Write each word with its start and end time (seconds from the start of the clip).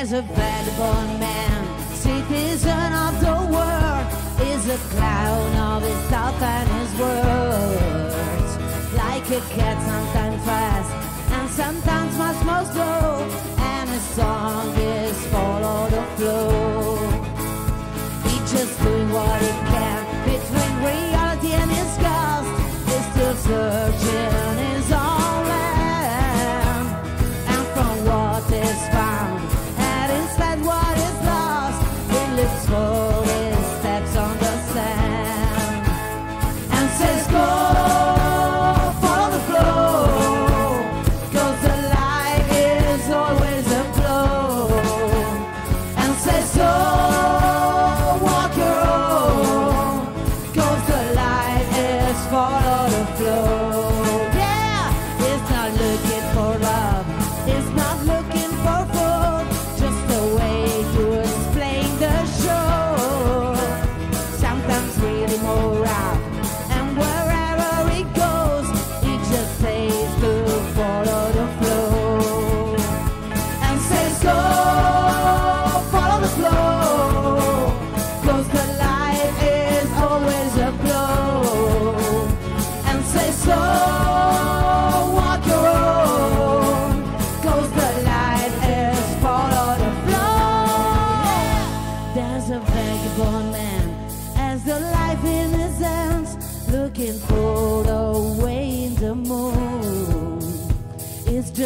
as 0.00 0.12
a 0.14 0.22
vagabond 0.22 1.20
man, 1.20 1.94
citizen 1.94 2.92
of 3.06 3.20
the 3.20 3.36
world, 3.52 4.06
is 4.50 4.66
a 4.66 4.78
clown 4.88 5.54
of 5.56 5.82
his 5.82 6.10
and 6.40 6.69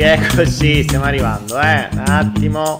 eccoci, 0.00 0.82
stiamo 0.82 1.04
arrivando, 1.04 1.58
eh. 1.60 1.88
Un 1.92 2.04
attimo. 2.06 2.76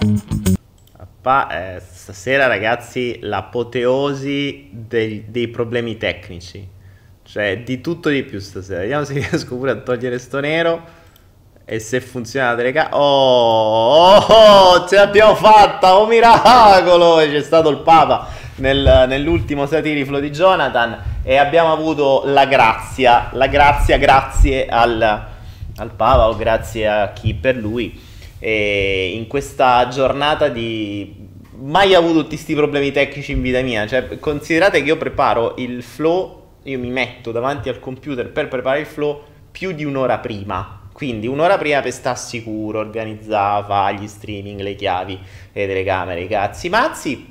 Pa- 1.21 1.75
eh, 1.75 1.79
stasera, 1.79 2.47
ragazzi, 2.47 3.19
l'apoteosi 3.21 4.69
dei, 4.71 5.25
dei 5.27 5.47
problemi 5.47 5.97
tecnici. 5.97 6.67
Cioè, 7.23 7.59
di 7.59 7.79
tutto 7.79 8.09
di 8.09 8.23
più 8.23 8.39
stasera. 8.39 8.81
Vediamo 8.81 9.03
se 9.03 9.13
riesco 9.13 9.55
pure 9.55 9.71
a 9.71 9.75
togliere 9.75 10.19
sto 10.19 10.39
nero. 10.39 10.99
E 11.63 11.79
se 11.79 12.01
funziona 12.01 12.49
la 12.49 12.55
telecamera... 12.55 12.97
Oh, 12.97 14.15
oh, 14.17 14.25
oh, 14.27 14.87
ce 14.87 14.95
l'abbiamo 14.95 15.35
fatta! 15.35 15.97
Oh, 15.97 16.07
miracolo! 16.07 17.17
C'è 17.17 17.41
stato 17.41 17.69
il 17.69 17.77
Papa 17.77 18.27
nel, 18.55 19.05
nell'ultimo 19.07 19.65
satiriflo 19.65 20.19
di 20.19 20.31
Jonathan 20.31 20.97
e 21.23 21.37
abbiamo 21.37 21.71
avuto 21.71 22.23
la 22.25 22.45
grazia, 22.45 23.29
la 23.33 23.47
grazia 23.47 23.97
grazie 23.97 24.65
al, 24.65 25.29
al 25.77 25.91
Papa 25.91 26.29
o 26.29 26.35
grazie 26.35 26.87
a 26.87 27.11
chi 27.13 27.33
per 27.33 27.55
lui. 27.55 27.99
E 28.39 29.11
in 29.13 29.27
questa 29.27 29.87
giornata 29.87 30.47
di 30.47 31.29
mai 31.61 31.93
avuto 31.93 32.21
tutti 32.21 32.35
questi 32.35 32.55
problemi 32.55 32.91
tecnici 32.91 33.31
in 33.31 33.41
vita 33.41 33.61
mia. 33.61 33.85
Cioè, 33.87 34.19
considerate 34.19 34.79
che 34.81 34.87
io 34.87 34.97
preparo 34.97 35.55
il 35.57 35.83
flow, 35.83 36.47
io 36.63 36.79
mi 36.79 36.89
metto 36.89 37.31
davanti 37.31 37.69
al 37.69 37.79
computer 37.79 38.31
per 38.31 38.47
preparare 38.47 38.81
il 38.81 38.87
flow 38.87 39.23
più 39.51 39.71
di 39.71 39.83
un'ora 39.83 40.17
prima. 40.19 40.79
Quindi 40.91 41.27
un'ora 41.27 41.57
prima 41.57 41.81
per 41.81 41.91
stare 41.91 42.17
sicuro, 42.17 42.79
organizzare, 42.79 43.65
fare 43.65 43.95
gli 43.95 44.07
streaming, 44.07 44.59
le 44.59 44.75
chiavi, 44.75 45.19
le 45.53 45.67
telecamere, 45.67 46.21
i 46.21 46.27
cazzi 46.27 46.69
mazzi. 46.69 47.30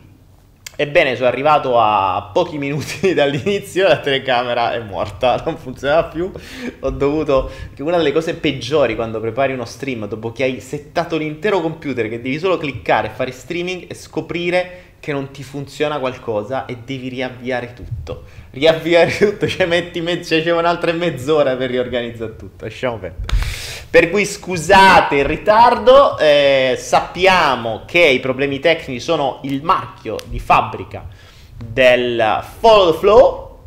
Ebbene, 0.80 1.14
sono 1.14 1.28
arrivato 1.28 1.78
a 1.78 2.30
pochi 2.32 2.56
minuti 2.56 3.12
dall'inizio, 3.12 3.87
la 3.87 3.99
telecamera 3.99 4.72
è 4.72 4.80
morta, 4.80 5.37
non 5.44 5.58
funzionava 5.58 6.04
più. 6.04 6.32
Ho 6.80 6.88
dovuto. 6.88 7.50
Che 7.75 7.82
una 7.82 7.99
delle 7.99 8.12
cose 8.12 8.32
peggiori 8.32 8.94
quando 8.94 9.20
prepari 9.20 9.52
uno 9.52 9.66
stream, 9.66 10.08
dopo 10.08 10.32
che 10.32 10.44
hai 10.44 10.58
settato 10.58 11.18
l'intero 11.18 11.60
computer, 11.60 12.08
che 12.08 12.22
devi 12.22 12.38
solo 12.38 12.56
cliccare 12.56 13.08
e 13.08 13.10
fare 13.10 13.30
streaming, 13.30 13.90
e 13.90 13.94
scoprire 13.94 14.84
che 15.00 15.12
non 15.12 15.30
ti 15.30 15.42
funziona 15.42 15.99
qualcosa 15.99 16.64
e 16.64 16.78
devi 16.82 17.08
riavviare 17.08 17.75
tutto. 17.75 18.25
Riavviare 18.52 19.12
tutto, 19.20 19.46
cioè 19.46 19.66
metti 19.66 20.00
mezzo, 20.00 20.34
cioè, 20.34 20.42
c'è 20.42 20.50
un'altra 20.50 20.92
mezz'ora 20.92 21.56
per 21.56 21.68
riorganizzare 21.68 22.37
tutto. 22.37 22.64
Lasciamo 22.64 22.96
perdere. 22.96 23.60
Per 23.90 24.09
cui 24.09 24.25
scusate 24.25 25.16
il 25.16 25.25
ritardo, 25.25 26.16
eh, 26.16 26.76
sappiamo 26.78 27.82
che 27.87 27.99
i 27.99 28.20
problemi 28.20 28.61
tecnici 28.61 29.00
sono 29.00 29.40
il 29.42 29.64
marchio 29.64 30.16
di 30.26 30.38
fabbrica 30.38 31.09
del 31.56 32.44
Follow 32.61 32.92
the 32.92 32.99
Flow, 32.99 33.59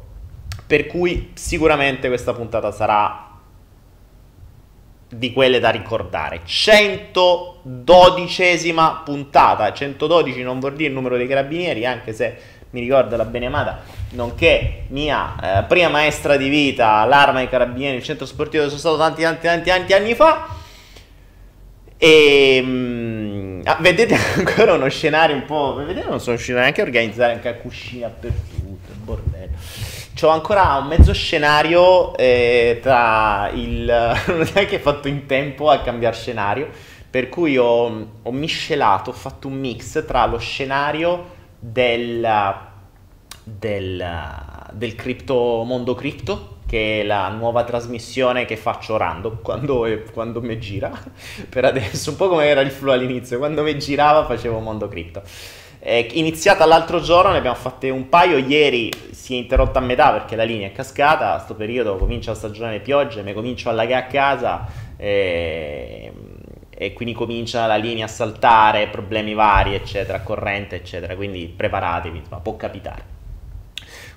per 0.66 0.88
cui 0.88 1.32
sicuramente 1.34 2.08
questa 2.08 2.32
puntata 2.32 2.72
sarà 2.72 3.32
di 5.10 5.34
quelle 5.34 5.60
da 5.60 5.72
ricordare. 5.72 6.44
112esima 6.46 9.04
puntata, 9.04 9.74
112 9.74 10.42
non 10.42 10.62
vuol 10.62 10.76
dire 10.76 10.88
il 10.88 10.96
numero 10.96 11.18
dei 11.18 11.28
carabinieri, 11.28 11.86
anche 11.86 12.14
se 12.14 12.38
mi 12.74 12.80
ricorda 12.80 13.16
la 13.18 13.26
benemata, 13.26 13.82
nonché 14.12 14.86
mia 14.88 15.60
eh, 15.60 15.64
prima 15.66 15.90
maestra 15.90 16.38
di 16.38 16.50
vita, 16.50 17.06
l'arma 17.06 17.38
dei 17.38 17.48
carabinieri, 17.48 17.98
il 17.98 18.04
centro 18.04 18.26
sportivo 18.26 18.64
dove 18.64 18.76
sono 18.76 18.96
stato 18.96 18.98
tanti, 18.98 19.22
tanti, 19.22 19.46
tanti, 19.46 19.70
tanti 19.70 19.94
anni 19.94 20.16
fa. 20.16 20.48
E 21.98 22.62
mh, 22.62 23.62
ah, 23.66 23.78
vedete 23.80 24.18
ancora 24.38 24.74
uno 24.74 24.90
scenario 24.90 25.36
un 25.36 25.46
po'. 25.46 25.76
Vedete, 25.76 26.08
non 26.08 26.20
sono 26.20 26.36
riuscito 26.36 26.58
neanche 26.58 26.82
a 26.82 26.84
organizzare 26.84 27.34
anche 27.34 27.48
a 27.48 27.54
cuscina 27.54 28.08
per 28.08 28.32
tutto, 28.32 28.92
il 28.92 28.98
bordello. 28.98 29.56
C'ho 30.20 30.30
ancora 30.30 30.78
un 30.78 30.88
mezzo 30.88 31.14
scenario 31.14 32.18
eh, 32.18 32.80
tra 32.82 33.52
il. 33.54 33.86
non 34.28 34.40
ho 34.40 34.50
neanche 34.52 34.80
fatto 34.80 35.08
in 35.08 35.28
tempo 35.28 35.70
a 35.70 35.80
cambiare 35.82 36.16
scenario. 36.16 36.70
Per 37.08 37.30
cui 37.30 37.56
ho, 37.56 38.08
ho 38.24 38.32
miscelato, 38.32 39.12
ho 39.12 39.14
fatto 39.14 39.48
un 39.48 39.54
mix 39.54 40.04
tra 40.08 40.26
lo 40.26 40.40
scenario 40.40 41.42
del, 41.64 42.28
del, 43.42 44.06
del 44.74 44.96
cripto, 44.96 45.64
mondo 45.66 45.96
cripto, 45.96 46.58
che 46.68 47.02
è 47.02 47.04
la 47.04 47.30
nuova 47.30 47.64
trasmissione 47.64 48.44
che 48.44 48.58
faccio 48.58 48.98
random 48.98 49.42
quando, 49.42 49.88
quando 50.12 50.42
mi 50.42 50.60
gira. 50.60 50.92
Per 51.48 51.64
adesso, 51.64 52.10
un 52.10 52.16
po' 52.18 52.28
come 52.28 52.48
era 52.48 52.60
il 52.60 52.72
flow 52.72 52.94
all'inizio, 52.94 53.38
quando 53.38 53.64
mi 53.64 53.78
girava 53.80 54.26
facevo 54.26 54.60
mondo 54.60 54.90
cripto. 54.90 55.22
Iniziata 55.86 56.66
l'altro 56.66 57.02
giorno, 57.02 57.32
ne 57.32 57.38
abbiamo 57.38 57.56
fatte 57.56 57.90
un 57.90 58.08
paio, 58.08 58.38
ieri 58.38 58.90
si 59.12 59.36
è 59.36 59.38
interrotta 59.38 59.80
a 59.80 59.82
metà 59.82 60.12
perché 60.12 60.36
la 60.36 60.44
linea 60.44 60.68
è 60.68 60.72
cascata, 60.72 61.32
a 61.32 61.36
questo 61.36 61.56
periodo 61.56 61.98
comincia 61.98 62.32
la 62.32 62.38
stagione 62.38 62.72
delle 62.72 62.82
piogge, 62.82 63.22
mi 63.22 63.34
comincio 63.34 63.70
a 63.70 63.74
lagare 63.74 64.06
a 64.06 64.08
casa 64.08 64.66
e 64.96 66.10
e 66.86 66.94
quindi 66.94 67.14
comincia 67.14 67.66
la 67.66 67.76
linea 67.76 68.06
a 68.06 68.10
saltare, 68.10 68.88
problemi 68.88 69.34
vari, 69.34 69.74
eccetera, 69.74 70.22
corrente, 70.22 70.76
eccetera. 70.76 71.16
Quindi 71.16 71.52
preparatevi, 71.56 72.24
ma 72.30 72.38
può 72.38 72.56
capitare. 72.56 73.12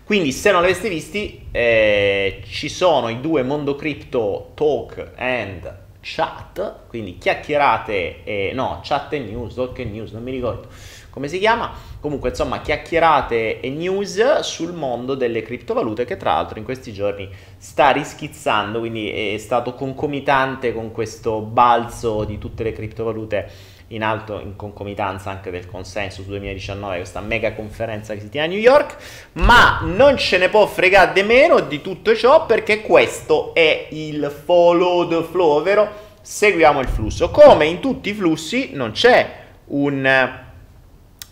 Quindi, 0.05 0.33
se 0.33 0.53
non 0.53 0.61
l'aveste 0.61 0.89
visti, 0.89 1.47
eh, 1.51 2.43
ci 2.47 2.69
sono 2.69 3.09
i 3.09 3.21
due 3.21 3.43
Mondo 3.43 3.75
Crypto 3.75 4.53
Talk 4.55 5.13
and 5.17 5.85
Chat, 6.01 6.87
quindi 6.87 7.19
chiacchierate 7.19 8.23
e 8.23 8.53
no, 8.55 8.81
chat 8.85 9.13
e 9.13 9.19
news, 9.19 9.55
talk 9.55 9.79
e 9.81 9.85
news, 9.85 10.13
non 10.13 10.23
mi 10.23 10.31
ricordo 10.31 10.69
come 11.17 11.29
si 11.29 11.39
chiama? 11.39 11.73
Comunque, 12.07 12.29
insomma, 12.29 12.61
chiacchierate 12.61 13.59
e 13.59 13.69
news 13.69 14.39
sul 14.39 14.73
mondo 14.73 15.17
delle 15.17 15.43
criptovalute 15.43 16.05
che 16.05 16.17
tra 16.17 16.35
l'altro 16.35 16.61
in 16.61 16.65
questi 16.65 16.93
giorni 16.93 17.29
sta 17.59 17.91
rischizzando, 17.91 18.79
quindi 18.79 19.11
è 19.35 19.37
stato 19.39 19.75
concomitante 19.75 20.73
con 20.73 20.93
questo 20.93 21.41
balzo 21.41 22.23
di 22.23 22.39
tutte 22.39 22.63
le 22.63 22.71
criptovalute 22.71 23.51
in 23.89 24.05
alto 24.05 24.39
in 24.39 24.55
concomitanza 24.55 25.31
anche 25.31 25.51
del 25.51 25.67
consenso 25.67 26.23
su 26.23 26.29
2019, 26.29 26.95
questa 26.99 27.19
mega 27.19 27.55
conferenza 27.55 28.15
che 28.15 28.21
si 28.21 28.29
tiene 28.29 28.47
a 28.47 28.51
New 28.51 28.61
York, 28.61 29.31
ma 29.33 29.81
non 29.83 30.17
ce 30.17 30.39
ne 30.39 30.49
può 30.49 30.65
fregare 30.69 31.13
di 31.13 31.25
meno 31.25 31.59
di 31.59 31.81
tutto 31.81 32.15
ciò 32.15 32.47
perché 32.47 32.83
questo 32.83 33.53
è 33.53 33.89
il 33.91 34.33
follow 34.45 35.09
the 35.09 35.25
flow, 35.25 35.57
ovvero 35.57 35.91
seguiamo 36.23 36.79
il 36.79 36.89
flusso. 36.89 37.33
Come 37.33 37.67
in 37.67 37.81
tutti 37.81 38.11
i 38.11 38.15
flussi 38.15 38.71
non 38.75 38.93
c'è 38.93 39.29
un 39.65 40.45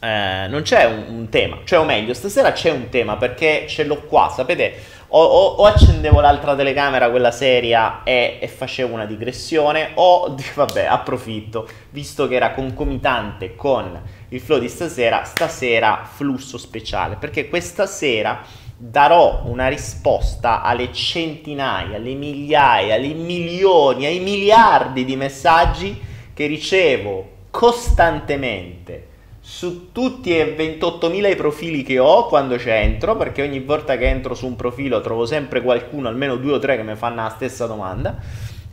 eh, 0.04 0.46
non 0.49 0.61
c'è 0.61 0.84
un, 0.84 1.04
un, 1.08 1.28
tema, 1.30 1.61
cioè 1.64 1.78
o 1.78 1.84
meglio, 1.84 2.12
stasera 2.12 2.52
c'è 2.52 2.70
un 2.70 2.90
tema 2.90 3.16
perché 3.16 3.64
ce 3.66 3.84
l'ho 3.84 4.02
qua, 4.02 4.28
sapete, 4.28 4.75
o, 5.08 5.23
o, 5.23 5.46
o 5.54 5.64
accendevo 5.64 6.20
l'altra 6.20 6.54
telecamera, 6.54 7.08
quella 7.08 7.30
seria, 7.30 8.02
e, 8.02 8.37
e, 8.38 8.46
facevo 8.46 8.92
una 8.92 9.06
digressione, 9.06 9.92
o 9.94 10.37
vabbè, 10.54 10.84
approfitto, 10.84 11.66
visto 11.90 12.28
che 12.28 12.34
era 12.34 12.50
concomitante 12.50 13.54
con 13.56 13.99
il 14.28 14.40
flow 14.40 14.58
di 14.58 14.68
stasera, 14.68 15.25
stasera 15.25 16.06
flusso 16.12 16.58
speciale, 16.58 17.16
perché 17.16 17.49
questa 17.49 17.87
sera 17.87 18.42
darò 18.76 19.42
una 19.46 19.68
risposta 19.68 20.61
alle 20.61 20.92
centinaia, 20.92 21.96
alle 21.96 22.12
migliaia, 22.12 22.96
alle 22.96 23.14
milioni, 23.14 24.04
ai 24.04 24.18
miliardi 24.18 25.06
di 25.06 25.16
messaggi 25.16 25.99
che 26.34 26.46
ricevo 26.46 27.30
costantemente 27.50 29.12
su 29.47 29.93
tutti 29.93 30.35
e 30.35 30.57
28.000 30.57 31.31
i 31.31 31.37
profili 31.37 31.83
che 31.83 31.99
ho 31.99 32.29
quando 32.29 32.59
ci 32.59 32.71
entro, 32.71 33.15
perché 33.15 33.43
ogni 33.43 33.61
volta 33.61 33.99
che 33.99 34.09
entro 34.09 34.35
su 34.35 34.47
un 34.47 34.57
profilo 34.57 35.03
trovo 35.03 35.27
sempre 35.27 35.61
qualcuno, 35.61 36.09
almeno 36.09 36.37
due 36.37 36.53
o 36.53 36.59
tre, 36.59 36.77
che 36.77 36.83
mi 36.83 36.97
fanno 36.97 37.23
la 37.23 37.29
stessa 37.29 37.67
domanda. 37.67 38.17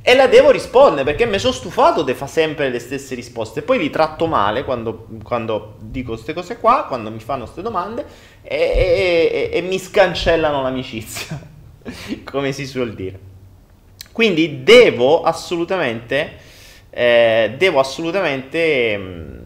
E 0.02 0.16
la 0.16 0.28
devo 0.28 0.50
rispondere 0.50 1.04
perché 1.04 1.26
mi 1.26 1.40
sono 1.40 1.52
stufato 1.52 2.04
di 2.04 2.14
fare 2.14 2.32
sempre 2.32 2.70
le 2.70 2.80
stesse 2.80 3.16
risposte. 3.16 3.64
Poi 3.64 3.80
li 3.80 3.90
tratto 3.90 4.28
male 4.28 4.64
quando, 4.64 5.08
quando 5.24 5.76
dico 5.80 6.14
queste 6.14 6.34
cose 6.34 6.58
qua, 6.58 6.86
quando 6.88 7.12
mi 7.12 7.20
fanno 7.20 7.44
queste 7.44 7.62
domande 7.62 8.06
e, 8.42 8.56
e, 8.56 9.50
e, 9.52 9.58
e 9.58 9.62
mi 9.62 9.78
scancellano 9.78 10.62
l'amicizia, 10.62 11.38
come 12.24 12.54
si 12.54 12.66
suol 12.66 12.94
dire. 12.94 13.20
Quindi 14.14 14.64
devo 14.64 15.22
assolutamente, 15.24 16.38
eh, 16.90 17.56
devo 17.58 17.80
assolutamente 17.82 18.98
mm, 18.98 19.41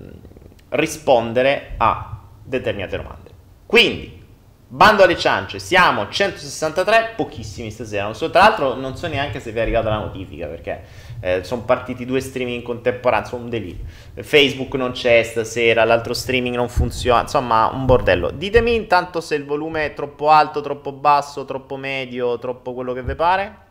rispondere 0.70 1.74
a 1.78 2.22
determinate 2.44 2.98
domande. 2.98 3.30
Quindi, 3.66 4.24
bando 4.68 5.04
alle 5.04 5.18
ciance, 5.18 5.60
siamo 5.60 6.10
163, 6.10 7.14
pochissimi 7.16 7.72
stasera. 7.72 8.14
So, 8.14 8.30
tra 8.30 8.42
l'altro 8.42 8.76
non 8.76 8.96
so 8.96 9.08
neanche 9.08 9.40
se 9.40 9.52
vi 9.52 9.60
è 9.60 9.62
arrivata 9.62 9.90
la 9.90 10.00
notifica 10.00 10.48
perché 10.48 10.84
eh, 11.22 11.44
sono 11.44 11.64
partiti 11.64 12.06
due 12.06 12.20
streaming 12.20 12.58
in 12.58 12.64
contemporanea, 12.64 13.26
sono 13.26 13.44
un 13.44 13.50
delirio. 13.50 13.84
Facebook 14.16 14.74
non 14.76 14.92
c'è 14.92 15.24
stasera, 15.24 15.84
l'altro 15.84 16.14
streaming 16.14 16.56
non 16.56 16.70
funziona, 16.70 17.22
insomma 17.22 17.68
un 17.68 17.86
bordello. 17.86 18.32
Ditemi 18.32 18.76
intanto 18.76 19.22
se 19.22 19.36
il 19.36 19.46
volume 19.46 19.86
è 19.86 19.94
troppo 19.94 20.30
alto, 20.30 20.62
troppo 20.62 20.92
basso, 20.92 21.46
troppo 21.46 21.78
medio, 21.78 22.38
troppo 22.38 22.74
quello 22.74 22.94
che 22.94 23.04
vi 23.04 23.16
pare. 23.16 23.64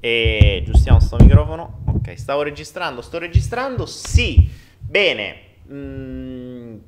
E 0.00 0.62
giustiamo 0.64 0.98
sto 0.98 1.16
microfono. 1.18 1.82
Ok, 1.86 2.18
stavo 2.18 2.42
registrando, 2.42 3.02
sto 3.02 3.18
registrando. 3.18 3.84
Sì, 3.84 4.48
bene. 4.90 5.36
Mm, 5.70 6.78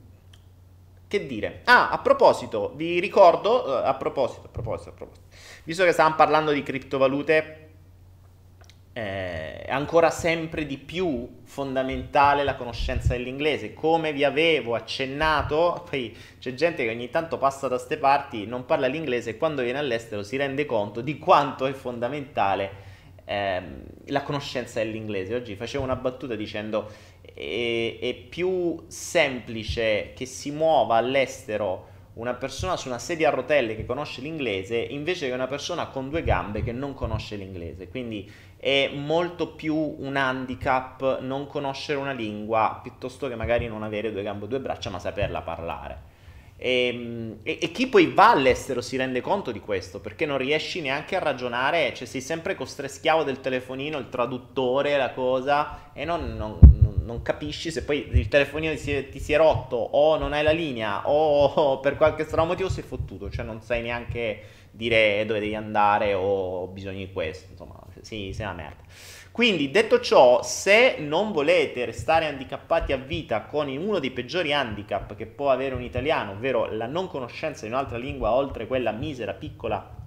che 1.07 1.27
dire? 1.27 1.61
Ah, 1.65 1.91
a 1.91 1.99
proposito, 1.99 2.73
vi 2.75 2.99
ricordo, 2.99 3.65
uh, 3.65 3.71
a 3.85 3.95
proposito, 3.95 4.47
a 4.47 4.49
proposito, 4.49 4.91
a 4.91 4.93
proposito, 4.93 5.27
visto 5.65 5.85
che 5.85 5.93
stavamo 5.93 6.17
parlando 6.17 6.51
di 6.51 6.63
criptovalute, 6.63 7.69
eh, 8.95 9.63
è 9.63 9.71
ancora 9.71 10.11
sempre 10.11 10.67
di 10.67 10.79
più 10.79 11.41
fondamentale 11.45 12.43
la 12.45 12.57
conoscenza 12.57 13.13
dell'inglese. 13.13 13.73
Come 13.73 14.13
vi 14.13 14.25
avevo 14.25 14.75
accennato, 14.75 15.85
poi 15.89 16.17
c'è 16.41 16.55
gente 16.55 16.83
che 16.85 16.91
ogni 16.91 17.09
tanto 17.09 17.39
passa 17.39 17.69
da 17.69 17.79
ste 17.79 17.99
parti, 17.99 18.47
non 18.47 18.65
parla 18.65 18.89
l'inglese 18.89 19.31
e 19.31 19.37
quando 19.37 19.63
viene 19.63 19.79
all'estero 19.79 20.25
si 20.25 20.37
rende 20.37 20.67
conto 20.67 21.03
di 21.03 21.19
quanto 21.19 21.67
è 21.67 21.73
fondamentale 21.73 22.91
ehm, 23.25 23.83
la 24.07 24.23
conoscenza 24.23 24.83
dell'inglese. 24.83 25.35
Oggi 25.35 25.57
facevo 25.57 25.85
una 25.85 25.97
battuta 25.97 26.35
dicendo 26.35 26.91
è, 27.35 27.99
è 28.01 28.15
più 28.15 28.85
semplice 28.87 30.13
che 30.15 30.27
si 30.27 30.51
muova 30.51 30.97
all'estero 30.97 31.91
una 32.15 32.35
persona 32.35 32.77
su 32.77 32.89
una 32.89 32.99
sedia 32.99 33.29
a 33.29 33.33
rotelle 33.33 33.75
che 33.75 33.87
conosce 33.87 34.21
l'inglese 34.21 34.77
invece 34.77 35.29
che 35.29 35.35
una 35.35 35.47
persona 35.47 35.87
con 35.87 36.11
due 36.11 36.23
gambe 36.23 36.63
che 36.63 36.73
non 36.73 36.95
conosce 36.95 37.37
l'inglese. 37.37 37.89
Quindi 37.89 38.31
è 38.59 38.91
molto 38.95 39.49
più 39.49 39.75
un 39.75 40.17
handicap 40.17 41.21
non 41.21 41.47
conoscere 41.47 41.99
una 41.99 42.13
lingua 42.13 42.81
piuttosto 42.83 43.29
che 43.29 43.35
magari 43.35 43.67
non 43.67 43.83
avere 43.83 44.13
due 44.13 44.23
gambe 44.23 44.45
o 44.45 44.49
due 44.49 44.61
braccia 44.61 44.91
ma 44.91 44.99
saperla 44.99 45.41
parlare. 45.41 46.11
Ehm, 46.59 47.39
e, 47.43 47.59
e, 47.61 47.73
chi 47.73 47.89
poi 47.89 48.13
va 48.13 48.31
all'estero 48.31 48.81
si 48.81 48.97
rende 48.97 49.21
conto 49.21 49.51
di 49.51 49.59
questo 49.59 49.99
perché 49.99 50.27
non 50.27 50.39
riesci 50.39 50.81
neanche 50.81 51.17
a 51.17 51.19
ragionare, 51.19 51.93
cioè 51.93 52.07
sei 52.07 52.21
sempre 52.21 52.55
costretto 52.55 52.93
schiavo 52.93 53.25
del 53.25 53.41
telefonino, 53.41 53.99
il 53.99 54.09
traduttore, 54.09 54.97
la 54.97 55.11
cosa 55.11 55.91
e 55.93 56.05
non, 56.05 56.37
non, 56.37 56.59
non 57.05 57.23
capisci 57.23 57.71
se 57.71 57.85
poi 57.85 58.09
il 58.13 58.29
telefonino 58.29 58.73
ti 58.73 58.79
si, 58.79 59.09
ti 59.11 59.19
si, 59.19 59.33
è, 59.33 59.37
rotto 59.37 59.77
o 59.77 60.17
non 60.17 60.33
hai 60.33 60.43
la 60.43 60.53
linea 60.53 61.09
o 61.09 61.79
per 61.81 61.97
qualche 61.97 62.25
strano 62.25 62.49
motivo 62.49 62.69
sei 62.69 62.83
fottuto, 62.83 63.31
cioè 63.31 63.45
non 63.45 63.61
sai 63.61 63.83
neanche 63.83 64.43
dire 64.71 65.25
dove 65.27 65.41
devi 65.41 65.55
andare 65.55 66.15
o 66.15 66.67
bisogno 66.69 66.99
di 66.99 67.13
questo, 67.13 67.51
insomma, 67.51 67.79
sì, 68.01 68.33
sei 68.33 68.47
una 68.47 68.55
merda. 68.55 68.83
Quindi, 69.33 69.71
detto 69.71 69.99
ciò, 70.01 70.43
se 70.43 70.97
non 70.99 71.33
volete 71.33 71.87
restare 71.87 72.27
handicappati 72.27 72.93
a 72.93 72.99
vita 72.99 73.43
con 73.45 73.67
uno 73.69 73.99
dei 73.99 74.11
peggiori 74.11 74.53
handicap 74.53 75.15
che 75.15 75.25
può 75.25 75.51
avere 75.51 75.75
un 75.75 75.83
italiano, 75.83 76.33
ovvero 76.33 76.71
la 76.71 76.87
non 76.87 77.09
conoscenza 77.09 77.65
di 77.65 77.73
un'altra 77.73 77.97
lingua 77.97 78.33
oltre 78.33 78.67
quella 78.67 78.93
misera, 78.93 79.33
piccola 79.33 80.01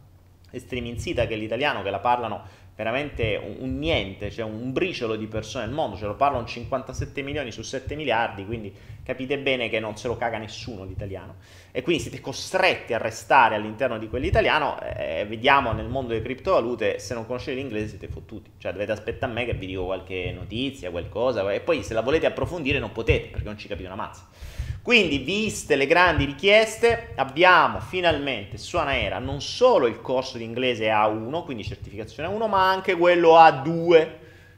e 0.52 0.60
striminzita 0.60 1.26
che 1.26 1.34
è 1.34 1.38
l'italiano, 1.38 1.82
che 1.82 1.90
la 1.90 2.00
parlano 2.00 2.44
veramente 2.76 3.42
un, 3.42 3.56
un, 3.60 3.80
niente, 3.80 4.30
cioè 4.30 4.46
un 4.46 4.72
briciolo 4.74 5.16
di 5.16 5.28
persone 5.28 5.66
nel 5.66 5.74
mondo, 5.74 5.96
ce 5.96 6.06
lo 6.06 6.16
parlano 6.16 6.46
57 6.46 7.22
milioni 7.22 7.52
su 7.52 7.62
7 7.62 7.96
miliardi, 7.96 8.46
quindi 8.46 8.74
capite 9.02 9.38
bene 9.38 9.70
che 9.70 9.80
non 9.80 9.96
se 9.96 10.08
lo 10.08 10.18
caga 10.18 10.38
nessuno 10.38 10.84
l'italiano. 10.84 11.36
E 11.72 11.82
quindi 11.82 12.02
siete 12.02 12.20
costretti 12.20 12.94
a 12.94 12.98
restare 12.98 13.56
all'interno 13.56 13.98
di 13.98 14.10
quell'italiano, 14.10 14.80
eh, 14.82 15.26
vediamo 15.28 15.72
nel 15.72 15.88
mondo 15.88 16.10
delle 16.10 16.24
criptovalute, 16.24 17.00
se 17.00 17.14
non 17.14 17.26
conoscete 17.26 17.56
l'inglese 17.56 17.88
siete 17.90 18.08
fottuti, 18.08 18.52
cioè 18.58 18.74
dovete 18.74 18.92
aspettare 18.92 19.32
a 19.32 19.36
me 19.36 19.46
che 19.46 19.54
vi 19.54 19.68
dico 19.68 19.86
qualche 19.86 20.32
notizia, 20.36 20.92
qualcosa, 20.92 21.50
e 21.54 21.62
poi 21.62 21.82
se 21.84 21.94
la 21.94 22.02
volete 22.02 22.26
approfondire 22.26 22.80
non 22.80 22.92
potete, 22.92 23.28
perché 23.28 23.46
non 23.46 23.58
ci 23.58 23.68
capite 23.68 23.88
una 23.88 23.96
mazza. 23.96 24.28
Quindi, 24.86 25.18
viste 25.18 25.76
le 25.76 25.88
grandi 25.88 26.26
richieste, 26.26 27.14
abbiamo 27.16 27.80
finalmente 27.80 28.60
su 28.60 28.78
Anaera 28.78 29.18
non 29.18 29.42
solo 29.42 29.88
il 29.88 30.00
corso 30.00 30.38
di 30.38 30.44
inglese 30.44 30.90
A1, 30.90 31.44
quindi 31.44 31.64
certificazione 31.64 32.30
A1, 32.30 32.48
ma 32.48 32.70
anche 32.70 32.96
quello 32.96 33.34
A2. 33.34 34.08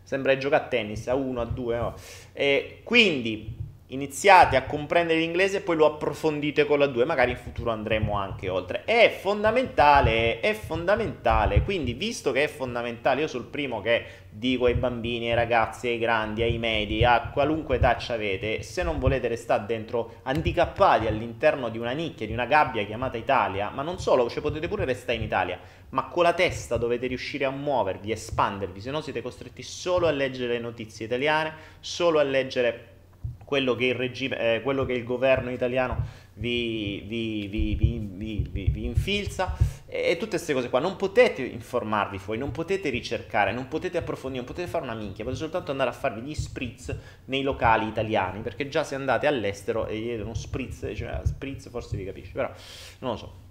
Sembra 0.03 0.37
giocare 0.37 0.65
a 0.65 0.67
tennis, 0.67 1.07
A1, 1.07 1.33
A2. 1.33 1.77
No? 1.77 1.93
Quindi 2.83 3.55
iniziate 3.89 4.57
a 4.57 4.65
comprendere 4.65 5.19
l'inglese 5.19 5.57
e 5.57 5.61
poi 5.61 5.77
lo 5.77 5.85
approfondite 5.85 6.65
con 6.65 6.79
la 6.79 6.87
2, 6.87 7.05
magari 7.05 7.31
in 7.31 7.37
futuro 7.37 7.71
andremo 7.71 8.17
anche 8.17 8.49
oltre. 8.49 8.83
È 8.83 9.17
fondamentale, 9.21 10.41
è 10.41 10.53
fondamentale, 10.53 11.61
quindi 11.61 11.93
visto 11.93 12.33
che 12.33 12.43
è 12.43 12.47
fondamentale, 12.47 13.21
io 13.21 13.27
sul 13.27 13.45
primo 13.45 13.79
che 13.79 14.25
dico 14.29 14.65
ai 14.65 14.73
bambini, 14.73 15.29
ai 15.29 15.35
ragazzi, 15.35 15.87
ai 15.87 15.99
grandi, 15.99 16.41
ai 16.41 16.57
medi, 16.57 17.05
a 17.05 17.29
qualunque 17.31 17.79
ci 17.97 18.11
avete, 18.11 18.61
se 18.61 18.83
non 18.83 18.99
volete 18.99 19.29
restare 19.29 19.65
dentro 19.65 20.15
handicappati 20.23 21.07
all'interno 21.07 21.69
di 21.69 21.77
una 21.77 21.91
nicchia, 21.91 22.27
di 22.27 22.33
una 22.33 22.45
gabbia 22.45 22.83
chiamata 22.83 23.15
Italia, 23.15 23.69
ma 23.69 23.83
non 23.83 23.99
solo, 23.99 24.29
cioè 24.29 24.41
potete 24.41 24.67
pure 24.67 24.83
restare 24.83 25.17
in 25.17 25.23
Italia, 25.23 25.57
ma 25.89 26.07
con 26.07 26.23
la 26.23 26.33
testa 26.33 26.75
dovete 26.75 27.07
riuscire 27.07 27.45
a 27.45 27.51
muovervi, 27.51 28.11
espandervi, 28.11 28.81
se 28.81 28.91
no 28.91 28.99
siete 28.99 29.21
costretti 29.21 29.63
solo 29.63 30.07
a 30.07 30.11
leggere 30.11 30.53
le 30.53 30.59
notizie 30.59 31.05
italiane, 31.05 31.53
solo 31.79 32.19
a 32.19 32.23
leggere 32.23 32.95
quello 33.47 33.75
che 33.75 33.85
il, 33.85 33.95
regime, 33.95 34.55
eh, 34.55 34.61
quello 34.61 34.83
che 34.83 34.91
il 34.91 35.05
governo 35.05 35.51
italiano 35.51 36.03
vi, 36.33 37.01
vi, 37.07 37.47
vi, 37.47 37.75
vi, 37.75 38.85
infilza 38.85 39.55
e, 39.85 40.09
e 40.09 40.17
tutte 40.17 40.31
queste 40.31 40.53
cose 40.53 40.69
qua. 40.69 40.81
Non 40.81 40.97
potete 40.97 41.43
informarvi 41.43 42.17
fuori, 42.17 42.37
non 42.39 42.51
potete 42.51 42.89
ricercare, 42.89 43.53
non 43.53 43.69
potete 43.69 43.97
approfondire, 43.97 44.43
non 44.43 44.53
potete 44.53 44.69
fare 44.69 44.83
una 44.83 44.95
minchia, 44.95 45.23
potete 45.23 45.41
soltanto 45.41 45.71
andare 45.71 45.91
a 45.91 45.93
farvi 45.93 46.19
gli 46.19 46.35
spritz 46.35 46.93
nei 47.25 47.41
locali 47.41 47.87
italiani, 47.87 48.41
perché 48.41 48.67
già 48.67 48.83
se 48.83 48.95
andate 48.95 49.27
all'estero 49.27 49.87
e 49.87 49.97
gli 49.97 50.19
uno 50.19 50.33
spritz, 50.33 50.91
cioè 50.93 51.21
spritz 51.23 51.69
forse 51.69 51.95
vi 51.95 52.03
capisce, 52.03 52.33
però 52.33 52.51
non 52.99 53.11
lo 53.11 53.17
so. 53.17 53.46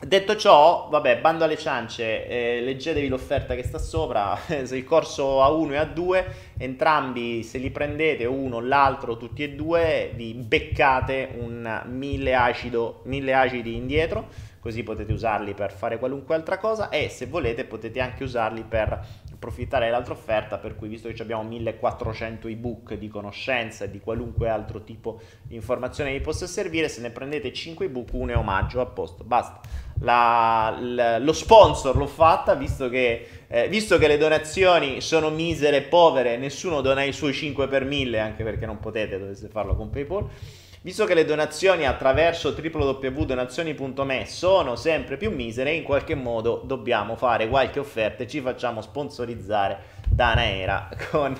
Detto 0.00 0.36
ciò, 0.36 0.88
vabbè, 0.90 1.20
bando 1.20 1.44
alle 1.44 1.56
ciance, 1.56 2.26
eh, 2.26 2.60
leggetevi 2.60 3.06
l'offerta 3.08 3.54
che 3.54 3.62
sta 3.62 3.78
sopra, 3.78 4.36
il 4.50 4.84
corso 4.84 5.40
A1 5.40 5.72
e 5.72 5.78
A2, 5.78 6.24
entrambi 6.58 7.42
se 7.44 7.58
li 7.58 7.70
prendete, 7.70 8.26
uno, 8.26 8.60
l'altro, 8.60 9.16
tutti 9.16 9.44
e 9.44 9.52
due, 9.52 10.10
vi 10.14 10.34
beccate 10.34 11.30
un 11.38 11.82
1000 11.86 12.34
acido, 12.34 13.00
1000 13.04 13.34
acidi 13.34 13.76
indietro, 13.76 14.28
così 14.58 14.82
potete 14.82 15.12
usarli 15.12 15.54
per 15.54 15.72
fare 15.72 15.98
qualunque 15.98 16.34
altra 16.34 16.58
cosa 16.58 16.88
e 16.88 17.08
se 17.08 17.26
volete 17.26 17.64
potete 17.64 18.00
anche 18.00 18.24
usarli 18.24 18.64
per 18.66 18.98
approfittare 19.44 19.86
dell'altra 19.86 20.14
offerta, 20.14 20.56
per 20.56 20.74
cui 20.74 20.88
visto 20.88 21.12
che 21.12 21.22
abbiamo 21.22 21.42
1400 21.42 22.48
ebook 22.48 22.94
di 22.94 23.08
conoscenza 23.08 23.84
e 23.84 23.90
di 23.90 24.00
qualunque 24.00 24.48
altro 24.48 24.82
tipo 24.82 25.20
di 25.42 25.54
informazione 25.54 26.12
vi 26.12 26.20
possa 26.20 26.46
servire, 26.46 26.88
se 26.88 27.02
ne 27.02 27.10
prendete 27.10 27.52
5 27.52 27.84
ebook, 27.86 28.12
uno 28.14 28.32
è 28.32 28.36
omaggio, 28.36 28.80
a 28.80 28.86
posto, 28.86 29.22
basta. 29.24 29.60
La, 30.00 30.76
la, 30.80 31.18
lo 31.18 31.32
sponsor 31.32 31.96
l'ho 31.96 32.06
fatta, 32.06 32.54
visto 32.54 32.88
che, 32.88 33.26
eh, 33.46 33.68
visto 33.68 33.98
che 33.98 34.08
le 34.08 34.18
donazioni 34.18 35.00
sono 35.00 35.30
misere 35.30 35.76
e 35.78 35.82
povere, 35.82 36.36
nessuno 36.36 36.80
dona 36.80 37.02
i 37.02 37.12
suoi 37.12 37.32
5 37.32 37.68
per 37.68 37.84
1000, 37.84 38.18
anche 38.18 38.42
perché 38.42 38.66
non 38.66 38.80
potete, 38.80 39.18
dovete 39.18 39.48
farlo 39.48 39.76
con 39.76 39.90
PayPal. 39.90 40.28
Visto 40.84 41.06
che 41.06 41.14
le 41.14 41.24
donazioni 41.24 41.86
attraverso 41.86 42.54
www.donazioni.me 42.54 44.26
sono 44.26 44.76
sempre 44.76 45.16
più 45.16 45.30
misere, 45.30 45.72
in 45.72 45.82
qualche 45.82 46.14
modo 46.14 46.60
dobbiamo 46.62 47.16
fare 47.16 47.48
qualche 47.48 47.78
offerta 47.78 48.22
e 48.22 48.28
ci 48.28 48.42
facciamo 48.42 48.82
sponsorizzare 48.82 49.78
da 50.06 50.32
Anaera 50.32 50.90
con, 51.10 51.34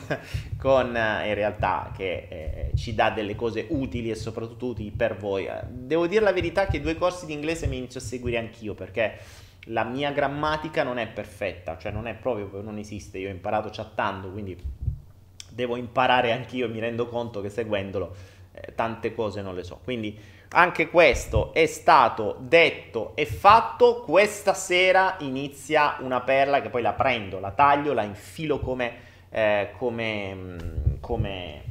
con 0.56 0.96
eh, 0.96 1.28
in 1.28 1.34
realtà 1.34 1.92
che 1.94 2.26
eh, 2.30 2.70
ci 2.74 2.94
dà 2.94 3.10
delle 3.10 3.34
cose 3.34 3.66
utili 3.68 4.08
e 4.08 4.14
soprattutto 4.14 4.64
utili 4.64 4.90
per 4.90 5.14
voi. 5.18 5.46
Devo 5.68 6.06
dire 6.06 6.24
la 6.24 6.32
verità 6.32 6.66
che 6.66 6.80
due 6.80 6.96
corsi 6.96 7.26
di 7.26 7.34
inglese 7.34 7.66
mi 7.66 7.76
inizio 7.76 8.00
a 8.00 8.02
seguire 8.02 8.38
anch'io 8.38 8.72
perché 8.72 9.18
la 9.64 9.84
mia 9.84 10.10
grammatica 10.10 10.82
non 10.84 10.96
è 10.96 11.06
perfetta, 11.06 11.76
cioè 11.76 11.92
non 11.92 12.06
è 12.06 12.14
proprio, 12.14 12.62
non 12.62 12.78
esiste, 12.78 13.18
io 13.18 13.28
ho 13.28 13.32
imparato 13.32 13.68
chattando, 13.70 14.30
quindi 14.30 14.58
devo 15.50 15.76
imparare 15.76 16.32
anch'io, 16.32 16.66
mi 16.66 16.80
rendo 16.80 17.06
conto 17.08 17.42
che 17.42 17.50
seguendolo 17.50 18.32
eh, 18.54 18.74
tante 18.74 19.14
cose 19.14 19.42
non 19.42 19.54
le 19.54 19.64
so. 19.64 19.80
Quindi 19.82 20.16
anche 20.50 20.88
questo 20.88 21.52
è 21.52 21.66
stato 21.66 22.36
detto 22.38 23.16
e 23.16 23.26
fatto. 23.26 24.02
Questa 24.02 24.54
sera 24.54 25.16
inizia 25.20 25.96
una 26.00 26.20
perla 26.20 26.62
che 26.62 26.70
poi 26.70 26.82
la 26.82 26.92
prendo, 26.92 27.40
la 27.40 27.50
taglio, 27.50 27.92
la 27.92 28.04
infilo 28.04 28.60
come, 28.60 28.92
eh, 29.30 29.70
come, 29.76 30.34
mm, 30.34 30.58
come, 31.00 31.62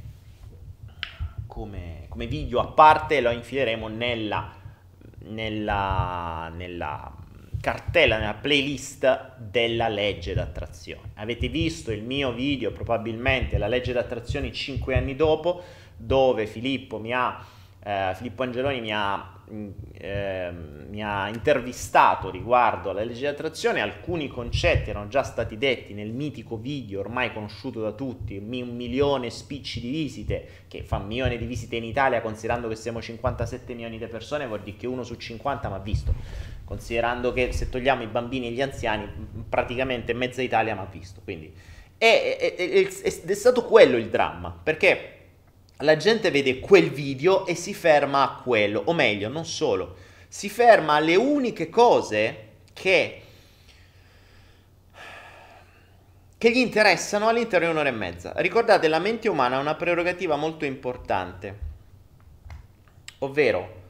come, 1.47 2.05
come 2.09 2.27
video 2.27 2.59
a 2.59 2.67
parte 2.67 3.17
e 3.17 3.21
lo 3.21 3.31
infileremo 3.31 3.87
nella, 3.87 4.51
nella, 5.19 6.51
nella 6.53 7.15
cartella, 7.61 8.17
nella 8.17 8.33
playlist 8.33 9.37
della 9.37 9.87
legge 9.87 10.33
d'attrazione. 10.33 11.11
Avete 11.13 11.47
visto 11.47 11.93
il 11.93 12.03
mio 12.03 12.33
video, 12.33 12.73
probabilmente 12.73 13.57
la 13.57 13.67
legge 13.67 13.93
d'attrazione 13.93 14.51
5 14.51 14.93
anni 14.93 15.15
dopo 15.15 15.63
dove 15.97 16.45
Filippo 16.47 16.99
mi 16.99 17.13
ha, 17.13 17.43
eh, 17.83 18.13
Filippo 18.15 18.43
Angeloni 18.43 18.81
mi 18.81 18.91
ha, 18.93 19.41
eh, 19.97 20.51
mi 20.89 21.03
ha 21.03 21.27
intervistato 21.27 22.29
riguardo 22.29 22.89
alla 22.89 23.03
legge 23.03 23.19
di 23.19 23.25
attrazione, 23.27 23.81
alcuni 23.81 24.27
concetti 24.27 24.89
erano 24.89 25.07
già 25.07 25.23
stati 25.23 25.57
detti 25.57 25.93
nel 25.93 26.11
mitico 26.11 26.57
video 26.57 27.01
ormai 27.01 27.33
conosciuto 27.33 27.81
da 27.81 27.91
tutti, 27.91 28.37
un 28.37 28.75
milione 28.75 29.29
spicci 29.29 29.81
di 29.81 29.91
visite, 29.91 30.47
che 30.67 30.83
fa 30.83 30.97
un 30.97 31.07
milione 31.07 31.37
di 31.37 31.45
visite 31.45 31.75
in 31.75 31.83
Italia 31.83 32.21
considerando 32.21 32.67
che 32.67 32.75
siamo 32.75 33.01
57 33.01 33.73
milioni 33.73 33.97
di 33.97 34.07
persone, 34.07 34.47
vuol 34.47 34.61
dire 34.61 34.77
che 34.77 34.87
uno 34.87 35.03
su 35.03 35.15
50 35.15 35.67
mi 35.67 35.75
ha 35.75 35.79
visto, 35.79 36.13
considerando 36.63 37.33
che 37.33 37.51
se 37.51 37.69
togliamo 37.69 38.03
i 38.03 38.07
bambini 38.07 38.47
e 38.47 38.51
gli 38.51 38.61
anziani 38.61 39.09
praticamente 39.49 40.13
mezza 40.13 40.41
Italia 40.41 40.73
mi 40.73 40.81
ha 40.81 40.87
visto, 40.89 41.21
quindi... 41.23 41.53
È, 41.95 42.37
è, 42.37 42.55
è, 42.55 43.25
è 43.25 43.33
stato 43.33 43.63
quello 43.63 43.95
il 43.95 44.09
dramma, 44.09 44.53
perché 44.61 45.12
la 45.77 45.97
gente 45.97 46.31
vede 46.31 46.59
quel 46.59 46.89
video 46.89 47.45
e 47.45 47.55
si 47.55 47.73
ferma 47.73 48.23
a 48.23 48.41
quello, 48.41 48.81
o 48.85 48.93
meglio, 48.93 49.29
non 49.29 49.45
solo, 49.45 49.95
si 50.27 50.49
ferma 50.49 50.93
alle 50.93 51.15
uniche 51.15 51.69
cose 51.69 52.49
che, 52.73 53.21
che 56.37 56.51
gli 56.51 56.57
interessano 56.57 57.27
all'interno 57.27 57.67
di 57.67 57.71
un'ora 57.71 57.89
e 57.89 57.91
mezza. 57.91 58.33
Ricordate, 58.35 58.87
la 58.87 58.99
mente 58.99 59.29
umana 59.29 59.57
ha 59.57 59.59
una 59.59 59.75
prerogativa 59.75 60.35
molto 60.35 60.65
importante, 60.65 61.59
ovvero 63.19 63.81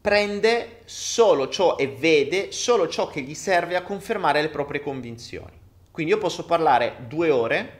prende 0.00 0.80
solo 0.86 1.48
ciò 1.48 1.76
e 1.76 1.88
vede 1.88 2.52
solo 2.52 2.88
ciò 2.88 3.08
che 3.08 3.20
gli 3.20 3.34
serve 3.34 3.76
a 3.76 3.82
confermare 3.82 4.40
le 4.40 4.48
proprie 4.48 4.80
convinzioni. 4.80 5.58
Quindi 5.90 6.12
io 6.12 6.18
posso 6.18 6.46
parlare 6.46 7.04
due 7.06 7.30
ore, 7.30 7.78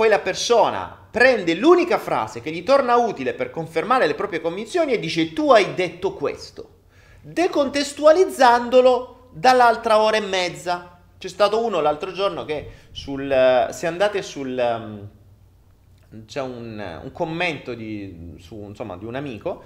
poi 0.00 0.08
la 0.08 0.20
persona 0.20 0.98
prende 1.10 1.52
l'unica 1.52 1.98
frase 1.98 2.40
che 2.40 2.50
gli 2.50 2.62
torna 2.62 2.96
utile 2.96 3.34
per 3.34 3.50
confermare 3.50 4.06
le 4.06 4.14
proprie 4.14 4.40
convinzioni 4.40 4.94
e 4.94 4.98
dice 4.98 5.34
tu 5.34 5.50
hai 5.50 5.74
detto 5.74 6.14
questo, 6.14 6.84
decontestualizzandolo 7.20 9.28
dall'altra 9.30 10.00
ora 10.00 10.16
e 10.16 10.20
mezza. 10.20 11.00
C'è 11.18 11.28
stato 11.28 11.62
uno 11.62 11.82
l'altro 11.82 12.12
giorno 12.12 12.46
che 12.46 12.70
sul, 12.92 13.68
se 13.70 13.86
andate 13.86 14.22
sul... 14.22 14.56
Um, 14.56 15.08
c'è 16.24 16.40
un, 16.40 17.00
un 17.02 17.12
commento 17.12 17.74
di, 17.74 18.36
su, 18.38 18.56
insomma, 18.68 18.96
di 18.96 19.04
un 19.04 19.16
amico 19.16 19.62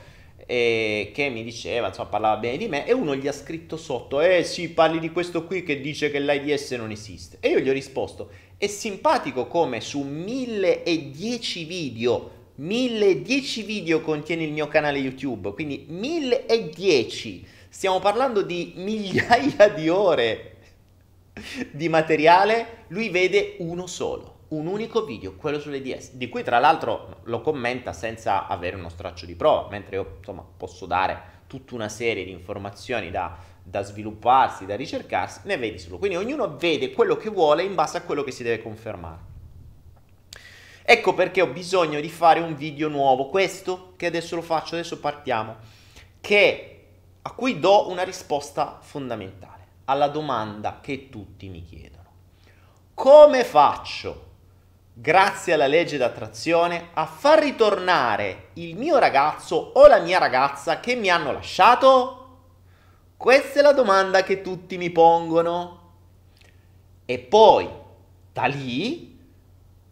eh, 0.47 1.11
che 1.15 1.29
mi 1.29 1.43
diceva, 1.43 1.89
insomma, 1.89 2.09
parlava 2.09 2.37
bene 2.39 2.57
di 2.57 2.69
me 2.69 2.87
e 2.87 2.93
uno 2.93 3.15
gli 3.15 3.29
ha 3.29 3.33
scritto 3.33 3.77
sotto, 3.77 4.21
eh 4.21 4.43
sì, 4.43 4.71
parli 4.71 4.99
di 4.99 5.11
questo 5.11 5.45
qui 5.45 5.63
che 5.63 5.81
dice 5.81 6.11
che 6.11 6.19
l'AIDS 6.19 6.73
non 6.73 6.91
esiste. 6.91 7.39
E 7.41 7.51
io 7.51 7.61
gli 7.61 7.69
ho 7.69 7.73
risposto, 7.73 8.31
è 8.57 8.67
simpatico 8.67 9.47
come 9.47 9.81
su 9.81 10.01
1010 10.01 11.65
video, 11.65 12.31
1010 12.57 13.63
video 13.63 14.01
contiene 14.01 14.45
il 14.45 14.53
mio 14.53 14.69
canale 14.69 14.99
YouTube, 14.99 15.53
quindi 15.53 15.87
1010, 15.89 17.47
stiamo 17.69 17.99
parlando 17.99 18.43
di 18.43 18.75
migliaia 18.79 19.69
di 19.69 19.89
ore 19.89 20.51
di 21.73 21.89
materiale, 21.89 22.85
lui 22.89 23.09
vede 23.09 23.57
uno 23.59 23.87
solo 23.87 24.35
un 24.49 24.67
unico 24.67 25.05
video, 25.05 25.35
quello 25.35 25.59
sulle 25.59 25.81
DS, 25.81 26.13
di 26.13 26.29
cui 26.29 26.43
tra 26.43 26.59
l'altro 26.59 27.21
lo 27.25 27.41
commenta 27.41 27.93
senza 27.93 28.47
avere 28.47 28.77
uno 28.77 28.89
straccio 28.89 29.27
di 29.27 29.35
prova, 29.35 29.69
mentre 29.71 29.97
io 29.97 30.17
insomma 30.19 30.45
posso 30.57 30.87
dare 30.87 31.33
tutta 31.47 31.75
una 31.75 31.89
serie 31.89 32.25
di 32.25 32.31
informazioni 32.31 33.11
da, 33.11 33.37
da 33.65 33.83
svilupparsi, 33.83 34.67
da 34.67 34.77
ricercarsi, 34.77 35.41
ne 35.45 35.57
vedi 35.57 35.79
solo. 35.79 35.99
Quindi 35.99 36.17
ognuno 36.17 36.57
vede 36.57 36.93
quello 36.93 37.17
che 37.17 37.31
vuole 37.31 37.63
in 37.63 37.75
base 37.75 37.97
a 37.97 38.03
quello 38.03 38.23
che 38.23 38.31
si 38.31 38.43
deve 38.43 38.63
confermare. 38.63 39.33
Ecco 40.83 41.15
perché 41.15 41.41
ho 41.41 41.47
bisogno 41.47 41.99
di 41.99 42.11
fare 42.11 42.41
un 42.41 42.55
video 42.55 42.89
nuovo, 42.89 43.31
questo 43.31 43.95
che 43.97 44.05
adesso 44.05 44.37
lo 44.37 44.43
faccio, 44.43 44.75
adesso 44.75 45.01
partiamo, 45.01 45.57
che, 46.21 46.85
a 47.23 47.31
cui 47.31 47.59
do 47.59 47.89
una 47.89 48.03
risposta 48.03 48.79
fondamentale 48.83 49.67
alla 49.87 50.09
domanda 50.09 50.81
che 50.83 51.09
tutti 51.09 51.49
mi 51.49 51.65
chiedono. 51.65 52.05
Come 52.93 53.45
faccio 53.45 54.33
grazie 54.93 55.55
alla 55.55 55.67
legge 55.67 55.97
d'attrazione, 55.97 56.91
a 56.93 57.07
far 57.07 57.41
ritornare 57.41 58.51
il 58.55 58.77
mio 58.77 58.99
ragazzo 58.99 59.73
o 59.75 59.87
la 59.87 59.99
mia 59.99 60.19
ragazza 60.19 60.81
che 60.81 60.95
mi 60.95 61.09
hanno 61.09 61.33
lasciato? 61.33 62.24
Questa 63.25 63.61
è 63.61 63.63
la 63.63 63.73
domanda 63.73 64.23
che 64.23 64.43
tutti 64.43 64.77
mi 64.77 64.91
pongono. 64.91 65.93
E 67.07 67.19
poi, 67.19 67.67
da 68.31 68.45
lì, 68.45 69.19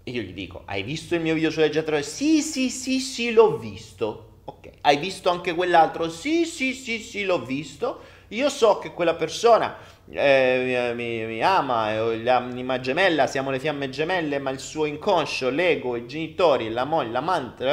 io 0.04 0.20
gli 0.20 0.34
dico, 0.34 0.64
hai 0.66 0.82
visto 0.82 1.14
il 1.14 1.22
mio 1.22 1.32
video 1.32 1.50
sulla 1.50 1.64
legge 1.64 1.78
d'attrazione? 1.80 2.12
Sì, 2.12 2.42
sì, 2.42 2.68
sì, 2.68 3.00
sì, 3.00 3.32
l'ho 3.32 3.56
visto. 3.56 4.40
Ok, 4.44 4.68
hai 4.82 4.98
visto 4.98 5.30
anche 5.30 5.54
quell'altro? 5.54 6.10
Sì, 6.10 6.44
sì, 6.44 6.74
sì, 6.74 6.98
sì, 6.98 7.24
l'ho 7.24 7.42
visto. 7.42 8.00
Io 8.28 8.50
so 8.50 8.76
che 8.78 8.92
quella 8.92 9.14
persona 9.14 9.78
eh, 10.10 10.92
mi, 10.94 11.24
mi, 11.24 11.42
ama, 11.42 12.12
l'anima 12.14 12.80
gemella, 12.80 13.26
siamo 13.26 13.50
le 13.50 13.60
fiamme 13.60 13.88
gemelle, 13.88 14.40
ma 14.40 14.50
il 14.50 14.60
suo 14.60 14.84
inconscio, 14.84 15.48
l'ego, 15.48 15.96
i 15.96 16.06
genitori, 16.06 16.68
la 16.68 16.84
moglie, 16.84 17.12
l'amante, 17.12 17.66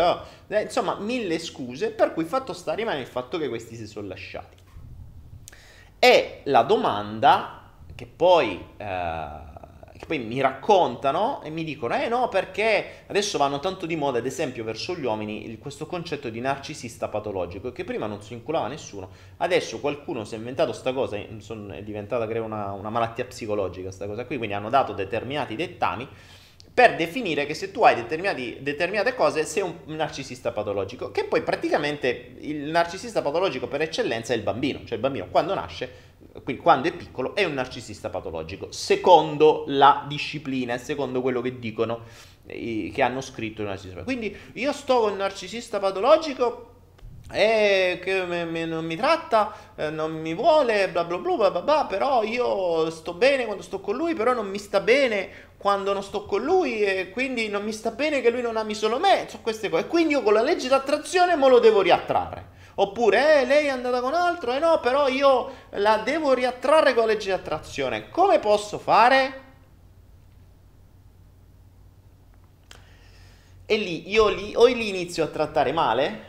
eh, 0.47 0.61
insomma 0.61 0.95
mille 0.97 1.37
scuse, 1.37 1.91
per 1.91 2.13
cui 2.13 2.23
fatto 2.23 2.53
sta 2.53 2.71
rimane 2.71 3.01
il 3.01 3.07
fatto 3.07 3.37
che 3.37 3.49
questi 3.49 3.75
si 3.75 3.87
sono 3.87 4.07
lasciati. 4.07 4.58
E 5.99 6.41
la 6.45 6.63
domanda 6.63 7.71
che 7.93 8.07
poi... 8.07 8.65
Eh, 8.77 9.47
che 9.99 10.05
poi 10.05 10.19
mi 10.19 10.39
raccontano 10.39 11.41
e 11.43 11.49
mi 11.49 11.65
dicono, 11.65 11.93
eh 11.93 12.07
no, 12.07 12.29
perché 12.29 13.03
adesso 13.07 13.37
vanno 13.37 13.59
tanto 13.59 13.85
di 13.85 13.97
moda, 13.97 14.19
ad 14.19 14.25
esempio, 14.25 14.63
verso 14.63 14.95
gli 14.95 15.03
uomini, 15.03 15.57
questo 15.57 15.87
concetto 15.87 16.29
di 16.29 16.39
narcisista 16.39 17.09
patologico, 17.09 17.73
che 17.73 17.83
prima 17.83 18.05
non 18.05 18.21
si 18.21 18.31
inculava 18.31 18.69
nessuno, 18.69 19.09
adesso 19.37 19.81
qualcuno 19.81 20.23
si 20.23 20.35
è 20.35 20.37
inventato 20.37 20.71
sta 20.71 20.93
cosa, 20.93 21.17
è 21.17 21.83
diventata 21.83 22.23
una, 22.39 22.71
una 22.71 22.89
malattia 22.89 23.25
psicologica 23.25 23.91
sta 23.91 24.07
cosa 24.07 24.25
qui, 24.25 24.37
quindi 24.37 24.55
hanno 24.55 24.69
dato 24.69 24.93
determinati 24.93 25.57
dettami 25.57 26.07
per 26.79 26.95
definire 26.95 27.45
che 27.45 27.55
se 27.55 27.71
tu 27.71 27.83
hai 27.83 27.93
determinate 28.05 29.13
cose 29.13 29.43
sei 29.43 29.63
un 29.63 29.75
narcisista 29.97 30.53
patologico, 30.53 31.11
che 31.11 31.25
poi 31.25 31.41
praticamente 31.41 32.37
il 32.39 32.69
narcisista 32.69 33.21
patologico 33.21 33.67
per 33.67 33.81
eccellenza 33.81 34.31
è 34.31 34.37
il 34.37 34.43
bambino, 34.43 34.79
cioè 34.85 34.93
il 34.93 35.01
bambino 35.01 35.27
quando 35.29 35.53
nasce 35.53 36.07
quindi 36.41 36.61
quando 36.61 36.87
è 36.87 36.93
piccolo, 36.93 37.35
è 37.35 37.43
un 37.43 37.53
narcisista 37.53 38.09
patologico, 38.09 38.71
secondo 38.71 39.65
la 39.67 40.05
disciplina 40.07 40.77
secondo 40.77 41.19
quello 41.19 41.41
che 41.41 41.59
dicono, 41.59 42.03
che 42.45 43.01
hanno 43.01 43.19
scritto 43.19 43.61
il 43.61 43.67
narcisista. 43.67 44.03
Quindi 44.03 44.33
io 44.53 44.71
sto 44.71 45.01
con 45.01 45.11
un 45.11 45.17
narcisista 45.17 45.79
patologico 45.79 46.78
e 47.31 47.99
che 48.01 48.25
me, 48.25 48.43
me, 48.45 48.65
non 48.65 48.85
mi 48.85 48.95
tratta, 48.95 49.53
eh, 49.75 49.89
non 49.91 50.19
mi 50.19 50.33
vuole, 50.33 50.89
bla 50.89 51.03
bla 51.03 51.17
bla 51.17 51.49
bla 51.51 51.61
bla, 51.61 51.85
però 51.85 52.23
io 52.23 52.89
sto 52.89 53.13
bene 53.13 53.45
quando 53.45 53.61
sto 53.61 53.79
con 53.79 53.95
lui, 53.95 54.15
però 54.15 54.33
non 54.33 54.47
mi 54.47 54.57
sta 54.57 54.79
bene 54.79 55.47
quando 55.57 55.93
non 55.93 56.01
sto 56.01 56.25
con 56.25 56.41
lui 56.41 56.81
e 56.81 57.09
quindi 57.11 57.47
non 57.47 57.63
mi 57.63 57.71
sta 57.71 57.91
bene 57.91 58.21
che 58.21 58.31
lui 58.31 58.41
non 58.41 58.57
ami 58.57 58.73
solo 58.73 58.97
me, 58.97 59.27
so 59.29 59.39
queste 59.41 59.69
cose. 59.69 59.85
Quindi 59.87 60.13
io 60.13 60.23
con 60.23 60.33
la 60.33 60.41
legge 60.41 60.67
d'attrazione 60.67 61.35
me 61.35 61.49
lo 61.49 61.59
devo 61.59 61.81
riattrarre. 61.81 62.57
Oppure, 62.75 63.41
eh, 63.41 63.45
lei 63.45 63.65
è 63.65 63.69
andata 63.69 63.99
con 64.01 64.13
altro, 64.13 64.53
eh 64.53 64.59
no, 64.59 64.79
però 64.79 65.07
io 65.07 65.51
la 65.71 65.97
devo 65.97 66.33
riattrarre 66.33 66.93
con 66.93 67.05
la 67.05 67.13
legge 67.13 67.25
di 67.25 67.31
attrazione. 67.33 68.09
Come 68.09 68.39
posso 68.39 68.79
fare? 68.79 69.41
E 73.65 73.77
lì 73.77 74.09
io 74.09 74.29
li, 74.29 74.55
o 74.55 74.65
li 74.65 74.87
inizio 74.89 75.25
a 75.25 75.27
trattare 75.27 75.71
male 75.73 76.28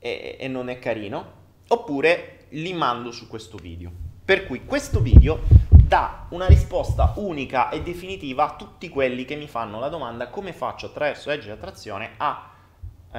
e, 0.00 0.36
e 0.40 0.48
non 0.48 0.68
è 0.68 0.80
carino, 0.80 1.38
oppure 1.68 2.46
li 2.50 2.72
mando 2.72 3.12
su 3.12 3.28
questo 3.28 3.56
video. 3.56 3.92
Per 4.24 4.46
cui 4.46 4.64
questo 4.64 5.00
video 5.00 5.42
dà 5.68 6.26
una 6.30 6.46
risposta 6.46 7.12
unica 7.16 7.68
e 7.68 7.82
definitiva 7.82 8.44
a 8.44 8.56
tutti 8.56 8.88
quelli 8.88 9.24
che 9.24 9.36
mi 9.36 9.48
fanno 9.48 9.78
la 9.78 9.88
domanda 9.88 10.28
come 10.28 10.52
faccio 10.52 10.86
attraverso 10.86 11.30
legge 11.30 11.46
di 11.46 11.50
attrazione 11.50 12.12
a, 12.16 12.50
eh, 13.12 13.18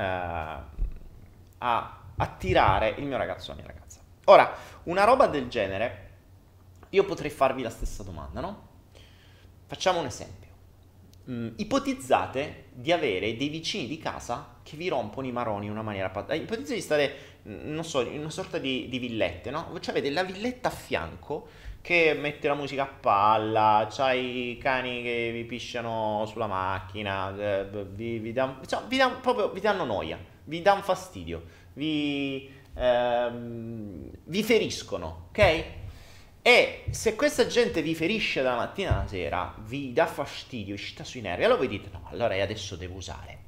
a 1.58 2.00
attirare 2.16 2.96
il 2.98 3.06
mio 3.06 3.18
ragazzo 3.18 3.52
o 3.52 3.56
la 3.56 3.62
mia 3.62 3.72
ragazza. 3.72 4.00
Ora, 4.26 4.54
una 4.84 5.04
roba 5.04 5.28
del 5.28 5.48
genere, 5.50 6.10
io 6.90 7.04
potrei 7.04 7.30
farvi 7.30 7.62
la 7.62 7.70
stessa 7.70 8.04
domanda, 8.04 8.40
no? 8.40 8.68
Facciamo 9.66 10.00
un 10.00 10.06
esempio. 10.06 10.41
Mm, 11.30 11.50
ipotizzate 11.58 12.66
di 12.74 12.92
avere 12.92 13.38
dei 13.38 13.50
vicini 13.50 13.88
di 13.88 14.00
casa 14.00 14.56
che 14.64 14.76
vi 14.76 14.90
rompono 14.90 15.28
i 15.28 15.32
maroni 15.32 15.66
in 15.66 15.72
una 15.72 15.84
maniera 15.84 16.10
pazzesca. 16.10 16.34
Eh, 16.34 16.44
ipotizzate 16.44 16.76
di 16.76 16.82
stare, 16.82 17.16
mm, 17.48 17.74
non 17.74 17.84
so, 17.84 18.02
in 18.02 18.20
una 18.20 18.30
sorta 18.30 18.58
di, 18.58 18.88
di 18.90 18.98
villette, 18.98 19.52
no? 19.52 19.78
Cioè 19.80 19.92
avete 19.92 20.10
la 20.12 20.24
villetta 20.24 20.70
a 20.70 20.72
fianco 20.72 21.48
che 21.82 22.16
mette 22.20 22.48
la 22.48 22.56
musica 22.56 22.84
a 22.84 22.88
palla, 22.88 23.88
c'hai 23.90 24.52
i 24.52 24.58
cani 24.58 25.02
che 25.04 25.32
vi 25.34 25.44
pisciano 25.46 26.26
sulla 26.28 26.48
macchina, 26.48 27.36
eh, 27.36 27.66
vi, 27.66 28.20
vi, 28.20 28.34
dan, 28.34 28.60
cioè, 28.68 28.82
vi, 28.88 28.98
dan, 28.98 29.20
proprio, 29.22 29.50
vi 29.50 29.60
danno 29.60 29.84
noia, 29.84 30.18
vi 30.44 30.62
danno 30.62 30.82
fastidio 30.82 31.60
vi, 31.74 32.50
ehm, 32.74 34.10
vi 34.26 34.44
feriscono, 34.44 35.28
ok? 35.30 35.66
E 36.44 36.86
se 36.90 37.16
questa 37.16 37.46
gente 37.46 37.84
vi 37.84 37.94
ferisce 37.94 38.42
dalla 38.42 38.58
mattina 38.58 38.96
alla 38.96 39.08
sera, 39.08 39.54
vi 39.60 39.94
dà 39.94 40.08
fastidio, 40.08 40.76
vi 40.76 40.82
sta 40.82 41.04
sui 41.04 41.22
nervi, 41.22 41.44
allora 41.44 41.60
voi 41.60 41.68
dite 41.68 41.90
no, 41.92 42.08
allora 42.10 42.34
io 42.34 42.42
adesso 42.42 42.76
devo 42.76 42.96
usare. 42.96 43.40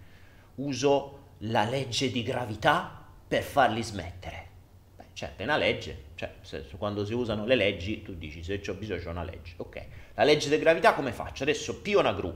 Uso 0.56 1.22
la 1.40 1.64
legge 1.64 2.12
di 2.12 2.22
gravità 2.22 3.04
per 3.28 3.42
farli 3.42 3.82
smettere. 3.82 4.48
Beh, 4.96 5.06
c'è 5.14 5.26
appena 5.26 5.58
legge, 5.58 6.04
cioè 6.14 6.36
se, 6.42 6.68
quando 6.78 7.04
si 7.04 7.14
usano 7.14 7.48
le 7.48 7.56
leggi 7.56 8.04
tu 8.04 8.14
dici 8.14 8.44
se 8.44 8.62
ho 8.68 8.74
bisogno 8.76 9.02
c'è 9.02 9.10
una 9.10 9.24
legge, 9.24 9.54
ok. 9.58 9.86
La 10.14 10.24
legge 10.24 10.48
di 10.50 10.60
gravità 10.60 10.94
come 10.94 11.12
faccio? 11.12 11.42
Adesso 11.42 11.82
pio 11.82 12.00
una 12.00 12.14
gru, 12.14 12.32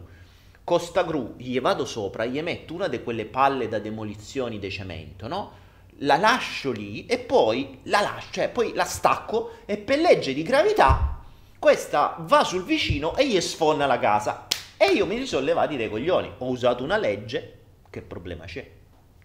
costa 0.64 1.04
gru, 1.04 1.36
gli 1.38 1.62
vado 1.62 1.86
sopra, 1.86 2.26
gli 2.26 2.42
metto 2.42 2.74
una 2.74 2.88
di 2.88 3.04
quelle 3.04 3.26
palle 3.26 3.68
da 3.68 3.78
demolizioni 3.78 4.58
di 4.58 4.72
cemento, 4.72 5.28
no? 5.28 5.66
La 6.00 6.18
lascio 6.18 6.72
lì 6.72 7.06
e 7.06 7.18
poi 7.18 7.80
la 7.84 8.02
lascio, 8.02 8.28
cioè 8.32 8.50
poi 8.50 8.74
la 8.74 8.86
stacco 8.86 9.52
e 9.66 9.78
per 9.78 10.00
legge 10.00 10.34
di 10.34 10.44
gravità 10.44 11.18
questa 11.60 12.16
va 12.20 12.44
sul 12.44 12.64
vicino 12.64 13.16
e 13.16 13.28
gli 13.28 13.40
sfonna 13.42 13.86
la 13.86 13.98
casa. 13.98 14.48
E 14.78 14.92
io 14.92 15.06
mi 15.08 15.18
risollevati 15.18 15.76
dei 15.76 15.90
coglioni. 15.90 16.32
Ho 16.38 16.50
usato 16.50 16.84
una 16.84 16.98
legge, 16.98 17.58
che 17.90 18.02
problema 18.02 18.46
c'è? 18.46 18.70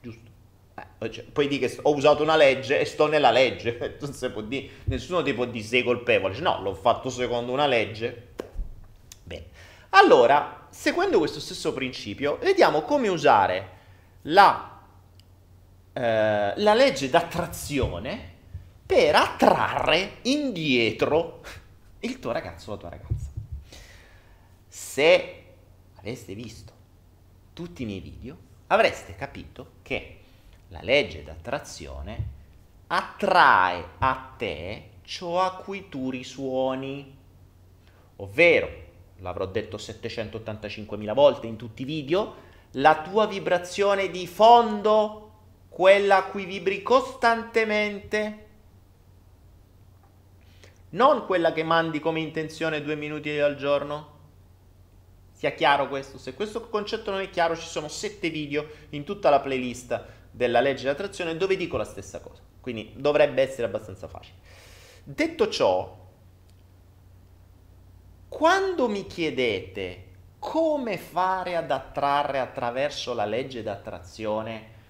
Giusto? 0.01 0.31
Eh, 0.99 1.11
cioè, 1.11 1.25
poi 1.25 1.47
di 1.47 1.59
che 1.59 1.79
ho 1.83 1.95
usato 1.95 2.23
una 2.23 2.37
legge 2.37 2.81
e 2.81 2.87
sto 2.87 3.07
nella 3.07 3.31
legge. 3.31 3.97
Non 4.01 4.15
si 4.15 4.31
può 4.31 4.41
dire, 4.41 4.69
nessuno 4.85 5.23
ti 5.23 5.35
può 5.35 5.45
dire 5.45 5.65
sei 5.65 5.83
colpevole. 5.83 6.39
No, 6.41 6.63
l'ho 6.63 6.75
fatto 6.75 7.11
secondo 7.11 7.53
una 7.53 7.67
legge. 7.67 8.29
Bene. 9.25 9.45
Allora, 9.91 10.69
seguendo 10.71 11.19
questo 11.19 11.39
stesso 11.39 11.75
principio, 11.75 12.39
vediamo 12.41 12.81
come 12.81 13.09
usare 13.09 13.81
la 14.23 14.72
eh, 15.93 16.53
la 16.57 16.75
legge 16.75 17.11
d'attrazione 17.11 18.31
per 18.87 19.15
attrarre 19.15 20.19
indietro 20.23 21.41
il 22.01 22.19
tuo 22.19 22.33
ragazzo 22.33 22.71
o 22.71 22.75
la 22.75 22.81
tua 22.81 22.89
ragazza. 22.91 23.31
Se 24.69 25.45
aveste 25.97 26.35
visto 26.35 26.73
tutti 27.53 27.83
i 27.83 27.87
miei 27.87 28.01
video, 28.01 28.37
avreste 28.69 29.15
capito 29.15 29.73
che 29.83 30.19
la 30.69 30.81
legge 30.83 31.23
d'attrazione 31.23 32.41
attrae 32.87 33.85
a 33.99 34.35
te 34.37 34.91
ciò 35.03 35.43
a 35.43 35.57
cui 35.57 35.89
tu 35.89 36.11
risuoni. 36.11 37.19
Ovvero, 38.17 38.71
l'avrò 39.19 39.47
detto 39.47 39.77
785.000 39.77 41.15
volte 41.15 41.47
in 41.47 41.57
tutti 41.57 41.83
i 41.83 41.87
video, 41.87 42.51
la 42.73 43.03
tua 43.03 43.27
vibrazione 43.27 44.11
di 44.11 44.27
fondo, 44.27 45.32
quella 45.73 46.19
a 46.19 46.25
cui 46.25 46.45
vibri 46.45 46.83
costantemente, 46.83 48.47
non 50.91 51.25
quella 51.25 51.53
che 51.53 51.63
mandi 51.63 51.99
come 51.99 52.21
intenzione 52.21 52.83
due 52.83 52.95
minuti 52.95 53.31
al 53.39 53.57
giorno. 53.57 54.11
Sia 55.33 55.53
chiaro 55.53 55.89
questo? 55.89 56.19
Se 56.19 56.35
questo 56.35 56.69
concetto 56.69 57.11
non 57.11 57.21
è 57.21 57.31
chiaro, 57.31 57.57
ci 57.57 57.67
sono 57.67 57.89
sette 57.89 58.29
video 58.29 58.69
in 58.91 59.05
tutta 59.05 59.31
la 59.31 59.41
playlist 59.41 60.05
della 60.31 60.61
legge 60.61 60.83
dell'attrazione 60.83 61.39
dove 61.39 61.57
dico 61.57 61.79
la 61.79 61.85
stessa 61.85 62.21
cosa. 62.21 62.43
Quindi 62.61 62.93
dovrebbe 62.95 63.41
essere 63.41 63.67
abbastanza 63.67 64.09
facile. 64.09 64.37
Detto 65.05 65.49
ciò, 65.49 65.99
quando 68.29 68.89
mi 68.91 69.07
chiedete 69.07 70.11
come 70.39 70.99
fare 70.99 71.57
ad 71.57 71.71
attrarre 71.71 72.41
attraverso 72.41 73.15
la 73.15 73.25
legge 73.25 73.63
d'attrazione 73.63 74.81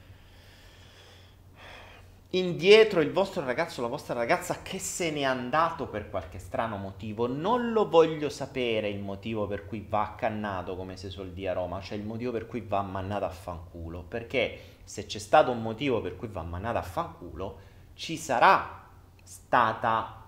indietro 2.34 3.02
il 3.02 3.12
vostro 3.12 3.44
ragazzo 3.44 3.80
o 3.80 3.82
la 3.82 3.90
vostra 3.90 4.14
ragazza 4.14 4.62
che 4.62 4.78
se 4.78 5.10
n'è 5.10 5.22
andato 5.22 5.86
per 5.86 6.08
qualche 6.08 6.38
strano 6.38 6.78
motivo, 6.78 7.26
non 7.26 7.72
lo 7.72 7.88
voglio 7.88 8.30
sapere 8.30 8.88
il 8.88 9.00
motivo 9.00 9.46
per 9.46 9.66
cui 9.66 9.84
va 9.86 10.02
accannato, 10.02 10.74
come 10.74 10.96
si 10.96 11.10
suol 11.10 11.32
dire 11.32 11.50
a 11.50 11.54
Roma, 11.54 11.80
cioè 11.82 11.98
il 11.98 12.04
motivo 12.04 12.32
per 12.32 12.46
cui 12.46 12.62
va 12.62 12.80
mannato 12.80 13.26
a 13.26 13.30
fanculo, 13.30 14.02
perché 14.02 14.76
se 14.84 15.04
c'è 15.04 15.18
stato 15.18 15.50
un 15.50 15.60
motivo 15.60 16.00
per 16.00 16.16
cui 16.16 16.28
va 16.28 16.42
mannato 16.42 16.78
a 16.78 16.82
fanculo, 16.82 17.58
ci 17.94 18.16
sarà 18.16 18.88
stata 19.22 20.24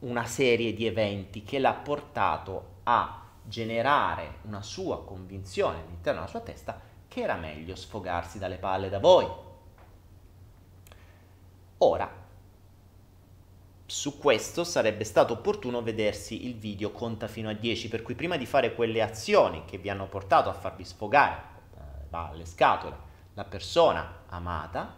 una 0.00 0.24
serie 0.24 0.72
di 0.72 0.86
eventi 0.86 1.42
che 1.42 1.58
l'ha 1.58 1.74
portato 1.74 2.76
a 2.84 3.24
generare 3.42 4.36
una 4.42 4.62
sua 4.62 5.02
convinzione 5.02 5.78
all'interno 5.78 6.20
della 6.20 6.30
sua 6.30 6.40
testa 6.40 6.80
che 7.08 7.22
era 7.22 7.34
meglio 7.34 7.74
sfogarsi 7.74 8.38
dalle 8.38 8.58
palle 8.58 8.88
da 8.88 9.00
voi 9.00 9.26
Ora, 11.78 12.26
su 13.86 14.18
questo 14.18 14.64
sarebbe 14.64 15.04
stato 15.04 15.32
opportuno 15.34 15.80
vedersi 15.80 16.46
il 16.46 16.56
video 16.56 16.90
conta 16.90 17.28
fino 17.28 17.48
a 17.48 17.52
10, 17.52 17.88
per 17.88 18.02
cui 18.02 18.14
prima 18.14 18.36
di 18.36 18.46
fare 18.46 18.74
quelle 18.74 19.00
azioni 19.00 19.64
che 19.64 19.78
vi 19.78 19.88
hanno 19.88 20.08
portato 20.08 20.48
a 20.48 20.54
farvi 20.54 20.84
sfogare 20.84 21.42
eh, 21.74 21.80
alle 22.10 22.46
scatole 22.46 22.96
la 23.34 23.44
persona 23.44 24.24
amata, 24.28 24.96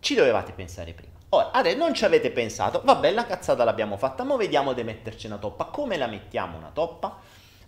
ci 0.00 0.14
dovevate 0.14 0.52
pensare 0.52 0.92
prima. 0.92 1.12
Ora, 1.28 1.52
adesso 1.52 1.78
non 1.78 1.94
ci 1.94 2.04
avete 2.04 2.30
pensato, 2.30 2.82
vabbè, 2.84 3.12
la 3.12 3.26
cazzata 3.26 3.62
l'abbiamo 3.64 3.96
fatta, 3.96 4.24
ma 4.24 4.36
vediamo 4.36 4.72
di 4.72 4.82
metterci 4.82 5.26
una 5.26 5.38
toppa. 5.38 5.66
Come 5.66 5.96
la 5.96 6.06
mettiamo 6.06 6.56
una 6.56 6.70
toppa? 6.72 7.18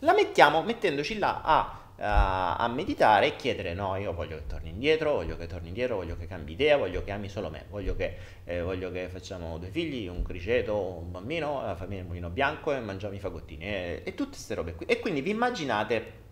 La 0.01 0.13
mettiamo 0.13 0.63
mettendoci 0.63 1.19
là 1.19 1.41
a 1.43 1.81
a, 1.99 2.69
meditare 2.69 3.27
e 3.27 3.37
chiedere 3.37 3.75
no, 3.75 3.97
io 3.97 4.13
voglio 4.13 4.37
che 4.37 4.47
torni 4.47 4.71
indietro, 4.71 5.13
voglio 5.13 5.37
che 5.37 5.47
torni 5.47 5.69
indietro, 5.69 5.97
voglio 5.97 6.17
che 6.17 6.27
cambi 6.27 6.53
idea, 6.53 6.77
voglio 6.77 7.03
che 7.03 7.11
ami 7.11 7.29
solo 7.29 7.49
me, 7.49 7.65
voglio 7.71 7.97
che, 7.97 8.17
eh, 8.45 8.61
voglio 8.61 8.91
che 8.91 9.09
facciamo 9.09 9.59
due 9.59 9.71
figli, 9.71 10.07
un 10.07 10.23
criceto, 10.23 10.77
un 10.77 11.11
bambino, 11.11 11.63
la 11.65 11.75
famiglia 11.75 12.01
del 12.01 12.07
mulino 12.07 12.29
bianco 12.29 12.73
e 12.73 12.81
mangiamo 12.81 13.15
i 13.15 13.19
fagottini 13.19 13.65
e, 13.65 14.03
e 14.05 14.15
tutte 14.15 14.31
queste 14.31 14.55
robe 14.55 14.75
qui. 14.75 14.87
E 14.87 15.01
quindi 15.01 15.23
vi 15.23 15.31
immaginate, 15.31 16.25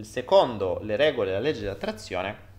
secondo 0.00 0.80
le 0.82 0.96
regole 0.96 1.30
della 1.30 1.40
legge 1.40 1.60
dell'attrazione, 1.60 2.50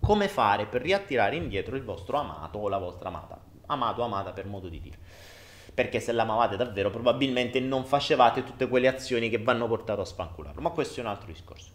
come 0.00 0.28
fare 0.28 0.66
per 0.66 0.80
riattirare 0.80 1.36
indietro 1.36 1.76
il 1.76 1.84
vostro 1.84 2.16
amato 2.16 2.58
o 2.58 2.68
la 2.68 2.78
vostra 2.78 3.08
amata, 3.08 3.38
amato 3.66 4.02
amata 4.02 4.32
per 4.32 4.46
modo 4.46 4.68
di 4.68 4.80
dire 4.80 4.98
perché 5.72 6.00
se 6.00 6.12
l'amavate 6.12 6.56
davvero 6.56 6.90
probabilmente 6.90 7.60
non 7.60 7.84
facevate 7.84 8.42
tutte 8.42 8.68
quelle 8.68 8.88
azioni 8.88 9.30
che 9.30 9.38
vanno 9.38 9.66
portate 9.66 10.00
a 10.00 10.04
spancularlo, 10.04 10.60
ma 10.60 10.70
questo 10.70 11.00
è 11.00 11.02
un 11.02 11.08
altro 11.08 11.28
discorso. 11.28 11.70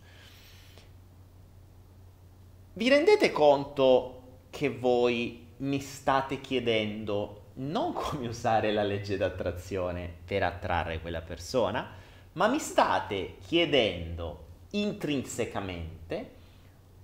Vi 2.78 2.90
rendete 2.90 3.32
conto 3.32 4.24
che 4.50 4.68
voi 4.68 5.48
mi 5.60 5.80
state 5.80 6.42
chiedendo 6.42 7.44
non 7.54 7.94
come 7.94 8.28
usare 8.28 8.74
la 8.74 8.84
legge 8.84 9.16
d'attrazione 9.16 10.14
per 10.26 10.44
attrarre 10.44 11.00
quella 11.00 11.22
persona, 11.22 11.90
ma 12.34 12.48
mi 12.50 12.60
state 12.60 13.38
chiedendo 13.48 14.44
intrinsecamente 14.72 16.32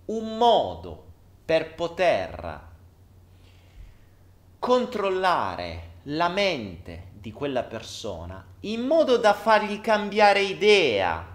un 0.08 0.36
modo 0.36 1.06
per 1.46 1.74
poter 1.74 2.62
controllare 4.60 5.90
la 6.04 6.28
mente 6.28 7.12
di 7.14 7.32
quella 7.32 7.64
persona 7.64 8.46
in 8.62 8.82
modo 8.82 9.16
da 9.16 9.34
fargli 9.34 9.80
cambiare 9.80 10.42
idea 10.42 11.31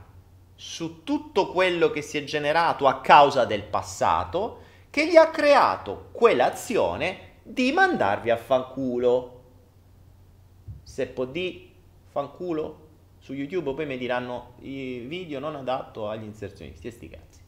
su 0.57 1.05
tutto 1.05 1.53
quello 1.53 1.91
che 1.91 2.01
si 2.01 2.17
è 2.17 2.25
generato 2.25 2.87
a 2.87 3.01
causa 3.01 3.45
del 3.45 3.63
passato 3.63 4.63
che 4.89 5.07
gli 5.07 5.17
ha 5.17 5.29
creato 5.29 6.09
quell'azione 6.13 7.35
di 7.43 7.71
mandarvi 7.71 8.31
a 8.31 8.37
fanculo. 8.39 9.43
Se 10.83 11.07
può 11.07 11.27
di 11.27 11.71
fanculo 12.11 12.85
su 13.19 13.35
YouTube 13.35 13.75
poi 13.75 13.87
mi 13.87 13.99
diranno 13.99 14.55
i 14.61 15.01
video 15.01 15.39
non 15.39 15.55
adatto 15.57 16.09
agli 16.09 16.25
inserzionisti 16.25 16.87
e 16.87 16.91
sti 16.91 17.09
cazzi. 17.09 17.41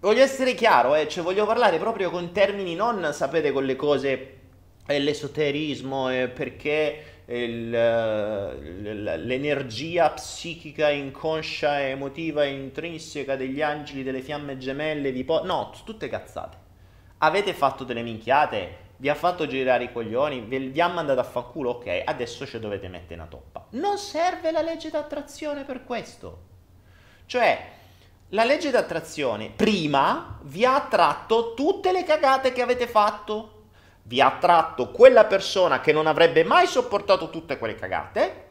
Voglio 0.00 0.22
essere 0.22 0.54
chiaro, 0.54 0.94
eh, 0.94 1.08
cioè 1.08 1.24
voglio 1.24 1.46
parlare 1.46 1.78
proprio 1.78 2.10
con 2.10 2.32
termini 2.32 2.74
non 2.74 3.12
sapete 3.12 3.52
con 3.52 3.64
le 3.64 3.76
cose 3.76 4.38
e 4.86 4.98
l'esoterismo 4.98 6.10
e 6.10 6.28
perché 6.28 7.19
l'energia 9.22 10.10
psichica 10.10 10.90
inconscia 10.90 11.80
e 11.80 11.90
emotiva 11.90 12.44
intrinseca 12.44 13.36
degli 13.36 13.62
angeli, 13.62 14.02
delle 14.02 14.20
fiamme 14.20 14.58
gemelle, 14.58 15.12
vi 15.12 15.22
po- 15.22 15.44
no, 15.44 15.72
tutte 15.84 16.08
cazzate. 16.08 16.56
Avete 17.18 17.52
fatto 17.52 17.84
delle 17.84 18.02
minchiate, 18.02 18.88
vi 18.96 19.08
ha 19.08 19.14
fatto 19.14 19.46
girare 19.46 19.84
i 19.84 19.92
coglioni, 19.92 20.40
vi 20.40 20.80
ha 20.80 20.88
mandato 20.88 21.20
a 21.20 21.24
fanculo, 21.24 21.70
ok, 21.70 22.02
adesso 22.04 22.44
ci 22.46 22.58
dovete 22.58 22.88
mettere 22.88 23.14
una 23.14 23.26
toppa. 23.28 23.66
Non 23.70 23.96
serve 23.96 24.50
la 24.50 24.62
legge 24.62 24.90
d'attrazione 24.90 25.62
per 25.64 25.84
questo. 25.84 26.48
Cioè, 27.26 27.70
la 28.30 28.44
legge 28.44 28.70
d'attrazione 28.70 29.50
prima 29.54 30.38
vi 30.42 30.64
ha 30.64 30.74
attratto 30.74 31.54
tutte 31.54 31.92
le 31.92 32.02
cagate 32.02 32.52
che 32.52 32.62
avete 32.62 32.86
fatto 32.88 33.59
vi 34.02 34.20
ha 34.20 34.26
attratto 34.26 34.90
quella 34.90 35.24
persona 35.24 35.80
che 35.80 35.92
non 35.92 36.06
avrebbe 36.06 36.44
mai 36.44 36.66
sopportato 36.66 37.30
tutte 37.30 37.58
quelle 37.58 37.74
cagate 37.74 38.48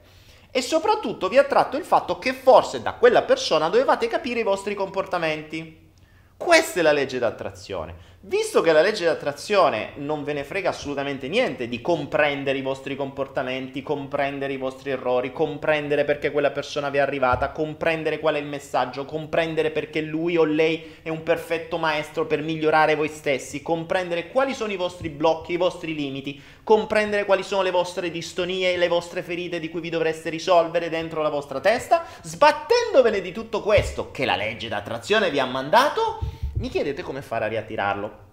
e 0.51 0.61
soprattutto 0.61 1.27
vi 1.27 1.37
ha 1.37 1.41
attratto 1.41 1.77
il 1.77 1.83
fatto 1.83 2.17
che 2.17 2.33
forse 2.33 2.81
da 2.81 2.93
quella 2.93 3.21
persona 3.23 3.69
dovevate 3.69 4.07
capire 4.07 4.39
i 4.39 4.43
vostri 4.43 4.73
comportamenti. 4.73 5.91
Questa 6.35 6.79
è 6.79 6.83
la 6.83 6.91
legge 6.91 7.19
d'attrazione. 7.19 8.08
Visto 8.21 8.59
che 8.59 8.73
la 8.73 8.81
legge 8.81 9.05
d'attrazione 9.05 9.91
non 9.95 10.25
ve 10.25 10.33
ne 10.33 10.43
frega 10.43 10.71
assolutamente 10.71 11.29
niente 11.29 11.69
di 11.69 11.79
comprendere 11.79 12.57
i 12.57 12.61
vostri 12.61 12.97
comportamenti, 12.97 13.81
comprendere 13.81 14.51
i 14.51 14.57
vostri 14.57 14.89
errori, 14.89 15.31
comprendere 15.31 16.03
perché 16.03 16.29
quella 16.29 16.51
persona 16.51 16.89
vi 16.89 16.97
è 16.97 16.99
arrivata, 16.99 17.51
comprendere 17.51 18.19
qual 18.19 18.35
è 18.35 18.39
il 18.39 18.45
messaggio, 18.45 19.05
comprendere 19.05 19.71
perché 19.71 20.01
lui 20.01 20.35
o 20.35 20.43
lei 20.43 20.97
è 21.01 21.07
un 21.07 21.23
perfetto 21.23 21.77
maestro 21.77 22.25
per 22.25 22.41
migliorare 22.41 22.95
voi 22.95 23.07
stessi, 23.07 23.61
comprendere 23.61 24.27
quali 24.27 24.53
sono 24.53 24.73
i 24.73 24.77
vostri 24.77 25.07
blocchi, 25.07 25.53
i 25.53 25.57
vostri 25.57 25.95
limiti, 25.95 26.41
comprendere 26.61 27.23
quali 27.23 27.41
sono 27.41 27.61
le 27.61 27.71
vostre 27.71 28.11
distonie 28.11 28.75
le 28.75 28.89
vostre 28.89 29.23
ferite 29.23 29.61
di 29.61 29.69
cui 29.69 29.79
vi 29.79 29.89
dovreste 29.89 30.29
risolvere 30.29 30.89
dentro 30.89 31.21
la 31.21 31.29
vostra 31.29 31.61
testa, 31.61 32.03
sbattendovene 32.21 33.21
di 33.21 33.31
tutto 33.31 33.61
questo 33.61 34.11
che 34.11 34.25
la 34.25 34.35
legge 34.35 34.67
d'attrazione 34.67 35.29
vi 35.29 35.39
ha 35.39 35.45
mandato 35.45 36.19
mi 36.59 36.67
chiedete 36.67 37.01
come 37.03 37.21
fare 37.21 37.45
a 37.45 37.47
riattirarlo. 37.47 38.27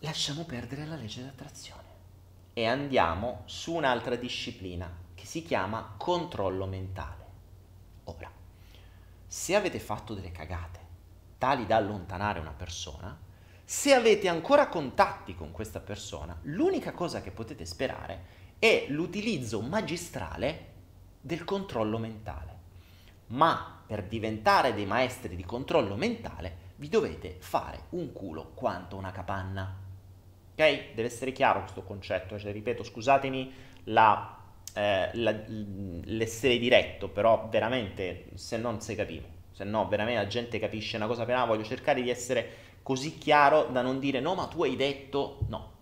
Lasciamo 0.00 0.44
perdere 0.44 0.86
la 0.86 0.96
legge 0.96 1.22
d'attrazione 1.22 1.82
e 2.54 2.66
andiamo 2.66 3.42
su 3.44 3.74
un'altra 3.74 4.16
disciplina 4.16 4.90
che 5.14 5.26
si 5.26 5.42
chiama 5.42 5.94
controllo 5.98 6.64
mentale. 6.64 7.26
Ora, 8.04 8.30
se 9.26 9.54
avete 9.54 9.78
fatto 9.78 10.14
delle 10.14 10.32
cagate 10.32 10.86
tali 11.36 11.66
da 11.66 11.76
allontanare 11.76 12.40
una 12.40 12.52
persona, 12.52 13.16
se 13.62 13.92
avete 13.92 14.28
ancora 14.28 14.68
contatti 14.68 15.34
con 15.34 15.52
questa 15.52 15.80
persona, 15.80 16.34
l'unica 16.44 16.92
cosa 16.92 17.20
che 17.20 17.30
potete 17.30 17.66
sperare 17.66 18.36
è 18.58 18.86
l'utilizzo 18.88 19.60
magistrale 19.60 20.72
del 21.20 21.44
controllo 21.44 21.98
mentale. 21.98 22.56
Ma 23.26 23.77
per 23.88 24.04
diventare 24.04 24.74
dei 24.74 24.84
maestri 24.84 25.34
di 25.34 25.44
controllo 25.44 25.96
mentale 25.96 26.66
vi 26.76 26.88
dovete 26.88 27.36
fare 27.38 27.86
un 27.90 28.12
culo 28.12 28.52
quanto 28.54 28.96
una 28.96 29.10
capanna. 29.10 29.74
Ok? 30.52 30.94
Deve 30.94 31.04
essere 31.04 31.32
chiaro 31.32 31.60
questo 31.60 31.82
concetto, 31.82 32.38
cioè, 32.38 32.52
ripeto, 32.52 32.84
scusatemi 32.84 33.52
la, 33.84 34.38
eh, 34.74 35.10
la, 35.14 35.34
l'essere 36.04 36.58
diretto, 36.58 37.08
però 37.08 37.48
veramente 37.50 38.26
se 38.34 38.58
non 38.58 38.82
si 38.82 38.94
capivo, 38.94 39.26
se 39.52 39.64
no 39.64 39.88
veramente 39.88 40.20
la 40.20 40.28
gente 40.28 40.58
capisce 40.58 40.96
una 40.96 41.06
cosa 41.06 41.22
appena 41.22 41.46
voglio 41.46 41.64
cercare 41.64 42.02
di 42.02 42.10
essere 42.10 42.66
così 42.82 43.16
chiaro 43.18 43.64
da 43.64 43.82
non 43.82 43.98
dire 43.98 44.20
no 44.20 44.34
ma 44.34 44.46
tu 44.46 44.62
hai 44.62 44.76
detto 44.76 45.40
no, 45.48 45.77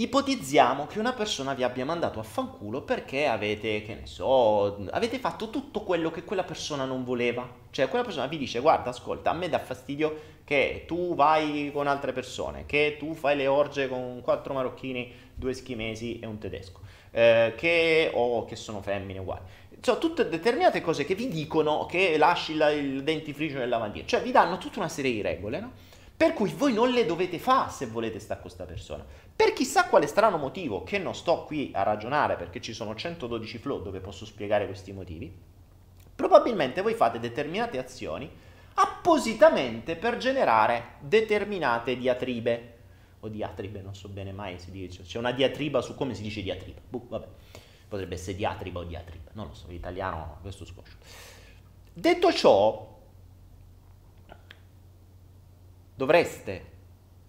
Ipotizziamo 0.00 0.86
che 0.86 0.98
una 0.98 1.12
persona 1.12 1.52
vi 1.52 1.62
abbia 1.62 1.84
mandato 1.84 2.20
a 2.20 2.22
fanculo 2.22 2.80
perché 2.80 3.26
avete, 3.26 3.82
che 3.82 3.94
ne 3.96 4.06
so, 4.06 4.86
avete 4.92 5.18
fatto 5.18 5.50
tutto 5.50 5.82
quello 5.82 6.10
che 6.10 6.24
quella 6.24 6.42
persona 6.42 6.86
non 6.86 7.04
voleva. 7.04 7.46
Cioè, 7.68 7.86
quella 7.88 8.02
persona 8.02 8.26
vi 8.26 8.38
dice: 8.38 8.60
Guarda, 8.60 8.88
ascolta, 8.88 9.28
a 9.28 9.34
me 9.34 9.50
dà 9.50 9.58
fastidio 9.58 10.38
che 10.42 10.84
tu 10.86 11.14
vai 11.14 11.70
con 11.70 11.86
altre 11.86 12.14
persone, 12.14 12.64
che 12.64 12.96
tu 12.98 13.12
fai 13.12 13.36
le 13.36 13.46
orge 13.46 13.88
con 13.90 14.22
quattro 14.22 14.54
marocchini, 14.54 15.12
due 15.34 15.52
schimesi 15.52 16.18
e 16.18 16.24
un 16.24 16.38
tedesco, 16.38 16.80
eh, 17.10 17.52
che, 17.54 18.10
oh, 18.14 18.46
che 18.46 18.56
sono 18.56 18.80
femmine 18.80 19.18
uguali. 19.18 19.42
Sono 19.82 19.98
tutte 19.98 20.26
determinate 20.30 20.80
cose 20.80 21.04
che 21.04 21.14
vi 21.14 21.28
dicono 21.28 21.84
che 21.84 22.16
lasci 22.16 22.54
la, 22.54 22.70
il 22.70 23.02
dentifricio 23.02 23.58
nel 23.58 23.68
lavandino. 23.68 24.06
Cioè, 24.06 24.22
vi 24.22 24.30
danno 24.30 24.56
tutta 24.56 24.78
una 24.78 24.88
serie 24.88 25.12
di 25.12 25.20
regole, 25.20 25.60
no? 25.60 25.72
Per 26.20 26.34
cui 26.34 26.52
voi 26.54 26.74
non 26.74 26.90
le 26.90 27.06
dovete 27.06 27.38
fare 27.38 27.70
se 27.70 27.86
volete 27.86 28.18
stare 28.18 28.40
con 28.40 28.50
questa 28.50 28.66
persona. 28.66 29.02
Per 29.40 29.54
chissà 29.54 29.86
quale 29.86 30.06
strano 30.06 30.36
motivo, 30.36 30.82
che 30.82 30.98
non 30.98 31.14
sto 31.14 31.44
qui 31.44 31.70
a 31.74 31.82
ragionare 31.82 32.36
perché 32.36 32.60
ci 32.60 32.74
sono 32.74 32.94
112 32.94 33.56
flow 33.56 33.80
dove 33.80 34.00
posso 34.00 34.26
spiegare 34.26 34.66
questi 34.66 34.92
motivi, 34.92 35.34
probabilmente 36.14 36.82
voi 36.82 36.92
fate 36.92 37.18
determinate 37.18 37.78
azioni 37.78 38.30
appositamente 38.74 39.96
per 39.96 40.18
generare 40.18 40.96
determinate 40.98 41.96
diatribe. 41.96 42.76
O 43.20 43.28
diatribe, 43.28 43.80
non 43.80 43.94
so 43.94 44.10
bene 44.10 44.30
mai 44.30 44.58
si 44.58 44.70
dice. 44.70 45.04
C'è 45.04 45.16
una 45.16 45.32
diatriba 45.32 45.80
su 45.80 45.94
come 45.94 46.12
si 46.12 46.20
dice 46.20 46.42
diatriba. 46.42 46.82
Buh, 46.86 47.08
vabbè. 47.08 47.26
Potrebbe 47.88 48.16
essere 48.16 48.36
diatriba 48.36 48.80
o 48.80 48.84
diatriba. 48.84 49.30
Non 49.32 49.46
lo 49.46 49.54
so, 49.54 49.68
l'italiano 49.68 50.36
questo 50.42 50.66
scoscio. 50.66 50.96
Detto 51.94 52.30
ciò, 52.30 53.00
dovreste 55.94 56.78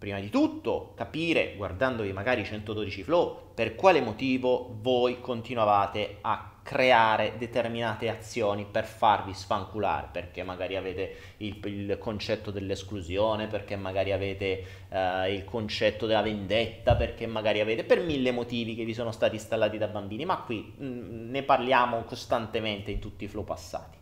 prima 0.02 0.20
di 0.20 0.32
tutto 0.32 0.94
capire, 0.96 1.54
guardandovi 1.56 2.12
magari 2.12 2.44
112 2.44 3.04
flow, 3.04 3.52
per 3.54 3.76
quale 3.76 4.02
motivo 4.02 4.76
voi 4.82 5.20
continuavate 5.20 6.18
a 6.22 6.54
creare 6.64 7.36
determinate 7.38 8.10
azioni 8.10 8.66
per 8.66 8.86
farvi 8.86 9.32
sfanculare, 9.36 10.10
perché 10.12 10.42
magari 10.42 10.76
avete 10.76 11.36
il, 11.38 11.60
il 11.66 11.98
concetto 12.00 12.50
dell'esclusione, 12.50 13.46
perché 13.46 13.76
magari 13.76 14.12
avete 14.12 14.64
uh, 14.90 15.30
il 15.30 15.44
concetto 15.46 16.08
della 16.08 16.24
vendetta, 16.24 16.96
perché 16.96 17.28
magari 17.28 17.60
avete 17.60 17.84
per 17.84 18.00
mille 18.02 18.32
motivi 18.32 18.74
che 18.74 18.86
vi 18.86 18.96
sono 18.96 19.12
stati 19.12 19.36
installati 19.36 19.78
da 19.78 19.88
bambini, 19.88 20.26
ma 20.26 20.38
qui 20.38 20.74
mh, 20.78 20.84
mm, 20.84 21.30
ne 21.30 21.44
parliamo 21.44 22.02
costantemente 22.06 22.90
in 22.90 22.98
tutti 22.98 23.26
i 23.26 23.28
flow 23.28 23.44
passati. 23.44 24.01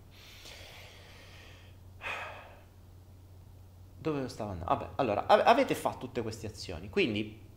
Dove 4.02 4.30
stavo 4.30 4.52
andando? 4.52 4.74
Vabbè, 4.74 4.90
allora, 4.96 5.28
avete 5.28 5.76
fatto 5.76 6.00
tutte 6.00 6.22
queste 6.22 6.48
azioni, 6.48 6.90
quindi 6.90 7.48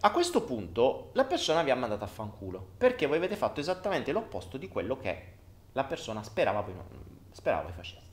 a 0.00 0.12
questo 0.12 0.44
punto 0.44 1.10
la 1.14 1.24
persona 1.24 1.62
vi 1.62 1.70
ha 1.70 1.74
mandato 1.74 2.04
a 2.04 2.06
fanculo, 2.06 2.64
perché 2.78 3.06
voi 3.06 3.16
avete 3.16 3.34
fatto 3.34 3.58
esattamente 3.58 4.12
l'opposto 4.12 4.56
di 4.56 4.68
quello 4.68 4.96
che 4.96 5.32
la 5.72 5.82
persona 5.82 6.22
sperava 6.22 6.60
voi, 6.60 6.74
sperava 7.32 7.64
voi 7.64 7.72
faceste. 7.72 8.06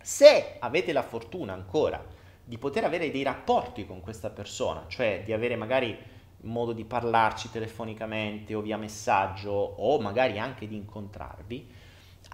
Se 0.00 0.56
avete 0.60 0.92
la 0.92 1.02
fortuna 1.02 1.54
ancora 1.54 2.04
di 2.44 2.56
poter 2.56 2.84
avere 2.84 3.10
dei 3.10 3.24
rapporti 3.24 3.84
con 3.84 4.00
questa 4.00 4.30
persona, 4.30 4.84
cioè 4.86 5.22
di 5.24 5.32
avere 5.32 5.56
magari 5.56 5.98
modo 6.42 6.72
di 6.72 6.84
parlarci 6.84 7.50
telefonicamente 7.50 8.54
o 8.54 8.60
via 8.60 8.76
messaggio 8.76 9.50
o 9.50 9.98
magari 9.98 10.38
anche 10.38 10.68
di 10.68 10.76
incontrarvi, 10.76 11.74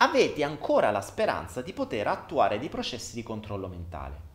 avete 0.03 0.43
ancora 0.45 0.91
la 0.91 1.03
speranza 1.03 1.61
di 1.61 1.73
poter 1.75 2.07
attuare 2.07 2.59
dei 2.59 2.71
processi 2.71 3.15
di 3.15 3.23
controllo 3.23 3.69
mentale, 3.69 4.29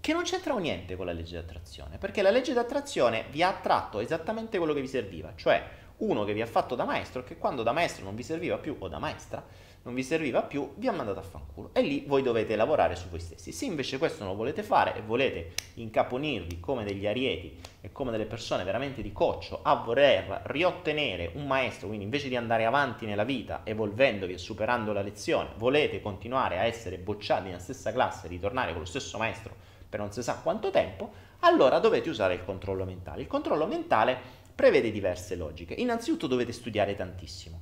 che 0.00 0.12
non 0.14 0.22
c'entrano 0.22 0.58
niente 0.58 0.96
con 0.96 1.04
la 1.04 1.12
legge 1.12 1.32
di 1.32 1.36
attrazione, 1.36 1.98
perché 1.98 2.22
la 2.22 2.30
legge 2.30 2.52
di 2.52 2.58
attrazione 2.58 3.26
vi 3.30 3.42
ha 3.42 3.48
attratto 3.48 4.00
esattamente 4.00 4.56
quello 4.56 4.72
che 4.72 4.80
vi 4.80 4.88
serviva, 4.88 5.32
cioè 5.36 5.62
uno 5.98 6.24
che 6.24 6.32
vi 6.32 6.40
ha 6.40 6.46
fatto 6.46 6.74
da 6.74 6.84
maestro, 6.84 7.24
che 7.24 7.36
quando 7.36 7.62
da 7.62 7.72
maestro 7.72 8.04
non 8.04 8.14
vi 8.14 8.22
serviva 8.22 8.56
più, 8.56 8.74
o 8.78 8.88
da 8.88 8.98
maestra, 8.98 9.44
non 9.84 9.94
vi 9.94 10.02
serviva 10.02 10.42
più, 10.42 10.72
vi 10.76 10.86
ha 10.86 10.92
mandato 10.92 11.18
a 11.18 11.22
fanculo. 11.22 11.70
E 11.72 11.82
lì 11.82 12.04
voi 12.06 12.22
dovete 12.22 12.54
lavorare 12.56 12.94
su 12.94 13.08
voi 13.08 13.20
stessi. 13.20 13.50
Se 13.50 13.64
invece 13.64 13.98
questo 13.98 14.22
non 14.22 14.32
lo 14.32 14.38
volete 14.38 14.62
fare 14.62 14.94
e 14.96 15.00
volete 15.00 15.52
incaponirvi 15.74 16.60
come 16.60 16.84
degli 16.84 17.06
arieti 17.06 17.58
e 17.80 17.90
come 17.90 18.12
delle 18.12 18.26
persone 18.26 18.64
veramente 18.64 19.02
di 19.02 19.12
coccio 19.12 19.60
a 19.62 19.74
voler 19.74 20.42
riottenere 20.44 21.32
un 21.34 21.46
maestro, 21.46 21.88
quindi 21.88 22.04
invece 22.04 22.28
di 22.28 22.36
andare 22.36 22.64
avanti 22.64 23.06
nella 23.06 23.24
vita, 23.24 23.62
evolvendovi 23.64 24.34
e 24.34 24.38
superando 24.38 24.92
la 24.92 25.02
lezione, 25.02 25.50
volete 25.56 26.00
continuare 26.00 26.58
a 26.58 26.64
essere 26.64 26.98
bocciati 26.98 27.46
nella 27.46 27.58
stessa 27.58 27.92
classe 27.92 28.26
e 28.26 28.30
ritornare 28.30 28.70
con 28.70 28.80
lo 28.80 28.86
stesso 28.86 29.18
maestro 29.18 29.70
per 29.92 30.00
non 30.00 30.10
si 30.10 30.22
sa 30.22 30.36
quanto 30.36 30.70
tempo, 30.70 31.12
allora 31.40 31.78
dovete 31.78 32.08
usare 32.08 32.32
il 32.32 32.44
controllo 32.44 32.86
mentale. 32.86 33.20
Il 33.20 33.26
controllo 33.26 33.66
mentale 33.66 34.16
prevede 34.54 34.90
diverse 34.90 35.36
logiche. 35.36 35.74
Innanzitutto 35.74 36.26
dovete 36.26 36.52
studiare 36.52 36.94
tantissimo, 36.96 37.60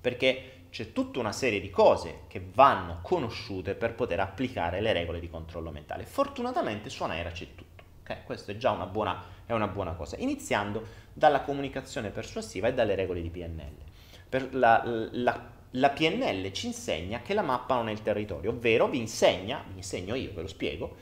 perché 0.00 0.59
c'è 0.70 0.92
tutta 0.92 1.18
una 1.18 1.32
serie 1.32 1.60
di 1.60 1.68
cose 1.68 2.20
che 2.28 2.42
vanno 2.54 3.00
conosciute 3.02 3.74
per 3.74 3.94
poter 3.94 4.20
applicare 4.20 4.80
le 4.80 4.92
regole 4.92 5.20
di 5.20 5.28
controllo 5.28 5.70
mentale. 5.70 6.04
Fortunatamente 6.04 6.88
su 6.88 7.02
Anaera 7.02 7.30
c'è 7.30 7.48
tutto, 7.54 7.82
ok? 8.02 8.24
Questo 8.24 8.52
è 8.52 8.56
già 8.56 8.70
una 8.70 8.86
buona, 8.86 9.22
è 9.44 9.52
una 9.52 9.66
buona 9.66 9.92
cosa, 9.92 10.16
iniziando 10.18 11.08
dalla 11.12 11.42
comunicazione 11.42 12.10
persuasiva 12.10 12.68
e 12.68 12.74
dalle 12.74 12.94
regole 12.94 13.20
di 13.20 13.30
PNL. 13.30 14.48
La, 14.52 14.82
la, 14.84 15.50
la, 15.72 15.90
PNL 15.90 16.52
ci 16.52 16.66
insegna 16.66 17.20
che 17.20 17.34
la 17.34 17.42
mappa 17.42 17.74
non 17.74 17.88
è 17.88 17.92
il 17.92 18.02
territorio, 18.02 18.50
ovvero 18.50 18.86
vi 18.86 18.98
insegna, 18.98 19.64
vi 19.66 19.78
insegno 19.78 20.14
io, 20.14 20.32
ve 20.32 20.42
lo 20.42 20.46
spiego, 20.46 20.96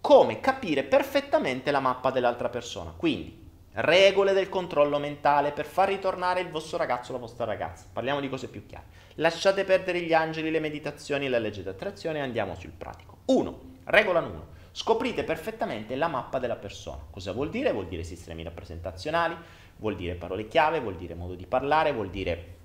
come 0.00 0.38
capire 0.38 0.84
perfettamente 0.84 1.72
la 1.72 1.80
mappa 1.80 2.12
dell'altra 2.12 2.48
persona. 2.48 2.92
Quindi, 2.96 3.39
regole 3.72 4.32
del 4.32 4.48
controllo 4.48 4.98
mentale 4.98 5.52
per 5.52 5.64
far 5.64 5.88
ritornare 5.88 6.40
il 6.40 6.48
vostro 6.48 6.76
ragazzo 6.76 7.10
o 7.10 7.14
la 7.14 7.20
vostra 7.20 7.44
ragazza. 7.44 7.86
Parliamo 7.92 8.20
di 8.20 8.28
cose 8.28 8.48
più 8.48 8.66
chiare. 8.66 8.86
Lasciate 9.16 9.64
perdere 9.64 10.00
gli 10.00 10.12
angeli, 10.12 10.50
le 10.50 10.60
meditazioni 10.60 11.28
la 11.28 11.38
legge 11.38 11.62
d'attrazione 11.62 12.18
e 12.18 12.22
andiamo 12.22 12.54
sul 12.56 12.72
pratico. 12.72 13.18
1. 13.26 13.60
Regola 13.84 14.20
1. 14.20 14.58
Scoprite 14.72 15.24
perfettamente 15.24 15.94
la 15.96 16.08
mappa 16.08 16.38
della 16.38 16.56
persona. 16.56 17.04
Cosa 17.10 17.32
vuol 17.32 17.50
dire? 17.50 17.72
Vuol 17.72 17.86
dire 17.86 18.02
sistemi 18.02 18.42
rappresentazionali, 18.42 19.36
vuol 19.76 19.96
dire 19.96 20.14
parole 20.14 20.48
chiave, 20.48 20.80
vuol 20.80 20.96
dire 20.96 21.14
modo 21.14 21.34
di 21.34 21.46
parlare, 21.46 21.92
vuol 21.92 22.10
dire 22.10 22.58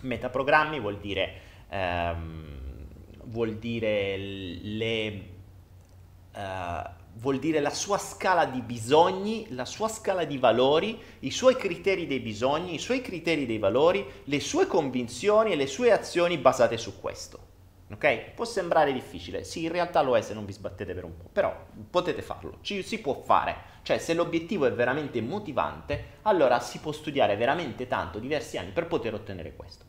metaprogrammi, 0.00 0.78
vuol 0.80 0.98
dire, 0.98 1.40
ehm, 1.68 2.58
vuol 3.24 3.56
dire 3.56 4.16
le... 4.16 5.36
Uh, 6.34 6.88
vuol 7.20 7.38
dire 7.38 7.60
la 7.60 7.70
sua 7.70 7.98
scala 7.98 8.44
di 8.44 8.60
bisogni, 8.60 9.46
la 9.50 9.64
sua 9.64 9.88
scala 9.88 10.24
di 10.24 10.38
valori, 10.38 11.00
i 11.20 11.30
suoi 11.30 11.56
criteri 11.56 12.06
dei 12.06 12.20
bisogni, 12.20 12.74
i 12.74 12.78
suoi 12.78 13.00
criteri 13.00 13.44
dei 13.44 13.58
valori, 13.58 14.06
le 14.24 14.40
sue 14.40 14.66
convinzioni 14.66 15.52
e 15.52 15.56
le 15.56 15.66
sue 15.66 15.90
azioni 15.90 16.38
basate 16.38 16.76
su 16.78 17.00
questo. 17.00 17.46
Ok? 17.90 18.32
Può 18.34 18.44
sembrare 18.44 18.92
difficile, 18.92 19.44
sì, 19.44 19.64
in 19.64 19.72
realtà 19.72 20.02
lo 20.02 20.16
è 20.16 20.20
se 20.20 20.34
non 20.34 20.44
vi 20.44 20.52
sbattete 20.52 20.94
per 20.94 21.04
un 21.04 21.16
po', 21.16 21.28
però 21.32 21.66
potete 21.90 22.22
farlo, 22.22 22.58
ci 22.60 22.82
si 22.82 23.00
può 23.00 23.14
fare. 23.14 23.76
Cioè, 23.82 23.98
se 23.98 24.12
l'obiettivo 24.12 24.66
è 24.66 24.72
veramente 24.72 25.20
motivante, 25.22 26.18
allora 26.22 26.60
si 26.60 26.78
può 26.78 26.92
studiare 26.92 27.36
veramente 27.36 27.86
tanto, 27.86 28.18
diversi 28.18 28.58
anni, 28.58 28.70
per 28.70 28.86
poter 28.86 29.14
ottenere 29.14 29.56
questo. 29.56 29.86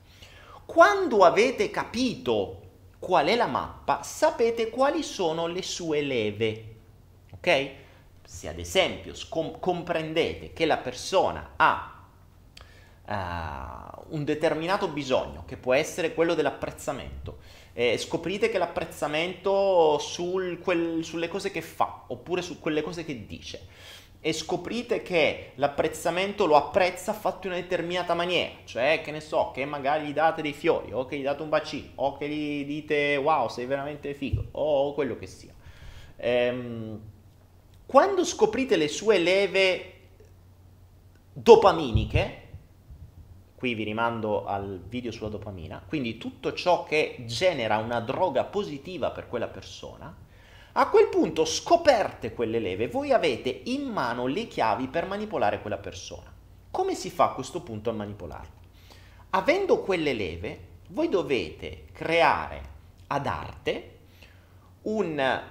Quando 0.65 1.25
avete 1.25 1.69
capito 1.69 2.61
qual 2.97 3.27
è 3.27 3.35
la 3.35 3.47
mappa, 3.47 4.01
sapete 4.01 4.69
quali 4.69 5.03
sono 5.03 5.47
le 5.47 5.61
sue 5.61 6.01
leve 6.01 6.77
ok? 7.39 7.69
Se 8.23 8.47
ad 8.47 8.59
esempio 8.59 9.15
scom- 9.15 9.59
comprendete 9.59 10.53
che 10.53 10.65
la 10.65 10.77
persona 10.77 11.53
ha 11.55 11.99
uh, 13.09 14.15
un 14.15 14.23
determinato 14.23 14.87
bisogno, 14.87 15.43
che 15.45 15.57
può 15.57 15.73
essere 15.73 16.13
quello 16.13 16.35
dell'apprezzamento, 16.35 17.39
e 17.73 17.97
scoprite 17.97 18.49
che 18.49 18.57
l'apprezzamento 18.57 19.97
sul, 19.99 20.59
quel, 20.59 21.03
sulle 21.03 21.27
cose 21.27 21.49
che 21.49 21.61
fa, 21.61 22.03
oppure 22.07 22.41
su 22.41 22.59
quelle 22.59 22.81
cose 22.81 23.03
che 23.03 23.25
dice, 23.25 23.67
e 24.21 24.33
scoprite 24.33 25.01
che 25.01 25.53
l'apprezzamento 25.55 26.45
lo 26.45 26.57
apprezza 26.57 27.13
fatto 27.13 27.47
in 27.47 27.53
una 27.53 27.61
determinata 27.61 28.13
maniera, 28.13 28.53
cioè 28.65 29.01
che 29.01 29.11
ne 29.11 29.21
so, 29.21 29.51
che 29.53 29.63
magari 29.63 30.07
gli 30.07 30.13
date 30.13 30.41
dei 30.41 30.53
fiori, 30.53 30.91
o 30.91 31.05
che 31.05 31.17
gli 31.17 31.23
date 31.23 31.41
un 31.41 31.49
bacino, 31.49 31.91
o 31.95 32.17
che 32.17 32.27
gli 32.27 32.65
dite 32.65 33.15
wow 33.15 33.47
sei 33.47 33.65
veramente 33.65 34.13
figo, 34.13 34.43
o 34.51 34.93
quello 34.93 35.17
che 35.17 35.25
sia. 35.25 35.53
Ehm, 36.17 36.99
quando 37.89 38.23
scoprite 38.23 38.75
le 38.75 38.87
sue 38.87 39.17
leve 39.17 39.93
dopaminiche, 41.33 42.47
qui 43.55 43.73
vi 43.73 43.83
rimando 43.83 44.45
al 44.45 44.79
video 44.87 45.11
sulla 45.11 45.29
dopamina, 45.29 45.81
quindi 45.87 46.19
tutto 46.19 46.53
ciò 46.53 46.83
che 46.83 47.23
genera 47.25 47.77
una 47.77 47.99
droga 47.99 48.43
positiva 48.43 49.09
per 49.09 49.27
quella 49.27 49.47
persona, 49.47 50.15
a 50.73 50.87
quel 50.87 51.07
punto 51.07 51.45
scoperte 51.45 52.35
quelle 52.35 52.59
leve, 52.59 52.89
voi 52.89 53.11
avete 53.11 53.61
in 53.63 53.87
mano 53.87 54.27
le 54.27 54.45
chiavi 54.45 54.85
per 54.87 55.07
manipolare 55.07 55.59
quella 55.59 55.79
persona. 55.79 56.31
Come 56.69 56.93
si 56.93 57.09
fa 57.09 57.31
a 57.31 57.33
questo 57.33 57.63
punto 57.63 57.89
a 57.89 57.93
manipolarla? 57.93 58.53
Avendo 59.31 59.79
quelle 59.79 60.13
leve, 60.13 60.67
voi 60.89 61.09
dovete 61.09 61.85
creare 61.91 62.61
ad 63.07 63.25
arte 63.25 63.97
un, 64.83 65.41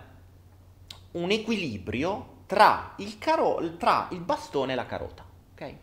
un 1.12 1.30
equilibrio 1.30 2.36
tra 2.46 2.94
il, 2.98 3.18
caro, 3.18 3.76
tra 3.76 4.08
il 4.12 4.20
bastone 4.20 4.72
e 4.72 4.76
la 4.76 4.86
carota. 4.86 5.24
ok? 5.52 5.74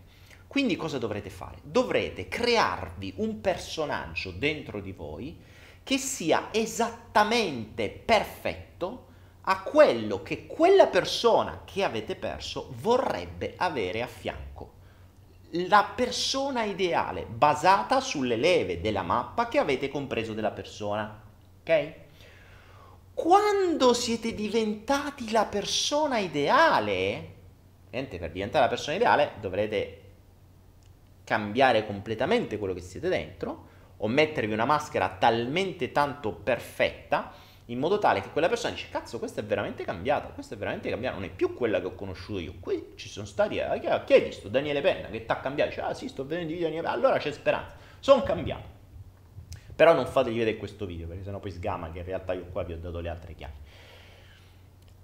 Quindi 0.47 0.75
cosa 0.75 0.97
dovrete 0.97 1.29
fare? 1.29 1.57
Dovrete 1.61 2.27
crearvi 2.27 3.15
un 3.17 3.41
personaggio 3.41 4.31
dentro 4.31 4.79
di 4.79 4.91
voi 4.93 5.37
che 5.83 5.97
sia 5.97 6.47
esattamente 6.51 7.89
perfetto 7.89 9.05
a 9.41 9.61
quello 9.61 10.23
che 10.23 10.47
quella 10.47 10.87
persona 10.87 11.61
che 11.65 11.83
avete 11.83 12.15
perso 12.15 12.73
vorrebbe 12.77 13.53
avere 13.57 14.01
a 14.01 14.07
fianco. 14.07 14.73
La 15.51 15.91
persona 15.95 16.63
ideale 16.63 17.25
basata 17.25 17.99
sulle 17.99 18.35
leve 18.35 18.81
della 18.81 19.03
mappa 19.03 19.47
che 19.47 19.59
avete 19.59 19.89
compreso 19.89 20.33
della 20.33 20.51
persona. 20.51 21.21
Ok? 21.61 21.93
Quando 23.15 23.93
siete 23.93 24.33
diventati 24.33 25.31
la 25.31 25.45
persona 25.45 26.17
ideale, 26.17 27.33
niente, 27.89 28.19
per 28.19 28.29
diventare 28.29 28.65
la 28.65 28.69
persona 28.69 28.97
ideale 28.97 29.31
dovrete 29.39 30.01
cambiare 31.23 31.85
completamente 31.85 32.57
quello 32.57 32.73
che 32.73 32.81
siete 32.81 33.07
dentro 33.07 33.67
o 33.97 34.07
mettervi 34.09 34.51
una 34.51 34.65
maschera 34.65 35.15
talmente 35.17 35.93
tanto 35.93 36.33
perfetta 36.33 37.31
in 37.67 37.79
modo 37.79 37.99
tale 37.99 38.19
che 38.19 38.31
quella 38.31 38.49
persona 38.49 38.73
dice 38.73 38.89
cazzo 38.91 39.17
questa 39.17 39.39
è 39.39 39.45
veramente 39.45 39.85
cambiata, 39.85 40.27
questa 40.27 40.55
è 40.55 40.57
veramente 40.57 40.89
cambiata, 40.89 41.15
non 41.15 41.23
è 41.23 41.29
più 41.29 41.53
quella 41.53 41.79
che 41.79 41.87
ho 41.87 41.95
conosciuto 41.95 42.39
io, 42.39 42.55
qui 42.59 42.91
ci 42.95 43.07
sono 43.07 43.25
stati, 43.25 43.55
eh, 43.57 44.03
chi 44.05 44.13
hai 44.13 44.21
visto? 44.21 44.49
Daniele 44.49 44.81
Penna 44.81 45.07
che 45.07 45.25
ti 45.25 45.31
ha 45.31 45.37
cambiato, 45.37 45.69
dice 45.69 45.81
ah 45.81 45.93
sì 45.93 46.09
sto 46.09 46.25
vedendo 46.25 46.51
di 46.51 46.59
Daniele 46.59 46.81
Penna, 46.81 46.93
allora 46.93 47.17
c'è 47.17 47.31
speranza, 47.31 47.75
sono 48.01 48.23
cambiato. 48.23 48.74
Però 49.75 49.93
non 49.93 50.05
fategli 50.05 50.37
vedere 50.37 50.57
questo 50.57 50.85
video 50.85 51.07
perché 51.07 51.23
sennò 51.23 51.39
poi 51.39 51.51
sgama 51.51 51.91
che 51.91 51.99
in 51.99 52.05
realtà 52.05 52.33
io 52.33 52.45
qua 52.51 52.63
vi 52.63 52.73
ho 52.73 52.77
dato 52.77 52.99
le 52.99 53.09
altre 53.09 53.35
chiavi. 53.35 53.53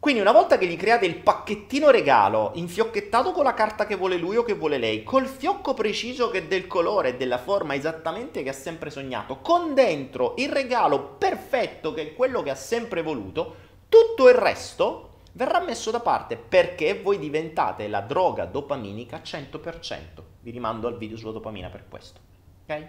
Quindi 0.01 0.21
una 0.21 0.31
volta 0.31 0.57
che 0.57 0.65
gli 0.65 0.77
create 0.77 1.05
il 1.05 1.17
pacchettino 1.17 1.91
regalo, 1.91 2.53
infiocchettato 2.55 3.31
con 3.33 3.43
la 3.43 3.53
carta 3.53 3.85
che 3.85 3.95
vuole 3.95 4.17
lui 4.17 4.35
o 4.35 4.43
che 4.43 4.55
vuole 4.55 4.79
lei, 4.79 5.03
col 5.03 5.27
fiocco 5.27 5.75
preciso 5.75 6.31
che 6.31 6.39
è 6.39 6.47
del 6.47 6.65
colore 6.65 7.09
e 7.09 7.17
della 7.17 7.37
forma 7.37 7.75
esattamente 7.75 8.41
che 8.41 8.49
ha 8.49 8.53
sempre 8.53 8.89
sognato, 8.89 9.41
con 9.41 9.75
dentro 9.75 10.33
il 10.37 10.49
regalo 10.49 11.17
perfetto 11.19 11.93
che 11.93 12.01
è 12.01 12.13
quello 12.15 12.41
che 12.41 12.49
ha 12.49 12.55
sempre 12.55 13.03
voluto, 13.03 13.55
tutto 13.89 14.27
il 14.27 14.33
resto 14.33 15.09
verrà 15.33 15.59
messo 15.59 15.91
da 15.91 15.99
parte 15.99 16.35
perché 16.35 16.99
voi 16.99 17.19
diventate 17.19 17.87
la 17.87 18.01
droga 18.01 18.45
dopaminica 18.45 19.21
100%. 19.23 19.99
Vi 20.39 20.49
rimando 20.49 20.87
al 20.87 20.97
video 20.97 21.15
sulla 21.15 21.33
dopamina 21.33 21.69
per 21.69 21.83
questo. 21.87 22.19
Ok? 22.63 22.87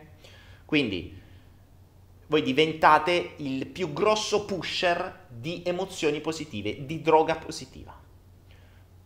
Quindi 0.65 1.21
voi 2.33 2.43
diventate 2.43 3.35
il 3.37 3.67
più 3.67 3.93
grosso 3.93 4.47
pusher 4.47 5.27
di 5.29 5.63
emozioni 5.67 6.23
positive, 6.23 6.87
di 6.87 7.03
droga 7.03 7.37
positiva. 7.37 7.95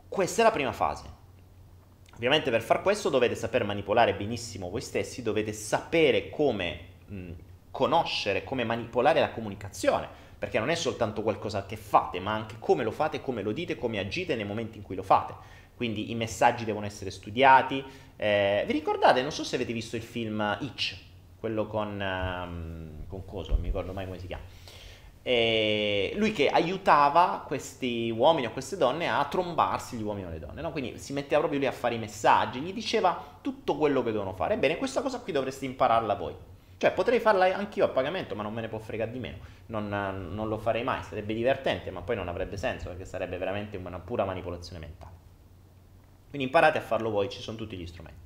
Questa 0.08 0.42
è 0.42 0.44
la 0.44 0.52
prima 0.52 0.70
fase. 0.70 1.04
Ovviamente 2.14 2.50
per 2.50 2.62
far 2.62 2.82
questo 2.82 3.08
dovete 3.08 3.34
saper 3.34 3.64
manipolare 3.64 4.14
benissimo 4.14 4.70
voi 4.70 4.80
stessi, 4.80 5.24
dovete 5.24 5.52
sapere 5.52 6.30
come 6.30 6.78
mh, 7.04 7.30
conoscere, 7.72 8.44
come 8.44 8.62
manipolare 8.62 9.18
la 9.18 9.32
comunicazione, 9.32 10.08
perché 10.38 10.60
non 10.60 10.70
è 10.70 10.76
soltanto 10.76 11.22
qualcosa 11.22 11.66
che 11.66 11.76
fate, 11.76 12.20
ma 12.20 12.32
anche 12.32 12.54
come 12.60 12.84
lo 12.84 12.92
fate, 12.92 13.20
come 13.20 13.42
lo 13.42 13.50
dite, 13.50 13.74
come 13.74 13.98
agite 13.98 14.36
nei 14.36 14.44
momenti 14.44 14.78
in 14.78 14.84
cui 14.84 14.94
lo 14.94 15.02
fate. 15.02 15.34
Quindi 15.74 16.12
i 16.12 16.14
messaggi 16.14 16.64
devono 16.64 16.86
essere 16.86 17.10
studiati. 17.10 17.82
Eh, 18.14 18.62
vi 18.68 18.72
ricordate, 18.72 19.20
non 19.20 19.32
so 19.32 19.42
se 19.42 19.56
avete 19.56 19.72
visto 19.72 19.96
il 19.96 20.02
film 20.02 20.58
Itch, 20.60 21.05
quello 21.38 21.66
con, 21.66 22.00
um, 22.00 23.06
con 23.06 23.24
Coso, 23.24 23.52
non 23.52 23.60
mi 23.60 23.66
ricordo 23.66 23.92
mai 23.92 24.04
come 24.04 24.18
si 24.18 24.26
chiama. 24.26 24.42
E 25.22 26.12
lui 26.14 26.30
che 26.30 26.48
aiutava 26.48 27.42
questi 27.44 28.14
uomini 28.16 28.46
o 28.46 28.52
queste 28.52 28.76
donne 28.76 29.08
a 29.08 29.24
trombarsi 29.24 29.96
gli 29.96 30.02
uomini 30.02 30.26
o 30.26 30.30
le 30.30 30.38
donne, 30.38 30.62
no? 30.62 30.70
quindi 30.70 30.98
si 30.98 31.12
metteva 31.12 31.40
proprio 31.40 31.58
lì 31.58 31.66
a 31.66 31.72
fare 31.72 31.96
i 31.96 31.98
messaggi, 31.98 32.60
gli 32.60 32.72
diceva 32.72 33.38
tutto 33.40 33.76
quello 33.76 34.04
che 34.04 34.12
devono 34.12 34.34
fare. 34.34 34.54
Ebbene, 34.54 34.76
questa 34.76 35.02
cosa 35.02 35.18
qui 35.18 35.32
dovreste 35.32 35.64
impararla 35.64 36.14
voi. 36.14 36.34
Cioè, 36.78 36.92
potrei 36.92 37.20
farla 37.20 37.46
anch'io 37.56 37.86
a 37.86 37.88
pagamento, 37.88 38.34
ma 38.34 38.42
non 38.42 38.52
me 38.52 38.60
ne 38.60 38.68
può 38.68 38.78
fregare 38.78 39.10
di 39.10 39.18
meno. 39.18 39.38
Non, 39.66 39.88
non 39.88 40.46
lo 40.46 40.58
farei 40.58 40.84
mai, 40.84 41.02
sarebbe 41.02 41.34
divertente, 41.34 41.90
ma 41.90 42.02
poi 42.02 42.16
non 42.16 42.28
avrebbe 42.28 42.56
senso 42.56 42.88
perché 42.88 43.04
sarebbe 43.04 43.38
veramente 43.38 43.76
una 43.78 43.98
pura 43.98 44.24
manipolazione 44.24 44.78
mentale. 44.78 45.14
Quindi 46.28 46.46
imparate 46.46 46.78
a 46.78 46.82
farlo 46.82 47.10
voi, 47.10 47.30
ci 47.30 47.40
sono 47.40 47.56
tutti 47.56 47.76
gli 47.76 47.86
strumenti. 47.86 48.25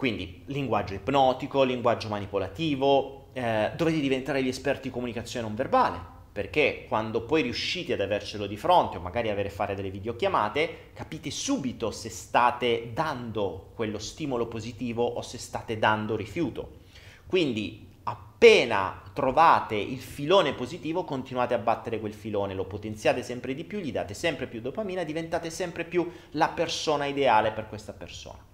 Quindi 0.00 0.44
linguaggio 0.46 0.94
ipnotico, 0.94 1.62
linguaggio 1.62 2.08
manipolativo, 2.08 3.26
eh, 3.34 3.70
dovete 3.76 4.00
diventare 4.00 4.42
gli 4.42 4.48
esperti 4.48 4.88
di 4.88 4.94
comunicazione 4.94 5.46
non 5.46 5.54
verbale, 5.54 6.00
perché 6.32 6.86
quando 6.88 7.26
poi 7.26 7.42
riuscite 7.42 7.92
ad 7.92 8.00
avercelo 8.00 8.46
di 8.46 8.56
fronte 8.56 8.96
o 8.96 9.00
magari 9.02 9.28
avere 9.28 9.50
fare 9.50 9.74
delle 9.74 9.90
videochiamate, 9.90 10.92
capite 10.94 11.30
subito 11.30 11.90
se 11.90 12.08
state 12.08 12.92
dando 12.94 13.72
quello 13.74 13.98
stimolo 13.98 14.46
positivo 14.46 15.04
o 15.04 15.20
se 15.20 15.36
state 15.36 15.78
dando 15.78 16.16
rifiuto. 16.16 16.78
Quindi 17.26 17.86
appena 18.04 19.02
trovate 19.12 19.74
il 19.74 20.00
filone 20.00 20.54
positivo, 20.54 21.04
continuate 21.04 21.52
a 21.52 21.58
battere 21.58 22.00
quel 22.00 22.14
filone, 22.14 22.54
lo 22.54 22.64
potenziate 22.64 23.22
sempre 23.22 23.54
di 23.54 23.64
più, 23.64 23.80
gli 23.80 23.92
date 23.92 24.14
sempre 24.14 24.46
più 24.46 24.62
dopamina, 24.62 25.04
diventate 25.04 25.50
sempre 25.50 25.84
più 25.84 26.10
la 26.30 26.48
persona 26.48 27.04
ideale 27.04 27.52
per 27.52 27.68
questa 27.68 27.92
persona. 27.92 28.48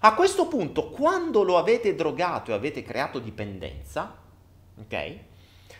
A 0.00 0.14
questo 0.14 0.46
punto, 0.46 0.90
quando 0.90 1.42
lo 1.42 1.58
avete 1.58 1.94
drogato 1.94 2.50
e 2.50 2.54
avete 2.54 2.82
creato 2.82 3.18
dipendenza, 3.18 4.16
ok? 4.78 5.18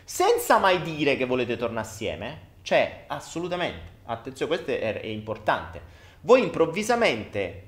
Senza 0.05 0.59
mai 0.59 0.81
dire 0.83 1.17
che 1.17 1.27
volete 1.27 1.57
tornare 1.57 1.87
assieme, 1.87 2.41
cioè 2.63 3.05
assolutamente, 3.09 3.81
attenzione, 4.05 4.55
questo 4.55 4.73
è, 4.73 5.01
è 5.01 5.07
importante. 5.07 5.83
Voi 6.23 6.43
improvvisamente 6.43 7.63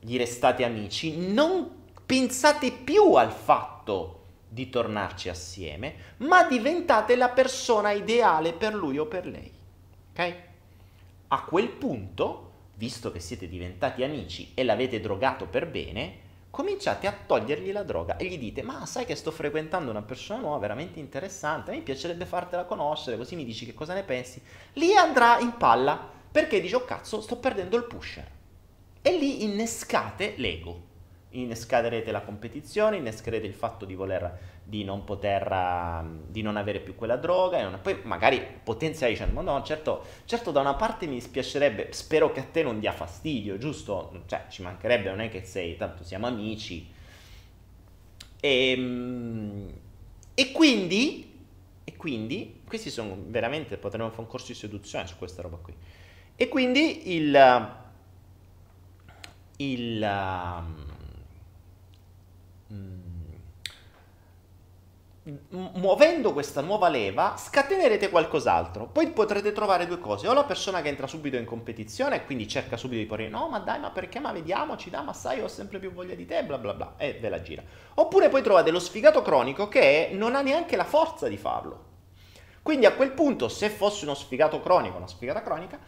gli 0.00 0.16
restate 0.16 0.64
amici, 0.64 1.32
non 1.32 1.84
pensate 2.06 2.72
più 2.72 3.14
al 3.14 3.30
fatto 3.30 4.16
di 4.48 4.68
tornarci 4.68 5.28
assieme, 5.28 5.94
ma 6.18 6.44
diventate 6.44 7.14
la 7.14 7.28
persona 7.28 7.92
ideale 7.92 8.52
per 8.52 8.74
lui 8.74 8.98
o 8.98 9.06
per 9.06 9.26
lei. 9.26 9.52
Ok? 10.10 10.36
A 11.28 11.44
quel 11.44 11.68
punto 11.68 12.49
visto 12.80 13.12
che 13.12 13.20
siete 13.20 13.46
diventati 13.46 14.02
amici 14.02 14.52
e 14.54 14.64
l'avete 14.64 15.00
drogato 15.00 15.44
per 15.44 15.66
bene, 15.66 16.28
cominciate 16.48 17.06
a 17.06 17.12
togliergli 17.12 17.72
la 17.72 17.82
droga 17.82 18.16
e 18.16 18.24
gli 18.24 18.38
dite 18.38 18.62
ma 18.62 18.86
sai 18.86 19.04
che 19.04 19.14
sto 19.16 19.30
frequentando 19.30 19.90
una 19.90 20.00
persona 20.00 20.40
nuova 20.40 20.56
veramente 20.56 20.98
interessante, 20.98 21.72
mi 21.72 21.82
piacerebbe 21.82 22.24
fartela 22.24 22.64
conoscere, 22.64 23.18
così 23.18 23.36
mi 23.36 23.44
dici 23.44 23.66
che 23.66 23.74
cosa 23.74 23.92
ne 23.92 24.02
pensi. 24.02 24.40
Lì 24.72 24.94
andrà 24.96 25.38
in 25.40 25.58
palla 25.58 26.08
perché 26.32 26.58
dice 26.58 26.76
oh 26.76 26.84
cazzo 26.86 27.20
sto 27.20 27.36
perdendo 27.36 27.76
il 27.76 27.84
pusher. 27.84 28.26
E 29.02 29.18
lì 29.18 29.44
innescate 29.44 30.32
l'ego 30.38 30.88
innescherete 31.32 32.10
la 32.10 32.22
competizione, 32.22 32.96
innescherete 32.96 33.46
il 33.46 33.54
fatto 33.54 33.84
di 33.84 33.94
voler 33.94 34.59
di 34.70 34.84
non 34.84 35.04
poter 35.04 35.50
uh, 35.50 36.30
di 36.30 36.40
non 36.40 36.56
avere 36.56 36.80
più 36.80 36.94
quella 36.94 37.16
droga 37.16 37.58
e 37.58 37.62
non, 37.62 37.78
poi 37.82 37.98
magari 38.04 38.40
potenziare 38.62 39.12
dicendo 39.12 39.34
ma 39.34 39.42
no 39.42 39.62
certo, 39.62 40.04
certo 40.24 40.50
da 40.50 40.60
una 40.60 40.74
parte 40.74 41.06
mi 41.06 41.14
dispiacerebbe 41.14 41.88
spero 41.92 42.32
che 42.32 42.40
a 42.40 42.44
te 42.44 42.62
non 42.62 42.80
dia 42.80 42.92
fastidio 42.92 43.58
giusto? 43.58 44.22
Cioè 44.26 44.46
ci 44.48 44.62
mancherebbe 44.62 45.10
non 45.10 45.20
è 45.20 45.28
che 45.28 45.44
sei 45.44 45.76
tanto 45.76 46.04
siamo 46.04 46.26
amici. 46.26 46.88
E, 48.40 48.70
ehm, 48.70 49.72
e 50.34 50.52
quindi 50.52 51.28
e 51.84 51.96
quindi 51.96 52.62
questi 52.66 52.88
sono 52.88 53.16
veramente 53.26 53.76
potremmo 53.76 54.08
fare 54.08 54.22
un 54.22 54.28
corso 54.28 54.46
di 54.48 54.54
seduzione 54.54 55.06
su 55.06 55.16
questa 55.18 55.42
roba 55.42 55.56
qui. 55.56 55.74
E 56.36 56.48
quindi 56.48 57.14
il 57.14 57.78
il 59.56 60.00
um, 60.00 60.90
Mm. 62.72 63.10
Muovendo 65.50 66.32
questa 66.32 66.62
nuova 66.62 66.88
leva 66.88 67.36
scatenerete 67.36 68.08
qualcos'altro. 68.08 68.86
Poi 68.86 69.08
potrete 69.08 69.52
trovare 69.52 69.86
due 69.86 69.98
cose: 69.98 70.26
o 70.26 70.32
la 70.32 70.44
persona 70.44 70.80
che 70.80 70.88
entra 70.88 71.06
subito 71.06 71.36
in 71.36 71.44
competizione 71.44 72.16
e 72.16 72.24
quindi 72.24 72.48
cerca 72.48 72.76
subito 72.76 73.00
di 73.00 73.06
porre 73.06 73.28
no, 73.28 73.48
ma 73.48 73.58
dai, 73.58 73.78
ma 73.80 73.90
perché? 73.90 74.18
Ma 74.18 74.32
vediamoci, 74.32 74.88
dai, 74.88 75.04
ma 75.04 75.12
sai, 75.12 75.40
ho 75.40 75.48
sempre 75.48 75.78
più 75.78 75.92
voglia 75.92 76.14
di 76.14 76.24
te, 76.24 76.42
bla 76.44 76.58
bla 76.58 76.72
bla, 76.72 76.94
e 76.96 77.18
ve 77.20 77.28
la 77.28 77.42
gira. 77.42 77.62
Oppure 77.94 78.28
poi 78.30 78.42
trovate 78.42 78.70
lo 78.70 78.78
sfigato 78.78 79.20
cronico 79.22 79.68
che 79.68 80.10
non 80.12 80.34
ha 80.34 80.40
neanche 80.40 80.76
la 80.76 80.84
forza 80.84 81.28
di 81.28 81.36
farlo. 81.36 81.88
Quindi 82.62 82.86
a 82.86 82.92
quel 82.92 83.12
punto, 83.12 83.48
se 83.48 83.70
fosse 83.70 84.04
uno 84.04 84.14
sfigato 84.14 84.60
cronico, 84.60 84.96
una 84.96 85.06
sfigata 85.06 85.42
cronica, 85.42 85.78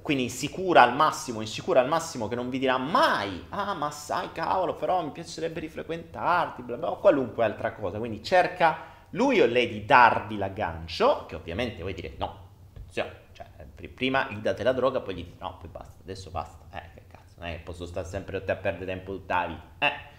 quindi 0.00 0.22
insicura 0.22 0.82
al 0.82 0.94
massimo, 0.94 1.42
insicura 1.42 1.80
al 1.80 1.88
massimo 1.88 2.26
che 2.26 2.34
non 2.34 2.48
vi 2.48 2.58
dirà 2.58 2.78
mai, 2.78 3.44
ah 3.50 3.74
ma 3.74 3.90
sai 3.90 4.32
cavolo 4.32 4.74
però 4.74 5.02
mi 5.04 5.10
piacerebbe 5.10 5.60
rifrequentarti, 5.60 6.62
bla 6.62 6.76
bla, 6.78 6.90
o 6.90 6.98
qualunque 6.98 7.44
altra 7.44 7.72
cosa, 7.74 7.98
quindi 7.98 8.22
cerca 8.22 8.90
lui 9.10 9.40
o 9.40 9.46
lei 9.46 9.68
di 9.68 9.84
darvi 9.84 10.38
l'aggancio, 10.38 11.26
che 11.26 11.34
ovviamente 11.34 11.82
voi 11.82 11.92
direte 11.92 12.16
no, 12.18 12.48
attenzione, 12.74 13.12
cioè, 13.32 13.46
prima 13.88 14.28
gli 14.30 14.36
date 14.36 14.62
la 14.62 14.72
droga, 14.72 15.00
poi 15.00 15.14
gli 15.14 15.24
dite 15.24 15.36
no, 15.40 15.58
poi 15.58 15.68
basta, 15.68 16.00
adesso 16.02 16.30
basta, 16.30 16.64
eh 16.72 16.94
che 16.94 17.02
cazzo, 17.08 17.34
non 17.36 17.60
posso 17.62 17.84
stare 17.84 18.06
sempre 18.06 18.38
a 18.38 18.40
perdere 18.40 18.86
tempo 18.86 19.12
tutta 19.12 19.40
la 19.40 19.46
vita, 19.46 19.62
eh. 19.78 20.10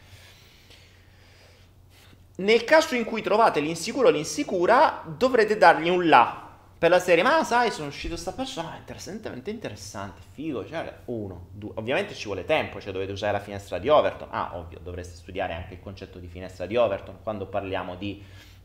Nel 2.36 2.64
caso 2.64 2.96
in 2.96 3.06
cui 3.06 3.22
trovate 3.22 3.60
l'insicuro 3.60 4.08
o 4.08 4.12
l'insicura, 4.12 5.04
dovrete 5.06 5.58
dargli 5.58 5.90
un 5.90 6.08
là, 6.08 6.53
per 6.84 6.92
la 6.92 7.00
serie, 7.00 7.24
ma 7.24 7.46
sai, 7.46 7.72
sono 7.72 7.88
uscito 7.88 8.18
sta 8.18 8.34
persona, 8.34 8.76
interessantemente 8.76 9.50
interessante, 9.50 10.20
figo, 10.32 10.68
cioè, 10.68 10.94
uno, 11.06 11.48
due, 11.54 11.72
ovviamente 11.76 12.14
ci 12.14 12.26
vuole 12.26 12.44
tempo, 12.44 12.82
cioè 12.82 12.92
dovete 12.92 13.14
usare 13.14 13.32
la 13.32 13.40
finestra 13.40 13.78
di 13.78 13.88
Overton, 13.88 14.28
ah, 14.32 14.58
ovvio, 14.58 14.80
dovreste 14.84 15.16
studiare 15.16 15.54
anche 15.54 15.76
il 15.76 15.80
concetto 15.80 16.20
di 16.20 16.28
finestra 16.28 16.66
di 16.66 16.76
Overton 16.76 17.20
quando 17.24 17.46
parliamo 17.46 17.96
di 17.96 18.22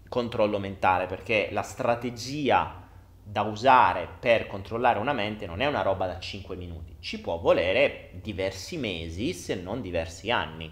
controllo 0.08 0.58
mentale, 0.58 1.06
perché 1.06 1.50
la 1.52 1.62
strategia 1.62 2.88
da 3.22 3.42
usare 3.42 4.08
per 4.18 4.48
controllare 4.48 4.98
una 4.98 5.12
mente 5.12 5.46
non 5.46 5.60
è 5.60 5.66
una 5.66 5.82
roba 5.82 6.08
da 6.08 6.18
5 6.18 6.56
minuti, 6.56 6.96
ci 6.98 7.20
può 7.20 7.38
volere 7.38 8.10
diversi 8.14 8.78
mesi, 8.78 9.32
se 9.32 9.54
non 9.54 9.80
diversi 9.80 10.32
anni, 10.32 10.68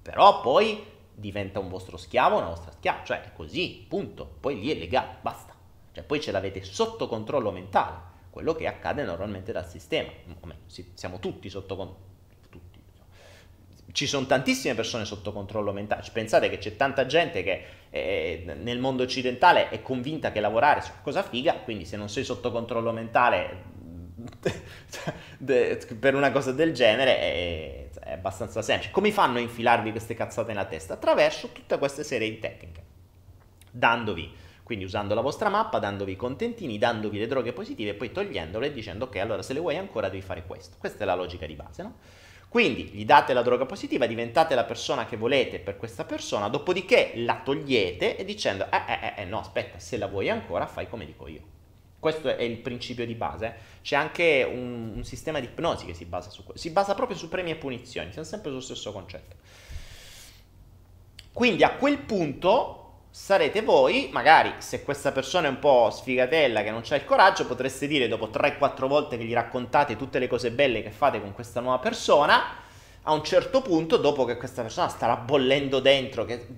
però 0.00 0.40
poi 0.40 0.82
diventa 1.12 1.58
un 1.58 1.68
vostro 1.68 1.98
schiavo, 1.98 2.38
una 2.38 2.48
vostra 2.48 2.72
schiava, 2.72 3.04
cioè 3.04 3.20
è 3.20 3.32
così, 3.34 3.84
punto, 3.86 4.36
poi 4.40 4.58
lì 4.58 4.70
è 4.70 4.78
legale, 4.78 5.18
basta. 5.20 5.53
Cioè 5.94 6.02
poi 6.02 6.20
ce 6.20 6.32
l'avete 6.32 6.64
sotto 6.64 7.06
controllo 7.06 7.52
mentale, 7.52 8.12
quello 8.30 8.52
che 8.54 8.66
accade 8.66 9.04
normalmente 9.04 9.52
dal 9.52 9.66
sistema. 9.66 10.10
siamo 10.94 11.20
tutti 11.20 11.48
sotto 11.48 11.76
controllo. 11.76 12.02
Ci 13.92 14.06
sono 14.08 14.26
tantissime 14.26 14.74
persone 14.74 15.04
sotto 15.04 15.32
controllo 15.32 15.72
mentale. 15.72 16.02
Pensate 16.12 16.50
che 16.50 16.58
c'è 16.58 16.74
tanta 16.74 17.06
gente 17.06 17.44
che 17.44 17.64
eh, 17.90 18.42
nel 18.60 18.80
mondo 18.80 19.04
occidentale 19.04 19.68
è 19.68 19.82
convinta 19.82 20.32
che 20.32 20.40
lavorare 20.40 20.80
sia 20.80 20.94
cosa 21.00 21.22
figa, 21.22 21.54
quindi 21.60 21.84
se 21.84 21.96
non 21.96 22.08
sei 22.08 22.24
sotto 22.24 22.50
controllo 22.50 22.90
mentale 22.90 23.62
per 26.00 26.16
una 26.16 26.32
cosa 26.32 26.50
del 26.50 26.72
genere 26.72 27.18
è, 27.18 27.88
è 28.00 28.12
abbastanza 28.14 28.62
semplice. 28.62 28.90
Come 28.90 29.12
fanno 29.12 29.38
a 29.38 29.40
infilarvi 29.42 29.92
queste 29.92 30.14
cazzate 30.14 30.52
nella 30.52 30.64
testa? 30.64 30.94
Attraverso 30.94 31.50
tutta 31.52 31.78
questa 31.78 32.02
serie 32.02 32.28
di 32.28 32.40
tecniche, 32.40 32.82
dandovi 33.70 34.42
quindi 34.64 34.86
usando 34.86 35.14
la 35.14 35.20
vostra 35.20 35.50
mappa, 35.50 35.78
dandovi 35.78 36.12
i 36.12 36.16
contentini, 36.16 36.78
dandovi 36.78 37.18
le 37.18 37.26
droghe 37.26 37.52
positive 37.52 37.90
e 37.90 37.94
poi 37.94 38.10
togliendole 38.10 38.68
e 38.68 38.72
dicendo 38.72 39.04
ok, 39.04 39.16
allora 39.16 39.42
se 39.42 39.52
le 39.52 39.60
vuoi 39.60 39.76
ancora 39.76 40.08
devi 40.08 40.22
fare 40.22 40.44
questo. 40.46 40.76
Questa 40.78 41.04
è 41.04 41.06
la 41.06 41.14
logica 41.14 41.44
di 41.46 41.54
base, 41.54 41.82
no? 41.82 41.94
Quindi 42.48 42.84
gli 42.84 43.04
date 43.04 43.34
la 43.34 43.42
droga 43.42 43.66
positiva, 43.66 44.06
diventate 44.06 44.54
la 44.54 44.64
persona 44.64 45.04
che 45.06 45.16
volete 45.16 45.58
per 45.58 45.76
questa 45.76 46.04
persona, 46.04 46.48
dopodiché 46.48 47.12
la 47.16 47.42
togliete 47.44 48.16
e 48.16 48.24
dicendo 48.24 48.64
eh, 48.70 48.76
eh, 48.76 48.92
eh, 49.16 49.22
eh 49.22 49.24
no, 49.24 49.40
aspetta, 49.40 49.78
se 49.78 49.98
la 49.98 50.06
vuoi 50.06 50.30
ancora 50.30 50.66
fai 50.66 50.88
come 50.88 51.04
dico 51.04 51.26
io. 51.26 51.42
Questo 51.98 52.34
è 52.34 52.42
il 52.42 52.58
principio 52.58 53.04
di 53.04 53.14
base. 53.14 53.54
C'è 53.82 53.96
anche 53.96 54.48
un, 54.48 54.92
un 54.94 55.04
sistema 55.04 55.40
di 55.40 55.46
ipnosi 55.46 55.84
che 55.84 55.94
si 55.94 56.04
basa 56.04 56.30
su 56.30 56.44
questo. 56.44 56.62
Si 56.62 56.70
basa 56.70 56.94
proprio 56.94 57.18
su 57.18 57.28
premi 57.28 57.50
e 57.50 57.56
punizioni, 57.56 58.12
siamo 58.12 58.26
sempre 58.26 58.48
sullo 58.50 58.62
stesso 58.62 58.92
concetto. 58.92 59.36
Quindi 61.32 61.64
a 61.64 61.72
quel 61.72 61.98
punto 61.98 62.83
sarete 63.16 63.62
voi, 63.62 64.08
magari 64.10 64.54
se 64.58 64.82
questa 64.82 65.12
persona 65.12 65.46
è 65.46 65.50
un 65.50 65.60
po' 65.60 65.88
sfigatella 65.88 66.64
che 66.64 66.72
non 66.72 66.80
c'ha 66.82 66.96
il 66.96 67.04
coraggio, 67.04 67.46
potreste 67.46 67.86
dire 67.86 68.08
dopo 68.08 68.26
3-4 68.26 68.88
volte 68.88 69.16
che 69.16 69.22
gli 69.22 69.32
raccontate 69.32 69.94
tutte 69.94 70.18
le 70.18 70.26
cose 70.26 70.50
belle 70.50 70.82
che 70.82 70.90
fate 70.90 71.20
con 71.20 71.32
questa 71.32 71.60
nuova 71.60 71.78
persona, 71.78 72.42
a 73.02 73.12
un 73.12 73.22
certo 73.22 73.62
punto, 73.62 73.98
dopo 73.98 74.24
che 74.24 74.36
questa 74.36 74.62
persona 74.62 74.88
starà 74.88 75.14
bollendo 75.14 75.78
dentro, 75.78 76.24
che 76.24 76.48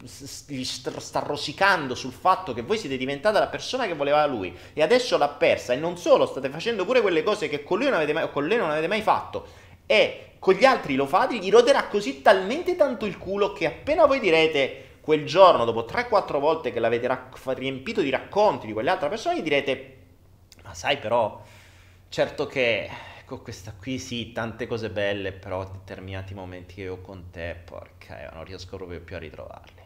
gli 0.46 0.64
sta 0.64 1.20
rosicando 1.20 1.94
sul 1.94 2.12
fatto 2.12 2.54
che 2.54 2.62
voi 2.62 2.78
siete 2.78 2.96
diventata 2.96 3.38
la 3.38 3.48
persona 3.48 3.86
che 3.86 3.94
voleva 3.94 4.24
lui 4.24 4.56
e 4.72 4.82
adesso 4.82 5.18
l'ha 5.18 5.28
persa 5.28 5.74
e 5.74 5.76
non 5.76 5.98
solo 5.98 6.24
state 6.24 6.48
facendo 6.48 6.86
pure 6.86 7.02
quelle 7.02 7.22
cose 7.22 7.50
che 7.50 7.64
con 7.64 7.76
lui 7.76 7.88
non 7.88 7.96
avete 7.96 8.14
mai, 8.14 8.30
con 8.30 8.46
lei 8.46 8.56
non 8.56 8.70
avete 8.70 8.86
mai 8.86 9.02
fatto 9.02 9.46
e 9.84 10.36
con 10.38 10.54
gli 10.54 10.64
altri 10.64 10.94
lo 10.94 11.04
fate, 11.04 11.36
gli 11.36 11.50
roderà 11.50 11.84
così 11.88 12.22
talmente 12.22 12.76
tanto 12.76 13.04
il 13.04 13.18
culo 13.18 13.52
che 13.52 13.66
appena 13.66 14.06
voi 14.06 14.20
direte 14.20 14.85
quel 15.06 15.24
giorno, 15.24 15.64
dopo 15.64 15.84
3-4 15.84 16.40
volte 16.40 16.72
che 16.72 16.80
l'avete 16.80 17.06
rac- 17.06 17.38
riempito 17.56 18.00
di 18.00 18.10
racconti 18.10 18.66
di 18.66 18.72
quell'altra 18.72 19.08
persona, 19.08 19.36
gli 19.36 19.42
direte, 19.42 19.98
ma 20.64 20.74
sai 20.74 20.98
però, 20.98 21.40
certo 22.08 22.46
che 22.46 22.90
con 23.24 23.40
questa 23.40 23.72
qui 23.78 24.00
sì, 24.00 24.32
tante 24.32 24.66
cose 24.66 24.90
belle, 24.90 25.30
però 25.30 25.62
determinati 25.62 26.34
momenti 26.34 26.74
che 26.74 26.88
ho 26.88 27.00
con 27.02 27.30
te, 27.30 27.56
porca, 27.64 28.20
io 28.20 28.30
non 28.32 28.42
riesco 28.42 28.76
proprio 28.76 29.00
più 29.00 29.14
a 29.14 29.20
ritrovarli. 29.20 29.82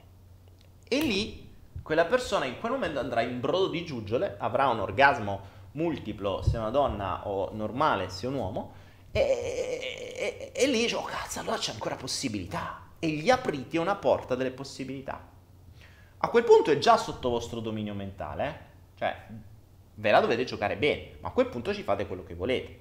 E 0.89 1.03
lì, 1.03 1.53
quella 1.83 2.07
persona 2.07 2.47
in 2.47 2.59
quel 2.59 2.73
momento 2.73 2.99
andrà 2.99 3.21
in 3.21 3.41
brodo 3.41 3.69
di 3.69 3.85
giuggiole, 3.85 4.37
avrà 4.39 4.69
un 4.69 4.81
orgasmo 4.81 5.59
multiplo 5.73 6.41
se 6.41 6.57
è 6.57 6.59
una 6.59 6.71
donna 6.71 7.29
o 7.29 7.51
normale 7.53 8.09
se 8.09 8.25
è 8.25 8.29
un 8.31 8.37
uomo, 8.37 8.73
e, 9.13 9.21
e, 9.21 10.15
e, 10.17 10.53
e 10.55 10.67
lì 10.67 10.81
dice, 10.81 10.97
oh 10.97 11.05
cazzo, 11.05 11.41
allora 11.41 11.59
c'è 11.59 11.73
ancora 11.73 11.97
possibilità 11.97 12.89
e 13.01 13.09
gli 13.09 13.31
aprite 13.31 13.79
una 13.79 13.97
porta 13.97 14.37
delle 14.37 14.53
possibilità. 14.53 15.27
A 16.19 16.29
quel 16.29 16.45
punto 16.45 16.71
è 16.71 16.79
già 16.79 16.97
sotto 16.97 17.31
vostro 17.31 17.61
dominio 17.61 17.95
mentale, 17.95 18.69
cioè 18.97 19.27
ve 19.95 20.11
la 20.11 20.21
dovete 20.21 20.45
giocare 20.45 20.77
bene, 20.77 21.17
ma 21.21 21.29
a 21.29 21.33
quel 21.33 21.47
punto 21.47 21.75
ci 21.75 21.83
fate 21.83 22.07
quello 22.07 22.23
che 22.23 22.35
volete. 22.35 22.79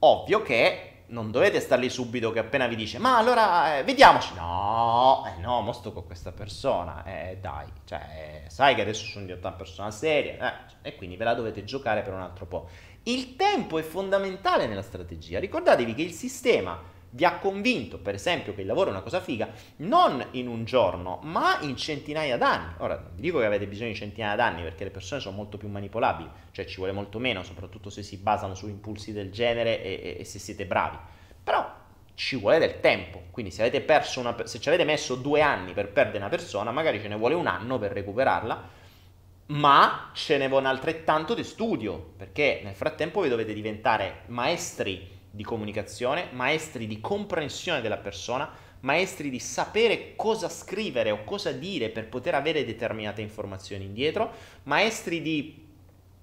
Ovvio 0.00 0.42
che 0.42 0.96
non 1.08 1.30
dovete 1.30 1.60
star 1.60 1.78
lì 1.78 1.88
subito 1.88 2.32
che 2.32 2.40
appena 2.40 2.66
vi 2.66 2.74
dice 2.74 2.98
ma 2.98 3.16
allora 3.16 3.78
eh, 3.78 3.84
vediamoci 3.84 4.34
no 4.34 5.24
eh 5.26 5.40
no 5.40 5.60
mo 5.60 5.72
sto 5.72 5.92
con 5.92 6.04
questa 6.04 6.32
persona 6.32 7.04
eh 7.04 7.38
dai 7.40 7.68
cioè 7.84 8.42
sai 8.48 8.74
che 8.74 8.80
adesso 8.80 9.04
sono 9.04 9.24
diventata 9.24 9.54
una 9.54 9.56
persona 9.56 9.90
seria 9.92 10.66
eh, 10.82 10.88
e 10.90 10.96
quindi 10.96 11.16
ve 11.16 11.22
la 11.22 11.34
dovete 11.34 11.62
giocare 11.62 12.02
per 12.02 12.12
un 12.12 12.22
altro 12.22 12.46
po' 12.46 12.68
il 13.04 13.36
tempo 13.36 13.78
è 13.78 13.82
fondamentale 13.82 14.66
nella 14.66 14.82
strategia 14.82 15.38
ricordatevi 15.38 15.94
che 15.94 16.02
il 16.02 16.12
sistema 16.12 16.76
vi 17.10 17.24
ha 17.24 17.38
convinto, 17.38 17.98
per 17.98 18.14
esempio, 18.14 18.54
che 18.54 18.60
il 18.60 18.66
lavoro 18.66 18.88
è 18.88 18.92
una 18.92 19.02
cosa 19.02 19.20
figa, 19.20 19.48
non 19.76 20.24
in 20.32 20.48
un 20.48 20.64
giorno, 20.64 21.20
ma 21.22 21.58
in 21.60 21.76
centinaia 21.76 22.36
d'anni. 22.36 22.74
Ora, 22.78 22.96
vi 23.14 23.20
dico 23.20 23.38
che 23.38 23.46
avete 23.46 23.66
bisogno 23.66 23.90
di 23.90 23.96
centinaia 23.96 24.36
d'anni 24.36 24.62
perché 24.62 24.84
le 24.84 24.90
persone 24.90 25.20
sono 25.20 25.36
molto 25.36 25.56
più 25.56 25.68
manipolabili, 25.68 26.28
cioè 26.50 26.64
ci 26.64 26.76
vuole 26.76 26.92
molto 26.92 27.18
meno, 27.18 27.42
soprattutto 27.42 27.90
se 27.90 28.02
si 28.02 28.18
basano 28.18 28.54
su 28.54 28.68
impulsi 28.68 29.12
del 29.12 29.30
genere 29.30 29.82
e, 29.82 30.00
e, 30.02 30.16
e 30.20 30.24
se 30.24 30.38
siete 30.38 30.66
bravi. 30.66 30.98
Però 31.42 31.84
ci 32.14 32.36
vuole 32.36 32.58
del 32.58 32.80
tempo, 32.80 33.24
quindi 33.30 33.52
se 33.52 33.62
una, 34.16 34.46
se 34.46 34.58
ci 34.58 34.68
avete 34.68 34.84
messo 34.84 35.16
due 35.16 35.42
anni 35.42 35.72
per 35.72 35.90
perdere 35.90 36.18
una 36.18 36.28
persona, 36.28 36.70
magari 36.70 37.00
ce 37.00 37.08
ne 37.08 37.16
vuole 37.16 37.34
un 37.34 37.46
anno 37.46 37.78
per 37.78 37.92
recuperarla, 37.92 38.68
ma 39.48 40.10
ce 40.12 40.38
ne 40.38 40.48
vuole 40.48 40.66
altrettanto 40.66 41.34
di 41.34 41.44
studio, 41.44 42.14
perché 42.16 42.62
nel 42.64 42.74
frattempo 42.74 43.20
vi 43.20 43.28
dovete 43.28 43.52
diventare 43.52 44.22
maestri 44.26 45.15
di 45.36 45.44
comunicazione, 45.44 46.28
maestri 46.32 46.86
di 46.86 47.00
comprensione 47.00 47.82
della 47.82 47.98
persona, 47.98 48.50
maestri 48.80 49.28
di 49.28 49.38
sapere 49.38 50.14
cosa 50.16 50.48
scrivere 50.48 51.10
o 51.10 51.24
cosa 51.24 51.52
dire 51.52 51.90
per 51.90 52.08
poter 52.08 52.34
avere 52.34 52.64
determinate 52.64 53.20
informazioni 53.20 53.84
indietro, 53.84 54.32
maestri 54.62 55.20
di, 55.20 55.66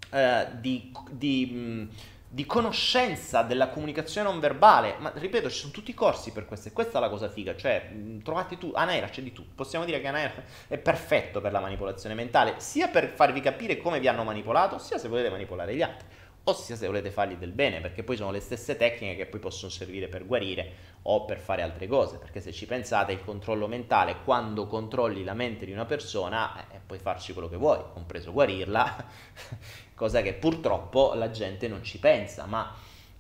eh, 0.09 0.47
di, 0.59 0.91
di, 1.11 1.45
mh, 1.45 1.89
di, 2.27 2.45
conoscenza 2.47 3.43
della 3.43 3.69
comunicazione 3.69 4.27
non 4.27 4.39
verbale. 4.39 4.95
Ma 4.97 5.11
ripeto, 5.13 5.49
ci 5.49 5.59
sono 5.59 5.71
tutti 5.71 5.91
i 5.91 5.93
corsi 5.93 6.31
per 6.31 6.45
questo 6.45 6.69
e 6.69 6.71
questa 6.71 6.97
è 6.97 7.01
la 7.01 7.09
cosa 7.09 7.29
figa, 7.29 7.55
cioè 7.55 7.89
mh, 7.91 8.23
trovate 8.23 8.57
tu, 8.57 8.71
Anaera 8.73 9.09
c'è 9.09 9.21
di 9.21 9.31
tutto, 9.31 9.51
possiamo 9.53 9.85
dire 9.85 10.01
che 10.01 10.07
Anaera 10.07 10.33
è 10.67 10.77
perfetto 10.79 11.39
per 11.39 11.51
la 11.51 11.59
manipolazione 11.59 12.15
mentale, 12.15 12.55
sia 12.57 12.87
per 12.87 13.09
farvi 13.09 13.41
capire 13.41 13.77
come 13.77 13.99
vi 13.99 14.07
hanno 14.07 14.23
manipolato, 14.23 14.79
sia 14.79 14.97
se 14.97 15.07
volete 15.07 15.29
manipolare 15.29 15.75
gli 15.75 15.83
altri 15.83 16.07
ossia 16.45 16.75
se 16.75 16.87
volete 16.87 17.11
fargli 17.11 17.35
del 17.35 17.51
bene, 17.51 17.79
perché 17.79 18.03
poi 18.03 18.17
sono 18.17 18.31
le 18.31 18.39
stesse 18.39 18.75
tecniche 18.75 19.15
che 19.15 19.25
poi 19.25 19.39
possono 19.39 19.71
servire 19.71 20.07
per 20.07 20.25
guarire 20.25 20.91
o 21.03 21.25
per 21.25 21.39
fare 21.39 21.61
altre 21.61 21.87
cose, 21.87 22.17
perché 22.17 22.41
se 22.41 22.51
ci 22.51 22.65
pensate 22.65 23.13
il 23.13 23.23
controllo 23.23 23.67
mentale, 23.67 24.17
quando 24.23 24.67
controlli 24.67 25.23
la 25.23 25.33
mente 25.33 25.65
di 25.65 25.71
una 25.71 25.85
persona, 25.85 26.67
eh, 26.71 26.79
puoi 26.85 26.99
farci 26.99 27.33
quello 27.33 27.49
che 27.49 27.57
vuoi, 27.57 27.79
compreso 27.93 28.31
guarirla, 28.31 29.05
cosa 29.95 30.21
che 30.21 30.33
purtroppo 30.33 31.13
la 31.13 31.29
gente 31.29 31.67
non 31.67 31.83
ci 31.83 31.99
pensa, 31.99 32.45
ma 32.45 32.75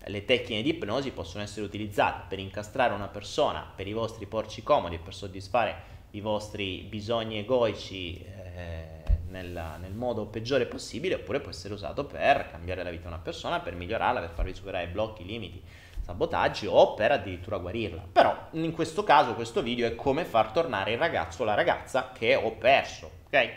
le 0.07 0.25
tecniche 0.25 0.61
di 0.61 0.69
ipnosi 0.69 1.11
possono 1.11 1.43
essere 1.43 1.65
utilizzate 1.65 2.25
per 2.27 2.39
incastrare 2.39 2.93
una 2.93 3.07
persona 3.07 3.71
per 3.73 3.87
i 3.87 3.93
vostri 3.93 4.25
porci 4.25 4.61
comodi 4.61 4.97
per 4.97 5.13
soddisfare 5.13 5.91
i 6.11 6.19
vostri 6.19 6.81
bisogni 6.81 7.39
egoici. 7.39 8.21
Eh, 8.21 8.92
nel, 9.33 9.77
nel, 9.79 9.93
modo 9.93 10.27
peggiore 10.27 10.65
possibile 10.65 11.15
oppure 11.15 11.41
può 11.41 11.51
essere 11.51 11.73
usato 11.73 12.05
per 12.05 12.49
cambiare 12.49 12.83
la 12.83 12.89
vita 12.89 13.03
di 13.03 13.07
una 13.07 13.19
persona, 13.19 13.59
per 13.59 13.75
migliorarla, 13.75 14.21
per 14.21 14.29
farvi 14.29 14.53
superare 14.53 14.87
blocchi, 14.87 15.25
limiti, 15.25 15.61
sabotaggi 16.01 16.67
o 16.67 16.93
per 16.93 17.11
addirittura 17.11 17.57
guarirla. 17.57 18.07
Però 18.11 18.47
in 18.51 18.71
questo 18.71 19.03
caso 19.03 19.33
questo 19.33 19.61
video 19.61 19.87
è 19.87 19.95
come 19.95 20.23
far 20.23 20.51
tornare 20.51 20.93
il 20.93 20.97
ragazzo 20.97 21.41
o 21.41 21.45
la 21.45 21.55
ragazza 21.55 22.11
che 22.13 22.35
ho 22.35 22.51
perso, 22.51 23.09
ok? 23.25 23.49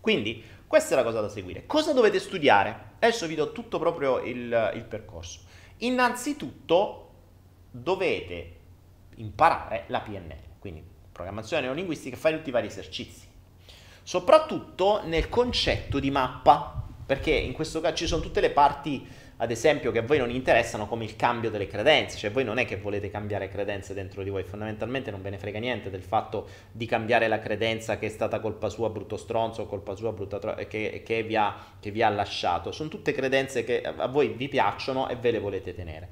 Quindi 0.00 0.42
Questa 0.72 0.94
è 0.94 0.96
la 0.96 1.04
cosa 1.04 1.20
da 1.20 1.28
seguire. 1.28 1.66
Cosa 1.66 1.92
dovete 1.92 2.18
studiare? 2.18 2.92
Adesso 2.98 3.26
vi 3.26 3.34
do 3.34 3.52
tutto 3.52 3.78
proprio 3.78 4.20
il, 4.20 4.72
il 4.74 4.84
percorso. 4.84 5.40
Innanzitutto 5.80 7.10
dovete 7.70 8.56
imparare 9.16 9.84
la 9.88 10.00
PNL, 10.00 10.58
quindi 10.58 10.82
programmazione 11.12 11.64
neolinguistica, 11.64 12.16
fare 12.16 12.36
tutti 12.38 12.48
i 12.48 12.52
vari 12.52 12.68
esercizi. 12.68 13.28
Soprattutto 14.02 15.02
nel 15.04 15.28
concetto 15.28 15.98
di 15.98 16.10
mappa, 16.10 16.82
perché 17.04 17.30
in 17.30 17.52
questo 17.52 17.80
caso 17.80 17.94
ci 17.94 18.06
sono 18.06 18.22
tutte 18.22 18.40
le 18.40 18.50
parti 18.50 19.06
ad 19.42 19.50
esempio, 19.50 19.90
che 19.90 19.98
a 19.98 20.02
voi 20.02 20.18
non 20.18 20.30
interessano 20.30 20.86
come 20.86 21.02
il 21.02 21.16
cambio 21.16 21.50
delle 21.50 21.66
credenze, 21.66 22.16
cioè 22.16 22.30
voi 22.30 22.44
non 22.44 22.58
è 22.58 22.64
che 22.64 22.76
volete 22.76 23.10
cambiare 23.10 23.48
credenze 23.48 23.92
dentro 23.92 24.22
di 24.22 24.30
voi, 24.30 24.44
fondamentalmente 24.44 25.10
non 25.10 25.20
ve 25.20 25.30
ne 25.30 25.38
frega 25.38 25.58
niente 25.58 25.90
del 25.90 26.02
fatto 26.02 26.46
di 26.70 26.86
cambiare 26.86 27.26
la 27.26 27.40
credenza 27.40 27.98
che 27.98 28.06
è 28.06 28.08
stata 28.08 28.38
colpa 28.38 28.68
sua 28.68 28.88
brutto 28.88 29.16
stronzo 29.16 29.66
colpa 29.66 29.96
sua 29.96 30.12
brutta 30.12 30.38
tro- 30.38 30.54
che, 30.68 31.02
che, 31.04 31.22
vi 31.24 31.34
ha, 31.34 31.56
che 31.80 31.90
vi 31.90 32.02
ha 32.02 32.08
lasciato, 32.08 32.70
sono 32.70 32.88
tutte 32.88 33.10
credenze 33.10 33.64
che 33.64 33.82
a 33.82 34.06
voi 34.06 34.28
vi 34.28 34.48
piacciono 34.48 35.08
e 35.08 35.16
ve 35.16 35.32
le 35.32 35.40
volete 35.40 35.74
tenere. 35.74 36.08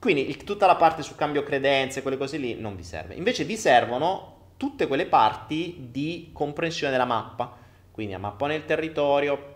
Quindi 0.00 0.28
il, 0.28 0.38
tutta 0.38 0.66
la 0.66 0.74
parte 0.74 1.02
su 1.02 1.14
cambio 1.14 1.44
credenze, 1.44 2.02
quelle 2.02 2.16
cose 2.16 2.36
lì, 2.36 2.56
non 2.58 2.74
vi 2.74 2.82
serve. 2.82 3.14
Invece 3.14 3.44
vi 3.44 3.56
servono 3.56 4.40
tutte 4.62 4.86
quelle 4.86 5.06
parti 5.06 5.88
di 5.90 6.30
comprensione 6.32 6.92
della 6.92 7.04
mappa, 7.04 7.52
quindi 7.90 8.14
a 8.14 8.18
mappa 8.20 8.46
nel 8.46 8.64
territorio, 8.64 9.54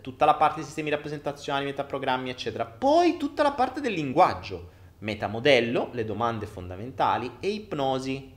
tutta 0.00 0.24
la 0.24 0.34
parte 0.34 0.58
di 0.58 0.66
sistemi 0.66 0.90
rappresentazionali, 0.90 1.66
metaprogrammi, 1.66 2.28
eccetera. 2.28 2.64
Poi 2.64 3.18
tutta 3.18 3.44
la 3.44 3.52
parte 3.52 3.80
del 3.80 3.92
linguaggio, 3.92 4.70
metamodello, 4.98 5.90
le 5.92 6.04
domande 6.04 6.46
fondamentali 6.46 7.36
e 7.38 7.50
ipnosi. 7.50 8.32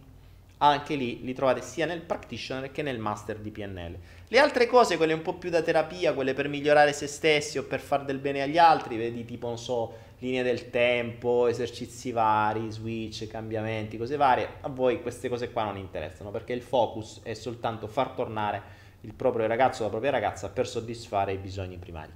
Anche 0.57 0.93
lì 0.93 1.23
li 1.23 1.33
trovate 1.33 1.63
sia 1.63 1.87
nel 1.87 2.01
practitioner 2.01 2.71
che 2.71 2.83
nel 2.83 2.99
master 2.99 3.39
di 3.39 3.49
PNL. 3.49 3.97
Le 4.27 4.39
altre 4.39 4.67
cose, 4.67 4.95
quelle 4.95 5.13
un 5.13 5.23
po' 5.23 5.39
più 5.39 5.49
da 5.49 5.63
terapia, 5.63 6.13
quelle 6.13 6.35
per 6.35 6.49
migliorare 6.49 6.93
se 6.93 7.07
stessi 7.07 7.57
o 7.57 7.63
per 7.63 7.79
far 7.79 8.05
del 8.05 8.19
bene 8.19 8.43
agli 8.43 8.59
altri, 8.59 8.95
vedi 8.95 9.25
tipo, 9.25 9.47
non 9.47 9.57
so, 9.57 9.91
linee 10.19 10.43
del 10.43 10.69
tempo, 10.69 11.47
esercizi 11.47 12.11
vari, 12.11 12.71
switch, 12.71 13.27
cambiamenti, 13.27 13.97
cose 13.97 14.17
varie, 14.17 14.47
a 14.61 14.69
voi 14.69 15.01
queste 15.01 15.29
cose 15.29 15.51
qua 15.51 15.63
non 15.63 15.77
interessano 15.77 16.31
perché 16.31 16.53
il 16.53 16.61
focus 16.61 17.21
è 17.23 17.33
soltanto 17.33 17.87
far 17.87 18.09
tornare 18.09 18.87
il 19.01 19.13
proprio 19.13 19.47
ragazzo 19.47 19.81
o 19.81 19.83
la 19.85 19.91
propria 19.91 20.11
ragazza 20.11 20.49
per 20.49 20.67
soddisfare 20.67 21.33
i 21.33 21.37
bisogni 21.37 21.77
primari. 21.77 22.11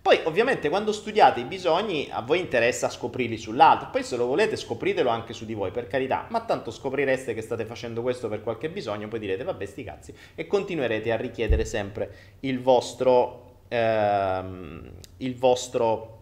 Poi 0.00 0.20
ovviamente 0.22 0.68
quando 0.68 0.92
studiate 0.92 1.40
i 1.40 1.44
bisogni 1.44 2.08
a 2.12 2.22
voi 2.22 2.38
interessa 2.38 2.88
scoprirli 2.88 3.36
sull'altro, 3.36 3.90
poi 3.90 4.04
se 4.04 4.16
lo 4.16 4.26
volete 4.26 4.54
scopritelo 4.54 5.10
anche 5.10 5.32
su 5.32 5.44
di 5.44 5.52
voi 5.52 5.72
per 5.72 5.88
carità, 5.88 6.26
ma 6.30 6.42
tanto 6.42 6.70
scoprireste 6.70 7.34
che 7.34 7.40
state 7.40 7.64
facendo 7.64 8.02
questo 8.02 8.28
per 8.28 8.40
qualche 8.40 8.70
bisogno, 8.70 9.08
poi 9.08 9.18
direte 9.18 9.42
vabbè 9.42 9.66
sti 9.66 9.82
cazzi 9.82 10.14
e 10.36 10.46
continuerete 10.46 11.10
a 11.10 11.16
richiedere 11.16 11.64
sempre 11.64 12.36
il 12.40 12.62
vostro, 12.62 13.62
ehm, 13.66 14.92
il 15.16 15.36
vostro 15.36 16.15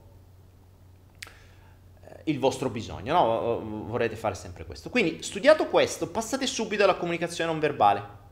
il 2.24 2.38
vostro 2.38 2.70
bisogno, 2.70 3.12
no? 3.12 3.86
Vorrete 3.86 4.16
fare 4.16 4.34
sempre 4.34 4.64
questo. 4.64 4.90
Quindi, 4.90 5.22
studiato 5.22 5.68
questo, 5.68 6.08
passate 6.08 6.46
subito 6.46 6.84
alla 6.84 6.96
comunicazione 6.96 7.50
non 7.50 7.60
verbale. 7.60 8.22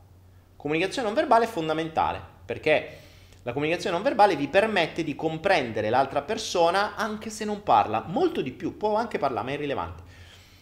Comunicazione 0.57 1.07
non 1.09 1.17
verbale 1.17 1.45
è 1.45 1.49
fondamentale 1.49 2.21
perché 2.45 2.99
la 3.43 3.53
comunicazione 3.53 3.97
non 3.97 4.05
verbale 4.05 4.37
vi 4.37 4.47
permette 4.47 5.03
di 5.03 5.17
comprendere 5.17 5.91
l'altra 5.91 6.23
persona 6.23 6.95
anche 6.95 7.29
se 7.29 7.45
non 7.45 7.65
parla, 7.65 8.05
molto 8.07 8.41
di 8.41 8.53
più, 8.53 8.77
può 8.77 8.95
anche 8.95 9.19
parlare, 9.19 9.45
ma 9.45 9.51
è 9.51 9.55
irrilevante. 9.55 10.03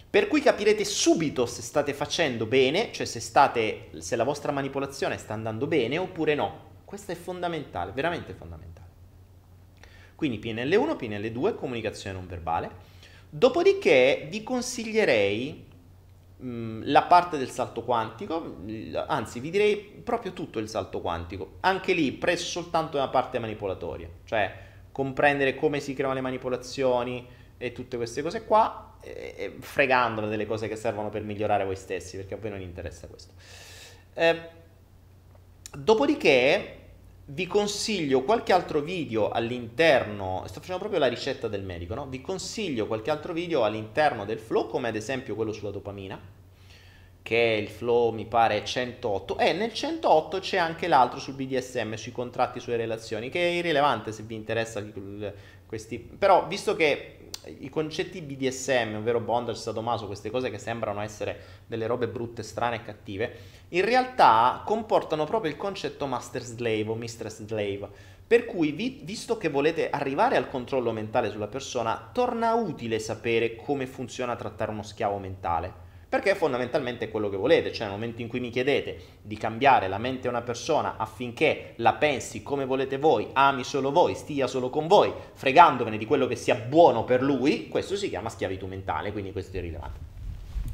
Per 0.09 0.26
cui 0.26 0.41
capirete 0.41 0.85
subito 0.85 1.45
se 1.47 1.61
state 1.62 1.93
facendo 1.93 2.47
bene, 2.47 2.91
cioè 2.91 3.07
se, 3.07 3.20
state, 3.20 3.91
se 3.99 4.16
la 4.16 4.24
vostra 4.24 4.51
manipolazione 4.51 5.18
sta 5.18 5.35
andando 5.35 5.66
bene 5.66 5.99
oppure 5.99 6.35
no. 6.35 6.68
Questo 6.85 7.12
è 7.12 7.14
fondamentale, 7.14 7.93
veramente 7.93 8.33
fondamentale. 8.33 8.89
Quindi 10.16 10.39
PNL1, 10.39 10.97
PNL2, 10.97 11.55
comunicazione 11.55 12.16
non 12.16 12.26
verbale. 12.26 12.89
Dopodiché 13.31 14.26
vi 14.28 14.43
consiglierei 14.43 15.68
Mm, 16.43 16.85
la 16.85 17.03
parte 17.03 17.37
del 17.37 17.51
salto 17.51 17.83
quantico, 17.83 18.57
anzi 19.07 19.41
vi 19.41 19.51
direi 19.51 19.76
proprio 19.76 20.33
tutto 20.33 20.59
il 20.59 20.70
salto 20.70 21.03
quantico, 21.03 21.57
anche 21.61 21.93
lì 21.93 22.12
preso 22.12 22.45
soltanto 22.47 22.97
una 22.97 23.09
parte 23.09 23.39
manipolatoria, 23.39 24.09
cioè 24.24 24.51
comprendere 24.91 25.55
come 25.55 25.81
si 25.81 25.93
creano 25.93 26.14
le 26.14 26.22
manipolazioni 26.22 27.26
e 27.59 27.72
tutte 27.72 27.99
queste 27.99 28.22
cose 28.22 28.47
qua, 28.47 28.97
e, 29.03 29.35
e 29.37 29.57
fregandone 29.61 30.28
delle 30.28 30.47
cose 30.47 30.66
che 30.66 30.76
servono 30.76 31.11
per 31.11 31.24
migliorare 31.24 31.66
voi 31.66 31.76
stessi, 31.76 32.16
perché 32.16 32.33
a 32.33 32.39
voi 32.39 32.51
non 32.51 32.62
interessa 32.62 33.07
questo. 33.07 33.35
Eh, 34.14 34.41
dopodiché 35.76 36.78
vi 37.33 37.47
consiglio 37.47 38.22
qualche 38.22 38.53
altro 38.53 38.81
video 38.81 39.28
all'interno, 39.31 40.43
sto 40.47 40.59
facendo 40.59 40.81
proprio 40.81 40.99
la 41.01 41.07
ricetta 41.07 41.47
del 41.47 41.62
medico, 41.62 41.95
no? 41.95 42.07
Vi 42.09 42.20
consiglio 42.20 42.87
qualche 42.87 43.11
altro 43.11 43.33
video 43.33 43.62
all'interno 43.62 44.24
del 44.24 44.39
flow, 44.39 44.66
come 44.68 44.89
ad 44.89 44.97
esempio 44.97 45.37
quello 45.37 45.53
sulla 45.53 45.70
dopamina, 45.70 46.20
che 47.22 47.55
è 47.55 47.57
il 47.57 47.68
flow 47.68 48.12
mi 48.12 48.26
pare 48.26 48.64
108, 48.64 49.39
e 49.39 49.53
nel 49.53 49.72
108 49.72 50.41
c'è 50.41 50.57
anche 50.57 50.89
l'altro 50.89 51.20
sul 51.20 51.35
BDSM, 51.35 51.95
sui 51.95 52.11
contratti, 52.12 52.59
sulle 52.59 52.76
relazioni, 52.76 53.28
che 53.28 53.41
è 53.41 53.53
irrilevante 53.53 54.11
se 54.11 54.24
vi 54.24 54.35
interessa 54.35 54.85
questi... 55.66 55.99
Però 55.99 56.49
visto 56.49 56.74
che 56.74 57.18
i 57.47 57.68
concetti 57.68 58.20
BDSM, 58.20 58.97
ovvero 58.97 59.20
bondage, 59.20 59.59
sadomaso, 59.59 60.07
queste 60.07 60.30
cose 60.30 60.51
che 60.51 60.59
sembrano 60.59 61.01
essere 61.01 61.41
delle 61.66 61.86
robe 61.86 62.09
brutte, 62.09 62.43
strane 62.43 62.76
e 62.76 62.82
cattive, 62.82 63.36
in 63.68 63.84
realtà 63.84 64.62
comportano 64.64 65.24
proprio 65.24 65.51
il 65.51 65.57
concetto 65.57 66.07
master 66.07 66.43
slave 66.43 66.88
o 66.88 66.95
mistress 66.95 67.45
slave. 67.45 67.88
Per 68.26 68.45
cui, 68.45 68.72
vi, 68.72 69.01
visto 69.03 69.36
che 69.36 69.49
volete 69.49 69.91
arrivare 69.91 70.36
al 70.36 70.49
controllo 70.49 70.93
mentale 70.93 71.30
sulla 71.30 71.49
persona, 71.49 72.11
torna 72.12 72.55
utile 72.55 72.99
sapere 72.99 73.57
come 73.57 73.86
funziona 73.86 74.36
trattare 74.36 74.70
uno 74.70 74.82
schiavo 74.82 75.18
mentale 75.18 75.88
perché 76.11 76.34
fondamentalmente 76.34 77.04
è 77.04 77.08
quello 77.08 77.28
che 77.28 77.36
volete, 77.36 77.72
cioè 77.72 77.86
nel 77.86 77.94
momento 77.94 78.20
in 78.20 78.26
cui 78.26 78.40
mi 78.40 78.50
chiedete 78.50 78.98
di 79.22 79.36
cambiare 79.36 79.86
la 79.86 79.96
mente 79.96 80.26
a 80.26 80.30
una 80.30 80.42
persona 80.42 80.96
affinché 80.96 81.74
la 81.76 81.94
pensi 81.94 82.42
come 82.42 82.64
volete 82.64 82.98
voi, 82.98 83.28
ami 83.32 83.62
solo 83.62 83.92
voi, 83.92 84.16
stia 84.16 84.48
solo 84.48 84.70
con 84.70 84.88
voi, 84.88 85.12
fregandovene 85.34 85.96
di 85.96 86.06
quello 86.06 86.26
che 86.26 86.34
sia 86.34 86.56
buono 86.56 87.04
per 87.04 87.22
lui, 87.22 87.68
questo 87.68 87.94
si 87.94 88.08
chiama 88.08 88.28
schiavitù 88.28 88.66
mentale, 88.66 89.12
quindi 89.12 89.30
questo 89.30 89.56
è 89.56 89.61
rilevante. 89.61 90.19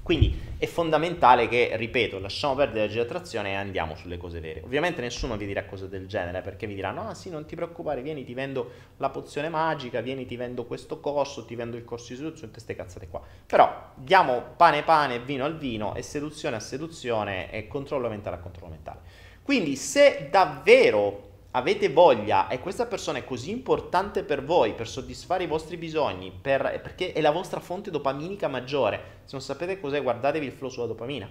Quindi 0.07 0.41
è 0.57 0.67
fondamentale 0.67 1.49
che, 1.49 1.73
ripeto, 1.75 2.21
lasciamo 2.21 2.55
perdere 2.55 2.87
la 2.87 2.93
geoattrazione 2.93 3.51
e 3.51 3.55
andiamo 3.55 3.97
sulle 3.97 4.19
cose 4.19 4.39
vere. 4.39 4.63
Ovviamente 4.63 5.01
nessuno 5.01 5.37
vi 5.37 5.47
dirà 5.47 5.65
cose 5.65 5.89
del 5.89 6.07
genere 6.07 6.43
perché 6.43 6.69
vi 6.69 6.77
diranno, 6.77 7.09
ah 7.09 7.15
sì, 7.15 7.29
non 7.29 7.45
ti 7.45 7.57
preoccupare, 7.57 8.03
vieni, 8.03 8.25
ti 8.25 8.33
vendo 8.33 8.71
la 8.99 9.09
pozione 9.09 9.49
magica, 9.49 10.01
vieni, 10.03 10.25
ti 10.25 10.37
vendo 10.37 10.65
questo 10.65 11.01
corso, 11.01 11.45
ti 11.45 11.57
vendo 11.57 11.77
il 11.77 11.85
corso 11.85 12.11
di 12.11 12.19
seduzione, 12.19 12.53
queste 12.53 12.77
cazzate 12.77 13.09
qua. 13.09 13.21
Però 13.45 13.91
diamo 13.97 14.45
pane 14.57 14.85
pane, 14.85 15.19
vino 15.19 15.45
al 15.45 15.59
vino 15.59 15.97
e 15.97 16.03
seduzione 16.03 16.55
a 16.55 16.61
seduzione 16.61 17.51
e 17.51 17.67
controllo 17.67 18.09
mentale 18.09 18.37
a 18.37 18.39
controllo 18.39 18.71
mentale. 18.71 19.01
Quindi 19.43 19.75
se 19.75 20.29
davvero 20.31 21.26
avete 21.57 21.89
voglia 21.89 22.49
e 22.49 22.61
questa 22.61 22.87
persona 22.87 23.19
è 23.19 23.25
così 23.25 23.51
importante 23.51 24.23
per 24.23 24.45
voi, 24.45 24.75
per 24.75 24.87
soddisfare 24.87 25.45
i 25.45 25.47
vostri 25.47 25.79
bisogni, 25.79 26.31
per, 26.31 26.81
perché 26.83 27.13
è 27.13 27.21
la 27.23 27.31
vostra 27.31 27.61
fonte 27.61 27.91
dopaminica 27.91 28.47
maggiore, 28.47 29.21
se 29.25 29.33
non 29.33 29.41
sapete 29.41 29.81
cos'è 29.81 30.03
guardatevi 30.03 30.45
il 30.45 30.53
flow 30.53 30.69
sulla 30.69 30.87
dopamina. 30.87 31.29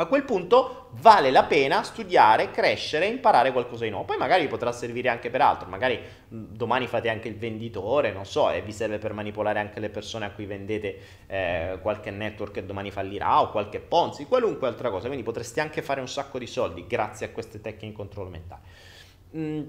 A 0.00 0.06
quel 0.06 0.22
punto 0.22 0.90
vale 1.00 1.32
la 1.32 1.42
pena 1.42 1.82
studiare, 1.82 2.52
crescere 2.52 3.06
e 3.06 3.10
imparare 3.10 3.50
qualcosa 3.50 3.82
di 3.82 3.90
nuovo. 3.90 4.04
Poi 4.04 4.16
magari 4.16 4.42
vi 4.42 4.48
potrà 4.48 4.70
servire 4.70 5.08
anche 5.08 5.28
per 5.28 5.40
altro, 5.40 5.68
magari 5.68 6.00
domani 6.28 6.86
fate 6.86 7.08
anche 7.08 7.26
il 7.26 7.36
venditore, 7.36 8.12
non 8.12 8.24
so, 8.24 8.48
e 8.50 8.62
vi 8.62 8.70
serve 8.70 8.98
per 8.98 9.12
manipolare 9.12 9.58
anche 9.58 9.80
le 9.80 9.88
persone 9.88 10.24
a 10.24 10.30
cui 10.30 10.46
vendete 10.46 11.00
eh, 11.26 11.78
qualche 11.82 12.12
network 12.12 12.52
che 12.52 12.66
domani 12.66 12.92
fallirà 12.92 13.40
o 13.40 13.50
qualche 13.50 13.80
Ponzi, 13.80 14.26
qualunque 14.26 14.68
altra 14.68 14.90
cosa. 14.90 15.06
Quindi 15.06 15.24
potreste 15.24 15.60
anche 15.60 15.82
fare 15.82 16.00
un 16.00 16.08
sacco 16.08 16.38
di 16.38 16.46
soldi 16.46 16.86
grazie 16.86 17.26
a 17.26 17.30
queste 17.30 17.60
tecniche 17.60 17.86
di 17.88 17.92
controllo 17.92 18.30
mentale. 18.30 18.87
Mm. 19.36 19.62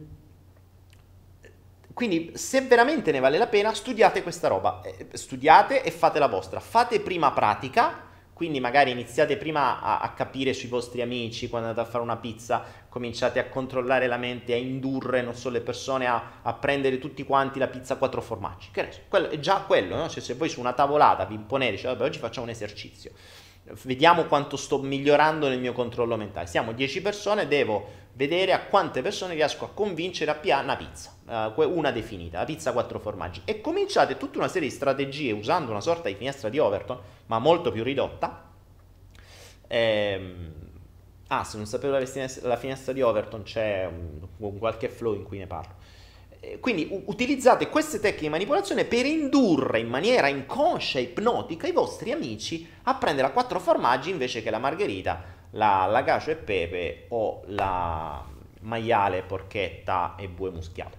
quindi 1.94 2.32
se 2.36 2.62
veramente 2.62 3.12
ne 3.12 3.20
vale 3.20 3.38
la 3.38 3.48
pena, 3.48 3.74
studiate 3.74 4.24
questa 4.24 4.48
roba, 4.48 4.82
eh, 4.84 5.08
studiate 5.12 5.84
e 5.84 5.92
fate 5.92 6.18
la 6.18 6.28
vostra, 6.28 6.62
fate 6.62 7.02
prima 7.02 7.34
pratica, 7.34 8.08
quindi 8.40 8.62
magari 8.62 8.92
iniziate 8.92 9.36
prima 9.36 9.82
a, 9.82 10.00
a, 10.00 10.14
capire 10.14 10.54
sui 10.54 10.70
vostri 10.70 11.02
amici 11.02 11.50
quando 11.50 11.68
andate 11.68 11.86
a 11.86 11.92
fare 11.92 12.02
una 12.02 12.16
pizza, 12.16 12.64
cominciate 12.88 13.38
a 13.38 13.50
controllare 13.50 14.08
la 14.08 14.16
mente, 14.16 14.54
a 14.54 14.56
indurre, 14.56 15.22
non 15.22 15.36
so, 15.36 15.50
le 15.50 15.60
persone 15.60 16.08
a, 16.08 16.40
a 16.42 16.54
prendere 16.54 17.00
tutti 17.00 17.26
quanti 17.26 17.60
la 17.60 17.68
pizza 17.68 17.96
a 17.96 17.98
quattro 17.98 18.22
formaggi, 18.22 18.70
che 18.72 18.82
ne 18.84 18.92
so, 18.94 19.00
quello, 19.10 19.28
è 19.28 19.40
già 19.40 19.58
quello, 19.68 19.98
no? 19.98 20.08
cioè 20.08 20.24
se 20.24 20.36
voi 20.36 20.48
su 20.48 20.62
una 20.62 20.72
tavolata 20.72 21.26
vi 21.26 21.34
imponete, 21.34 21.76
cioè, 21.76 21.92
vabbè, 21.92 22.06
oggi 22.06 22.20
facciamo 22.20 22.46
un 22.46 22.54
esercizio, 22.54 23.12
vediamo 23.84 24.26
quanto 24.26 24.58
sto 24.58 24.80
migliorando 24.80 25.48
nel 25.48 25.60
mio 25.60 25.74
controllo 25.74 26.16
mentale, 26.16 26.48
siamo 26.48 26.72
10 26.72 27.02
persone, 27.02 27.48
devo 27.48 27.98
vedere 28.14 28.54
a 28.54 28.62
quante 28.62 29.02
persone 29.02 29.34
riesco 29.34 29.66
a 29.66 29.70
convincere 29.70 30.32
a 30.32 30.36
piare 30.36 30.64
una 30.64 30.76
pizza, 30.76 31.16
uh, 31.26 31.62
una 31.62 31.92
definita, 31.92 32.40
la 32.40 32.46
pizza 32.46 32.72
a 32.72 32.74
quattro 32.74 33.00
formaggi. 33.00 33.42
E 33.46 33.62
cominciate 33.62 34.18
tutta 34.18 34.40
una 34.40 34.48
serie 34.48 34.68
di 34.68 34.74
strategie 34.74 35.32
usando 35.32 35.72
una 35.72 35.82
sorta 35.82 36.10
di 36.10 36.16
finestra 36.16 36.50
di 36.50 36.60
Overton, 36.60 37.00
ma 37.28 37.40
molto 37.40 37.72
più 37.72 37.84
ridotta, 37.84 38.50
ehm, 39.68 40.68
Ah, 41.32 41.44
se 41.44 41.58
non 41.58 41.68
sapevo 41.68 41.94
la 41.94 42.00
la 42.42 42.58
finestra 42.58 42.92
di 42.92 43.04
Overton 43.04 43.44
c'è 43.44 43.86
un, 43.86 44.28
un 44.38 44.58
qualche 44.58 44.90
flow 44.90 45.14
in 45.14 45.22
cui 45.22 45.38
ne 45.38 45.46
parlo. 45.46 45.76
Eh, 46.42 46.60
quindi 46.60 46.88
u- 46.90 47.04
utilizzate 47.08 47.70
queste 47.70 48.00
tecniche 48.00 48.24
di 48.24 48.30
manipolazione 48.30 48.86
per 48.86 49.06
indurre 49.06 49.80
in 49.80 49.88
maniera 49.88 50.28
inconscia 50.28 51.00
ipnotica 51.00 51.68
i 51.68 51.74
vostri 51.74 52.12
amici 52.12 52.68
a 52.84 52.96
prendere 52.96 53.28
a 53.28 53.32
quattro 53.32 53.60
formaggi 53.60 54.10
invece 54.10 54.42
che 54.42 54.50
la 54.50 54.60
margherita, 54.60 55.24
la, 55.52 55.86
la 55.86 56.04
cacio 56.04 56.32
e 56.32 56.36
pepe 56.36 57.06
o 57.10 57.42
la 57.48 58.26
maiale, 58.62 59.22
porchetta 59.22 60.16
e 60.18 60.28
bue 60.28 60.52
muschiato. 60.52 60.98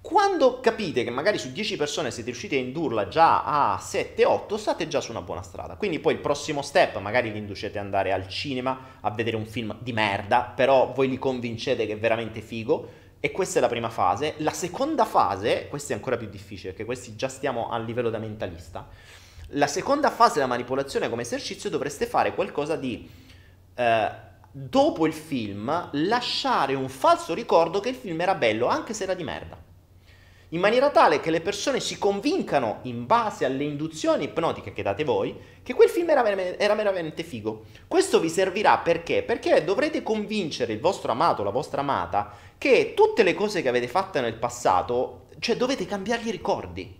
Quando 0.00 0.58
capite 0.58 1.04
che 1.04 1.10
magari 1.10 1.38
su 1.38 1.52
10 1.52 1.76
persone 1.76 2.10
siete 2.10 2.30
riusciti 2.30 2.56
a 2.56 2.58
indurla 2.58 3.06
già 3.06 3.44
a 3.44 3.78
7-8, 3.80 4.56
state 4.56 4.88
già 4.88 5.00
su 5.00 5.12
una 5.12 5.22
buona 5.22 5.42
strada. 5.42 5.76
Quindi 5.76 6.00
poi 6.00 6.14
il 6.14 6.18
prossimo 6.18 6.60
step, 6.60 6.98
magari 6.98 7.30
li 7.30 7.38
inducete 7.38 7.78
ad 7.78 7.84
andare 7.84 8.12
al 8.12 8.26
cinema 8.28 8.96
a 9.00 9.10
vedere 9.12 9.36
un 9.36 9.46
film 9.46 9.76
di 9.78 9.92
merda, 9.92 10.52
però 10.56 10.92
voi 10.92 11.08
li 11.08 11.18
convincete 11.18 11.86
che 11.86 11.92
è 11.92 11.98
veramente 11.98 12.40
figo. 12.40 13.00
E 13.24 13.30
questa 13.30 13.58
è 13.58 13.62
la 13.62 13.68
prima 13.68 13.88
fase. 13.88 14.34
La 14.38 14.50
seconda 14.50 15.04
fase, 15.04 15.68
questa 15.68 15.92
è 15.92 15.96
ancora 15.96 16.16
più 16.16 16.28
difficile, 16.28 16.70
perché 16.70 16.84
questi 16.84 17.14
già 17.14 17.28
stiamo 17.28 17.70
a 17.70 17.78
livello 17.78 18.10
da 18.10 18.18
mentalista. 18.18 18.88
La 19.50 19.68
seconda 19.68 20.10
fase 20.10 20.34
della 20.34 20.46
manipolazione 20.46 21.08
come 21.08 21.22
esercizio 21.22 21.70
dovreste 21.70 22.06
fare 22.06 22.34
qualcosa 22.34 22.74
di... 22.74 23.08
Eh, 23.74 24.10
dopo 24.50 25.06
il 25.06 25.12
film, 25.12 25.90
lasciare 25.92 26.74
un 26.74 26.88
falso 26.88 27.32
ricordo 27.32 27.78
che 27.78 27.90
il 27.90 27.94
film 27.94 28.20
era 28.20 28.34
bello, 28.34 28.66
anche 28.66 28.92
se 28.92 29.04
era 29.04 29.14
di 29.14 29.22
merda 29.22 29.70
in 30.52 30.60
maniera 30.60 30.90
tale 30.90 31.20
che 31.20 31.30
le 31.30 31.40
persone 31.40 31.80
si 31.80 31.98
convincano, 31.98 32.80
in 32.82 33.06
base 33.06 33.46
alle 33.46 33.64
induzioni 33.64 34.24
ipnotiche 34.24 34.74
che 34.74 34.82
date 34.82 35.02
voi, 35.02 35.34
che 35.62 35.72
quel 35.72 35.88
film 35.88 36.10
era, 36.10 36.24
era 36.58 36.74
veramente 36.74 37.22
figo. 37.22 37.64
Questo 37.88 38.20
vi 38.20 38.28
servirà 38.28 38.76
perché? 38.78 39.22
Perché 39.22 39.64
dovrete 39.64 40.02
convincere 40.02 40.74
il 40.74 40.80
vostro 40.80 41.10
amato, 41.10 41.42
la 41.42 41.50
vostra 41.50 41.80
amata, 41.80 42.36
che 42.58 42.92
tutte 42.94 43.22
le 43.22 43.32
cose 43.32 43.62
che 43.62 43.68
avete 43.70 43.88
fatto 43.88 44.20
nel 44.20 44.34
passato, 44.34 45.28
cioè 45.38 45.56
dovete 45.56 45.86
cambiargli 45.86 46.28
i 46.28 46.32
ricordi. 46.32 46.96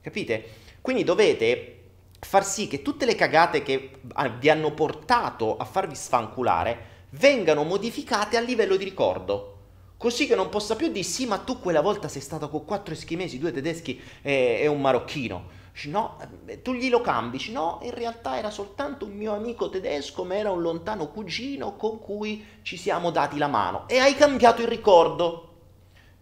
Capite? 0.00 0.44
Quindi 0.80 1.04
dovete 1.04 1.72
far 2.18 2.44
sì 2.44 2.66
che 2.66 2.82
tutte 2.82 3.04
le 3.04 3.14
cagate 3.14 3.62
che 3.62 4.00
vi 4.38 4.50
hanno 4.50 4.72
portato 4.72 5.56
a 5.56 5.64
farvi 5.64 5.94
sfanculare 5.94 6.94
vengano 7.10 7.62
modificate 7.62 8.36
a 8.36 8.40
livello 8.40 8.74
di 8.74 8.84
ricordo. 8.84 9.55
Così 9.98 10.26
che 10.26 10.34
non 10.34 10.50
possa 10.50 10.76
più 10.76 10.88
dire 10.88 11.02
sì, 11.02 11.24
ma 11.24 11.38
tu 11.38 11.58
quella 11.58 11.80
volta 11.80 12.08
sei 12.08 12.20
stato 12.20 12.50
con 12.50 12.66
quattro 12.66 12.92
eschimesi, 12.92 13.38
due 13.38 13.50
tedeschi 13.50 13.98
e, 14.20 14.58
e 14.60 14.66
un 14.66 14.80
marocchino. 14.80 15.64
No, 15.84 16.18
eh, 16.46 16.60
tu 16.60 16.74
glielo 16.74 17.00
cambi. 17.00 17.50
No, 17.50 17.80
in 17.82 17.94
realtà 17.94 18.36
era 18.36 18.50
soltanto 18.50 19.06
un 19.06 19.12
mio 19.12 19.34
amico 19.34 19.70
tedesco, 19.70 20.24
ma 20.24 20.36
era 20.36 20.50
un 20.50 20.60
lontano 20.60 21.08
cugino 21.08 21.76
con 21.76 21.98
cui 21.98 22.44
ci 22.62 22.76
siamo 22.76 23.10
dati 23.10 23.38
la 23.38 23.46
mano. 23.46 23.88
E 23.88 23.98
hai 23.98 24.14
cambiato 24.14 24.60
il 24.60 24.68
ricordo. 24.68 25.42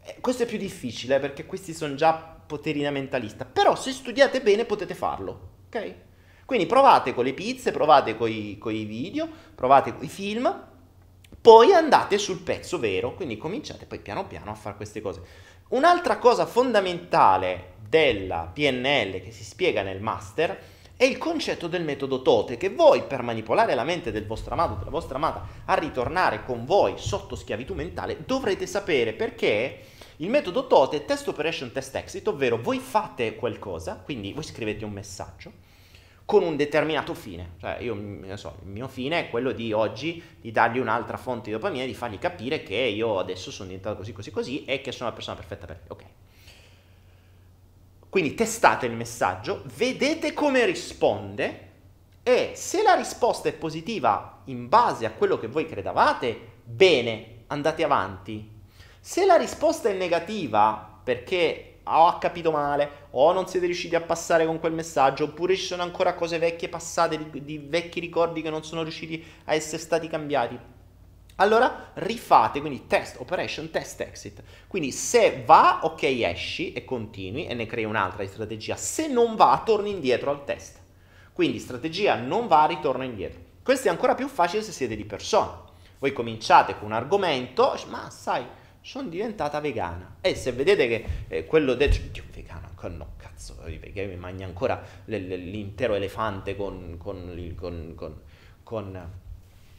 Eh, 0.03 0.19
questo 0.21 0.45
è 0.45 0.47
più 0.47 0.59
difficile 0.59 1.19
perché 1.19 1.45
questi 1.45 1.75
sono 1.75 1.97
già 1.97 2.15
poteri 2.15 2.81
da 2.81 2.91
mentalista. 2.91 3.45
Però 3.45 3.75
se 3.75 3.91
studiate 3.91 4.41
bene 4.41 4.65
potete 4.65 4.95
farlo. 4.95 5.51
Ok? 5.67 5.95
Quindi 6.45 6.67
provate 6.67 7.13
con 7.13 7.25
le 7.25 7.33
pizze, 7.33 7.73
provate 7.73 8.17
con 8.17 8.31
i 8.31 8.85
video, 8.85 9.29
provate 9.55 9.95
con 9.95 10.05
i 10.05 10.09
film 10.09 10.73
poi 11.41 11.73
andate 11.73 12.19
sul 12.19 12.41
pezzo 12.41 12.79
vero, 12.79 13.15
quindi 13.15 13.37
cominciate 13.37 13.87
poi 13.87 14.01
piano 14.01 14.27
piano 14.27 14.51
a 14.51 14.55
fare 14.55 14.77
queste 14.77 15.01
cose. 15.01 15.21
Un'altra 15.69 16.19
cosa 16.19 16.47
fondamentale 16.47 17.73
della 17.89 18.51
PNL 18.53 19.21
che 19.23 19.31
si 19.31 19.45
spiega 19.45 19.83
nel 19.83 20.01
master 20.01 20.59
è 20.97 21.05
il 21.05 21.19
concetto 21.19 21.67
del 21.67 21.83
metodo 21.83 22.23
Tote, 22.23 22.57
che 22.57 22.71
voi 22.71 23.03
per 23.03 23.23
manipolare 23.23 23.75
la 23.75 23.83
mente 23.83 24.13
del 24.13 24.27
vostro 24.27 24.55
amato, 24.55 24.75
della 24.75 24.91
vostra 24.91 25.17
amata, 25.17 25.47
a 25.65 25.75
ritornare 25.75 26.45
con 26.45 26.65
voi 26.65 26.95
sotto 26.97 27.35
schiavitù 27.35 27.75
mentale, 27.75 28.19
dovrete 28.25 28.67
sapere 28.67 29.13
perché 29.13 29.81
il 30.19 30.31
metodo 30.31 30.69
Tote 30.69 30.99
è 30.99 31.05
test 31.05 31.27
operation 31.27 31.73
test 31.73 31.97
exit, 31.97 32.29
ovvero 32.29 32.61
voi 32.63 32.79
fate 32.79 33.35
qualcosa, 33.35 34.01
quindi 34.05 34.33
voi 34.33 34.45
scrivete 34.45 34.85
un 34.85 34.93
messaggio, 34.93 35.51
con 36.25 36.43
un 36.43 36.57
determinato 36.57 37.15
fine. 37.15 37.53
Cioè, 37.61 37.79
io 37.81 37.95
ne 37.95 38.37
so, 38.37 38.57
il 38.63 38.71
mio 38.71 38.89
fine 38.89 39.21
è 39.27 39.31
quello 39.31 39.53
di 39.53 39.73
oggi 39.73 40.23
di 40.41 40.51
dargli 40.51 40.79
un'altra 40.79 41.17
fonte 41.17 41.47
di 41.47 41.53
dopamina, 41.53 41.85
di 41.85 41.95
fargli 41.95 42.19
capire 42.19 42.63
che 42.63 42.77
io 42.77 43.19
adesso 43.19 43.51
sono 43.51 43.69
diventato 43.69 43.97
così, 43.97 44.13
così, 44.13 44.31
così 44.31 44.65
e 44.65 44.81
che 44.81 44.93
sono 44.93 45.09
la 45.11 45.15
persona 45.15 45.37
perfetta 45.37 45.67
per 45.67 45.77
te. 45.77 45.93
Ok. 45.93 46.05
Quindi 48.09 48.35
testate 48.35 48.87
il 48.87 48.93
messaggio, 48.93 49.63
vedete 49.77 50.33
come 50.33 50.65
risponde 50.65 51.71
e 52.23 52.53
se 52.55 52.83
la 52.83 52.95
risposta 52.95 53.49
è 53.49 53.53
positiva 53.53 54.43
in 54.45 54.69
base 54.69 55.05
a 55.05 55.11
quello 55.11 55.39
che 55.39 55.49
voi 55.49 55.67
credavate, 55.67 56.39
bene, 56.63 57.43
andate 57.49 57.83
avanti. 57.83 58.51
Se 59.01 59.27
la 59.27 59.37
risposta 59.37 59.91
è 59.91 59.95
negativa 59.95 61.01
perché 61.03 61.74
o 61.85 62.07
ha 62.07 62.19
capito 62.19 62.51
male, 62.51 63.09
o 63.11 63.33
non 63.33 63.47
siete 63.47 63.67
riusciti 63.67 63.95
a 63.95 64.01
passare 64.01 64.47
con 64.47 64.59
quel 64.59 64.73
messaggio, 64.73 65.25
oppure 65.25 65.57
ci 65.57 65.65
sono 65.65 65.83
ancora 65.83 66.15
cose 66.15 66.39
vecchie 66.39 66.69
passate, 66.69 67.19
di, 67.19 67.45
di 67.45 67.59
vecchi 67.59 68.01
ricordi 68.01 68.43
che 68.43 68.51
non 68.51 68.65
sono 68.65 68.83
riusciti 68.83 69.25
a 69.45 69.55
essere 69.55 69.79
stati 69.79 70.09
cambiati. 70.09 70.59
Allora 71.37 71.91
rifate, 71.95 72.61
quindi 72.61 72.87
test 72.87 73.17
operation, 73.19 73.71
test 73.71 74.01
exit. 74.01 74.43
Quindi 74.69 74.93
se 74.93 75.43
va, 75.45 75.81
ok, 75.83 76.03
esci 76.03 76.73
e 76.73 76.85
continui 76.85 77.47
e 77.47 77.55
ne 77.55 77.67
crei 77.67 77.85
un'altra 77.85 78.23
di 78.23 78.29
strategia. 78.29 78.77
Se 78.77 79.09
non 79.09 79.35
va, 79.35 79.61
torni 79.65 79.91
indietro 79.91 80.31
al 80.31 80.45
test. 80.45 80.79
Quindi 81.33 81.59
strategia 81.59 82.15
non 82.15 82.47
va, 82.47 82.67
ritorno 82.67 83.03
indietro. 83.03 83.41
Questo 83.65 83.89
è 83.89 83.91
ancora 83.91 84.15
più 84.15 84.29
facile 84.29 84.63
se 84.63 84.71
siete 84.71 84.95
di 84.95 85.05
persona. 85.05 85.63
Voi 85.99 86.13
cominciate 86.13 86.79
con 86.79 86.87
un 86.89 86.93
argomento, 86.93 87.77
ma 87.89 88.09
sai, 88.11 88.47
sono 88.85 89.09
diventata 89.09 89.61
vegana. 89.61 90.17
E 90.21 90.35
se 90.35 90.53
vedete 90.53 90.87
che 90.87 91.05
eh, 91.29 91.47
quello 91.47 91.73
dentro, 91.75 92.03
Dio, 92.13 92.23
vegano, 92.31 92.69
no, 92.89 93.15
cazzo, 93.17 93.55
perché 93.81 94.05
mi 94.05 94.17
mangia 94.17 94.45
ancora 94.45 94.83
l'intero 95.07 95.95
elefante 95.95 96.55
con, 96.55 96.97
con, 96.99 97.55
con, 97.57 97.95
con, 98.63 99.11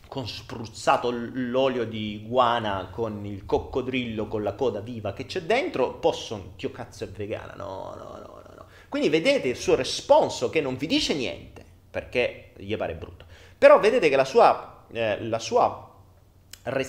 con 0.08 0.28
spruzzato 0.28 1.12
l'olio 1.12 1.86
di 1.86 2.16
iguana, 2.16 2.90
con 2.92 3.24
il 3.26 3.46
coccodrillo, 3.46 4.28
con 4.28 4.42
la 4.42 4.54
coda 4.54 4.80
viva 4.80 5.14
che 5.14 5.28
c'è 5.28 5.44
dentro, 5.44 6.00
posso, 6.00 6.54
Dio 6.58 6.72
cazzo 6.72 7.04
è 7.04 7.08
vegana, 7.08 7.54
no, 7.54 7.94
no, 7.96 8.18
no, 8.18 8.42
no, 8.44 8.54
no. 8.56 8.66
Quindi 8.90 9.10
vedete 9.10 9.50
il 9.50 9.56
suo 9.56 9.76
responso 9.76 10.50
che 10.50 10.62
non 10.62 10.78
vi 10.78 10.88
dice 10.88 11.14
niente, 11.14 11.64
perché 11.92 12.54
gli 12.58 12.76
pare 12.76 12.96
brutto. 12.96 13.26
Però 13.56 13.80
vedete 13.80 14.10
che 14.10 14.16
la 14.16 14.26
sua, 14.26 14.86
eh, 14.92 15.24
la 15.24 15.40
sua 15.40 15.85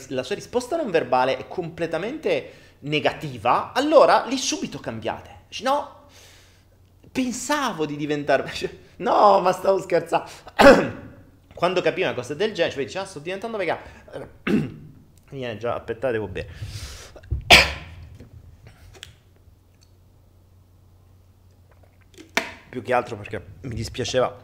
la 0.08 0.22
sua 0.22 0.34
risposta 0.34 0.76
non 0.76 0.90
verbale 0.90 1.36
è 1.36 1.46
completamente 1.48 2.64
negativa, 2.80 3.72
allora 3.72 4.24
lì 4.26 4.38
subito 4.38 4.78
cambiate. 4.78 5.44
No, 5.60 6.06
pensavo 7.12 7.86
di 7.86 7.96
diventare... 7.96 8.52
No, 8.96 9.40
ma 9.40 9.52
stavo 9.52 9.78
scherzando. 9.78 10.26
Quando 11.54 11.82
capivi 11.82 12.04
una 12.04 12.14
cosa 12.14 12.32
del 12.32 12.54
genere, 12.54 12.72
cioè 12.72 12.84
dici, 12.84 12.96
ah, 12.96 13.04
sto 13.04 13.18
diventando 13.18 13.58
vegano. 13.58 13.80
Viene 15.28 15.58
già, 15.58 15.74
aspettate, 15.74 16.12
devo 16.12 16.28
bere. 16.28 16.48
Più 22.70 22.80
che 22.80 22.92
altro 22.94 23.16
perché 23.16 23.44
mi 23.62 23.74
dispiaceva 23.74 24.34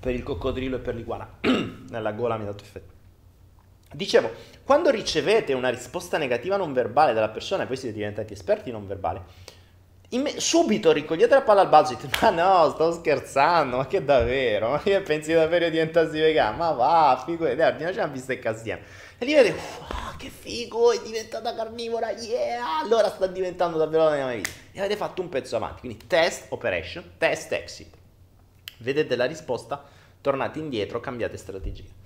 per 0.00 0.14
il 0.14 0.24
coccodrillo 0.24 0.76
e 0.76 0.80
per 0.80 0.96
l'iguana. 0.96 1.38
Nella 1.90 2.10
gola 2.10 2.36
mi 2.36 2.42
ha 2.42 2.46
dato 2.46 2.64
effetto. 2.64 2.97
Dicevo, 3.92 4.30
quando 4.64 4.90
ricevete 4.90 5.54
una 5.54 5.70
risposta 5.70 6.18
negativa 6.18 6.56
non 6.56 6.72
verbale 6.72 7.14
dalla 7.14 7.30
persona, 7.30 7.62
e 7.62 7.66
voi 7.66 7.76
siete 7.76 7.94
diventati 7.94 8.32
esperti 8.34 8.70
non 8.70 8.86
verbali, 8.86 9.20
me- 10.10 10.40
subito 10.40 10.92
ricogliete 10.92 11.34
la 11.34 11.42
palla 11.42 11.62
al 11.62 11.68
balzo 11.68 11.92
e 11.92 11.96
dite, 11.96 12.08
ma 12.20 12.30
no, 12.30 12.70
sto 12.70 12.92
scherzando, 12.92 13.78
ma 13.78 13.86
che 13.86 14.04
davvero? 14.04 14.70
Ma 14.70 14.78
che 14.80 15.00
pensi 15.00 15.32
davvero 15.32 15.66
di 15.66 15.72
diventarsi 15.72 16.18
vegano? 16.18 16.56
Ma 16.56 16.70
va, 16.72 17.22
figo, 17.24 17.44
c'è 17.44 17.92
una 17.92 18.08
bistecca 18.08 18.50
assieme. 18.50 18.82
E 19.18 19.24
lì 19.24 19.34
vedete, 19.34 19.58
wow, 19.80 20.16
che 20.16 20.30
figo, 20.30 20.92
è 20.92 21.00
diventata 21.02 21.54
carnivora, 21.54 22.10
yeah, 22.10 22.78
allora 22.78 23.08
sta 23.08 23.26
diventando 23.26 23.78
davvero 23.78 24.04
la 24.04 24.14
mia 24.14 24.28
vita. 24.28 24.50
E 24.72 24.78
avete 24.78 24.96
fatto 24.96 25.20
un 25.22 25.28
pezzo 25.28 25.56
avanti, 25.56 25.80
quindi 25.80 26.06
test 26.06 26.46
operation, 26.50 27.12
test 27.18 27.52
exit. 27.52 27.94
Vedete 28.78 29.16
la 29.16 29.24
risposta, 29.24 29.82
tornate 30.20 30.58
indietro, 30.58 31.00
cambiate 31.00 31.36
strategia. 31.36 31.97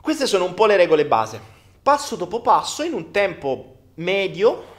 Queste 0.00 0.26
sono 0.26 0.44
un 0.44 0.54
po' 0.54 0.66
le 0.66 0.76
regole 0.76 1.06
base. 1.06 1.40
Passo 1.82 2.16
dopo 2.16 2.40
passo, 2.40 2.82
in 2.82 2.92
un 2.92 3.10
tempo 3.10 3.76
medio, 3.94 4.76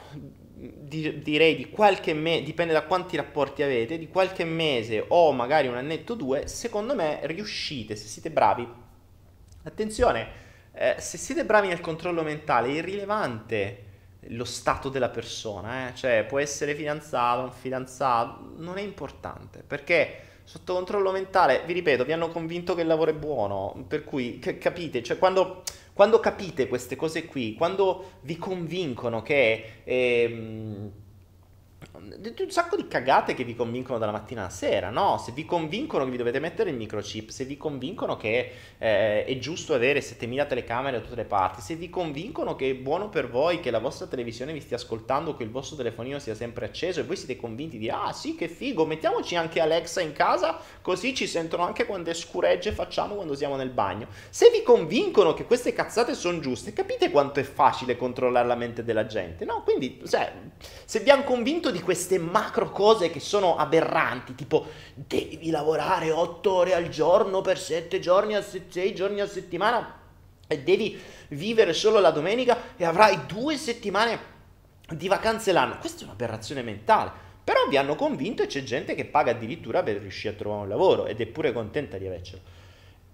di, 0.56 1.22
direi 1.22 1.56
di 1.56 1.70
qualche 1.70 2.14
mese, 2.14 2.44
dipende 2.44 2.74
da 2.74 2.84
quanti 2.84 3.16
rapporti 3.16 3.62
avete, 3.62 3.98
di 3.98 4.08
qualche 4.08 4.44
mese 4.44 5.06
o 5.08 5.32
magari 5.32 5.68
un 5.68 5.76
annetto 5.76 6.14
o 6.14 6.16
due, 6.16 6.48
secondo 6.48 6.96
me 6.96 7.20
riuscite, 7.24 7.96
se 7.96 8.08
siete 8.08 8.32
bravi. 8.32 8.68
Attenzione, 9.64 10.28
eh, 10.74 10.96
se 10.98 11.18
siete 11.18 11.46
bravi 11.46 11.68
nel 11.68 11.82
controllo 11.82 12.24
mentale, 12.24 12.70
è 12.70 12.72
irrilevante 12.72 13.86
lo 14.28 14.46
stato 14.46 14.90
della 14.90 15.10
persona, 15.10 15.90
eh? 15.90 15.96
cioè 15.96 16.26
può 16.28 16.40
essere 16.40 16.76
fidanzato, 16.76 17.42
un 17.42 17.52
fidanzato, 17.52 18.54
non 18.58 18.78
è 18.78 18.82
importante, 18.82 19.64
perché 19.66 20.24
sotto 20.50 20.74
controllo 20.74 21.12
mentale, 21.12 21.62
vi 21.68 21.74
ripeto, 21.74 22.06
vi 22.06 22.12
hanno 22.12 22.30
convinto 22.30 22.74
che 22.74 22.82
il 22.82 22.88
lavoro 22.88 23.12
è 23.12 23.14
buono, 23.14 23.86
per 23.88 24.04
cui 24.04 24.40
c- 24.40 24.58
capite, 24.58 25.04
cioè 25.04 25.20
quando, 25.20 25.62
quando, 25.94 26.20
capite 26.20 26.68
queste 26.68 26.96
cose 26.96 27.26
qui, 27.26 27.54
quando 27.54 28.14
vi 28.22 28.36
convincono 28.36 29.22
che... 29.22 29.74
Ehm, 32.00 32.34
un 32.40 32.52
sacco 32.52 32.76
di 32.76 32.88
cagate 32.88 33.34
che 33.34 33.44
vi 33.44 33.56
convincono 33.56 33.98
dalla 33.98 34.12
mattina 34.12 34.42
alla 34.42 34.50
sera, 34.50 34.90
no? 34.90 35.22
Se 35.24 35.32
vi 35.34 35.46
convincono 35.46 36.06
che 36.06 36.12
vi 36.12 36.18
dovete 36.18 36.40
mettere 36.40 36.70
il 36.70 36.76
microchip, 36.76 37.30
se 37.30 37.44
vi 37.44 37.58
convincono 37.58 38.16
che 38.18 38.52
eh, 38.78 39.26
è 39.26 39.38
giusto 39.40 39.74
avere 39.74 40.02
7000 40.02 40.46
telecamere 40.46 40.98
da 40.98 41.04
tutte 41.04 41.16
le 41.16 41.26
parti, 41.26 41.62
se 41.62 41.76
vi 41.76 41.90
convincono 41.90 42.56
che 42.56 42.70
è 42.70 42.74
buono 42.74 43.10
per 43.10 43.30
voi 43.30 43.60
che 43.60 43.72
la 43.72 43.80
vostra 43.80 44.08
televisione 44.08 44.54
vi 44.54 44.62
stia 44.62 44.78
ascoltando, 44.78 45.36
che 45.36 45.44
il 45.44 45.52
vostro 45.52 45.76
telefonino 45.76 46.20
sia 46.20 46.36
sempre 46.36 46.66
acceso 46.66 47.00
e 47.00 47.04
voi 47.04 47.18
siete 47.18 47.36
convinti 47.36 47.78
di 47.78 47.90
ah 47.90 48.14
sì 48.14 48.36
che 48.36 48.48
figo, 48.48 48.86
mettiamoci 48.86 49.36
anche 49.36 49.60
Alexa 49.60 50.02
in 50.02 50.14
casa, 50.14 50.58
così 50.82 51.14
ci 51.14 51.28
sentono 51.28 51.64
anche 51.64 51.86
quando 51.86 52.10
è 52.10 52.14
scuregge 52.14 52.72
facciamo 52.72 53.16
quando 53.16 53.36
siamo 53.36 53.56
nel 53.56 53.70
bagno. 53.70 54.08
Se 54.30 54.50
vi 54.50 54.64
convincono 54.64 55.34
che 55.34 55.46
queste 55.46 55.74
cazzate 55.74 56.14
sono 56.16 56.40
giuste, 56.40 56.74
capite 56.74 57.12
quanto 57.12 57.40
è 57.40 57.44
facile 57.44 57.98
controllare 57.98 58.48
la 58.48 58.56
mente 58.56 58.84
della 58.84 59.06
gente, 59.06 59.46
no? 59.46 59.62
Quindi, 59.64 60.02
cioè, 60.08 60.32
se 60.86 61.00
vi 61.00 61.10
hanno 61.10 61.24
convinto 61.24 61.72
di 61.72 61.82
queste 61.90 62.20
macro 62.20 62.70
cose 62.70 63.10
che 63.10 63.20
sono 63.20 63.56
aberranti, 63.56 64.36
tipo 64.36 64.68
devi 64.94 65.50
lavorare 65.50 66.12
8 66.12 66.54
ore 66.54 66.76
al 66.76 66.88
giorno 66.90 67.42
per 67.42 67.58
7 67.58 68.00
giorni 68.00 68.36
a 68.36 68.44
6 68.44 68.94
giorni 68.94 69.22
a 69.22 69.28
settimana 69.28 70.00
e 70.46 70.60
devi 70.60 71.02
vivere 71.30 71.74
solo 71.74 72.00
la 72.00 72.12
domenica 72.12 72.76
e 72.78 72.86
avrai 72.86 73.26
due 73.26 73.58
settimane 73.58 74.20
di 74.88 75.08
vacanze 75.08 75.52
l'anno. 75.52 75.80
Questa 75.80 76.02
è 76.02 76.04
un'aberrazione 76.04 76.62
mentale. 76.62 77.12
Però 77.44 77.66
vi 77.68 77.78
hanno 77.78 77.96
convinto 77.96 78.44
e 78.44 78.46
c'è 78.46 78.62
gente 78.62 78.94
che 78.94 79.06
paga 79.06 79.32
addirittura 79.32 79.82
per 79.82 79.98
riuscire 79.98 80.36
a 80.36 80.38
trovare 80.38 80.62
un 80.62 80.70
lavoro 80.70 81.08
ed 81.08 81.20
è 81.20 81.26
pure 81.26 81.52
contenta 81.52 81.98
di 81.98 82.06
avercelo. 82.06 82.42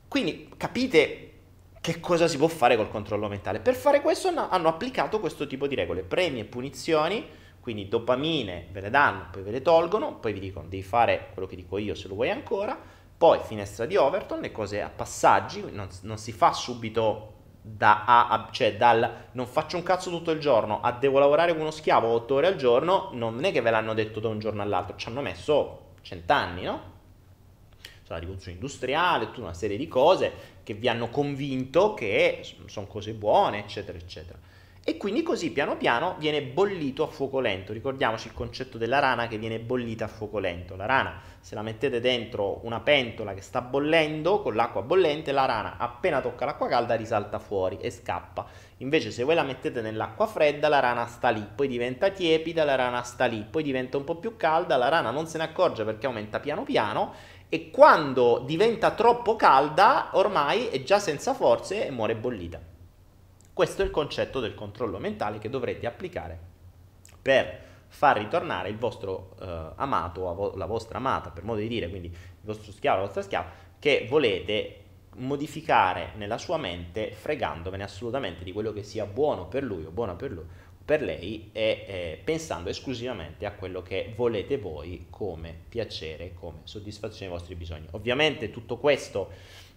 Quindi 0.10 0.50
capite 0.58 1.32
che 1.80 2.02
cosa 2.02 2.28
si 2.28 2.36
può 2.36 2.50
fare 2.50 2.76
col 2.76 2.90
controllo 2.90 3.30
mentale? 3.30 3.62
Per 3.62 3.76
fare 3.76 4.02
questo 4.02 4.28
hanno 4.28 4.68
applicato 4.68 5.22
questo 5.22 5.48
tipo 5.48 5.66
di 5.66 5.76
regole, 5.76 6.02
premi 6.02 6.42
e 6.42 6.44
punizioni 6.44 7.44
quindi 7.66 7.88
dopamine 7.88 8.68
ve 8.70 8.80
le 8.80 8.92
danno, 8.92 9.26
poi 9.32 9.42
ve 9.42 9.50
le 9.50 9.64
tolgono, 9.64 10.20
poi 10.20 10.34
vi 10.34 10.40
dicono 10.40 10.68
devi 10.68 10.84
fare 10.84 11.30
quello 11.34 11.48
che 11.48 11.56
dico 11.56 11.80
io 11.80 11.96
se 11.96 12.08
lo 12.08 12.14
vuoi 12.14 12.30
ancora, 12.30 12.78
poi 13.18 13.40
finestra 13.40 13.88
di 13.88 13.96
Overton, 13.96 14.40
le 14.40 14.52
cose 14.52 14.84
a 14.84 14.90
passaggi, 14.90 15.66
non, 15.72 15.88
non 16.02 16.20
si 16.20 16.32
fa 16.32 16.54
subito 16.54 17.34
da 17.64 18.06
A 18.06 18.28
a, 18.28 18.50
cioè 18.52 18.78
dal 18.78 19.30
non 19.32 19.48
faccio 19.48 19.78
un 19.78 19.82
cazzo 19.82 20.12
tutto 20.12 20.30
il 20.30 20.40
giorno 20.40 20.80
a 20.80 20.92
devo 20.92 21.18
lavorare 21.18 21.54
con 21.54 21.62
uno 21.62 21.72
schiavo 21.72 22.08
8 22.10 22.36
ore 22.36 22.46
al 22.46 22.56
giorno, 22.56 23.10
non 23.14 23.44
è 23.44 23.52
che 23.52 23.62
ve 23.62 23.72
l'hanno 23.72 23.96
detto 23.96 24.20
da 24.20 24.28
un 24.28 24.38
giorno 24.38 24.62
all'altro, 24.62 24.96
ci 24.96 25.08
hanno 25.08 25.22
messo 25.22 25.94
cent'anni, 26.04 26.62
no? 26.66 26.94
Cioè 28.04 28.14
la 28.14 28.18
rivoluzione 28.20 28.58
industriale, 28.58 29.26
tutta 29.26 29.42
una 29.42 29.56
serie 29.56 29.78
di 29.78 29.88
cose 29.88 30.32
che 30.62 30.76
vi 30.76 30.88
hanno 30.88 31.10
convinto 31.10 31.96
che 31.96 32.46
sono 32.68 32.86
cose 32.86 33.14
buone, 33.14 33.58
eccetera, 33.58 33.98
eccetera. 33.98 34.38
E 34.88 34.98
quindi 34.98 35.24
così 35.24 35.50
piano 35.50 35.78
piano 35.78 36.16
viene 36.20 36.44
bollito 36.44 37.02
a 37.02 37.08
fuoco 37.08 37.40
lento. 37.40 37.74
Ricordiamoci 37.74 38.28
il 38.28 38.36
concetto 38.36 38.78
della 38.78 39.00
rana 39.00 39.28
che 39.28 39.40
viene 39.40 39.58
bollita 39.58 40.06
a 40.06 40.08
fuoco 40.08 40.38
lento. 40.38 40.76
La 40.76 40.86
rana, 40.86 41.20
se 41.40 41.56
la 41.56 41.64
mettete 41.64 42.00
dentro 42.00 42.60
una 42.62 42.80
pentola 42.82 43.34
che 43.34 43.42
sta 43.42 43.62
bollendo 43.62 44.44
con 44.44 44.54
l'acqua 44.54 44.84
bollente, 44.84 45.32
la 45.32 45.46
rana 45.46 45.78
appena 45.80 46.22
tocca 46.22 46.46
l'acqua 46.46 46.68
calda 46.68 46.94
risalta 46.94 47.40
fuori 47.40 47.80
e 47.82 47.90
scappa. 47.90 48.46
Invece 48.78 49.10
se 49.10 49.24
voi 49.24 49.34
la 49.34 49.42
mettete 49.42 49.82
nell'acqua 49.82 50.28
fredda, 50.28 50.70
la 50.70 50.82
rana 50.82 51.08
sta 51.08 51.30
lì, 51.30 51.44
poi 51.56 51.68
diventa 51.68 52.12
tiepida, 52.12 52.64
la 52.64 52.76
rana 52.76 53.02
sta 53.02 53.26
lì, 53.26 53.44
poi 53.50 53.64
diventa 53.64 53.98
un 53.98 54.04
po' 54.04 54.18
più 54.18 54.38
calda, 54.38 54.78
la 54.78 54.90
rana 54.90 55.10
non 55.10 55.26
se 55.26 55.40
ne 55.40 55.46
accorge 55.46 55.84
perché 55.84 56.06
aumenta 56.06 56.40
piano 56.40 56.62
piano 56.62 57.12
e 57.50 57.72
quando 57.72 58.44
diventa 58.46 58.92
troppo 58.92 59.36
calda, 59.36 60.10
ormai 60.12 60.68
è 60.68 60.84
già 60.84 61.00
senza 61.00 61.34
forze 61.34 61.88
e 61.88 61.90
muore 61.90 62.16
bollita. 62.16 62.74
Questo 63.56 63.84
è 63.84 63.86
il 63.86 63.92
concetto 63.92 64.42
del 64.42 64.54
controllo 64.54 65.00
mentale 65.00 65.38
che 65.38 65.50
dovrete 65.50 65.88
applicare 65.88 66.38
per 67.22 67.58
far 67.88 68.18
ritornare 68.18 68.68
il 68.68 68.76
vostro 68.76 69.38
eh, 69.40 69.72
amato 69.78 70.24
o 70.24 70.58
la 70.58 70.66
vostra 70.66 70.98
amata, 70.98 71.30
per 71.30 71.46
modo 71.46 71.62
di 71.62 71.70
dire, 71.70 71.88
quindi 71.88 72.10
il 72.10 72.16
vostro 72.42 72.74
schiavo 72.74 72.98
la 72.98 73.06
vostra 73.06 73.22
schiava, 73.22 73.50
che 73.80 74.08
volete 74.10 74.82
modificare 75.20 76.12
nella 76.18 76.38
sua 76.38 76.58
mente 76.58 77.14
fregandovene 77.14 77.86
assolutamente 77.86 78.44
di 78.44 78.52
quello 78.52 78.74
che 78.74 78.84
sia 78.84 79.06
buono 79.06 79.48
per 79.48 79.64
lui 79.64 79.86
o 79.86 79.90
buono 79.92 80.18
per 80.18 80.32
lui 80.32 80.46
per 80.84 81.02
lei 81.02 81.50
e 81.52 81.86
eh, 81.88 82.22
pensando 82.24 82.70
esclusivamente 82.70 83.46
a 83.46 83.54
quello 83.54 83.82
che 83.82 84.12
volete 84.16 84.58
voi 84.58 85.08
come 85.10 85.56
piacere, 85.68 86.34
come 86.36 86.60
soddisfazione 86.64 87.30
dei 87.30 87.38
vostri 87.40 87.56
bisogni. 87.56 87.88
Ovviamente 87.92 88.52
tutto 88.52 88.78
questo 88.78 89.32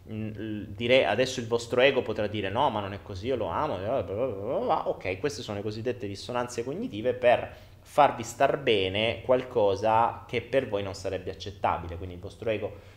direi 0.08 1.04
adesso 1.04 1.38
il 1.38 1.46
vostro 1.46 1.82
ego 1.82 2.00
potrà 2.00 2.26
dire 2.26 2.48
no 2.48 2.70
ma 2.70 2.80
non 2.80 2.94
è 2.94 3.02
così 3.02 3.26
io 3.26 3.36
lo 3.36 3.48
amo 3.48 3.74
ok 3.74 5.18
queste 5.18 5.42
sono 5.42 5.58
le 5.58 5.62
cosiddette 5.62 6.06
dissonanze 6.06 6.64
cognitive 6.64 7.12
per 7.12 7.54
farvi 7.88 8.22
star 8.22 8.58
bene 8.58 9.22
qualcosa 9.22 10.24
che 10.26 10.42
per 10.42 10.68
voi 10.68 10.82
non 10.82 10.94
sarebbe 10.94 11.30
accettabile. 11.30 11.96
Quindi 11.96 12.16
il 12.16 12.20
vostro 12.20 12.50
ego 12.50 12.96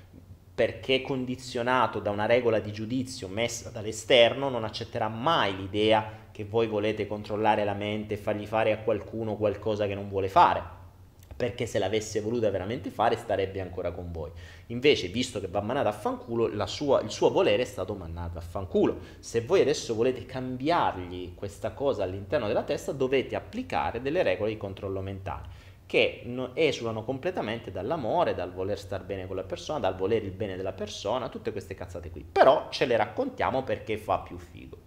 perché 0.53 1.01
condizionato 1.01 1.99
da 1.99 2.11
una 2.11 2.25
regola 2.25 2.59
di 2.59 2.73
giudizio 2.73 3.29
messa 3.29 3.69
dall'esterno 3.69 4.49
non 4.49 4.65
accetterà 4.65 5.07
mai 5.07 5.55
l'idea 5.55 6.19
che 6.31 6.43
voi 6.43 6.67
volete 6.67 7.07
controllare 7.07 7.63
la 7.63 7.73
mente 7.73 8.15
e 8.15 8.17
fargli 8.17 8.45
fare 8.45 8.73
a 8.73 8.79
qualcuno 8.79 9.37
qualcosa 9.37 9.87
che 9.87 9.95
non 9.95 10.09
vuole 10.09 10.27
fare 10.27 10.79
perché 11.41 11.65
se 11.65 11.79
l'avesse 11.79 12.21
voluta 12.21 12.51
veramente 12.51 12.91
fare 12.91 13.15
starebbe 13.15 13.61
ancora 13.61 13.89
con 13.91 14.11
voi. 14.11 14.29
Invece, 14.67 15.07
visto 15.07 15.39
che 15.39 15.47
va 15.47 15.59
mandato 15.59 15.87
a 15.87 15.91
fanculo, 15.91 16.67
sua, 16.67 17.01
il 17.01 17.09
suo 17.09 17.31
volere 17.31 17.63
è 17.63 17.65
stato 17.65 17.95
mandato 17.95 18.37
a 18.37 18.41
fanculo. 18.41 18.99
Se 19.17 19.41
voi 19.41 19.61
adesso 19.61 19.95
volete 19.95 20.27
cambiargli 20.27 21.33
questa 21.33 21.71
cosa 21.71 22.03
all'interno 22.03 22.45
della 22.45 22.61
testa, 22.61 22.91
dovete 22.91 23.35
applicare 23.35 24.03
delle 24.03 24.21
regole 24.21 24.51
di 24.51 24.57
controllo 24.57 25.01
mentale 25.01 25.69
che 25.87 26.23
esulano 26.53 27.03
completamente 27.03 27.71
dall'amore, 27.71 28.35
dal 28.35 28.53
voler 28.53 28.77
star 28.77 29.03
bene 29.03 29.25
con 29.25 29.35
la 29.35 29.43
persona, 29.43 29.79
dal 29.79 29.95
volere 29.95 30.25
il 30.25 30.31
bene 30.31 30.55
della 30.55 30.73
persona, 30.73 31.27
tutte 31.27 31.51
queste 31.51 31.73
cazzate 31.73 32.11
qui. 32.11 32.23
Però 32.31 32.67
ce 32.69 32.85
le 32.85 32.97
raccontiamo 32.97 33.63
perché 33.63 33.97
fa 33.97 34.19
più 34.19 34.37
figo. 34.37 34.77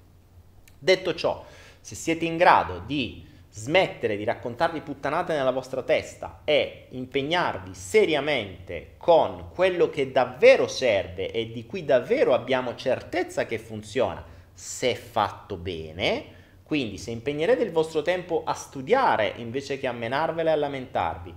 Detto 0.78 1.14
ciò, 1.14 1.44
se 1.80 1.96
siete 1.96 2.24
in 2.24 2.36
grado 2.36 2.80
di 2.86 3.32
smettere 3.56 4.16
di 4.16 4.24
raccontarvi 4.24 4.80
puttanate 4.80 5.32
nella 5.32 5.52
vostra 5.52 5.82
testa 5.82 6.40
e 6.42 6.88
impegnarvi 6.90 7.72
seriamente 7.72 8.94
con 8.96 9.50
quello 9.54 9.88
che 9.90 10.10
davvero 10.10 10.66
serve 10.66 11.30
e 11.30 11.52
di 11.52 11.64
cui 11.64 11.84
davvero 11.84 12.34
abbiamo 12.34 12.74
certezza 12.74 13.46
che 13.46 13.58
funziona, 13.58 14.24
se 14.52 14.96
fatto 14.96 15.56
bene, 15.56 16.24
quindi 16.64 16.98
se 16.98 17.12
impegnerete 17.12 17.62
il 17.62 17.70
vostro 17.70 18.02
tempo 18.02 18.42
a 18.44 18.54
studiare 18.54 19.34
invece 19.36 19.78
che 19.78 19.86
a 19.86 19.92
menarvele 19.92 20.50
e 20.50 20.52
a 20.52 20.56
lamentarvi, 20.56 21.34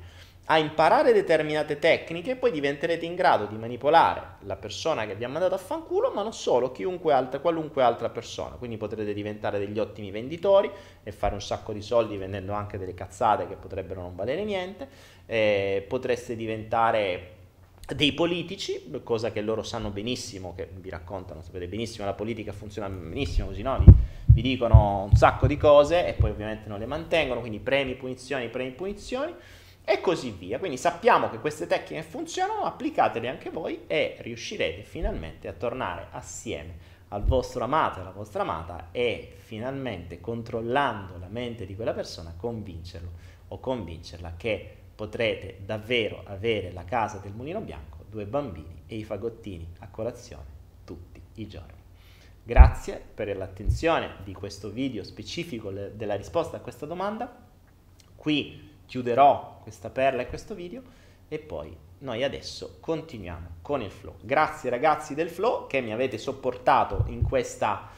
a 0.49 0.57
imparare 0.57 1.11
determinate 1.11 1.77
tecniche, 1.77 2.37
poi 2.37 2.51
diventerete 2.51 3.05
in 3.05 3.15
grado 3.15 3.47
di 3.47 3.57
manipolare 3.57 4.35
la 4.45 4.55
persona 4.55 5.05
che 5.05 5.13
vi 5.15 5.25
ha 5.25 5.27
mandato 5.27 5.55
a 5.55 5.57
fanculo, 5.57 6.11
ma 6.11 6.23
non 6.23 6.31
solo, 6.31 6.71
chiunque 6.71 7.11
altra, 7.11 7.39
qualunque 7.39 7.83
altra 7.83 8.07
persona. 8.09 8.55
Quindi 8.55 8.77
potrete 8.77 9.13
diventare 9.13 9.59
degli 9.59 9.77
ottimi 9.77 10.09
venditori 10.09 10.71
e 11.03 11.11
fare 11.11 11.33
un 11.33 11.41
sacco 11.41 11.73
di 11.73 11.81
soldi 11.81 12.15
vendendo 12.15 12.53
anche 12.53 12.77
delle 12.77 12.93
cazzate 12.93 13.45
che 13.45 13.55
potrebbero 13.55 14.01
non 14.01 14.15
valere 14.15 14.45
niente. 14.45 14.87
Eh, 15.25 15.85
potreste 15.85 16.37
diventare 16.37 17.35
dei 17.93 18.13
politici, 18.13 18.89
cosa 19.03 19.33
che 19.33 19.41
loro 19.41 19.63
sanno 19.63 19.89
benissimo, 19.89 20.53
che 20.55 20.69
vi 20.73 20.89
raccontano, 20.89 21.41
sapete 21.41 21.67
benissimo, 21.67 22.05
la 22.05 22.13
politica 22.13 22.53
funziona 22.53 22.87
benissimo 22.87 23.47
così, 23.47 23.61
no? 23.63 23.79
Vi, 23.79 23.93
vi 24.27 24.41
dicono 24.41 25.07
un 25.09 25.15
sacco 25.17 25.45
di 25.45 25.57
cose 25.57 26.07
e 26.07 26.13
poi 26.13 26.29
ovviamente 26.29 26.69
non 26.69 26.79
le 26.79 26.85
mantengono, 26.85 27.41
quindi 27.41 27.59
premi, 27.59 27.95
punizioni, 27.95 28.47
premi, 28.47 28.71
punizioni 28.71 29.33
e 29.89 30.01
così 30.01 30.31
via. 30.31 30.59
Quindi 30.59 30.75
sappiamo 30.75 31.29
che 31.29 31.39
queste 31.39 31.65
tecniche 31.65 32.03
funzionano, 32.03 32.65
applicatele 32.65 33.29
anche 33.29 33.49
voi 33.49 33.85
e 33.87 34.17
riuscirete 34.19 34.83
finalmente 34.83 35.47
a 35.47 35.53
tornare 35.53 36.07
assieme 36.11 36.95
al 37.09 37.23
vostro 37.23 37.63
amato 37.63 37.99
e 37.99 38.01
alla 38.01 38.11
vostra 38.11 38.41
amata 38.41 38.89
e 38.91 39.33
finalmente 39.37 40.19
controllando 40.19 41.17
la 41.17 41.29
mente 41.29 41.65
di 41.65 41.73
quella 41.73 41.93
persona 41.93 42.33
convincerlo 42.35 43.11
o 43.47 43.61
convincerla 43.61 44.33
che 44.35 44.75
potrete 44.93 45.59
davvero 45.63 46.21
avere 46.25 46.73
la 46.73 46.83
casa 46.83 47.19
del 47.19 47.31
mulino 47.31 47.61
bianco, 47.61 48.03
due 48.09 48.25
bambini 48.25 48.83
e 48.87 48.97
i 48.97 49.05
fagottini 49.05 49.71
a 49.79 49.87
colazione 49.87 50.43
tutti 50.83 51.21
i 51.35 51.47
giorni. 51.47 51.75
Grazie 52.43 53.01
per 53.13 53.33
l'attenzione 53.37 54.15
di 54.25 54.33
questo 54.33 54.69
video 54.69 55.05
specifico 55.05 55.71
della 55.71 56.15
risposta 56.15 56.57
a 56.57 56.59
questa 56.59 56.85
domanda. 56.85 57.45
Qui 58.17 58.66
chiuderò 58.87 59.59
questa 59.61 59.91
perla 59.91 60.23
e 60.23 60.27
questo 60.27 60.55
video 60.55 60.81
e 61.27 61.37
poi 61.37 61.75
noi 61.99 62.23
adesso 62.23 62.77
continuiamo 62.79 63.57
con 63.61 63.81
il 63.81 63.91
flow. 63.91 64.15
Grazie 64.21 64.69
ragazzi 64.69 65.13
del 65.13 65.29
flow 65.29 65.67
che 65.67 65.81
mi 65.81 65.93
avete 65.93 66.17
sopportato 66.17 67.05
in 67.07 67.21
questa 67.21 67.89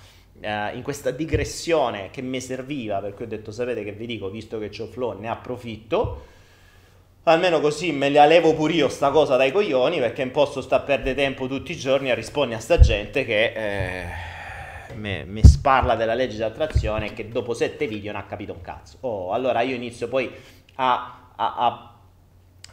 uh, 0.42 0.76
in 0.76 0.82
questa 0.84 1.12
digressione 1.12 2.10
che 2.12 2.22
mi 2.22 2.42
serviva, 2.42 3.00
per 3.00 3.14
cui 3.14 3.26
ho 3.26 3.28
detto 3.28 3.52
sapete 3.52 3.84
che 3.84 3.92
vi 3.92 4.06
dico, 4.06 4.30
visto 4.30 4.60
che 4.60 4.70
c'ho 4.70 4.88
flow 4.88 5.20
ne 5.20 5.30
approfitto, 5.30 6.26
almeno 7.24 7.60
così 7.60 7.92
me 7.92 8.10
la 8.10 8.26
levo 8.26 8.54
pure 8.54 8.74
io 8.74 8.90
sta 8.90 9.12
cosa 9.12 9.36
dai 9.36 9.52
coglioni 9.52 10.00
perché 10.00 10.24
non 10.24 10.34
posso 10.34 10.62
sta 10.62 10.78
a 10.78 10.82
perdere 10.82 11.16
tempo 11.16 11.48
tutti 11.48 11.74
i 11.74 11.78
giorni 11.78 12.10
a 12.10 12.16
rispondere 12.16 12.60
a 12.60 12.62
sta 12.62 12.80
gente 12.80 13.26
che 13.26 13.54
eh, 13.56 14.28
mi 14.96 15.44
sparla 15.44 15.96
della 15.96 16.16
legge 16.16 16.38
di 16.38 16.44
attrazione 16.44 17.08
e 17.08 17.14
che 17.14 17.28
dopo 17.28 17.54
sette 17.54 17.88
video 17.88 18.12
non 18.12 18.22
ha 18.22 18.26
capito 18.26 18.54
un 18.54 18.62
cazzo. 18.62 18.98
Oh, 19.02 19.32
allora 19.34 19.62
io 19.62 19.76
inizio 19.76 20.08
poi 20.08 20.32
a, 20.80 21.32
a, 21.36 21.56
a 21.58 21.90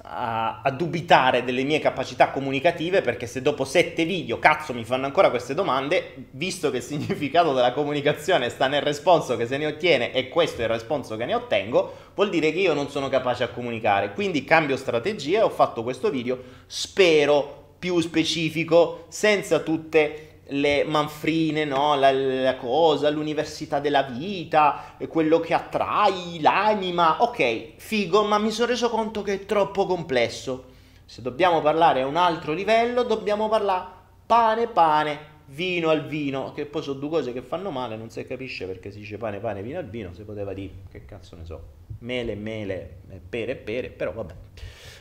a, 0.09 0.71
dubitare 0.71 1.43
delle 1.43 1.65
mie 1.65 1.81
capacità 1.81 2.31
comunicative 2.31 3.01
perché 3.01 3.27
se 3.27 3.43
dopo 3.43 3.65
sette 3.65 4.05
video 4.05 4.39
cazzo 4.39 4.73
mi 4.73 4.85
fanno 4.85 5.07
ancora 5.07 5.31
queste 5.31 5.55
domande, 5.55 6.29
visto 6.31 6.71
che 6.71 6.79
il 6.79 6.83
significato 6.83 7.53
della 7.53 7.73
comunicazione 7.73 8.49
sta 8.49 8.69
nel 8.69 8.83
responso 8.83 9.37
che 9.37 9.47
se 9.47 9.57
ne 9.57 9.67
ottiene 9.67 10.13
e 10.13 10.29
questo 10.29 10.61
è 10.61 10.65
il 10.65 10.71
responso 10.71 11.17
che 11.17 11.25
ne 11.25 11.35
ottengo, 11.35 11.95
vuol 12.15 12.31
dire 12.31 12.53
che 12.53 12.61
io 12.61 12.75
non 12.75 12.89
sono 12.89 13.09
capace 13.09 13.43
a 13.45 13.49
comunicare. 13.49 14.13
Quindi 14.13 14.45
cambio 14.45 14.77
strategia 14.77 15.41
e 15.41 15.43
ho 15.43 15.51
fatto 15.51 15.83
questo 15.83 16.11
video, 16.11 16.39
spero 16.67 17.75
più 17.79 18.01
specifico, 18.01 19.07
senza 19.09 19.59
tutte 19.59 20.36
le 20.49 20.85
manfrine, 20.85 21.65
no? 21.65 21.97
la, 21.97 22.13
la, 22.13 22.57
cosa, 22.57 23.11
l'università 23.11 23.81
della 23.81 24.03
vita, 24.03 24.95
quello 25.09 25.41
che 25.41 25.55
attrai, 25.55 26.41
l'anima. 26.41 27.23
Ok, 27.23 27.75
figo, 27.77 28.25
ma 28.25 28.39
mi 28.39 28.51
sono 28.51 28.69
reso 28.69 28.89
conto 28.89 29.23
che 29.23 29.35
è 29.35 29.47
troppo 29.47 29.87
complesso. 29.87 30.75
Se 31.05 31.23
dobbiamo 31.23 31.61
parlare 31.61 32.03
a 32.03 32.07
un 32.07 32.17
altro 32.17 32.53
livello, 32.53 33.03
dobbiamo 33.03 33.49
parlare 33.49 33.95
pane, 34.27 34.67
pane, 34.67 35.35
vino 35.47 35.91
al 35.91 36.07
vino, 36.07 36.53
che 36.53 36.67
poi 36.67 36.83
sono 36.83 36.99
due 36.99 37.09
cose 37.09 37.33
che 37.33 37.43
fanno 37.43 37.71
male, 37.71 37.97
non 37.97 38.11
si 38.11 38.25
capisce 38.27 38.67
perché 38.67 38.91
si 38.91 38.99
dice 38.99 39.17
pane, 39.17 39.39
pane, 39.39 39.63
vino 39.63 39.79
al 39.79 39.89
vino, 39.89 40.13
si 40.13 40.23
poteva 40.23 40.53
dire, 40.53 40.73
che 40.91 41.05
cazzo 41.05 41.37
ne 41.37 41.45
so, 41.45 41.63
mele, 42.01 42.35
mele, 42.35 42.99
pere, 43.29 43.55
pere, 43.55 43.89
però 43.89 44.13
vabbè. 44.13 44.35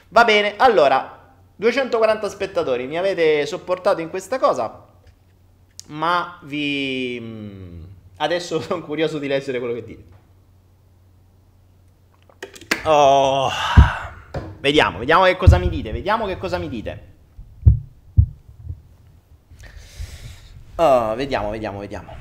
Va 0.09 0.23
bene, 0.23 0.55
allora, 0.57 1.33
240 1.55 2.29
spettatori, 2.29 2.85
mi 2.85 2.97
avete 2.97 3.45
sopportato 3.47 4.01
in 4.01 4.09
questa 4.09 4.37
cosa? 4.37 4.93
Ma 5.87 6.39
vi... 6.43 7.19
Mm, 7.21 7.83
adesso 8.17 8.59
sono 8.61 8.83
curioso 8.83 9.19
di 9.19 9.27
leggere 9.27 9.59
quello 9.59 9.73
che 9.73 9.83
dite. 9.83 10.03
Oh. 12.83 13.49
Vediamo, 14.59 14.99
vediamo 14.99 15.25
che 15.25 15.37
cosa 15.37 15.57
mi 15.57 15.69
dite, 15.69 15.91
vediamo 15.91 16.25
che 16.25 16.37
cosa 16.37 16.57
mi 16.57 16.69
dite. 16.69 17.13
Oh, 20.75 21.15
vediamo, 21.15 21.51
vediamo, 21.51 21.79
vediamo. 21.79 22.15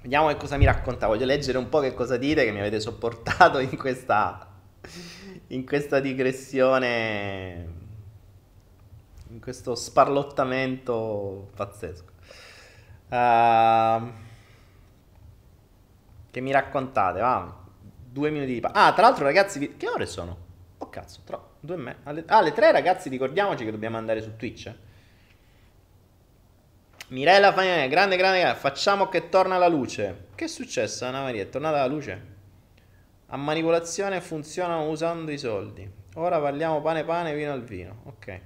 Vediamo 0.00 0.28
che 0.28 0.36
cosa 0.36 0.56
mi 0.56 0.64
racconta. 0.64 1.06
Voglio 1.06 1.26
leggere 1.26 1.58
un 1.58 1.68
po' 1.68 1.80
che 1.80 1.94
cosa 1.94 2.16
dite 2.16 2.44
che 2.44 2.52
mi 2.52 2.60
avete 2.60 2.80
sopportato 2.80 3.58
in 3.58 3.76
questa, 3.76 4.48
in 5.48 5.66
questa 5.66 6.00
digressione 6.00 7.81
in 9.32 9.40
questo 9.40 9.74
sparlottamento 9.74 11.50
pazzesco. 11.56 12.10
Uh, 13.08 14.12
che 16.30 16.40
mi 16.40 16.52
raccontate? 16.52 17.20
Va, 17.20 17.60
due 18.04 18.30
minuti 18.30 18.52
di 18.52 18.60
pa- 18.60 18.72
Ah, 18.72 18.92
tra 18.92 19.02
l'altro, 19.02 19.24
ragazzi, 19.24 19.76
che 19.76 19.88
ore 19.88 20.06
sono? 20.06 20.50
Oh 20.78 20.88
cazzo, 20.88 21.20
tra 21.24 21.42
due 21.60 21.76
e 21.76 21.78
me. 21.78 21.96
Alle, 22.04 22.24
ah, 22.26 22.36
alle 22.36 22.52
tre, 22.52 22.72
ragazzi, 22.72 23.08
ricordiamoci 23.08 23.64
che 23.64 23.70
dobbiamo 23.70 23.96
andare 23.96 24.20
su 24.20 24.36
Twitch. 24.36 24.72
Mirella 27.08 27.52
Fagnone, 27.52 27.88
grande, 27.88 28.16
grande, 28.16 28.38
grande, 28.40 28.58
facciamo 28.58 29.08
che 29.08 29.28
torna 29.28 29.56
la 29.58 29.68
luce. 29.68 30.26
Che 30.34 30.44
è 30.44 30.48
successo, 30.48 31.04
Anna 31.04 31.22
Maria? 31.22 31.42
È 31.42 31.48
tornata 31.48 31.78
la 31.78 31.86
luce? 31.86 32.30
A 33.26 33.36
manipolazione 33.36 34.20
funzionano 34.20 34.88
usando 34.88 35.30
i 35.30 35.38
soldi. 35.38 35.90
Ora 36.14 36.38
parliamo 36.38 36.82
pane 36.82 37.04
pane, 37.04 37.34
vino 37.34 37.52
al 37.52 37.62
vino. 37.62 38.02
Ok. 38.04 38.40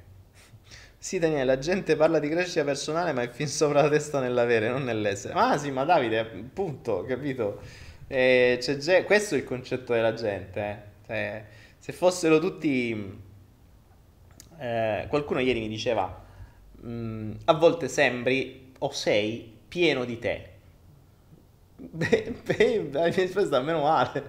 Sì, 1.07 1.21
Daniele, 1.21 1.45
la 1.45 1.59
gente 1.59 1.95
parla 1.95 2.19
di 2.19 2.29
crescita 2.29 2.65
personale, 2.65 3.13
ma 3.13 3.23
è 3.23 3.29
fin 3.31 3.47
sopra 3.47 3.83
la 3.83 3.89
testa 3.89 4.19
nell'avere, 4.19 4.69
non 4.69 4.83
nell'essere. 4.83 5.35
Ma 5.35 5.57
sì, 5.57 5.71
ma 5.71 5.85
Davide, 5.85 6.25
punto, 6.25 7.05
capito? 7.05 7.61
Eh, 8.09 8.59
cioè, 8.61 9.05
questo 9.05 9.37
è 9.37 9.39
il 9.39 9.45
concetto 9.45 9.93
della 9.93 10.15
gente. 10.15 10.61
Eh. 10.61 10.77
Cioè, 11.07 11.45
se 11.79 11.93
fossero 11.93 12.41
tutti... 12.41 13.21
Eh, 14.59 15.07
qualcuno 15.09 15.39
ieri 15.39 15.61
mi 15.61 15.69
diceva, 15.69 16.25
mm, 16.85 17.33
a 17.45 17.53
volte 17.55 17.87
sembri 17.87 18.73
o 18.77 18.91
sei 18.91 19.59
pieno 19.69 20.05
di 20.05 20.19
te. 20.19 20.51
Beh, 21.79 22.35
beh, 22.43 22.89
la 22.91 23.03
mia 23.03 23.13
risposta 23.15 23.61
meno 23.61 23.83
male. 23.83 24.29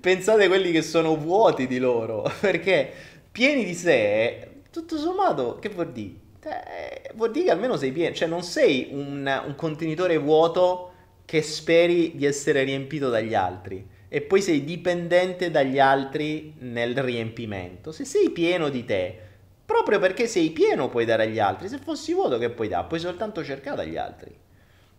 Pensate 0.00 0.42
a 0.46 0.48
quelli 0.48 0.72
che 0.72 0.82
sono 0.82 1.16
vuoti 1.16 1.68
di 1.68 1.78
loro, 1.78 2.28
perché 2.40 2.92
pieni 3.30 3.64
di 3.64 3.74
sé 3.74 4.54
tutto 4.80 4.98
sommato, 4.98 5.58
che 5.58 5.70
vuol 5.70 5.92
dire? 5.92 6.24
Eh, 6.44 7.10
vuol 7.14 7.30
dire 7.30 7.46
che 7.46 7.50
almeno 7.50 7.76
sei 7.76 7.92
pieno, 7.92 8.14
cioè 8.14 8.28
non 8.28 8.42
sei 8.42 8.88
un, 8.92 9.42
un 9.46 9.54
contenitore 9.54 10.18
vuoto 10.18 10.92
che 11.24 11.42
speri 11.42 12.14
di 12.14 12.24
essere 12.24 12.62
riempito 12.62 13.08
dagli 13.08 13.34
altri 13.34 13.84
e 14.08 14.20
poi 14.20 14.40
sei 14.40 14.64
dipendente 14.64 15.50
dagli 15.50 15.78
altri 15.78 16.54
nel 16.58 16.96
riempimento. 16.96 17.90
Se 17.90 18.04
sei 18.04 18.30
pieno 18.30 18.68
di 18.68 18.84
te, 18.84 19.18
proprio 19.64 19.98
perché 19.98 20.26
sei 20.26 20.50
pieno 20.50 20.88
puoi 20.88 21.04
dare 21.04 21.24
agli 21.24 21.40
altri, 21.40 21.68
se 21.68 21.78
fossi 21.78 22.12
vuoto 22.12 22.38
che 22.38 22.50
puoi 22.50 22.68
dare? 22.68 22.86
Puoi 22.86 23.00
soltanto 23.00 23.42
cercare 23.42 23.76
dagli 23.76 23.96
altri. 23.96 24.32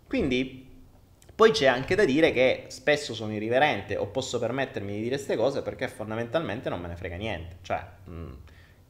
Quindi 0.05 0.67
poi 1.33 1.51
c'è 1.51 1.67
anche 1.67 1.95
da 1.95 2.03
dire 2.03 2.31
che 2.31 2.65
spesso 2.69 3.13
sono 3.13 3.31
irriverente 3.31 3.95
o 3.95 4.07
posso 4.07 4.39
permettermi 4.39 4.91
di 4.91 5.03
dire 5.03 5.15
queste 5.15 5.35
cose 5.35 5.61
perché 5.61 5.87
fondamentalmente 5.87 6.67
non 6.67 6.81
me 6.81 6.87
ne 6.87 6.95
frega 6.95 7.15
niente. 7.15 7.57
Cioè, 7.61 7.79
mh, 8.05 8.11
mm, 8.11 8.33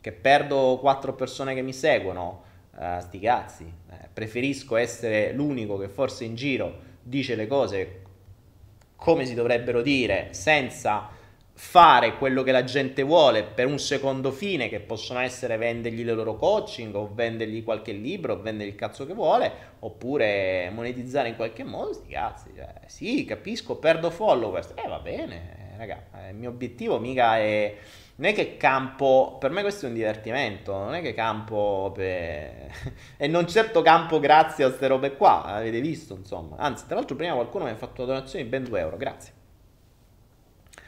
che 0.07 0.13
perdo 0.13 0.77
quattro 0.79 1.13
persone 1.13 1.53
che 1.53 1.61
mi 1.61 1.73
seguono, 1.73 2.43
uh, 2.77 3.01
sti 3.01 3.19
cazzi, 3.19 3.73
eh, 3.91 4.07
preferisco 4.13 4.77
essere 4.77 5.33
l'unico 5.33 5.77
che 5.77 5.89
forse 5.89 6.23
in 6.23 6.35
giro 6.35 6.79
dice 7.01 7.35
le 7.35 7.45
cose 7.45 8.01
come 8.95 9.25
si 9.25 9.33
dovrebbero 9.33 9.81
dire, 9.81 10.29
senza 10.31 11.09
fare 11.53 12.17
quello 12.17 12.41
che 12.41 12.51
la 12.51 12.63
gente 12.63 13.03
vuole 13.03 13.43
per 13.43 13.67
un 13.67 13.79
secondo 13.79 14.31
fine, 14.31 14.69
che 14.69 14.79
possono 14.79 15.19
essere 15.19 15.57
vendergli 15.57 16.05
le 16.05 16.13
loro 16.13 16.35
coaching 16.35 16.95
o 16.95 17.11
vendergli 17.13 17.63
qualche 17.63 17.91
libro 17.91 18.33
o 18.33 18.41
vendergli 18.41 18.69
il 18.69 18.75
cazzo 18.75 19.05
che 19.05 19.13
vuole, 19.13 19.51
oppure 19.79 20.69
monetizzare 20.73 21.27
in 21.27 21.35
qualche 21.35 21.63
modo, 21.63 21.93
sti 21.93 22.07
cazzi. 22.07 22.51
Cioè, 22.55 22.73
sì, 22.85 23.25
capisco, 23.25 23.75
perdo 23.75 24.09
followers. 24.09 24.73
Eh, 24.73 24.87
va 24.87 24.99
bene, 24.99 25.73
raga, 25.77 26.05
eh, 26.15 26.29
il 26.29 26.35
mio 26.35 26.49
obiettivo 26.49 26.97
mica 26.97 27.37
è 27.37 27.75
non 28.19 28.31
è 28.31 28.33
che 28.33 28.57
campo, 28.57 29.37
per 29.39 29.51
me 29.51 29.61
questo 29.61 29.85
è 29.85 29.89
un 29.89 29.93
divertimento, 29.93 30.73
non 30.73 30.95
è 30.95 31.01
che 31.01 31.13
campo 31.13 31.91
per... 31.93 32.71
e 33.15 33.27
non 33.27 33.47
certo 33.47 33.83
campo 33.83 34.19
grazie 34.19 34.63
a 34.63 34.67
queste 34.67 34.87
robe 34.87 35.15
qua, 35.15 35.43
avete 35.43 35.79
visto 35.81 36.15
insomma, 36.15 36.55
anzi 36.57 36.87
tra 36.87 36.95
l'altro 36.95 37.15
prima 37.15 37.35
qualcuno 37.35 37.65
mi 37.65 37.69
ha 37.69 37.75
fatto 37.75 38.01
una 38.01 38.13
donazione 38.13 38.43
di 38.43 38.49
ben 38.49 38.63
2 38.63 38.79
euro, 38.79 38.97
grazie. 38.97 39.33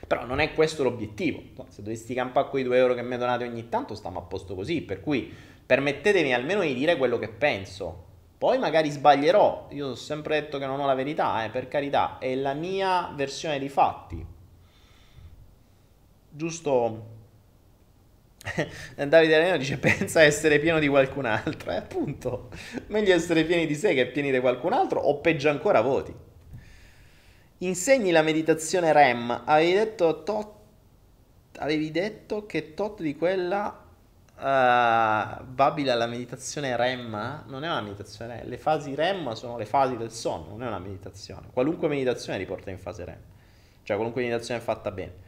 Però 0.07 0.25
non 0.25 0.39
è 0.39 0.53
questo 0.55 0.81
l'obiettivo, 0.81 1.43
se 1.67 1.83
dovessi 1.83 2.15
campare 2.15 2.49
quei 2.49 2.63
2 2.63 2.75
euro 2.75 2.95
che 2.95 3.03
mi 3.03 3.15
donate 3.15 3.45
ogni 3.45 3.69
tanto 3.69 3.93
stiamo 3.93 4.17
a 4.17 4.23
posto 4.23 4.55
così, 4.55 4.81
per 4.81 4.99
cui 4.99 5.31
permettetemi 5.63 6.33
almeno 6.33 6.61
di 6.61 6.73
dire 6.73 6.97
quello 6.97 7.19
che 7.19 7.29
penso. 7.29 8.07
Poi 8.39 8.57
magari 8.57 8.89
sbaglierò, 8.89 9.67
io 9.69 9.89
ho 9.89 9.95
sempre 9.95 10.41
detto 10.41 10.57
che 10.57 10.65
non 10.65 10.79
ho 10.79 10.87
la 10.87 10.95
verità, 10.95 11.43
eh, 11.43 11.49
per 11.49 11.67
carità, 11.67 12.17
è 12.17 12.33
la 12.33 12.53
mia 12.53 13.11
versione 13.13 13.59
di 13.59 13.69
fatti. 13.69 14.25
Giusto 16.31 17.17
Davide 19.07 19.35
Arena 19.35 19.57
dice 19.57 19.77
pensa 19.77 20.21
essere 20.21 20.59
pieno 20.59 20.79
di 20.79 20.87
qualcun 20.87 21.25
altro. 21.25 21.71
E 21.71 21.75
eh, 21.75 21.77
appunto, 21.77 22.49
meglio 22.87 23.13
essere 23.13 23.43
pieni 23.43 23.65
di 23.65 23.75
sé 23.75 23.93
che 23.93 24.07
pieni 24.07 24.31
di 24.31 24.39
qualcun 24.39 24.73
altro 24.73 24.99
o 24.99 25.19
peggio 25.19 25.49
ancora 25.49 25.81
voti. 25.81 26.13
Insegni 27.59 28.11
la 28.11 28.21
meditazione 28.21 28.93
REM. 28.93 29.43
Avevi 29.45 29.73
detto, 29.73 30.23
tot... 30.23 30.57
Avevi 31.57 31.91
detto 31.91 32.45
che 32.45 32.73
tot 32.73 33.01
di 33.01 33.15
quella 33.17 33.85
uh, 34.39 35.43
babile 35.43 35.91
alla 35.91 36.07
meditazione 36.07 36.75
REM 36.77 37.43
non 37.47 37.63
è 37.63 37.67
una 37.67 37.81
meditazione. 37.81 38.43
Le 38.45 38.57
fasi 38.57 38.95
REM 38.95 39.33
sono 39.33 39.57
le 39.57 39.65
fasi 39.65 39.97
del 39.97 40.11
sonno, 40.11 40.49
non 40.51 40.63
è 40.63 40.67
una 40.67 40.79
meditazione. 40.79 41.47
Qualunque 41.51 41.87
meditazione 41.87 42.39
ti 42.39 42.45
porta 42.45 42.69
in 42.69 42.77
fase 42.77 43.03
REM. 43.03 43.19
Cioè 43.83 43.95
qualunque 43.95 44.21
meditazione 44.21 44.61
fatta 44.61 44.91
bene. 44.91 45.27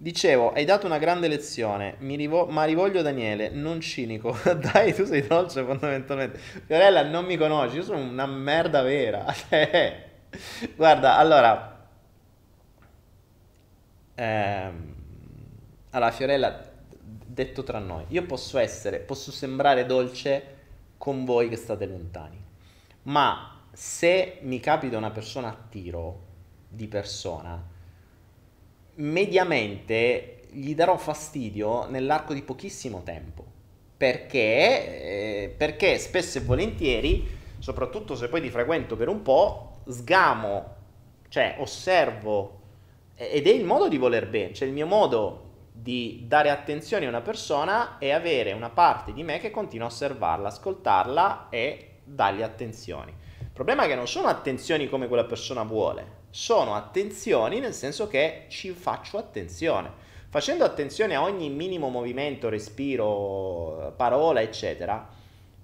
Dicevo, 0.00 0.52
hai 0.52 0.64
dato 0.64 0.86
una 0.86 0.98
grande 0.98 1.26
lezione, 1.26 1.96
rivo- 1.98 2.46
ma 2.46 2.62
rivoglio 2.62 3.02
Daniele, 3.02 3.48
non 3.48 3.80
cinico. 3.80 4.36
Dai, 4.72 4.94
tu 4.94 5.04
sei 5.04 5.26
dolce 5.26 5.64
fondamentalmente. 5.64 6.38
Fiorella, 6.38 7.02
non 7.02 7.24
mi 7.24 7.36
conosci, 7.36 7.76
io 7.76 7.82
sono 7.82 7.98
una 7.98 8.26
merda 8.26 8.82
vera. 8.82 9.26
Guarda, 10.76 11.16
allora... 11.16 11.88
Ehm, 14.14 14.94
allora, 15.90 16.10
Fiorella, 16.12 16.70
detto 17.00 17.64
tra 17.64 17.80
noi, 17.80 18.04
io 18.08 18.24
posso 18.24 18.58
essere, 18.58 19.00
posso 19.00 19.32
sembrare 19.32 19.84
dolce 19.84 20.56
con 20.96 21.24
voi 21.24 21.48
che 21.48 21.56
state 21.56 21.86
lontani, 21.86 22.40
ma 23.02 23.62
se 23.72 24.38
mi 24.42 24.60
capita 24.60 24.96
una 24.96 25.10
persona 25.10 25.48
a 25.48 25.56
tiro 25.68 26.26
di 26.68 26.86
persona, 26.88 27.76
mediamente 28.98 30.42
gli 30.50 30.74
darò 30.74 30.96
fastidio 30.96 31.86
nell'arco 31.88 32.32
di 32.32 32.42
pochissimo 32.42 33.02
tempo. 33.02 33.44
Perché? 33.96 35.02
Eh, 35.02 35.54
perché 35.56 35.98
spesso 35.98 36.38
e 36.38 36.42
volentieri, 36.42 37.26
soprattutto 37.58 38.14
se 38.14 38.28
poi 38.28 38.40
ti 38.40 38.50
frequento 38.50 38.96
per 38.96 39.08
un 39.08 39.22
po', 39.22 39.80
sgamo, 39.88 40.76
cioè 41.28 41.56
osservo, 41.58 42.60
ed 43.14 43.46
è 43.46 43.50
il 43.50 43.64
modo 43.64 43.88
di 43.88 43.98
voler 43.98 44.28
bene, 44.28 44.54
cioè 44.54 44.68
il 44.68 44.74
mio 44.74 44.86
modo 44.86 45.46
di 45.72 46.24
dare 46.26 46.50
attenzione 46.50 47.06
a 47.06 47.08
una 47.08 47.20
persona 47.20 47.98
è 47.98 48.10
avere 48.10 48.52
una 48.52 48.70
parte 48.70 49.12
di 49.12 49.22
me 49.22 49.38
che 49.38 49.50
continua 49.50 49.86
a 49.86 49.90
osservarla, 49.90 50.48
ascoltarla 50.48 51.48
e 51.50 51.98
dargli 52.04 52.42
attenzioni. 52.42 53.12
Il 53.40 53.50
problema 53.52 53.84
è 53.84 53.88
che 53.88 53.94
non 53.94 54.08
sono 54.08 54.28
attenzioni 54.28 54.88
come 54.88 55.08
quella 55.08 55.24
persona 55.24 55.62
vuole, 55.62 56.17
sono 56.30 56.74
attenzioni 56.74 57.60
nel 57.60 57.74
senso 57.74 58.06
che 58.08 58.44
ci 58.48 58.70
faccio 58.70 59.18
attenzione. 59.18 60.06
Facendo 60.30 60.64
attenzione 60.64 61.14
a 61.14 61.22
ogni 61.22 61.48
minimo 61.48 61.88
movimento, 61.88 62.48
respiro, 62.50 63.94
parola, 63.96 64.42
eccetera, 64.42 65.08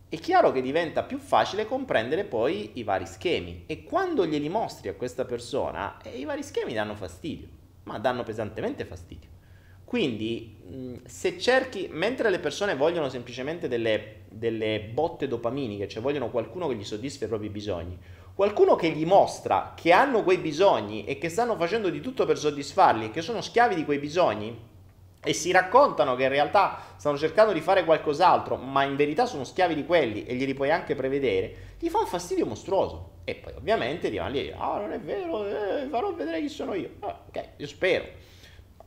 è 0.08 0.18
chiaro 0.18 0.52
che 0.52 0.62
diventa 0.62 1.02
più 1.02 1.18
facile 1.18 1.66
comprendere 1.66 2.24
poi 2.24 2.70
i 2.74 2.82
vari 2.82 3.06
schemi 3.06 3.64
e 3.66 3.84
quando 3.84 4.24
glieli 4.24 4.48
mostri 4.48 4.88
a 4.88 4.94
questa 4.94 5.24
persona, 5.24 6.00
eh, 6.02 6.16
i 6.18 6.24
vari 6.24 6.42
schemi 6.42 6.72
danno 6.72 6.94
fastidio, 6.94 7.48
ma 7.84 7.98
danno 7.98 8.22
pesantemente 8.22 8.84
fastidio. 8.84 9.28
Quindi, 9.84 11.00
se 11.04 11.38
cerchi, 11.38 11.88
mentre 11.90 12.30
le 12.30 12.38
persone 12.38 12.74
vogliono 12.74 13.08
semplicemente 13.08 13.68
delle, 13.68 14.22
delle 14.30 14.80
botte 14.80 15.28
dopaminiche, 15.28 15.88
cioè 15.88 16.02
vogliono 16.02 16.30
qualcuno 16.30 16.68
che 16.68 16.74
gli 16.74 16.84
soddisfi 16.84 17.24
i 17.24 17.28
propri 17.28 17.50
bisogni, 17.50 17.98
qualcuno 18.34 18.74
che 18.74 18.90
gli 18.90 19.06
mostra 19.06 19.72
che 19.76 19.92
hanno 19.92 20.22
quei 20.24 20.38
bisogni 20.38 21.04
e 21.04 21.18
che 21.18 21.28
stanno 21.28 21.56
facendo 21.56 21.88
di 21.88 22.00
tutto 22.00 22.26
per 22.26 22.36
soddisfarli 22.36 23.06
e 23.06 23.10
che 23.10 23.22
sono 23.22 23.40
schiavi 23.40 23.74
di 23.74 23.84
quei 23.84 23.98
bisogni 23.98 24.72
e 25.26 25.32
si 25.32 25.50
raccontano 25.52 26.16
che 26.16 26.24
in 26.24 26.28
realtà 26.28 26.78
stanno 26.96 27.16
cercando 27.16 27.52
di 27.52 27.62
fare 27.62 27.84
qualcos'altro, 27.84 28.56
ma 28.56 28.82
in 28.84 28.94
verità 28.94 29.24
sono 29.24 29.44
schiavi 29.44 29.74
di 29.74 29.86
quelli 29.86 30.24
e 30.26 30.34
glieli 30.34 30.52
puoi 30.52 30.70
anche 30.70 30.94
prevedere, 30.94 31.76
gli 31.78 31.88
fa 31.88 32.00
un 32.00 32.06
fastidio 32.06 32.44
mostruoso. 32.44 33.12
E 33.24 33.36
poi 33.36 33.54
ovviamente 33.54 34.10
ti 34.10 34.18
vanno 34.18 34.32
lì, 34.32 34.52
ah 34.54 34.78
non 34.80 34.92
è 34.92 35.00
vero, 35.00 35.46
eh, 35.46 35.86
farò 35.88 36.12
vedere 36.12 36.40
chi 36.40 36.50
sono 36.50 36.74
io. 36.74 36.90
Ah, 37.00 37.18
ok, 37.26 37.48
io 37.56 37.66
spero. 37.66 38.04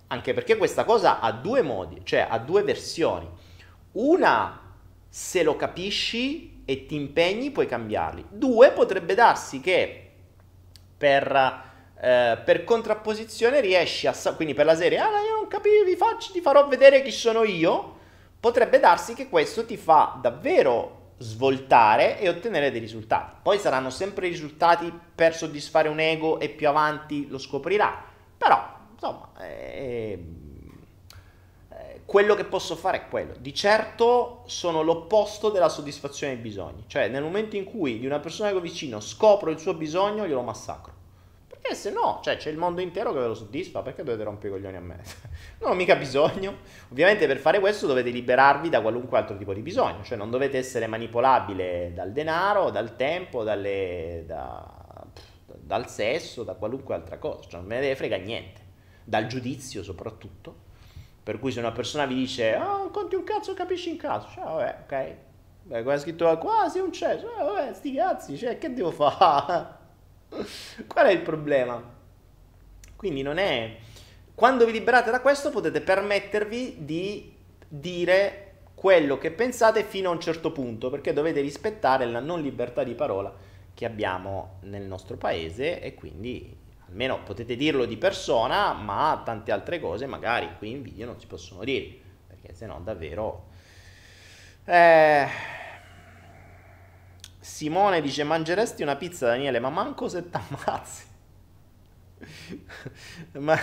Anche 0.09 0.33
perché 0.35 0.57
questa 0.57 0.83
cosa 0.85 1.19
ha 1.19 1.31
due 1.31 1.63
modi, 1.63 2.01
cioè 2.03 2.27
ha 2.29 2.37
due 2.37 2.61
versioni. 2.61 3.27
Una, 3.93 4.75
se 5.09 5.41
lo 5.41 5.55
capisci, 5.55 6.56
e 6.69 6.85
ti 6.85 6.95
impegni 6.95 7.51
puoi 7.51 7.65
cambiarli. 7.65 8.25
Due, 8.29 8.71
potrebbe 8.71 9.15
darsi 9.15 9.61
che 9.61 10.09
per, 10.97 11.63
eh, 11.97 12.37
per 12.43 12.65
contrapposizione 12.65 13.61
riesci 13.61 14.05
a... 14.05 14.13
quindi 14.35 14.53
per 14.53 14.65
la 14.65 14.75
serie, 14.75 14.99
ah 14.99 15.07
io 15.21 15.35
non 15.35 15.47
capivo, 15.47 15.85
vi 15.85 15.95
faccio, 15.95 16.33
ti 16.33 16.41
farò 16.41 16.67
vedere 16.67 17.01
chi 17.03 17.11
sono 17.11 17.45
io, 17.45 17.95
potrebbe 18.37 18.81
darsi 18.81 19.13
che 19.13 19.29
questo 19.29 19.65
ti 19.65 19.77
fa 19.77 20.19
davvero 20.21 21.13
svoltare 21.19 22.19
e 22.19 22.27
ottenere 22.27 22.69
dei 22.69 22.81
risultati. 22.81 23.37
Poi 23.41 23.57
saranno 23.59 23.89
sempre 23.89 24.27
risultati 24.27 24.91
per 25.15 25.33
soddisfare 25.33 25.87
un 25.87 26.01
ego 26.01 26.37
e 26.41 26.49
più 26.49 26.67
avanti 26.67 27.29
lo 27.29 27.37
scoprirà. 27.37 28.03
Però, 28.37 28.75
insomma, 28.91 29.31
eh, 29.39 30.19
quello 32.07 32.35
che 32.35 32.45
posso 32.45 32.77
fare 32.77 32.99
è 32.99 33.07
quello. 33.09 33.33
Di 33.37 33.53
certo 33.53 34.43
sono 34.45 34.81
l'opposto 34.81 35.49
della 35.49 35.67
soddisfazione 35.67 36.35
dei 36.35 36.41
bisogni. 36.41 36.85
Cioè, 36.87 37.09
nel 37.09 37.21
momento 37.21 37.57
in 37.57 37.65
cui 37.65 37.99
di 37.99 38.05
una 38.05 38.19
persona 38.19 38.49
che 38.49 38.55
ho 38.55 38.61
vicino 38.61 39.01
scopro 39.01 39.51
il 39.51 39.59
suo 39.59 39.73
bisogno, 39.73 40.25
glielo 40.25 40.41
massacro. 40.41 40.93
Perché 41.49 41.75
se 41.75 41.91
no, 41.91 42.21
cioè, 42.23 42.37
c'è 42.37 42.49
il 42.49 42.57
mondo 42.57 42.79
intero 42.79 43.11
che 43.11 43.19
ve 43.19 43.27
lo 43.27 43.33
soddisfa, 43.33 43.81
perché 43.81 44.03
dovete 44.03 44.23
rompere 44.23 44.47
i 44.47 44.51
coglioni 44.51 44.77
a 44.77 44.79
me? 44.79 45.01
non 45.59 45.71
ho 45.71 45.73
mica 45.73 45.97
bisogno. 45.97 46.59
Ovviamente 46.91 47.27
per 47.27 47.39
fare 47.39 47.59
questo 47.59 47.87
dovete 47.87 48.09
liberarvi 48.09 48.69
da 48.69 48.79
qualunque 48.79 49.17
altro 49.17 49.35
tipo 49.35 49.53
di 49.53 49.61
bisogno, 49.61 50.01
cioè 50.05 50.17
non 50.17 50.29
dovete 50.29 50.57
essere 50.57 50.87
manipolabile 50.87 51.91
dal 51.93 52.13
denaro, 52.13 52.69
dal 52.69 52.95
tempo, 52.95 53.43
dalle, 53.43 54.23
da, 54.25 54.65
dal 55.43 55.89
sesso, 55.89 56.43
da 56.43 56.53
qualunque 56.53 56.95
altra 56.95 57.17
cosa, 57.17 57.41
cioè 57.49 57.59
non 57.59 57.65
me 57.65 57.81
ne 57.81 57.97
frega 57.97 58.15
niente, 58.15 58.61
dal 59.03 59.27
giudizio 59.27 59.83
soprattutto. 59.83 60.66
Per 61.27 61.39
cui 61.39 61.51
se 61.51 61.59
una 61.59 61.73
persona 61.73 62.05
vi 62.05 62.15
dice, 62.15 62.55
ah, 62.55 62.83
oh, 62.83 62.89
conti 62.89 63.15
un 63.15 63.25
cazzo, 63.25 63.53
capisci 63.53 63.89
in 63.89 63.97
caso, 63.97 64.29
cioè, 64.33 64.45
vabbè, 64.45 64.77
ok. 64.85 65.15
Beh, 65.63 65.83
qua 65.83 65.93
è 65.93 65.99
scritto 65.99 66.37
qua, 66.37 66.69
sei 66.69 66.81
un 66.81 66.93
cesso, 66.93 67.29
eh, 67.37 67.43
vabbè, 67.43 67.73
sti 67.73 67.93
cazzi, 67.93 68.37
cioè, 68.37 68.57
che 68.57 68.71
devo 68.71 68.91
fare? 68.91 69.67
Qual 70.87 71.05
è 71.05 71.11
il 71.11 71.19
problema? 71.19 71.83
Quindi 72.95 73.23
non 73.23 73.39
è... 73.39 73.75
Quando 74.33 74.65
vi 74.65 74.71
liberate 74.71 75.11
da 75.11 75.19
questo 75.19 75.49
potete 75.49 75.81
permettervi 75.81 76.77
di 76.85 77.35
dire 77.67 78.59
quello 78.73 79.17
che 79.17 79.31
pensate 79.31 79.83
fino 79.83 80.07
a 80.09 80.13
un 80.13 80.21
certo 80.21 80.53
punto, 80.53 80.89
perché 80.89 81.11
dovete 81.11 81.41
rispettare 81.41 82.05
la 82.05 82.21
non 82.21 82.41
libertà 82.41 82.85
di 82.85 82.95
parola 82.95 83.35
che 83.73 83.83
abbiamo 83.83 84.59
nel 84.61 84.83
nostro 84.83 85.17
paese 85.17 85.81
e 85.81 85.93
quindi 85.93 86.55
almeno 86.87 87.21
potete 87.23 87.55
dirlo 87.55 87.85
di 87.85 87.97
persona, 87.97 88.73
ma 88.73 89.21
tante 89.23 89.51
altre 89.51 89.79
cose 89.79 90.05
magari 90.05 90.49
qui 90.57 90.71
in 90.71 90.81
video 90.81 91.05
non 91.05 91.19
si 91.19 91.27
possono 91.27 91.63
dire, 91.63 91.95
perché 92.27 92.53
se 92.53 92.65
no 92.65 92.79
davvero... 92.83 93.47
Eh... 94.65 95.55
Simone 97.39 98.01
dice 98.01 98.23
mangeresti 98.25 98.83
una 98.83 98.97
pizza 98.97 99.27
Daniele, 99.27 99.59
ma 99.59 99.69
manco 99.69 100.09
se 100.09 100.29
t'ammazzi. 100.29 101.05
ma 103.39 103.57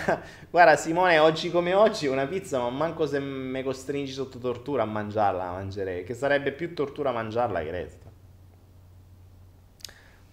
guarda 0.49 0.75
Simone, 0.75 1.19
oggi 1.19 1.51
come 1.51 1.73
oggi 1.73 2.07
una 2.07 2.25
pizza, 2.25 2.57
ma 2.59 2.69
manco 2.69 3.05
se 3.05 3.19
mi 3.19 3.61
costringi 3.63 4.11
sotto 4.11 4.39
tortura 4.39 4.83
a 4.83 4.85
mangiarla, 4.85 5.45
la 5.45 5.51
mangerei, 5.51 6.03
che 6.03 6.13
sarebbe 6.13 6.51
più 6.51 6.73
tortura 6.73 7.11
mangiarla 7.11 7.59
resta. 7.59 8.04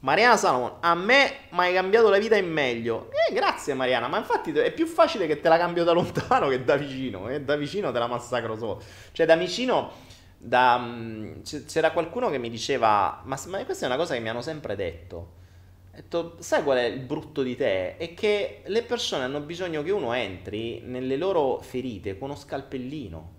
Mariana 0.02 0.36
Salomon, 0.36 0.78
a 0.80 0.96
me 0.96 1.32
mi 1.50 1.60
hai 1.60 1.74
cambiato 1.74 2.08
la 2.08 2.18
vita 2.18 2.36
in 2.36 2.50
meglio. 2.50 3.08
Eh, 3.10 3.32
grazie 3.32 3.74
Mariana, 3.74 4.08
ma 4.08 4.18
infatti 4.18 4.50
è 4.50 4.72
più 4.72 4.86
facile 4.86 5.28
che 5.28 5.40
te 5.40 5.48
la 5.48 5.56
cambio 5.56 5.84
da 5.84 5.92
lontano 5.92 6.48
che 6.48 6.64
da 6.64 6.74
vicino. 6.74 7.28
Eh? 7.28 7.40
da 7.42 7.54
vicino 7.54 7.92
te 7.92 8.00
la 8.00 8.08
massacro 8.08 8.56
solo. 8.56 8.82
Cioè, 9.12 9.26
da 9.26 9.36
vicino, 9.36 9.92
da, 10.38 10.76
mm, 10.76 11.42
c'era 11.68 11.92
qualcuno 11.92 12.30
che 12.30 12.38
mi 12.38 12.50
diceva, 12.50 13.22
ma, 13.24 13.38
ma, 13.46 13.64
questa 13.64 13.84
è 13.84 13.88
una 13.88 13.96
cosa 13.96 14.14
che 14.14 14.20
mi 14.20 14.28
hanno 14.28 14.42
sempre 14.42 14.74
detto. 14.74 15.16
Ho 15.16 15.94
detto, 15.94 16.36
sai 16.40 16.64
qual 16.64 16.78
è 16.78 16.84
il 16.84 16.98
brutto 16.98 17.42
di 17.42 17.54
te? 17.54 17.96
È 17.96 18.12
che 18.14 18.62
le 18.64 18.82
persone 18.82 19.22
hanno 19.22 19.40
bisogno 19.40 19.84
che 19.84 19.92
uno 19.92 20.12
entri 20.14 20.80
nelle 20.84 21.16
loro 21.16 21.60
ferite 21.60 22.18
con 22.18 22.30
uno 22.30 22.38
scalpellino. 22.38 23.30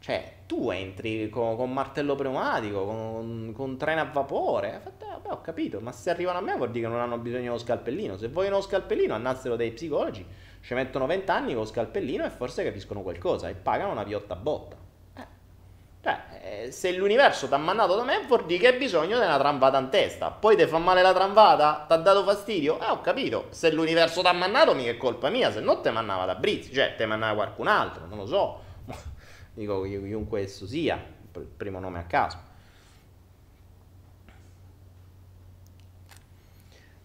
Cioè, 0.00 0.32
tu 0.48 0.70
entri 0.70 1.28
con, 1.28 1.56
con 1.56 1.70
martello 1.70 2.14
pneumatico, 2.14 2.86
con, 2.86 3.52
con, 3.54 3.76
treno 3.76 4.00
a 4.00 4.04
vapore. 4.04 4.80
Vabbè, 4.82 5.30
ho 5.30 5.42
capito, 5.42 5.78
ma 5.80 5.92
se 5.92 6.08
arrivano 6.08 6.38
a 6.38 6.40
me 6.40 6.56
vuol 6.56 6.70
dire 6.70 6.86
che 6.86 6.90
non 6.90 7.00
hanno 7.02 7.18
bisogno 7.18 7.42
dello 7.42 7.58
scalpellino. 7.58 8.16
Se 8.16 8.28
vogliono 8.28 8.56
lo 8.56 8.62
scalpellino, 8.62 9.14
annazzero 9.14 9.56
dei 9.56 9.72
psicologi, 9.72 10.26
ci 10.62 10.72
mettono 10.72 11.04
20 11.06 11.30
anni 11.30 11.52
con 11.52 11.62
lo 11.62 11.68
scalpellino 11.68 12.24
e 12.24 12.30
forse 12.30 12.64
capiscono 12.64 13.02
qualcosa 13.02 13.50
e 13.50 13.54
pagano 13.54 13.92
una 13.92 14.04
piotta 14.04 14.36
botta. 14.36 14.76
Eh. 15.16 15.26
Cioè, 16.02 16.20
eh, 16.40 16.72
se 16.72 16.92
l'universo 16.92 17.46
ti 17.46 17.52
ha 17.52 17.58
mandato 17.58 17.94
da 17.94 18.04
me, 18.04 18.24
vuol 18.26 18.46
dire 18.46 18.58
che 18.58 18.66
hai 18.68 18.78
bisogno 18.78 19.18
di 19.18 19.26
una 19.26 19.38
tramvata 19.38 19.78
in 19.78 19.90
testa. 19.90 20.30
Poi 20.30 20.56
ti 20.56 20.64
fa 20.64 20.78
male 20.78 21.02
la 21.02 21.12
tramvata? 21.12 21.84
Ti 21.86 21.92
ha 21.92 21.96
dato 21.98 22.24
fastidio? 22.24 22.80
Eh, 22.80 22.88
ho 22.88 23.02
capito. 23.02 23.48
Se 23.50 23.70
l'universo 23.70 24.22
ti 24.22 24.26
ha 24.26 24.32
mandato, 24.32 24.74
mica 24.74 24.92
è 24.92 24.96
colpa 24.96 25.28
mia, 25.28 25.52
se 25.52 25.60
no 25.60 25.82
te 25.82 25.90
mandava 25.90 26.24
da 26.24 26.36
Brizzi, 26.36 26.72
cioè 26.72 26.94
te 26.96 27.04
mandava 27.04 27.34
qualcun 27.34 27.66
altro, 27.66 28.06
non 28.06 28.16
lo 28.16 28.26
so 28.26 28.66
dico 29.58 29.82
chiunque 29.82 30.42
esso 30.42 30.66
sia, 30.66 31.02
primo 31.56 31.80
nome 31.80 31.98
a 31.98 32.04
caso. 32.04 32.46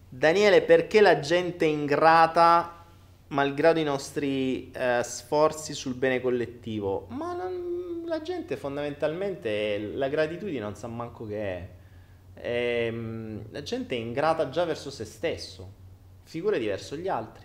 Daniele, 0.08 0.62
perché 0.62 1.00
la 1.00 1.18
gente 1.18 1.64
è 1.64 1.68
ingrata 1.68 2.84
malgrado 3.28 3.80
i 3.80 3.82
nostri 3.82 4.70
eh, 4.70 5.00
sforzi 5.02 5.74
sul 5.74 5.94
bene 5.94 6.20
collettivo? 6.20 7.06
Ma 7.08 7.34
non, 7.34 8.04
la 8.06 8.22
gente 8.22 8.56
fondamentalmente, 8.56 9.78
la 9.78 10.08
gratitudine 10.08 10.60
non 10.60 10.76
sa 10.76 10.86
manco 10.86 11.26
che 11.26 11.40
è. 11.40 11.68
Ehm, 12.34 13.46
la 13.50 13.62
gente 13.62 13.96
è 13.96 13.98
ingrata 13.98 14.48
già 14.50 14.64
verso 14.64 14.90
se 14.90 15.04
stesso, 15.04 15.68
figure 16.22 16.60
verso 16.60 16.94
gli 16.96 17.08
altri. 17.08 17.44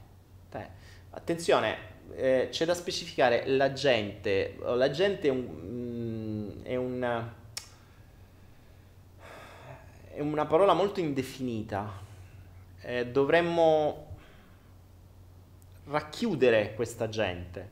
Eh, 0.52 0.68
attenzione, 1.10 1.78
eh, 2.16 2.48
c'è 2.52 2.66
da 2.66 2.74
specificare 2.74 3.46
la 3.48 3.74
gente. 3.74 4.58
La 4.62 4.90
gente 4.90 5.28
è, 5.28 5.32
un, 5.32 5.48
mm, 5.62 6.64
è, 6.64 6.76
una, 6.76 7.34
è 10.14 10.20
una 10.20 10.46
parola 10.46 10.74
molto 10.74 11.00
indefinita. 11.00 11.92
Eh, 12.82 13.08
dovremmo 13.08 14.08
racchiudere 15.86 16.74
questa 16.76 17.10
gente, 17.10 17.68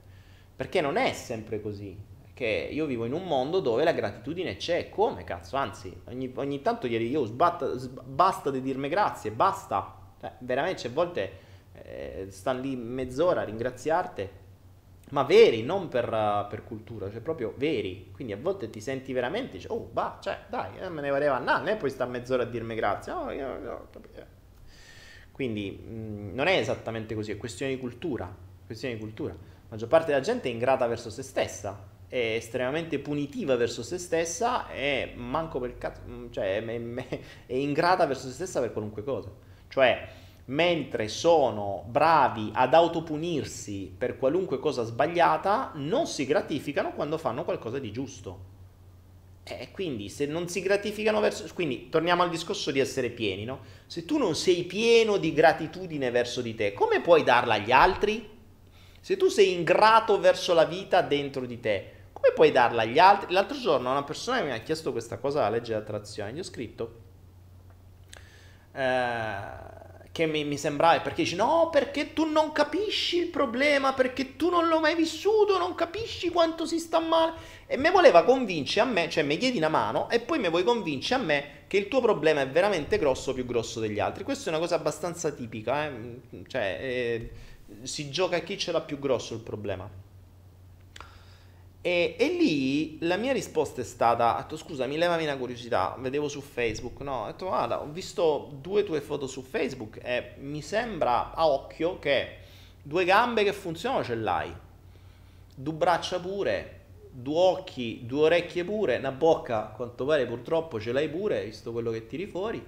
perché 0.56 0.82
non 0.82 0.98
è 0.98 1.14
sempre 1.14 1.62
così. 1.62 2.06
che 2.34 2.70
io 2.72 2.86
vivo 2.86 3.06
in 3.06 3.14
un 3.14 3.24
mondo 3.24 3.62
dove 3.62 3.84
la 3.84 3.94
gratitudine 3.94 4.58
c'è, 4.58 4.90
come 4.90 5.24
cazzo, 5.24 5.56
anzi, 5.56 6.02
ogni, 6.06 6.32
ogni 6.36 6.62
tanto 6.62 6.86
ieri 6.86 7.10
io 7.10 7.26
sbatta, 7.26 7.72
basta 8.04 8.52
di 8.52 8.62
dirmi 8.62 8.90
grazie, 8.90 9.32
basta, 9.32 9.96
cioè, 10.20 10.34
veramente 10.40 10.86
a 10.86 10.92
volte 10.92 11.46
eh, 11.88 12.28
stanno 12.30 12.62
lì 12.62 12.76
mezz'ora 12.76 13.42
a 13.42 13.46
ringraziarti, 13.46 14.30
ma 15.10 15.24
veri, 15.24 15.64
non 15.64 15.88
per, 15.88 16.10
per, 16.50 16.64
cultura, 16.66 17.10
cioè 17.10 17.22
proprio 17.22 17.54
veri, 17.56 18.12
quindi 18.14 18.34
a 18.34 18.38
volte 18.38 18.70
ti 18.70 18.82
senti 18.82 19.14
veramente, 19.14 19.54
dici, 19.54 19.68
oh, 19.70 19.90
bah, 19.92 20.18
cioè, 20.22 20.38
dai, 20.50 20.78
eh, 20.80 20.90
me 20.90 21.02
ne 21.02 21.10
pareva, 21.10 21.40
no, 21.40 21.58
non 21.58 21.68
è 21.68 21.78
poi 21.78 21.90
sta 21.90 22.06
mezz'ora 22.06 22.44
a 22.44 22.46
dirmi 22.46 22.76
grazie, 22.76 23.14
no, 23.14 23.32
io, 23.32 23.58
io, 23.58 23.88
quindi 25.32 25.72
mh, 25.72 25.94
mm, 25.94 26.34
non 26.34 26.48
è 26.48 26.58
esattamente 26.58 27.16
così, 27.16 27.32
è 27.32 27.38
questione 27.38 27.74
di 27.74 27.80
cultura, 27.80 28.34
questione 28.66 28.96
di 28.96 29.00
cultura. 29.00 29.34
La 29.34 29.68
maggior 29.70 29.88
parte 29.88 30.08
della 30.08 30.22
gente 30.22 30.50
è 30.50 30.52
ingrata 30.52 30.88
verso 30.88 31.10
se 31.10 31.24
stessa, 31.24 31.96
è 32.08 32.36
estremamente 32.36 33.00
punitiva 33.00 33.56
verso 33.56 33.84
se 33.84 33.98
stessa 33.98 34.70
e 34.72 35.14
manco 35.16 35.60
per 35.60 35.78
cazzo, 35.78 36.02
mm, 36.06 36.32
cioè 36.32 36.58
è, 36.58 36.66
è 37.46 37.54
ingrata 37.54 38.06
verso 38.06 38.28
se 38.28 38.34
stessa 38.34 38.60
per 38.60 38.74
qualunque 38.74 39.04
cosa. 39.04 39.30
Cioè, 39.70 40.08
mentre 40.48 41.08
sono 41.08 41.84
bravi 41.88 42.52
ad 42.54 42.74
autopunirsi 42.74 43.94
per 43.98 44.18
qualunque 44.18 44.60
cosa 44.60 44.84
sbagliata, 44.84 45.72
non 45.76 46.08
si 46.08 46.26
gratificano 46.26 46.94
quando 46.94 47.18
fanno 47.18 47.44
qualcosa 47.44 47.80
di 47.80 47.92
giusto. 47.92 48.56
E 49.44 49.72
quindi 49.72 50.10
se 50.10 50.26
non 50.26 50.48
si 50.50 50.62
gratificano 50.62 51.20
verso... 51.22 51.46
Quindi 51.54 51.90
torniamo 51.90 52.24
al 52.24 52.30
discorso 52.30 52.72
di 52.72 52.80
essere 52.80 53.10
pieni, 53.10 53.46
no? 53.46 53.60
Se 53.86 54.06
tu 54.06 54.18
non 54.18 54.36
sei 54.36 54.64
pieno 54.64 55.18
di 55.18 55.34
gratitudine 55.34 56.12
verso 56.12 56.42
di 56.42 56.54
te, 56.54 56.74
come 56.74 57.02
puoi 57.02 57.24
darla 57.24 57.54
agli 57.54 57.72
altri? 57.72 58.36
Se 59.00 59.16
tu 59.16 59.28
sei 59.30 59.54
ingrato 59.54 60.20
verso 60.20 60.54
la 60.54 60.66
vita 60.66 61.02
dentro 61.02 61.46
di 61.46 61.60
te, 61.62 61.92
come 62.12 62.34
puoi 62.34 62.52
darla 62.52 62.82
agli 62.82 63.00
altri? 63.00 63.34
L'altro 63.34 63.58
giorno 63.58 63.90
una 63.90 64.04
persona 64.04 64.42
mi 64.42 64.52
ha 64.52 64.60
chiesto 64.60 64.92
questa 64.92 65.18
cosa 65.18 65.40
alla 65.40 65.56
legge 65.56 65.72
dell'attrazione, 65.72 66.34
gli 66.34 66.40
ho 66.40 66.44
scritto 66.44 67.06
eh, 68.78 69.67
che 70.18 70.26
mi, 70.26 70.44
mi 70.44 70.58
sembrava 70.58 71.00
perché 71.00 71.22
dici 71.22 71.36
no, 71.36 71.70
perché 71.72 72.14
tu 72.14 72.26
non 72.26 72.52
capisci 72.52 73.20
il 73.20 73.28
problema, 73.28 73.94
perché 73.94 74.36
tu 74.36 74.50
non 74.50 74.68
l'hai 74.68 74.80
mai 74.80 74.96
vissuto, 74.96 75.60
non 75.60 75.76
capisci 75.76 76.30
quanto 76.30 76.66
si 76.66 76.80
sta 76.80 76.98
male. 77.00 77.34
E 77.68 77.78
mi 77.78 77.92
voleva 77.92 78.24
convincere 78.24 78.90
a 78.90 78.92
me, 78.92 79.10
cioè 79.10 79.22
mi 79.22 79.38
chiedi 79.38 79.58
una 79.58 79.70
mano 79.70 80.10
e 80.10 80.20
poi 80.20 80.40
mi 80.40 80.50
vuoi 80.50 80.64
convincere 80.64 81.22
a 81.22 81.24
me 81.24 81.50
che 81.68 81.78
il 81.78 81.88
tuo 81.88 82.02
problema 82.02 82.42
è 82.42 82.50
veramente 82.50 82.98
grosso, 82.98 83.32
più 83.36 83.46
grosso 83.46 83.80
degli 83.80 84.00
altri. 84.00 84.24
Questa 84.24 84.46
è 84.46 84.50
una 84.50 84.60
cosa 84.60 84.74
abbastanza 84.74 85.30
tipica, 85.30 85.86
eh? 85.86 86.22
cioè 86.48 86.78
eh, 86.82 87.32
si 87.84 88.10
gioca 88.10 88.38
a 88.38 88.40
chi 88.40 88.58
ce 88.58 88.72
l'ha 88.72 88.82
più 88.82 88.98
grosso 88.98 89.36
il 89.36 89.42
problema. 89.42 89.88
E, 91.88 92.16
e, 92.18 92.28
lì 92.28 92.98
la 93.00 93.16
mia 93.16 93.32
risposta 93.32 93.80
è 93.80 93.84
stata, 93.86 94.36
detto 94.42 94.58
scusami, 94.58 94.98
levami 94.98 95.24
una 95.24 95.38
curiosità, 95.38 95.96
vedevo 95.98 96.28
su 96.28 96.42
Facebook, 96.42 97.00
no, 97.00 97.24
ho 97.24 97.26
detto 97.28 97.46
guarda, 97.46 97.82
ho 97.82 97.88
visto 97.90 98.52
due 98.60 98.84
tue 98.84 99.00
foto 99.00 99.26
su 99.26 99.42
Facebook 99.42 100.00
e 100.04 100.34
mi 100.40 100.62
sembra 100.62 101.34
a 101.34 101.48
occhio 101.48 101.98
che 101.98 102.40
due 102.84 103.06
gambe 103.06 103.46
che 103.46 103.54
funzionano 103.54 104.04
ce 104.04 104.16
l'hai, 104.16 104.54
due 105.56 105.74
braccia 105.74 106.20
pure, 106.20 106.82
due 107.10 107.40
occhi, 107.40 108.02
due 108.06 108.24
orecchie 108.24 108.66
pure, 108.66 108.98
una 108.98 109.14
bocca 109.14 109.72
quanto 109.74 110.04
pare 110.04 110.26
purtroppo 110.26 110.82
ce 110.82 110.92
l'hai 110.92 111.08
pure, 111.08 111.46
visto 111.46 111.72
quello 111.72 111.92
che 111.92 112.06
tiri 112.06 112.26
fuori. 112.26 112.62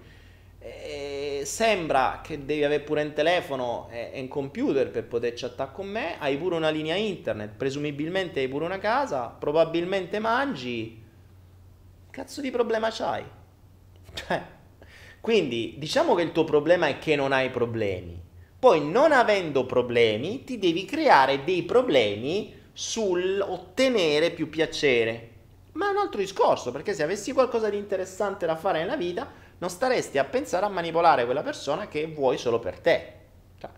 E 0.59 1.09
sembra 1.49 2.21
che 2.23 2.45
devi 2.45 2.63
avere 2.63 2.84
pure 2.84 3.01
un 3.01 3.13
telefono 3.13 3.88
e 3.89 4.11
un 4.21 4.27
computer 4.27 4.91
per 4.91 5.05
poter 5.05 5.34
chattare 5.35 5.71
con 5.73 5.88
me, 5.88 6.19
hai 6.19 6.38
pure 6.38 6.55
una 6.55 6.69
linea 6.69 6.95
internet, 6.95 7.55
presumibilmente 7.57 8.39
hai 8.39 8.47
pure 8.47 8.65
una 8.65 8.77
casa, 8.77 9.26
probabilmente 9.27 10.19
mangi. 10.19 11.03
Cazzo 12.11 12.39
di 12.41 12.51
problema 12.51 12.89
c'hai? 12.91 13.23
Cioè, 14.13 14.41
quindi 15.19 15.76
diciamo 15.77 16.15
che 16.15 16.21
il 16.21 16.31
tuo 16.31 16.43
problema 16.43 16.88
è 16.88 16.99
che 16.99 17.15
non 17.15 17.31
hai 17.31 17.49
problemi. 17.49 18.21
Poi 18.59 18.88
non 18.88 19.11
avendo 19.11 19.65
problemi 19.65 20.43
ti 20.43 20.59
devi 20.59 20.85
creare 20.85 21.43
dei 21.43 21.63
problemi 21.63 22.53
sul 22.71 23.39
ottenere 23.41 24.31
più 24.31 24.49
piacere. 24.49 25.30
Ma 25.73 25.88
è 25.88 25.91
un 25.91 25.97
altro 25.97 26.19
discorso, 26.19 26.71
perché 26.71 26.93
se 26.93 27.03
avessi 27.03 27.31
qualcosa 27.31 27.69
di 27.69 27.77
interessante 27.77 28.45
da 28.45 28.55
fare 28.55 28.80
nella 28.80 28.97
vita, 28.97 29.39
non 29.60 29.69
staresti 29.69 30.18
a 30.18 30.26
pensare 30.26 30.65
a 30.65 30.69
manipolare 30.69 31.26
quella 31.26 31.44
persona 31.44 31.88
che 31.88 32.07
vuoi 32.07 32.38
solo 32.38 32.60
per 32.60 32.80
te. 32.80 33.14
Cioè, 33.57 33.69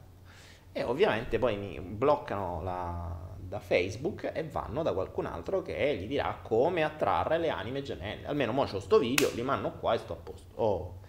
e 0.72 0.84
ovviamente 0.84 1.38
poi 1.38 1.58
mi 1.58 1.80
bloccano 1.80 2.62
la, 2.64 3.18
da 3.38 3.60
Facebook 3.60 4.32
e 4.34 4.44
vanno 4.44 4.84
da 4.84 4.94
qualcun 4.94 5.26
altro 5.26 5.62
che 5.62 5.98
gli 5.98 6.08
dirà 6.08 6.40
come 6.42 6.84
attrarre 6.84 7.38
le 7.38 7.50
anime 7.50 7.82
gemelle. 7.82 8.28
Almeno 8.28 8.54
mo 8.54 8.64
c'ho 8.64 8.80
sto 8.80 8.98
video, 8.98 9.30
li 9.34 9.42
mando 9.42 9.72
qua 9.72 9.94
e 9.94 9.98
sto 9.98 10.14
a 10.14 10.16
posto. 10.16 10.52
Oh. 10.56 11.00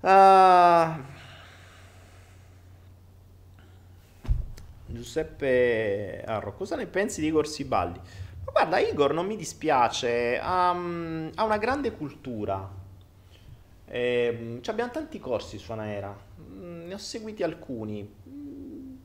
Uh, 0.00 1.02
Giuseppe 4.86 6.22
Arro, 6.26 6.52
cosa 6.52 6.76
ne 6.76 6.86
pensi 6.86 7.20
di 7.20 7.28
Igor 7.28 7.48
Sibaldi? 7.48 7.98
Ma 8.44 8.52
guarda, 8.52 8.78
Igor 8.78 9.14
non 9.14 9.26
mi 9.26 9.36
dispiace, 9.36 10.38
um, 10.42 11.30
ha 11.34 11.42
una 11.42 11.56
grande 11.56 11.92
cultura, 11.92 12.82
eh, 13.94 14.60
abbiamo 14.66 14.90
tanti 14.90 15.20
corsi 15.20 15.56
su 15.56 15.70
Anaera, 15.70 16.12
mm, 16.40 16.88
ne 16.88 16.94
ho 16.94 16.98
seguiti 16.98 17.44
alcuni. 17.44 18.02
Mm, 18.28 18.96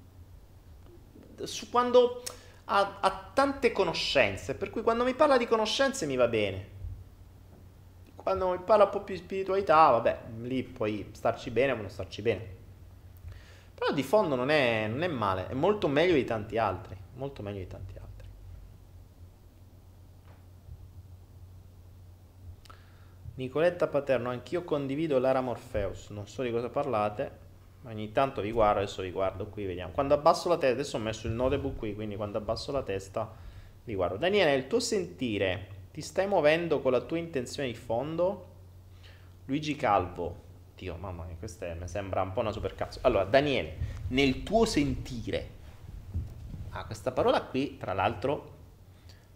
su 1.43 1.69
quando 1.69 2.23
ha, 2.65 2.97
ha, 2.99 3.29
tante 3.31 3.71
conoscenze, 3.71 4.55
per 4.55 4.71
cui 4.71 4.81
quando 4.81 5.03
mi 5.03 5.13
parla 5.13 5.37
di 5.37 5.45
conoscenze 5.45 6.07
mi 6.07 6.15
va 6.15 6.27
bene. 6.27 6.77
Quando 8.15 8.49
mi 8.49 8.57
parla 8.65 8.85
un 8.85 8.89
po' 8.89 9.01
più 9.01 9.13
di 9.13 9.21
spiritualità, 9.21 9.91
vabbè, 9.91 10.21
lì 10.41 10.63
puoi 10.63 11.07
starci 11.11 11.51
bene 11.51 11.73
o 11.73 11.75
non 11.75 11.87
starci 11.87 12.23
bene. 12.23 12.57
Però 13.75 13.91
di 13.93 14.01
fondo 14.01 14.33
non 14.33 14.49
è, 14.49 14.87
non 14.87 15.03
è 15.03 15.07
male, 15.07 15.49
è 15.49 15.53
molto 15.53 15.87
meglio 15.87 16.15
di 16.15 16.23
tanti 16.23 16.57
altri, 16.57 16.97
molto 17.13 17.43
meglio 17.43 17.59
di 17.59 17.67
tanti 17.67 17.91
altri. 17.91 17.98
Nicoletta 23.39 23.87
Paterno, 23.87 24.31
anch'io 24.31 24.65
condivido 24.65 25.17
Lara 25.17 25.39
Morpheus, 25.39 26.09
non 26.09 26.27
so 26.27 26.43
di 26.43 26.51
cosa 26.51 26.67
parlate, 26.67 27.31
ma 27.83 27.91
ogni 27.91 28.11
tanto 28.11 28.41
vi 28.41 28.51
guardo, 28.51 28.81
adesso 28.81 29.01
vi 29.01 29.11
guardo 29.11 29.45
qui, 29.45 29.63
vediamo. 29.63 29.93
Quando 29.93 30.13
abbasso 30.13 30.49
la 30.49 30.57
testa, 30.57 30.73
adesso 30.73 30.97
ho 30.97 30.99
messo 30.99 31.27
il 31.27 31.31
notebook 31.31 31.77
qui, 31.77 31.95
quindi 31.95 32.17
quando 32.17 32.37
abbasso 32.37 32.73
la 32.73 32.83
testa 32.83 33.33
vi 33.85 33.95
guardo. 33.95 34.17
Daniele, 34.17 34.55
il 34.55 34.67
tuo 34.67 34.81
sentire, 34.81 35.67
ti 35.93 36.01
stai 36.01 36.27
muovendo 36.27 36.81
con 36.81 36.91
la 36.91 36.99
tua 36.99 37.17
intenzione 37.17 37.69
di 37.69 37.75
fondo? 37.75 38.47
Luigi 39.45 39.77
Calvo, 39.77 40.35
Dio, 40.75 40.97
mamma 40.97 41.23
mia, 41.23 41.37
questa 41.39 41.73
mi 41.75 41.87
sembra 41.87 42.21
un 42.21 42.33
po' 42.33 42.41
una 42.41 42.51
supercazzo. 42.51 42.99
Allora, 43.03 43.23
Daniele, 43.23 43.77
nel 44.09 44.43
tuo 44.43 44.65
sentire, 44.65 45.49
ah, 46.71 46.83
questa 46.83 47.13
parola 47.13 47.41
qui, 47.43 47.77
tra 47.77 47.93
l'altro, 47.93 48.57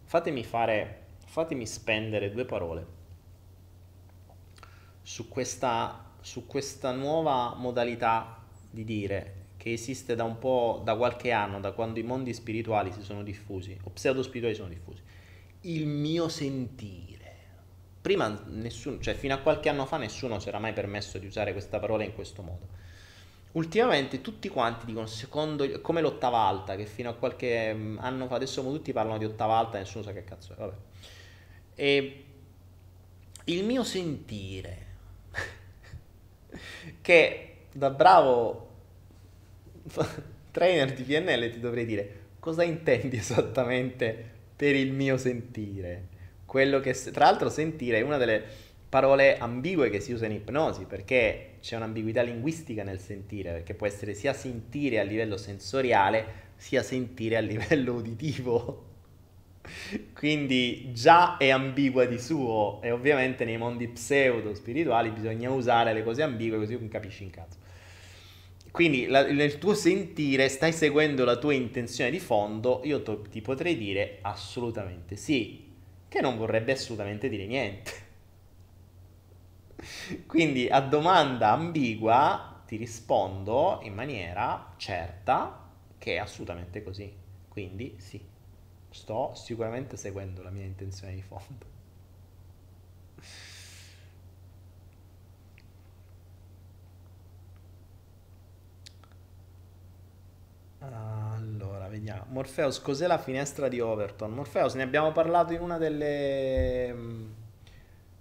fatemi 0.02 0.44
fare, 0.44 1.04
fatemi 1.24 1.66
spendere 1.66 2.30
due 2.30 2.44
parole 2.44 2.93
su 5.04 5.28
questa, 5.28 6.12
su 6.22 6.46
questa 6.46 6.90
nuova 6.92 7.54
modalità 7.56 8.42
di 8.70 8.84
dire 8.84 9.42
che 9.58 9.72
esiste 9.72 10.14
da 10.14 10.24
un 10.24 10.38
po', 10.38 10.80
da 10.82 10.96
qualche 10.96 11.30
anno, 11.30 11.60
da 11.60 11.72
quando 11.72 11.98
i 11.98 12.02
mondi 12.02 12.32
spirituali 12.32 12.90
si 12.90 13.02
sono 13.02 13.22
diffusi, 13.22 13.78
o 13.84 13.90
pseudo 13.90 14.22
spirituali 14.22 14.54
sono 14.54 14.68
diffusi. 14.68 15.02
Il 15.62 15.86
mio 15.86 16.28
sentire. 16.28 17.22
Prima 18.00 18.42
nessuno, 18.46 18.98
cioè 19.00 19.14
fino 19.14 19.34
a 19.34 19.38
qualche 19.38 19.68
anno 19.68 19.86
fa 19.86 19.98
nessuno 19.98 20.38
si 20.38 20.48
era 20.48 20.58
mai 20.58 20.72
permesso 20.72 21.18
di 21.18 21.26
usare 21.26 21.52
questa 21.52 21.78
parola 21.78 22.02
in 22.02 22.14
questo 22.14 22.42
modo. 22.42 22.68
Ultimamente 23.52 24.20
tutti 24.20 24.48
quanti 24.48 24.84
dicono 24.84 25.06
secondo 25.06 25.80
come 25.80 26.00
l'ottava 26.00 26.38
alta, 26.40 26.76
che 26.76 26.86
fino 26.86 27.10
a 27.10 27.14
qualche 27.14 27.72
mm, 27.72 27.98
anno 28.00 28.26
fa, 28.26 28.36
adesso 28.36 28.62
tutti 28.62 28.92
parlano 28.92 29.18
di 29.18 29.24
ottava 29.24 29.56
alta, 29.56 29.78
nessuno 29.78 30.02
sa 30.02 30.12
che 30.12 30.24
cazzo 30.24 30.54
è, 30.54 30.56
vabbè. 30.56 30.74
E 31.74 32.24
il 33.44 33.64
mio 33.64 33.84
sentire 33.84 34.83
che 37.00 37.48
da 37.72 37.90
bravo 37.90 38.68
trainer 40.50 40.92
di 40.92 41.02
PNL 41.02 41.50
ti 41.50 41.60
dovrei 41.60 41.84
dire 41.84 42.22
cosa 42.38 42.62
intendi 42.62 43.16
esattamente 43.16 44.32
per 44.54 44.74
il 44.74 44.92
mio 44.92 45.16
sentire. 45.16 46.08
Quello 46.44 46.80
che, 46.80 46.92
tra 46.92 47.24
l'altro, 47.24 47.48
sentire 47.48 47.98
è 47.98 48.02
una 48.02 48.16
delle 48.16 48.42
parole 48.88 49.38
ambigue 49.38 49.90
che 49.90 49.98
si 49.98 50.12
usa 50.12 50.26
in 50.26 50.32
ipnosi 50.32 50.84
perché 50.84 51.54
c'è 51.60 51.74
un'ambiguità 51.74 52.22
linguistica 52.22 52.84
nel 52.84 53.00
sentire, 53.00 53.50
perché 53.50 53.74
può 53.74 53.86
essere 53.86 54.14
sia 54.14 54.32
sentire 54.32 55.00
a 55.00 55.02
livello 55.02 55.36
sensoriale 55.36 56.42
sia 56.56 56.82
sentire 56.82 57.36
a 57.36 57.40
livello 57.40 57.94
uditivo. 57.98 58.92
Quindi 60.14 60.92
già 60.92 61.36
è 61.36 61.50
ambigua 61.50 62.04
di 62.04 62.18
suo 62.18 62.80
e 62.82 62.90
ovviamente 62.90 63.44
nei 63.44 63.56
mondi 63.56 63.88
pseudo 63.88 64.54
spirituali 64.54 65.10
bisogna 65.10 65.50
usare 65.50 65.92
le 65.92 66.02
cose 66.02 66.22
ambigue 66.22 66.58
così 66.58 66.74
non 66.74 66.88
capisci 66.88 67.22
in 67.22 67.30
cazzo. 67.30 67.58
Quindi 68.70 69.06
la, 69.06 69.24
nel 69.30 69.58
tuo 69.58 69.72
sentire 69.72 70.48
stai 70.48 70.72
seguendo 70.72 71.24
la 71.24 71.36
tua 71.36 71.54
intenzione 71.54 72.10
di 72.10 72.18
fondo, 72.18 72.80
io 72.82 73.02
to, 73.02 73.22
ti 73.22 73.40
potrei 73.40 73.76
dire 73.76 74.18
assolutamente 74.22 75.14
sì, 75.14 75.72
che 76.08 76.20
non 76.20 76.36
vorrebbe 76.36 76.72
assolutamente 76.72 77.28
dire 77.28 77.46
niente. 77.46 77.92
Quindi 80.26 80.68
a 80.68 80.80
domanda 80.80 81.50
ambigua 81.50 82.62
ti 82.66 82.76
rispondo 82.76 83.78
in 83.84 83.94
maniera 83.94 84.74
certa 84.76 85.70
che 85.96 86.14
è 86.14 86.18
assolutamente 86.18 86.82
così. 86.82 87.12
Quindi 87.48 87.94
sì, 87.98 88.20
sto 88.94 89.34
sicuramente 89.34 89.96
seguendo 89.96 90.42
la 90.42 90.50
mia 90.50 90.64
intenzione 90.64 91.14
di 91.14 91.22
fondo. 91.22 91.72
Allora, 100.78 101.88
vediamo. 101.88 102.26
Morpheus, 102.28 102.80
cos'è 102.80 103.06
la 103.06 103.18
finestra 103.18 103.68
di 103.68 103.80
Overton? 103.80 104.32
Morpheus, 104.32 104.74
ne 104.74 104.82
abbiamo 104.82 105.12
parlato 105.12 105.52
in 105.52 105.60
una 105.60 105.78
delle, 105.78 106.92
mm, 106.92 107.32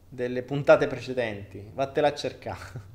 delle 0.10 0.44
puntate 0.44 0.88
precedenti. 0.88 1.70
Vattela 1.74 2.08
a 2.08 2.14
cercare. 2.16 2.92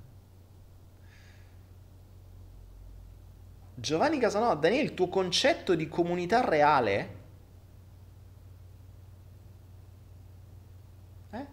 Giovanni 3.74 4.18
Casanova, 4.18 4.54
Daniele, 4.54 4.84
il 4.84 4.94
tuo 4.94 5.08
concetto 5.08 5.74
di 5.74 5.88
comunità 5.88 6.40
reale? 6.44 7.16
Eh? 11.32 11.36
La 11.38 11.46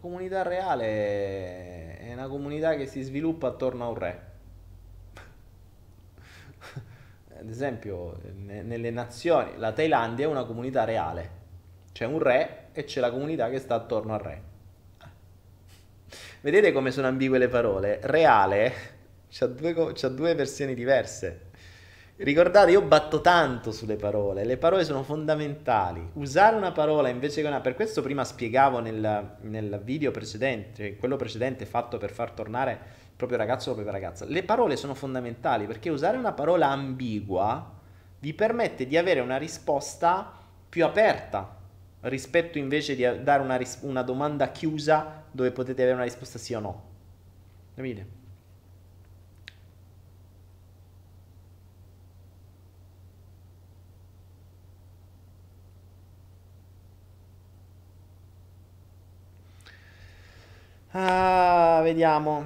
comunità 0.00 0.42
reale 0.42 1.98
è 1.98 2.12
una 2.12 2.26
comunità 2.26 2.74
che 2.74 2.86
si 2.86 3.02
sviluppa 3.02 3.48
attorno 3.48 3.84
a 3.84 3.88
un 3.88 3.94
re. 3.94 4.28
ad 7.38 7.48
esempio, 7.48 8.18
nelle 8.32 8.90
nazioni, 8.90 9.56
la 9.56 9.72
Thailandia 9.72 10.26
è 10.26 10.28
una 10.28 10.44
comunità 10.44 10.84
reale. 10.84 11.38
C'è 11.92 12.06
un 12.06 12.18
re 12.18 12.68
e 12.72 12.84
c'è 12.84 13.00
la 13.00 13.10
comunità 13.10 13.48
che 13.50 13.58
sta 13.58 13.74
attorno 13.74 14.14
al 14.14 14.20
re. 14.20 14.42
Vedete 16.40 16.72
come 16.72 16.90
sono 16.90 17.06
ambigue 17.06 17.38
le 17.38 17.48
parole? 17.48 18.00
Reale 18.02 18.72
c'ha 19.30 19.46
due, 19.46 19.92
c'ha 19.94 20.08
due 20.08 20.34
versioni 20.34 20.74
diverse. 20.74 21.49
Ricordate, 22.22 22.72
io 22.72 22.82
batto 22.82 23.22
tanto 23.22 23.72
sulle 23.72 23.96
parole, 23.96 24.44
le 24.44 24.58
parole 24.58 24.84
sono 24.84 25.02
fondamentali. 25.02 26.06
Usare 26.14 26.54
una 26.54 26.70
parola 26.70 27.08
invece 27.08 27.40
che 27.40 27.46
una... 27.46 27.62
Per 27.62 27.74
questo 27.74 28.02
prima 28.02 28.24
spiegavo 28.26 28.78
nel, 28.80 29.36
nel 29.40 29.80
video 29.82 30.10
precedente, 30.10 30.96
quello 30.96 31.16
precedente 31.16 31.64
fatto 31.64 31.96
per 31.96 32.10
far 32.10 32.32
tornare 32.32 32.78
proprio 33.16 33.38
ragazzo 33.38 33.70
o 33.70 33.72
proprio 33.72 33.94
ragazza. 33.94 34.26
Le 34.26 34.42
parole 34.42 34.76
sono 34.76 34.92
fondamentali 34.92 35.64
perché 35.64 35.88
usare 35.88 36.18
una 36.18 36.32
parola 36.32 36.68
ambigua 36.68 37.72
vi 38.18 38.34
permette 38.34 38.86
di 38.86 38.98
avere 38.98 39.20
una 39.20 39.38
risposta 39.38 40.30
più 40.68 40.84
aperta 40.84 41.56
rispetto 42.00 42.58
invece 42.58 42.96
di 42.96 43.22
dare 43.22 43.42
una, 43.42 43.56
ris- 43.56 43.78
una 43.80 44.02
domanda 44.02 44.50
chiusa 44.50 45.24
dove 45.30 45.52
potete 45.52 45.80
avere 45.80 45.96
una 45.96 46.04
risposta 46.04 46.36
sì 46.36 46.52
o 46.52 46.60
no. 46.60 46.84
Capite? 47.74 48.19
Ah, 60.92 61.80
vediamo. 61.82 62.44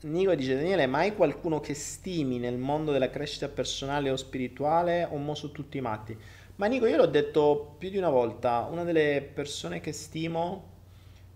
Nico 0.00 0.34
dice 0.34 0.54
Daniele, 0.54 0.86
mai 0.86 1.14
qualcuno 1.14 1.60
che 1.60 1.74
stimi 1.74 2.38
nel 2.38 2.56
mondo 2.56 2.92
della 2.92 3.10
crescita 3.10 3.48
personale 3.48 4.10
o 4.10 4.16
spirituale 4.16 5.04
o 5.10 5.16
mo 5.16 5.34
su 5.34 5.50
tutti 5.50 5.78
i 5.78 5.80
matti? 5.80 6.16
Ma 6.56 6.66
Nico, 6.66 6.86
io 6.86 6.96
l'ho 6.96 7.06
detto 7.06 7.74
più 7.78 7.90
di 7.90 7.98
una 7.98 8.08
volta, 8.10 8.68
una 8.70 8.84
delle 8.84 9.28
persone 9.34 9.80
che 9.80 9.92
stimo 9.92 10.76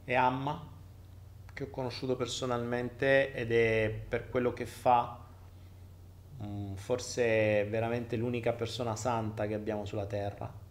è 0.05 0.15
Amma, 0.15 0.65
che 1.53 1.65
ho 1.65 1.71
conosciuto 1.71 2.17
personalmente 2.17 3.33
ed 3.35 3.53
è 3.53 3.93
per 4.09 4.31
quello 4.31 4.53
che 4.53 4.67
fa 4.67 5.19
mm, 6.45 6.75
forse 6.75 7.65
veramente 7.65 8.17
l'unica 8.17 8.53
persona 8.53 8.97
santa 8.97 9.47
che 9.47 9.55
abbiamo 9.55 9.85
sulla 9.85 10.07
terra. 10.07 10.62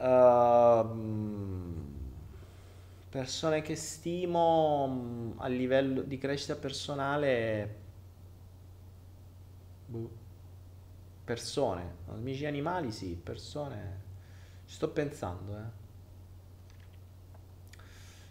Uh, 0.00 1.60
persone 3.10 3.60
che 3.60 3.76
stimo 3.76 4.88
mm, 4.88 5.32
a 5.40 5.48
livello 5.48 6.00
di 6.00 6.16
crescita 6.16 6.56
personale 6.56 7.76
boh, 9.84 10.10
persone. 11.22 11.96
Amici 12.08 12.46
animali 12.46 12.92
sì 12.92 13.18
persone. 13.22 14.08
Ci 14.64 14.74
sto 14.74 14.88
pensando 14.88 15.56
eh. 15.58 15.78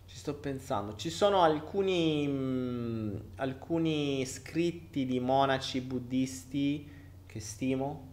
Ci 0.07 0.15
sto 0.15 0.33
pensando. 0.33 0.95
Ci 0.95 1.11
sono 1.11 1.43
alcuni 1.43 2.27
mh, 2.27 2.31
mm, 2.31 3.15
alcuni 3.35 4.25
scritti 4.25 5.05
di 5.05 5.19
monaci 5.19 5.81
buddisti 5.81 6.89
che 7.27 7.39
stimo 7.39 8.07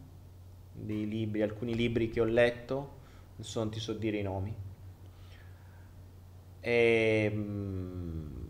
dei 0.72 1.08
libri 1.08 1.40
alcuni 1.40 1.74
libri 1.74 2.10
che 2.10 2.20
ho 2.20 2.24
letto 2.24 2.95
non 3.54 3.70
ti 3.70 3.80
so 3.80 3.92
dire 3.92 4.18
i 4.18 4.22
nomi. 4.22 4.54
E, 6.60 7.30
ehm, 7.32 8.46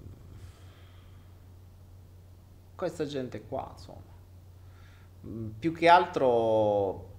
questa 2.75 3.07
gente 3.07 3.43
qua, 3.43 3.71
insomma, 3.73 4.01
mm, 5.27 5.49
più 5.59 5.73
che 5.73 5.89
altro 5.89 7.15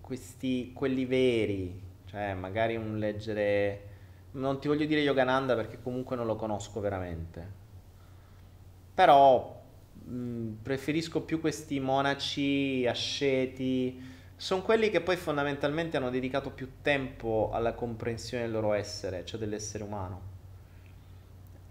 questi, 0.00 0.72
quelli 0.74 1.04
veri, 1.04 1.80
cioè 2.06 2.34
magari 2.34 2.76
un 2.76 2.98
leggere, 2.98 3.88
non 4.32 4.60
ti 4.60 4.68
voglio 4.68 4.86
dire 4.86 5.00
Yogananda 5.00 5.54
perché 5.54 5.80
comunque 5.80 6.16
non 6.16 6.26
lo 6.26 6.36
conosco 6.36 6.80
veramente, 6.80 7.62
però 8.94 9.62
mh, 10.04 10.14
mm, 10.14 10.52
preferisco 10.62 11.22
più 11.22 11.40
questi 11.40 11.80
monaci 11.80 12.86
asceti, 12.86 14.00
sono 14.36 14.62
quelli 14.62 14.90
che 14.90 15.00
poi 15.00 15.16
fondamentalmente 15.16 15.96
hanno 15.96 16.10
dedicato 16.10 16.50
più 16.50 16.80
tempo 16.82 17.50
alla 17.52 17.72
comprensione 17.72 18.44
del 18.44 18.52
loro 18.52 18.72
essere, 18.72 19.24
cioè 19.24 19.38
dell'essere 19.38 19.84
umano 19.84 20.32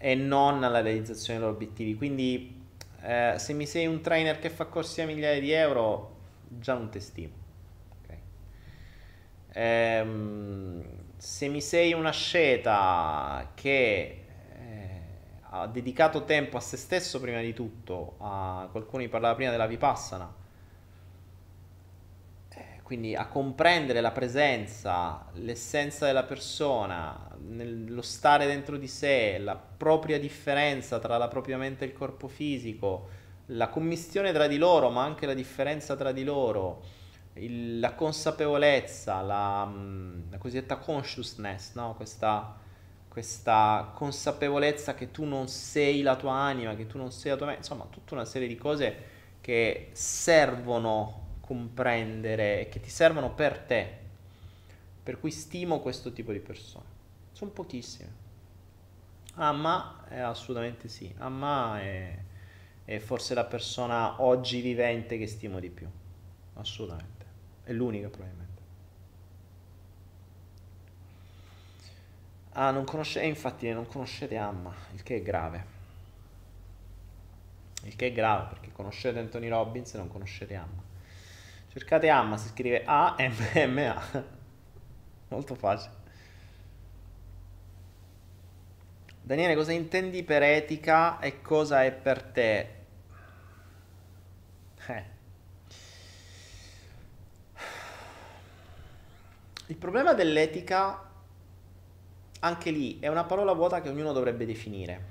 e 0.04 0.14
non 0.14 0.62
alla 0.62 0.82
realizzazione 0.82 1.38
dei 1.38 1.48
loro 1.48 1.56
obiettivi. 1.56 1.94
Quindi 1.94 2.62
eh, 3.00 3.34
se 3.38 3.52
mi 3.54 3.66
sei 3.66 3.86
un 3.86 4.02
trainer 4.02 4.38
che 4.38 4.50
fa 4.50 4.66
corsi 4.66 5.00
a 5.00 5.06
migliaia 5.06 5.40
di 5.40 5.50
euro, 5.50 6.16
già 6.46 6.74
non 6.74 6.90
ti 6.90 7.00
stimo. 7.00 7.32
Okay. 8.02 8.18
Ehm, 9.52 10.84
se 11.16 11.48
mi 11.48 11.62
sei 11.62 11.94
una 11.94 12.10
sceta 12.10 13.52
che 13.54 14.24
eh, 14.58 15.00
ha 15.48 15.66
dedicato 15.66 16.24
tempo 16.24 16.58
a 16.58 16.60
se 16.60 16.76
stesso 16.76 17.18
prima 17.18 17.40
di 17.40 17.54
tutto, 17.54 18.16
a 18.18 18.68
qualcuno 18.70 19.02
mi 19.02 19.08
parlava 19.08 19.34
prima 19.34 19.50
della 19.50 19.66
Vipassana, 19.66 20.43
quindi 22.84 23.16
a 23.16 23.28
comprendere 23.28 24.02
la 24.02 24.10
presenza, 24.10 25.24
l'essenza 25.36 26.04
della 26.04 26.24
persona, 26.24 27.34
lo 27.86 28.02
stare 28.02 28.44
dentro 28.44 28.76
di 28.76 28.88
sé, 28.88 29.38
la 29.38 29.56
propria 29.56 30.20
differenza 30.20 30.98
tra 30.98 31.16
la 31.16 31.28
propria 31.28 31.56
mente 31.56 31.84
e 31.84 31.88
il 31.88 31.94
corpo 31.94 32.28
fisico, 32.28 33.08
la 33.46 33.68
commistione 33.68 34.32
tra 34.32 34.46
di 34.46 34.58
loro, 34.58 34.90
ma 34.90 35.02
anche 35.02 35.24
la 35.24 35.32
differenza 35.32 35.96
tra 35.96 36.12
di 36.12 36.24
loro, 36.24 36.82
il, 37.36 37.80
la 37.80 37.94
consapevolezza, 37.94 39.22
la, 39.22 39.64
mm, 39.64 40.30
la, 40.30 40.36
cosiddetta 40.36 40.76
consciousness, 40.76 41.72
no? 41.72 41.94
questa, 41.94 42.54
questa 43.08 43.92
consapevolezza 43.94 44.92
che 44.92 45.10
tu 45.10 45.24
non 45.24 45.48
sei 45.48 46.02
la 46.02 46.16
tua 46.16 46.34
anima, 46.34 46.76
che 46.76 46.86
tu 46.86 46.98
non 46.98 47.10
sei 47.10 47.30
la 47.30 47.36
tua 47.38 47.46
mente, 47.46 47.62
insomma 47.62 47.86
tutta 47.88 48.12
una 48.12 48.26
serie 48.26 48.46
di 48.46 48.56
cose 48.56 49.12
che 49.40 49.88
servono 49.92 51.23
comprendere 51.44 52.60
e 52.60 52.68
che 52.68 52.80
ti 52.80 52.88
servono 52.88 53.34
per 53.34 53.58
te. 53.58 54.02
Per 55.02 55.20
cui 55.20 55.30
stimo 55.30 55.80
questo 55.80 56.12
tipo 56.12 56.32
di 56.32 56.40
persone. 56.40 56.86
Sono 57.32 57.50
pochissime. 57.50 58.22
Amma 59.34 60.06
è 60.08 60.20
assolutamente 60.20 60.88
sì. 60.88 61.12
Amma 61.18 61.80
è, 61.82 62.18
è 62.84 62.98
forse 62.98 63.34
la 63.34 63.44
persona 63.44 64.22
oggi 64.22 64.62
vivente 64.62 65.18
che 65.18 65.26
stimo 65.26 65.60
di 65.60 65.68
più. 65.68 65.86
Assolutamente. 66.54 67.26
È 67.64 67.72
l'unica 67.72 68.08
probabilmente. 68.08 68.62
Ah, 72.52 72.70
non 72.70 72.84
conoscete, 72.84 73.26
infatti 73.26 73.70
non 73.70 73.86
conoscete 73.86 74.36
Amma, 74.36 74.72
il 74.92 75.02
che 75.02 75.16
è 75.16 75.22
grave. 75.22 75.72
Il 77.82 77.96
che 77.96 78.06
è 78.06 78.12
grave 78.12 78.48
perché 78.48 78.72
conoscete 78.72 79.18
Anthony 79.18 79.48
Robbins 79.48 79.92
e 79.92 79.98
non 79.98 80.08
conoscete 80.08 80.54
Amma. 80.54 80.83
Cercate 81.74 82.08
Amma, 82.08 82.36
si 82.36 82.46
scrive 82.46 82.84
A-M-M-A. 82.84 84.24
Molto 85.26 85.56
facile. 85.56 85.92
Daniele, 89.20 89.56
cosa 89.56 89.72
intendi 89.72 90.22
per 90.22 90.44
etica 90.44 91.18
e 91.18 91.40
cosa 91.40 91.82
è 91.82 91.90
per 91.90 92.22
te? 92.22 92.68
Eh. 94.86 95.04
Il 99.66 99.76
problema 99.76 100.14
dell'etica, 100.14 101.10
anche 102.38 102.70
lì, 102.70 103.00
è 103.00 103.08
una 103.08 103.24
parola 103.24 103.52
vuota 103.52 103.80
che 103.80 103.88
ognuno 103.88 104.12
dovrebbe 104.12 104.46
definire. 104.46 105.02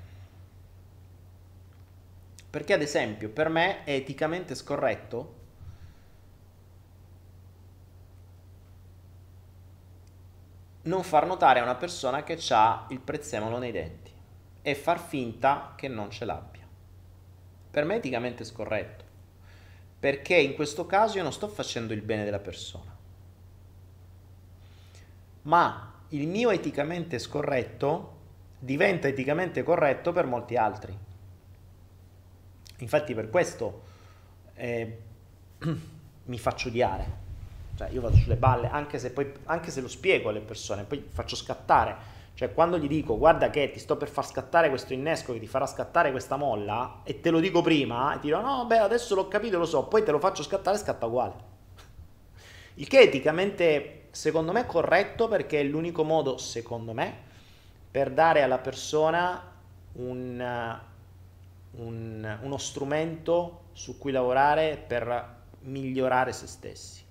Perché 2.48 2.72
ad 2.72 2.80
esempio, 2.80 3.28
per 3.28 3.50
me 3.50 3.84
è 3.84 3.92
eticamente 3.92 4.54
scorretto 4.54 5.42
non 10.84 11.02
far 11.02 11.26
notare 11.26 11.60
a 11.60 11.62
una 11.62 11.76
persona 11.76 12.22
che 12.24 12.38
ha 12.50 12.86
il 12.90 13.00
prezzemolo 13.00 13.58
nei 13.58 13.72
denti 13.72 14.12
e 14.62 14.74
far 14.74 14.98
finta 14.98 15.74
che 15.76 15.88
non 15.88 16.10
ce 16.10 16.24
l'abbia. 16.24 16.66
Per 17.70 17.84
me 17.84 17.94
è 17.94 17.98
eticamente 17.98 18.44
scorretto, 18.44 19.04
perché 19.98 20.36
in 20.36 20.54
questo 20.54 20.86
caso 20.86 21.16
io 21.16 21.22
non 21.22 21.32
sto 21.32 21.48
facendo 21.48 21.92
il 21.92 22.02
bene 22.02 22.24
della 22.24 22.38
persona, 22.38 22.96
ma 25.42 25.92
il 26.08 26.26
mio 26.28 26.50
eticamente 26.50 27.18
scorretto 27.18 28.12
diventa 28.58 29.08
eticamente 29.08 29.62
corretto 29.62 30.12
per 30.12 30.26
molti 30.26 30.56
altri. 30.56 30.96
Infatti 32.78 33.14
per 33.14 33.30
questo 33.30 33.82
eh, 34.54 34.98
mi 36.24 36.38
faccio 36.38 36.68
odiare 36.68 37.23
cioè 37.76 37.88
io 37.90 38.00
vado 38.00 38.16
sulle 38.16 38.36
balle, 38.36 38.68
anche 38.68 38.98
se, 38.98 39.10
poi, 39.10 39.32
anche 39.44 39.70
se 39.70 39.80
lo 39.80 39.88
spiego 39.88 40.28
alle 40.28 40.40
persone, 40.40 40.84
poi 40.84 41.04
faccio 41.10 41.36
scattare. 41.36 42.12
Cioè 42.34 42.52
quando 42.52 42.78
gli 42.78 42.88
dico 42.88 43.16
guarda 43.16 43.48
che 43.48 43.70
ti 43.70 43.78
sto 43.78 43.96
per 43.96 44.08
far 44.08 44.26
scattare 44.26 44.68
questo 44.68 44.92
innesco 44.92 45.32
che 45.32 45.38
ti 45.38 45.46
farà 45.46 45.66
scattare 45.66 46.10
questa 46.10 46.36
molla 46.36 47.02
e 47.04 47.20
te 47.20 47.30
lo 47.30 47.38
dico 47.38 47.62
prima 47.62 48.12
e 48.12 48.18
ti 48.18 48.26
dico 48.26 48.40
no 48.40 48.64
beh 48.66 48.78
adesso 48.78 49.14
l'ho 49.14 49.28
capito 49.28 49.56
lo 49.56 49.64
so, 49.64 49.84
poi 49.84 50.02
te 50.02 50.10
lo 50.10 50.18
faccio 50.18 50.42
scattare 50.42 50.76
scatta 50.76 51.06
uguale. 51.06 51.52
Il 52.74 52.88
che 52.88 52.98
è 52.98 53.02
eticamente 53.04 54.06
secondo 54.10 54.50
me 54.50 54.66
corretto 54.66 55.28
perché 55.28 55.60
è 55.60 55.62
l'unico 55.62 56.02
modo 56.02 56.36
secondo 56.36 56.92
me 56.92 57.22
per 57.88 58.10
dare 58.10 58.42
alla 58.42 58.58
persona 58.58 59.52
un, 59.92 60.78
un, 61.70 62.38
uno 62.42 62.58
strumento 62.58 63.60
su 63.72 63.96
cui 63.96 64.10
lavorare 64.10 64.82
per 64.84 65.42
migliorare 65.60 66.32
se 66.32 66.48
stessi 66.48 67.03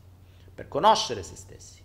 per 0.54 0.68
conoscere 0.68 1.24
se 1.24 1.36
stessi. 1.36 1.82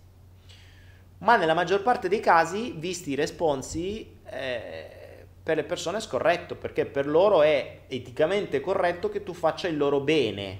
Ma 1.19 1.35
nella 1.35 1.53
maggior 1.53 1.81
parte 1.81 2.07
dei 2.07 2.19
casi, 2.19 2.73
visti 2.77 3.11
i 3.11 3.15
responsi, 3.15 4.19
eh, 4.25 5.25
per 5.41 5.57
le 5.57 5.63
persone 5.63 5.97
è 5.97 6.01
scorretto, 6.01 6.55
perché 6.55 6.85
per 6.85 7.07
loro 7.07 7.41
è 7.41 7.81
eticamente 7.87 8.59
corretto 8.59 9.09
che 9.09 9.23
tu 9.23 9.33
faccia 9.33 9.67
il 9.67 9.77
loro 9.77 9.99
bene, 9.99 10.59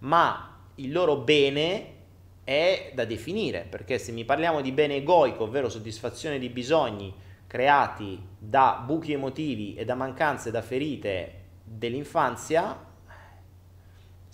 ma 0.00 0.60
il 0.76 0.92
loro 0.92 1.16
bene 1.16 1.94
è 2.44 2.92
da 2.94 3.04
definire, 3.04 3.66
perché 3.68 3.98
se 3.98 4.12
mi 4.12 4.24
parliamo 4.24 4.60
di 4.60 4.72
bene 4.72 4.96
egoico, 4.96 5.44
ovvero 5.44 5.68
soddisfazione 5.68 6.38
di 6.38 6.48
bisogni 6.48 7.12
creati 7.46 8.20
da 8.38 8.82
buchi 8.84 9.12
emotivi 9.12 9.74
e 9.74 9.84
da 9.84 9.94
mancanze, 9.94 10.50
da 10.50 10.62
ferite 10.62 11.44
dell'infanzia, 11.64 12.86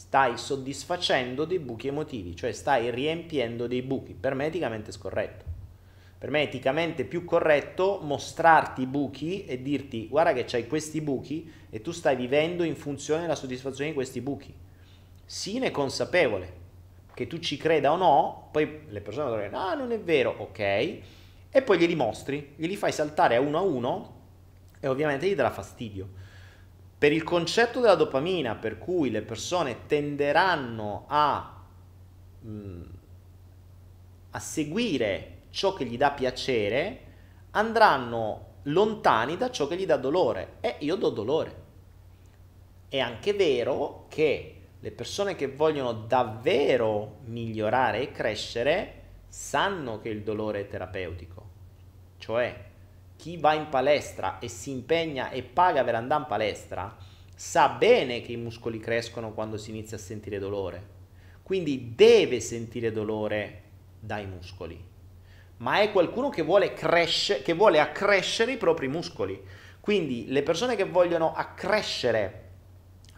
stai 0.04 0.36
soddisfacendo 0.36 1.46
dei 1.46 1.58
buchi 1.58 1.88
emotivi, 1.88 2.36
cioè 2.36 2.52
stai 2.52 2.90
riempiendo 2.90 3.66
dei 3.66 3.80
buchi. 3.80 4.12
Per 4.12 4.34
me 4.34 4.44
è 4.44 4.48
eticamente 4.48 4.92
scorretto. 4.92 5.44
Per 6.18 6.30
me 6.30 6.40
è 6.40 6.44
eticamente 6.44 7.04
più 7.04 7.24
corretto 7.24 8.00
mostrarti 8.02 8.82
i 8.82 8.86
buchi 8.86 9.46
e 9.46 9.62
dirti 9.62 10.06
guarda 10.06 10.34
che 10.34 10.44
c'hai 10.44 10.66
questi 10.66 11.00
buchi 11.00 11.50
e 11.70 11.80
tu 11.80 11.90
stai 11.90 12.16
vivendo 12.16 12.64
in 12.64 12.76
funzione 12.76 13.22
della 13.22 13.34
soddisfazione 13.34 13.90
di 13.90 13.94
questi 13.94 14.20
buchi. 14.20 14.54
Sii 15.24 15.58
ne 15.58 15.70
consapevole, 15.70 16.52
che 17.14 17.26
tu 17.26 17.38
ci 17.38 17.56
creda 17.56 17.90
o 17.90 17.96
no, 17.96 18.48
poi 18.52 18.82
le 18.86 19.00
persone 19.00 19.30
dicono 19.30 19.58
no 19.58 19.74
non 19.74 19.90
è 19.90 19.98
vero, 19.98 20.34
ok, 20.36 20.58
e 20.58 21.62
poi 21.64 21.78
glieli 21.78 21.94
mostri, 21.94 22.52
glieli 22.56 22.76
fai 22.76 22.92
saltare 22.92 23.36
a 23.36 23.40
uno 23.40 23.58
a 23.58 23.62
uno 23.62 24.14
e 24.80 24.86
ovviamente 24.86 25.26
gli 25.26 25.34
darà 25.34 25.50
fastidio. 25.50 26.22
Per 27.04 27.12
il 27.12 27.22
concetto 27.22 27.80
della 27.80 27.96
dopamina, 27.96 28.54
per 28.54 28.78
cui 28.78 29.10
le 29.10 29.20
persone 29.20 29.84
tenderanno 29.84 31.04
a, 31.06 31.62
mh, 32.40 32.48
mm, 32.48 32.82
a 34.30 34.38
seguire 34.38 35.42
ciò 35.50 35.74
che 35.74 35.84
gli 35.84 35.98
dà 35.98 36.12
piacere, 36.12 37.00
andranno 37.50 38.52
lontani 38.62 39.36
da 39.36 39.50
ciò 39.50 39.66
che 39.66 39.76
gli 39.76 39.84
dà 39.84 39.98
dolore. 39.98 40.54
E 40.60 40.76
io 40.78 40.96
do 40.96 41.10
dolore. 41.10 41.62
È 42.88 42.98
anche 42.98 43.34
vero 43.34 44.06
che 44.08 44.60
le 44.80 44.90
persone 44.90 45.34
che 45.34 45.48
vogliono 45.48 45.92
davvero 45.92 47.16
migliorare 47.26 48.00
e 48.00 48.12
crescere 48.12 49.02
sanno 49.28 50.00
che 50.00 50.08
il 50.08 50.22
dolore 50.22 50.60
è 50.60 50.68
terapeutico. 50.68 51.50
Cioè, 52.16 52.72
chi 53.24 53.38
va 53.38 53.54
in 53.54 53.70
palestra 53.70 54.38
e 54.38 54.48
si 54.48 54.70
impegna 54.70 55.30
e 55.30 55.42
paga 55.42 55.82
per 55.82 55.94
andare 55.94 56.20
in 56.20 56.26
palestra 56.28 56.94
sa 57.34 57.70
bene 57.70 58.20
che 58.20 58.32
i 58.32 58.36
muscoli 58.36 58.78
crescono 58.78 59.32
quando 59.32 59.56
si 59.56 59.70
inizia 59.70 59.96
a 59.96 60.00
sentire 60.00 60.38
dolore. 60.38 60.88
Quindi 61.42 61.94
deve 61.94 62.40
sentire 62.40 62.92
dolore 62.92 63.62
dai 63.98 64.26
muscoli. 64.26 64.78
Ma 65.56 65.80
è 65.80 65.90
qualcuno 65.90 66.28
che 66.28 66.42
vuole, 66.42 66.74
cresce, 66.74 67.40
che 67.40 67.54
vuole 67.54 67.80
accrescere 67.80 68.52
i 68.52 68.56
propri 68.58 68.88
muscoli. 68.88 69.42
Quindi 69.80 70.26
le 70.28 70.42
persone 70.42 70.76
che 70.76 70.84
vogliono 70.84 71.32
accrescere 71.32 72.50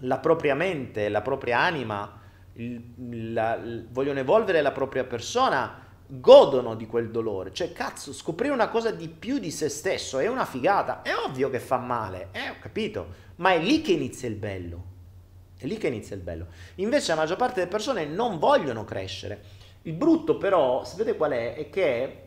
la 0.02 0.18
propria 0.18 0.54
mente, 0.54 1.08
la 1.08 1.22
propria 1.22 1.58
anima, 1.58 2.20
il, 2.52 3.32
la, 3.32 3.60
vogliono 3.90 4.20
evolvere 4.20 4.62
la 4.62 4.70
propria 4.70 5.02
persona, 5.02 5.85
godono 6.06 6.74
di 6.74 6.86
quel 6.86 7.10
dolore. 7.10 7.52
Cioè, 7.52 7.72
cazzo, 7.72 8.12
scoprire 8.12 8.52
una 8.52 8.68
cosa 8.68 8.90
di 8.90 9.08
più 9.08 9.38
di 9.38 9.50
se 9.50 9.68
stesso 9.68 10.18
è 10.18 10.26
una 10.26 10.44
figata. 10.44 11.02
È 11.02 11.14
ovvio 11.14 11.50
che 11.50 11.60
fa 11.60 11.78
male, 11.78 12.28
eh, 12.32 12.50
ho 12.50 12.56
capito, 12.60 13.06
ma 13.36 13.52
è 13.52 13.58
lì 13.58 13.80
che 13.80 13.92
inizia 13.92 14.28
il 14.28 14.36
bello. 14.36 14.94
È 15.58 15.66
lì 15.66 15.78
che 15.78 15.88
inizia 15.88 16.16
il 16.16 16.22
bello. 16.22 16.46
Invece 16.76 17.14
la 17.14 17.20
maggior 17.20 17.36
parte 17.36 17.60
delle 17.60 17.70
persone 17.70 18.04
non 18.04 18.38
vogliono 18.38 18.84
crescere. 18.84 19.42
Il 19.82 19.94
brutto 19.94 20.36
però, 20.36 20.84
sapete 20.84 21.16
qual 21.16 21.32
è? 21.32 21.54
È 21.54 21.70
che 21.70 22.22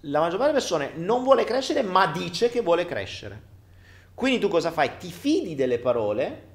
la 0.00 0.20
maggior 0.20 0.38
parte 0.38 0.52
delle 0.52 0.64
persone 0.64 0.92
non 0.96 1.22
vuole 1.22 1.44
crescere, 1.44 1.82
ma 1.82 2.06
dice 2.06 2.50
che 2.50 2.60
vuole 2.60 2.86
crescere. 2.86 3.48
Quindi 4.14 4.38
tu 4.38 4.48
cosa 4.48 4.70
fai? 4.70 4.96
Ti 4.98 5.10
fidi 5.10 5.54
delle 5.54 5.78
parole, 5.78 6.48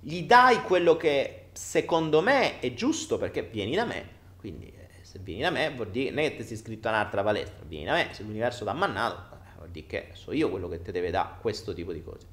gli 0.00 0.22
dai 0.22 0.62
quello 0.62 0.96
che 0.96 1.48
secondo 1.52 2.20
me 2.20 2.60
è 2.60 2.74
giusto 2.74 3.18
perché 3.18 3.42
vieni 3.42 3.74
da 3.74 3.84
me, 3.84 4.08
quindi 4.38 4.72
se 5.16 5.22
vieni 5.22 5.42
da 5.42 5.50
me 5.50 5.70
vuol 5.70 5.90
dire 5.90 6.10
non 6.10 6.24
è 6.24 6.30
che 6.30 6.36
ti 6.36 6.42
sei 6.44 6.56
iscritto 6.56 6.88
a 6.88 6.90
un'altra 6.90 7.22
palestra, 7.22 7.64
vieni 7.66 7.86
da 7.86 7.92
me, 7.92 8.08
se 8.12 8.22
l'universo 8.22 8.64
ti 8.64 8.70
ha 8.70 8.74
mannato, 8.74 9.36
vuol 9.56 9.70
dire 9.70 9.86
che 9.86 10.08
so 10.12 10.32
io 10.32 10.50
quello 10.50 10.68
che 10.68 10.82
ti 10.82 10.92
deve 10.92 11.10
dare 11.10 11.36
questo 11.40 11.72
tipo 11.72 11.92
di 11.92 12.02
cose. 12.02 12.26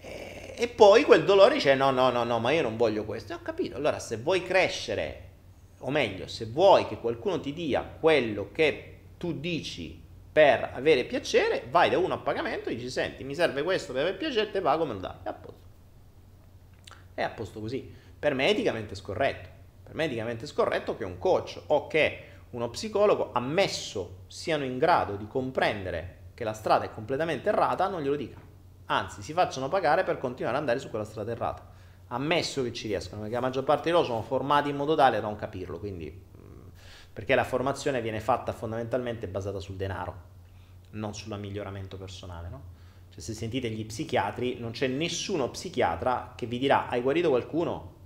E, 0.00 0.54
e 0.56 0.68
poi 0.68 1.04
quel 1.04 1.24
dolore 1.24 1.54
dice 1.54 1.74
no, 1.74 1.90
no, 1.90 2.10
no, 2.10 2.24
no, 2.24 2.38
ma 2.38 2.50
io 2.50 2.62
non 2.62 2.76
voglio 2.76 3.04
questo. 3.04 3.32
E 3.32 3.36
ho 3.36 3.42
capito, 3.42 3.76
allora 3.76 3.98
se 3.98 4.18
vuoi 4.18 4.42
crescere, 4.42 5.26
o 5.78 5.90
meglio, 5.90 6.26
se 6.26 6.46
vuoi 6.46 6.86
che 6.86 6.98
qualcuno 6.98 7.40
ti 7.40 7.52
dia 7.52 7.82
quello 7.82 8.50
che 8.52 8.96
tu 9.16 9.38
dici 9.38 10.04
per 10.30 10.70
avere 10.74 11.04
piacere, 11.04 11.64
vai 11.70 11.88
da 11.90 11.98
uno 11.98 12.14
a 12.14 12.18
pagamento 12.18 12.68
e 12.68 12.74
dici 12.74 12.90
senti, 12.90 13.24
mi 13.24 13.34
serve 13.34 13.62
questo 13.62 13.92
per 13.92 14.02
avere 14.02 14.16
piacere, 14.16 14.50
te 14.50 14.60
pago, 14.60 14.84
me 14.84 14.92
lo 14.92 15.00
dai. 15.00 15.16
È 15.22 15.28
a 15.28 15.32
posto. 15.32 15.66
È 17.14 17.22
a 17.22 17.30
posto 17.30 17.60
così. 17.60 17.92
Per 18.18 18.34
me 18.34 18.50
eticamente 18.50 18.94
scorretto 18.94 19.57
per 19.88 19.96
medicamente 19.96 20.46
scorretto 20.46 20.94
che 20.98 21.04
un 21.04 21.16
coach 21.16 21.58
o 21.68 21.86
che 21.86 22.24
uno 22.50 22.68
psicologo 22.68 23.30
ammesso 23.32 24.24
siano 24.26 24.64
in 24.64 24.76
grado 24.76 25.16
di 25.16 25.26
comprendere 25.26 26.16
che 26.34 26.44
la 26.44 26.52
strada 26.52 26.84
è 26.84 26.92
completamente 26.92 27.48
errata, 27.48 27.88
non 27.88 28.02
glielo 28.02 28.14
dica. 28.14 28.38
Anzi, 28.86 29.22
si 29.22 29.32
facciano 29.32 29.68
pagare 29.68 30.04
per 30.04 30.18
continuare 30.18 30.56
ad 30.56 30.62
andare 30.62 30.78
su 30.78 30.90
quella 30.90 31.06
strada 31.06 31.30
errata. 31.30 31.66
Ammesso 32.08 32.62
che 32.62 32.72
ci 32.74 32.86
riescano, 32.86 33.22
perché 33.22 33.34
la 33.36 33.40
maggior 33.40 33.64
parte 33.64 33.84
di 33.84 33.90
loro 33.92 34.04
sono 34.04 34.22
formati 34.22 34.68
in 34.68 34.76
modo 34.76 34.94
tale 34.94 35.20
da 35.20 35.26
non 35.26 35.36
capirlo, 35.36 35.78
quindi 35.78 36.26
perché 37.10 37.34
la 37.34 37.44
formazione 37.44 38.02
viene 38.02 38.20
fatta 38.20 38.52
fondamentalmente 38.52 39.26
basata 39.26 39.58
sul 39.58 39.76
denaro, 39.76 40.14
non 40.90 41.14
sul 41.14 41.36
miglioramento 41.38 41.96
personale, 41.96 42.48
no? 42.48 42.62
Cioè, 43.10 43.20
se 43.20 43.32
sentite 43.32 43.70
gli 43.70 43.84
psichiatri, 43.84 44.60
non 44.60 44.70
c'è 44.70 44.86
nessuno 44.86 45.50
psichiatra 45.50 46.34
che 46.36 46.46
vi 46.46 46.58
dirà 46.58 46.88
hai 46.88 47.00
guarito 47.00 47.30
qualcuno? 47.30 47.96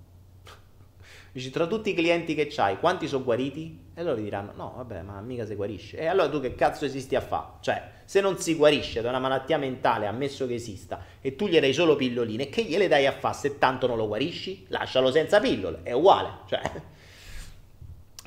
Dici, 1.33 1.49
tra 1.49 1.67
tutti 1.67 1.89
i 1.89 1.95
clienti 1.95 2.35
che 2.35 2.47
c'hai, 2.49 2.79
quanti 2.79 3.09
sono 3.09 3.25
guariti? 3.25 3.87
E 3.95 4.03
loro 4.03 4.17
diranno, 4.17 4.53
no, 4.55 4.75
vabbè, 4.77 5.01
ma 5.01 5.19
mica 5.23 5.47
si 5.47 5.55
guarisce. 5.55 5.97
E 5.97 6.05
allora 6.05 6.29
tu 6.29 6.41
che 6.41 6.55
cazzo 6.55 6.85
esisti 6.85 7.17
a 7.17 7.23
fare? 7.23 7.53
Cioè, 7.61 7.91
se 8.05 8.21
non 8.21 8.37
si 8.37 8.55
guarisce 8.55 9.01
da 9.01 9.09
una 9.09 9.19
malattia 9.19 9.57
mentale, 9.57 10.07
ammesso 10.07 10.47
che 10.47 10.53
esista, 10.55 11.03
e 11.23 11.35
tu 11.35 11.47
gli 11.47 11.59
dai 11.59 11.73
solo 11.73 11.97
pilloline, 11.97 12.51
che 12.51 12.65
gliele 12.65 12.87
dai 12.87 13.07
a 13.07 13.13
fare 13.13 13.35
se 13.35 13.57
tanto 13.57 13.87
non 13.87 13.97
lo 13.97 14.09
guarisci? 14.09 14.67
Lascialo 14.69 15.11
senza 15.11 15.41
pillole, 15.41 15.81
è 15.85 15.93
uguale. 15.93 16.41
Cioè. 16.45 16.61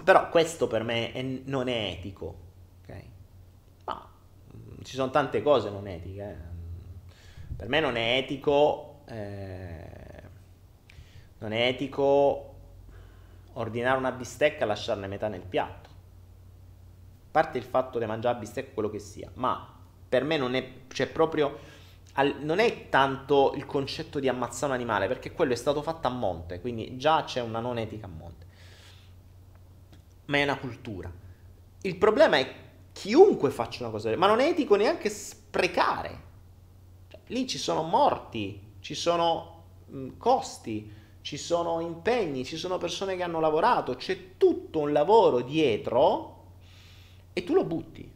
Però 0.03 0.29
questo 0.29 0.65
per 0.65 0.81
me 0.81 1.11
è, 1.11 1.21
non 1.21 1.67
è 1.67 1.91
etico, 1.91 2.37
ok? 2.81 3.01
Ma 3.83 4.09
ci 4.81 4.95
sono 4.95 5.11
tante 5.11 5.43
cose 5.43 5.69
non 5.69 5.87
etiche. 5.87 6.23
Eh. 6.23 7.55
Per 7.55 7.67
me 7.67 7.79
non 7.79 7.97
è 7.97 8.17
etico, 8.17 9.01
eh, 9.05 10.21
non 11.37 11.53
è 11.53 11.67
etico 11.67 12.54
ordinare 13.55 13.97
una 13.97 14.11
bistecca 14.11 14.63
e 14.63 14.67
lasciarne 14.67 15.07
metà 15.07 15.27
nel 15.27 15.41
piatto. 15.41 15.89
A 15.89 17.31
parte 17.31 17.57
il 17.57 17.63
fatto 17.63 17.99
di 17.99 18.05
mangiare 18.05 18.39
bistecca 18.39 18.73
quello 18.73 18.89
che 18.89 18.99
sia, 18.99 19.29
ma 19.35 19.73
per 20.07 20.23
me 20.23 20.37
non 20.37 20.55
è, 20.55 20.71
cioè 20.87 21.07
proprio, 21.07 21.57
al, 22.13 22.37
non 22.39 22.59
è 22.59 22.89
tanto 22.89 23.53
il 23.55 23.65
concetto 23.65 24.19
di 24.19 24.29
ammazzare 24.29 24.71
un 24.71 24.79
animale, 24.79 25.07
perché 25.07 25.33
quello 25.33 25.53
è 25.53 25.57
stato 25.57 25.81
fatto 25.81 26.07
a 26.07 26.11
monte, 26.11 26.61
quindi 26.61 26.95
già 26.97 27.23
c'è 27.23 27.41
una 27.41 27.59
non 27.59 27.77
etica 27.77 28.05
a 28.05 28.09
monte, 28.09 28.45
ma 30.25 30.37
è 30.37 30.43
una 30.43 30.57
cultura. 30.57 31.11
Il 31.81 31.97
problema 31.97 32.37
è 32.37 32.53
chiunque 32.93 33.51
faccia 33.51 33.83
una 33.83 33.91
cosa, 33.91 34.15
ma 34.15 34.27
non 34.27 34.39
è 34.39 34.47
etico 34.47 34.75
neanche 34.75 35.09
sprecare. 35.09 36.23
Cioè, 37.09 37.19
lì 37.27 37.45
ci 37.47 37.57
sono 37.57 37.83
morti, 37.83 38.75
ci 38.79 38.95
sono 38.95 39.63
mh, 39.87 40.09
costi, 40.17 40.91
ci 41.25 41.37
sono 41.37 41.79
impegni, 41.79 42.45
ci 42.45 42.55
sono 42.55 42.77
persone 42.77 43.15
che 43.15 43.23
hanno 43.23 43.39
lavorato, 43.39 43.95
c'è 43.95 44.37
tutto 44.37 44.77
un 44.77 44.91
lavoro 44.91 45.41
dietro 45.41 46.43
e 47.33 47.43
tu 47.43 47.55
lo 47.55 47.63
butti. 47.63 48.07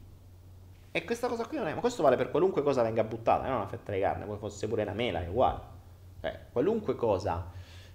E 0.92 1.04
questa 1.04 1.28
cosa 1.28 1.48
qui 1.48 1.58
non 1.58 1.66
è, 1.66 1.74
ma 1.74 1.80
questo 1.80 2.04
vale 2.04 2.18
per 2.18 2.30
qualunque 2.30 2.62
cosa 2.62 2.84
venga 2.84 3.04
buttata, 3.04 3.48
non 3.48 3.56
una 3.56 3.68
fetta 3.68 3.92
di 3.92 4.00
carne, 4.00 4.26
poi 4.26 4.38
fosse 4.38 4.68
pure 4.68 4.84
una 4.84 4.94
mela, 4.94 5.24
è 5.24 5.28
uguale. 5.28 5.60
Eh, 6.22 6.38
qualunque 6.52 6.96
cosa 6.96 7.52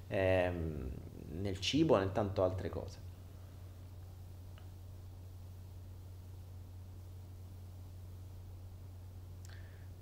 ehm, 0.09 0.91
nel 1.41 1.61
cibo 1.61 1.97
e 2.01 2.11
tanto 2.11 2.43
altre 2.43 2.69
cose. 2.69 3.04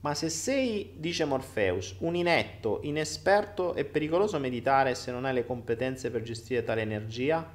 Ma 0.02 0.14
se 0.14 0.30
sei, 0.30 0.94
dice 0.96 1.24
Morpheus, 1.24 1.94
un 2.00 2.16
inetto, 2.16 2.80
inesperto 2.82 3.74
e 3.74 3.84
pericoloso 3.84 4.40
meditare 4.40 4.96
se 4.96 5.12
non 5.12 5.24
hai 5.24 5.32
le 5.32 5.46
competenze 5.46 6.10
per 6.10 6.22
gestire 6.22 6.64
tale 6.64 6.80
energia? 6.80 7.48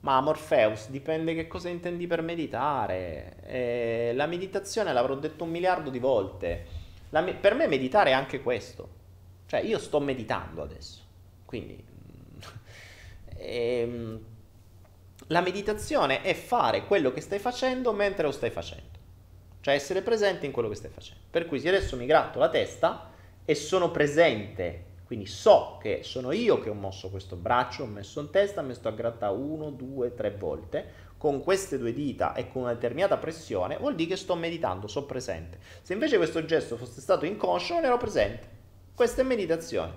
Ma 0.00 0.20
Morpheus, 0.20 0.90
dipende 0.90 1.34
che 1.34 1.46
cosa 1.46 1.70
intendi 1.70 2.06
per 2.06 2.20
meditare. 2.20 3.36
Eh, 3.46 4.12
la 4.14 4.26
meditazione 4.26 4.92
l'avrò 4.92 5.14
detto 5.16 5.44
un 5.44 5.50
miliardo 5.50 5.88
di 5.88 5.98
volte. 5.98 6.66
Me- 7.08 7.34
per 7.34 7.54
me 7.54 7.66
meditare 7.66 8.10
è 8.10 8.12
anche 8.12 8.42
questo. 8.42 8.96
Cioè 9.46 9.60
io 9.60 9.78
sto 9.78 9.98
meditando 9.98 10.62
adesso. 10.62 11.00
Quindi... 11.46 11.82
ehm, 13.34 14.20
la 15.28 15.40
meditazione 15.40 16.20
è 16.20 16.34
fare 16.34 16.84
quello 16.84 17.12
che 17.12 17.22
stai 17.22 17.38
facendo 17.38 17.92
mentre 17.94 18.24
lo 18.24 18.32
stai 18.32 18.50
facendo 18.50 18.87
cioè 19.68 19.74
essere 19.74 20.00
presente 20.00 20.46
in 20.46 20.52
quello 20.52 20.68
che 20.70 20.76
stai 20.76 20.90
facendo. 20.90 21.24
Per 21.30 21.46
cui 21.46 21.60
se 21.60 21.68
adesso 21.68 21.96
mi 21.96 22.06
gratto 22.06 22.38
la 22.38 22.48
testa 22.48 23.10
e 23.44 23.54
sono 23.54 23.90
presente, 23.90 24.84
quindi 25.04 25.26
so 25.26 25.78
che 25.80 26.00
sono 26.02 26.32
io 26.32 26.58
che 26.58 26.70
ho 26.70 26.74
mosso 26.74 27.10
questo 27.10 27.36
braccio, 27.36 27.82
ho 27.82 27.86
messo 27.86 28.20
in 28.20 28.30
testa, 28.30 28.62
mi 28.62 28.72
sto 28.72 28.88
a 28.88 28.92
grattare 28.92 29.34
uno, 29.34 29.70
due, 29.70 30.14
tre 30.14 30.30
volte, 30.30 31.06
con 31.18 31.42
queste 31.42 31.76
due 31.76 31.92
dita 31.92 32.32
e 32.32 32.50
con 32.50 32.62
una 32.62 32.72
determinata 32.72 33.18
pressione, 33.18 33.76
vuol 33.76 33.94
dire 33.94 34.10
che 34.10 34.16
sto 34.16 34.34
meditando, 34.36 34.86
sono 34.86 35.04
presente. 35.04 35.58
Se 35.82 35.92
invece 35.92 36.16
questo 36.16 36.44
gesto 36.44 36.76
fosse 36.76 37.00
stato 37.00 37.26
inconscio, 37.26 37.74
non 37.74 37.84
ero 37.84 37.98
presente. 37.98 38.48
Questa 38.94 39.20
è 39.20 39.24
meditazione. 39.24 39.92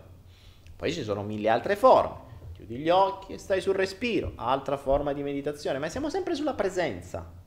Poi 0.75 0.91
ci 0.91 1.03
sono 1.03 1.23
mille 1.23 1.47
altre 1.47 1.75
forme. 1.75 2.29
Chiudi 2.53 2.77
gli 2.77 2.89
occhi 2.89 3.33
e 3.33 3.37
stai 3.37 3.61
sul 3.61 3.75
respiro, 3.75 4.33
altra 4.35 4.77
forma 4.77 5.13
di 5.13 5.23
meditazione, 5.23 5.79
ma 5.79 5.87
siamo 5.87 6.09
sempre 6.09 6.35
sulla 6.35 6.53
presenza. 6.53 7.39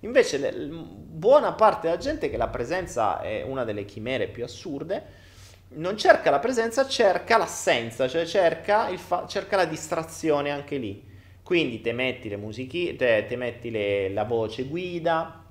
Invece 0.00 0.38
le, 0.38 0.52
buona 0.52 1.52
parte 1.52 1.88
della 1.88 1.98
gente 1.98 2.28
che 2.28 2.36
la 2.36 2.48
presenza 2.48 3.20
è 3.20 3.42
una 3.42 3.64
delle 3.64 3.84
chimere 3.84 4.28
più 4.28 4.44
assurde, 4.44 5.24
non 5.68 5.96
cerca 5.96 6.30
la 6.30 6.38
presenza, 6.38 6.86
cerca 6.86 7.36
l'assenza, 7.36 8.06
cioè 8.06 8.24
cerca, 8.26 8.94
fa- 8.96 9.26
cerca 9.26 9.56
la 9.56 9.64
distrazione 9.64 10.50
anche 10.50 10.76
lì. 10.76 11.02
Quindi 11.42 11.80
te 11.80 11.92
metti 11.92 12.28
le 12.28 12.36
musiche, 12.36 12.96
te, 12.96 13.24
te 13.26 13.36
metti 13.36 13.70
le, 13.70 14.10
la 14.10 14.24
voce 14.24 14.64
guida, 14.64 15.44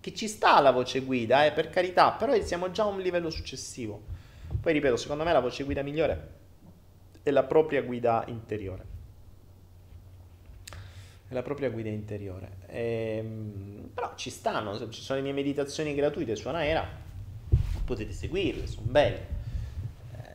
che 0.00 0.14
ci 0.14 0.28
sta 0.28 0.60
la 0.60 0.70
voce 0.70 1.00
guida, 1.00 1.44
eh, 1.46 1.52
per 1.52 1.70
carità, 1.70 2.12
però 2.12 2.38
siamo 2.42 2.70
già 2.70 2.84
a 2.84 2.86
un 2.86 3.00
livello 3.00 3.30
successivo. 3.30 4.02
Poi 4.60 4.72
ripeto, 4.72 4.96
secondo 4.96 5.24
me 5.24 5.32
la 5.32 5.40
voce 5.40 5.64
guida 5.64 5.82
migliore 5.82 6.40
è 7.22 7.30
la 7.30 7.44
propria 7.44 7.82
guida 7.82 8.24
interiore 8.26 8.91
la 11.32 11.42
propria 11.42 11.70
guida 11.70 11.88
interiore. 11.88 12.58
Ehm, 12.66 13.90
però 13.94 14.12
ci 14.14 14.30
stanno, 14.30 14.88
ci 14.90 15.02
sono 15.02 15.18
le 15.18 15.24
mie 15.24 15.32
meditazioni 15.32 15.94
gratuite 15.94 16.36
su 16.36 16.48
Anaera, 16.48 16.86
potete 17.84 18.12
seguirle, 18.12 18.66
sono 18.66 18.86
belle. 18.86 19.26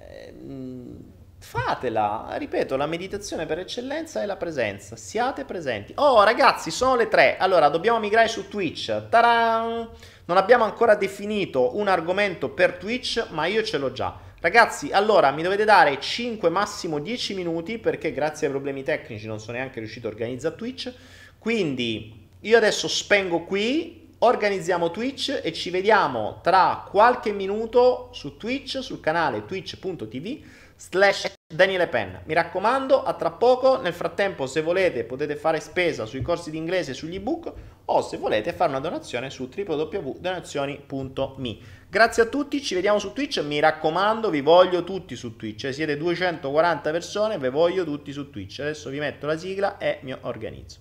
Ehm, 0.10 1.04
fatela, 1.40 2.36
ripeto, 2.38 2.76
la 2.76 2.88
meditazione 2.88 3.46
per 3.46 3.60
eccellenza 3.60 4.22
è 4.22 4.26
la 4.26 4.36
presenza, 4.36 4.96
siate 4.96 5.46
presenti. 5.46 5.94
Oh 5.96 6.24
ragazzi, 6.24 6.72
sono 6.72 6.96
le 6.96 7.08
tre, 7.08 7.38
allora 7.38 7.70
dobbiamo 7.70 8.00
migrare 8.00 8.28
su 8.28 8.48
Twitch. 8.48 9.08
Taran! 9.10 9.90
Non 10.26 10.36
abbiamo 10.36 10.66
ancora 10.66 10.96
definito 10.96 11.78
un 11.78 11.88
argomento 11.88 12.50
per 12.50 12.74
Twitch, 12.74 13.28
ma 13.30 13.46
io 13.46 13.64
ce 13.64 13.78
l'ho 13.78 13.94
già. 13.94 14.26
Ragazzi, 14.40 14.92
allora 14.92 15.32
mi 15.32 15.42
dovete 15.42 15.66
dare 15.66 16.00
5, 16.00 16.50
massimo 16.50 17.00
10 17.00 17.34
minuti 17.34 17.80
perché 17.80 18.14
grazie 18.14 18.46
ai 18.46 18.54
problemi 18.54 18.84
tecnici 18.84 19.26
non 19.26 19.40
sono 19.40 19.58
neanche 19.58 19.80
riuscito 19.80 20.06
a 20.06 20.12
organizzare 20.12 20.56
Twitch. 20.56 20.94
Quindi 21.40 22.30
io 22.42 22.56
adesso 22.56 22.88
spengo 22.88 23.46
qui, 23.46 24.14
organizziamo 24.20 24.92
Twitch 24.92 25.42
e 25.44 25.52
ci 25.54 25.72
vediamo 25.72 26.40
tra 26.44 26.86
qualche 26.88 27.32
minuto 27.32 28.10
su 28.12 28.38
Twitch, 28.38 28.84
sul 28.84 29.00
canale 29.00 29.44
twitch.tv 29.44 30.46
slash 30.76 31.34
Daniele 31.52 31.88
Penna. 31.88 32.22
Mi 32.26 32.36
raccomando, 32.36 33.04
a 33.04 33.14
tra 33.14 33.32
poco. 33.32 33.82
Nel 33.82 33.94
frattempo, 33.94 34.46
se 34.46 34.62
volete, 34.62 35.04
potete 35.06 35.36
fare 35.36 35.60
spesa 35.60 36.06
sui 36.06 36.22
corsi 36.22 36.52
di 36.52 36.58
inglese 36.58 36.92
e 36.92 36.94
sugli 36.94 37.16
ebook 37.16 37.52
o 37.86 38.02
se 38.02 38.18
volete 38.18 38.54
fare 38.54 38.70
una 38.70 38.82
donazione 38.82 39.32
su 39.32 39.50
www.donazioni.me. 39.52 41.58
Grazie 41.90 42.24
a 42.24 42.26
tutti, 42.26 42.62
ci 42.62 42.76
vediamo 42.76 43.00
su 43.00 43.14
Twitch. 43.14 43.42
Mi 43.44 43.62
raccomando, 43.62 44.30
vi 44.30 44.42
voglio 44.42 44.84
tutti 44.84 45.16
su 45.16 45.38
Twitch. 45.38 45.64
Eh, 45.66 45.74
siete 45.74 45.96
240 45.96 46.92
persone, 46.92 47.40
vi 47.40 47.50
voglio 47.50 47.86
tutti 47.86 48.12
su 48.12 48.30
Twitch. 48.30 48.60
Adesso 48.60 48.90
vi 48.90 49.00
metto 49.00 49.26
la 49.26 49.38
sigla 49.38 49.78
e 49.78 50.00
mi 50.02 50.14
organizzo. 50.22 50.80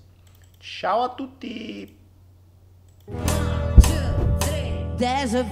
Ciao 0.58 1.02
a 1.02 1.14
tutti! 1.14 1.96
There's 4.96 5.34
a 5.34 5.44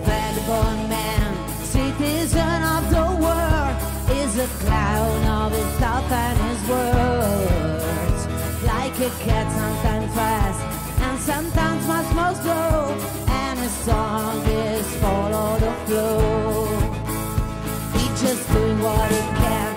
sometimes 11.25 11.87
my 11.87 12.03
more 12.13 12.35
slow, 12.43 12.97
and 13.29 13.59
his 13.59 13.73
song 13.87 14.45
is 14.47 14.97
follow 14.97 15.59
the 15.59 15.73
flow. 15.87 16.67
He's 17.95 18.21
just 18.21 18.53
doing 18.53 18.79
what 18.83 19.11
he 19.11 19.21
can 19.41 19.74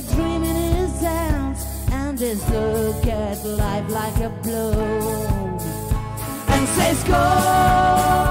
with 0.00 0.12
a 0.12 0.14
dream 0.14 0.42
in 0.42 0.56
his 0.76 1.00
hands 1.00 1.66
and 1.92 2.18
his 2.18 2.48
look 2.50 3.06
at 3.06 3.44
life 3.44 3.88
like 3.90 4.16
a 4.20 4.28
blow. 4.42 4.72
And 6.48 6.68
says 6.68 7.04
go 7.04 7.10
follow 7.14 8.00
the 8.00 8.24
flow 8.24 8.29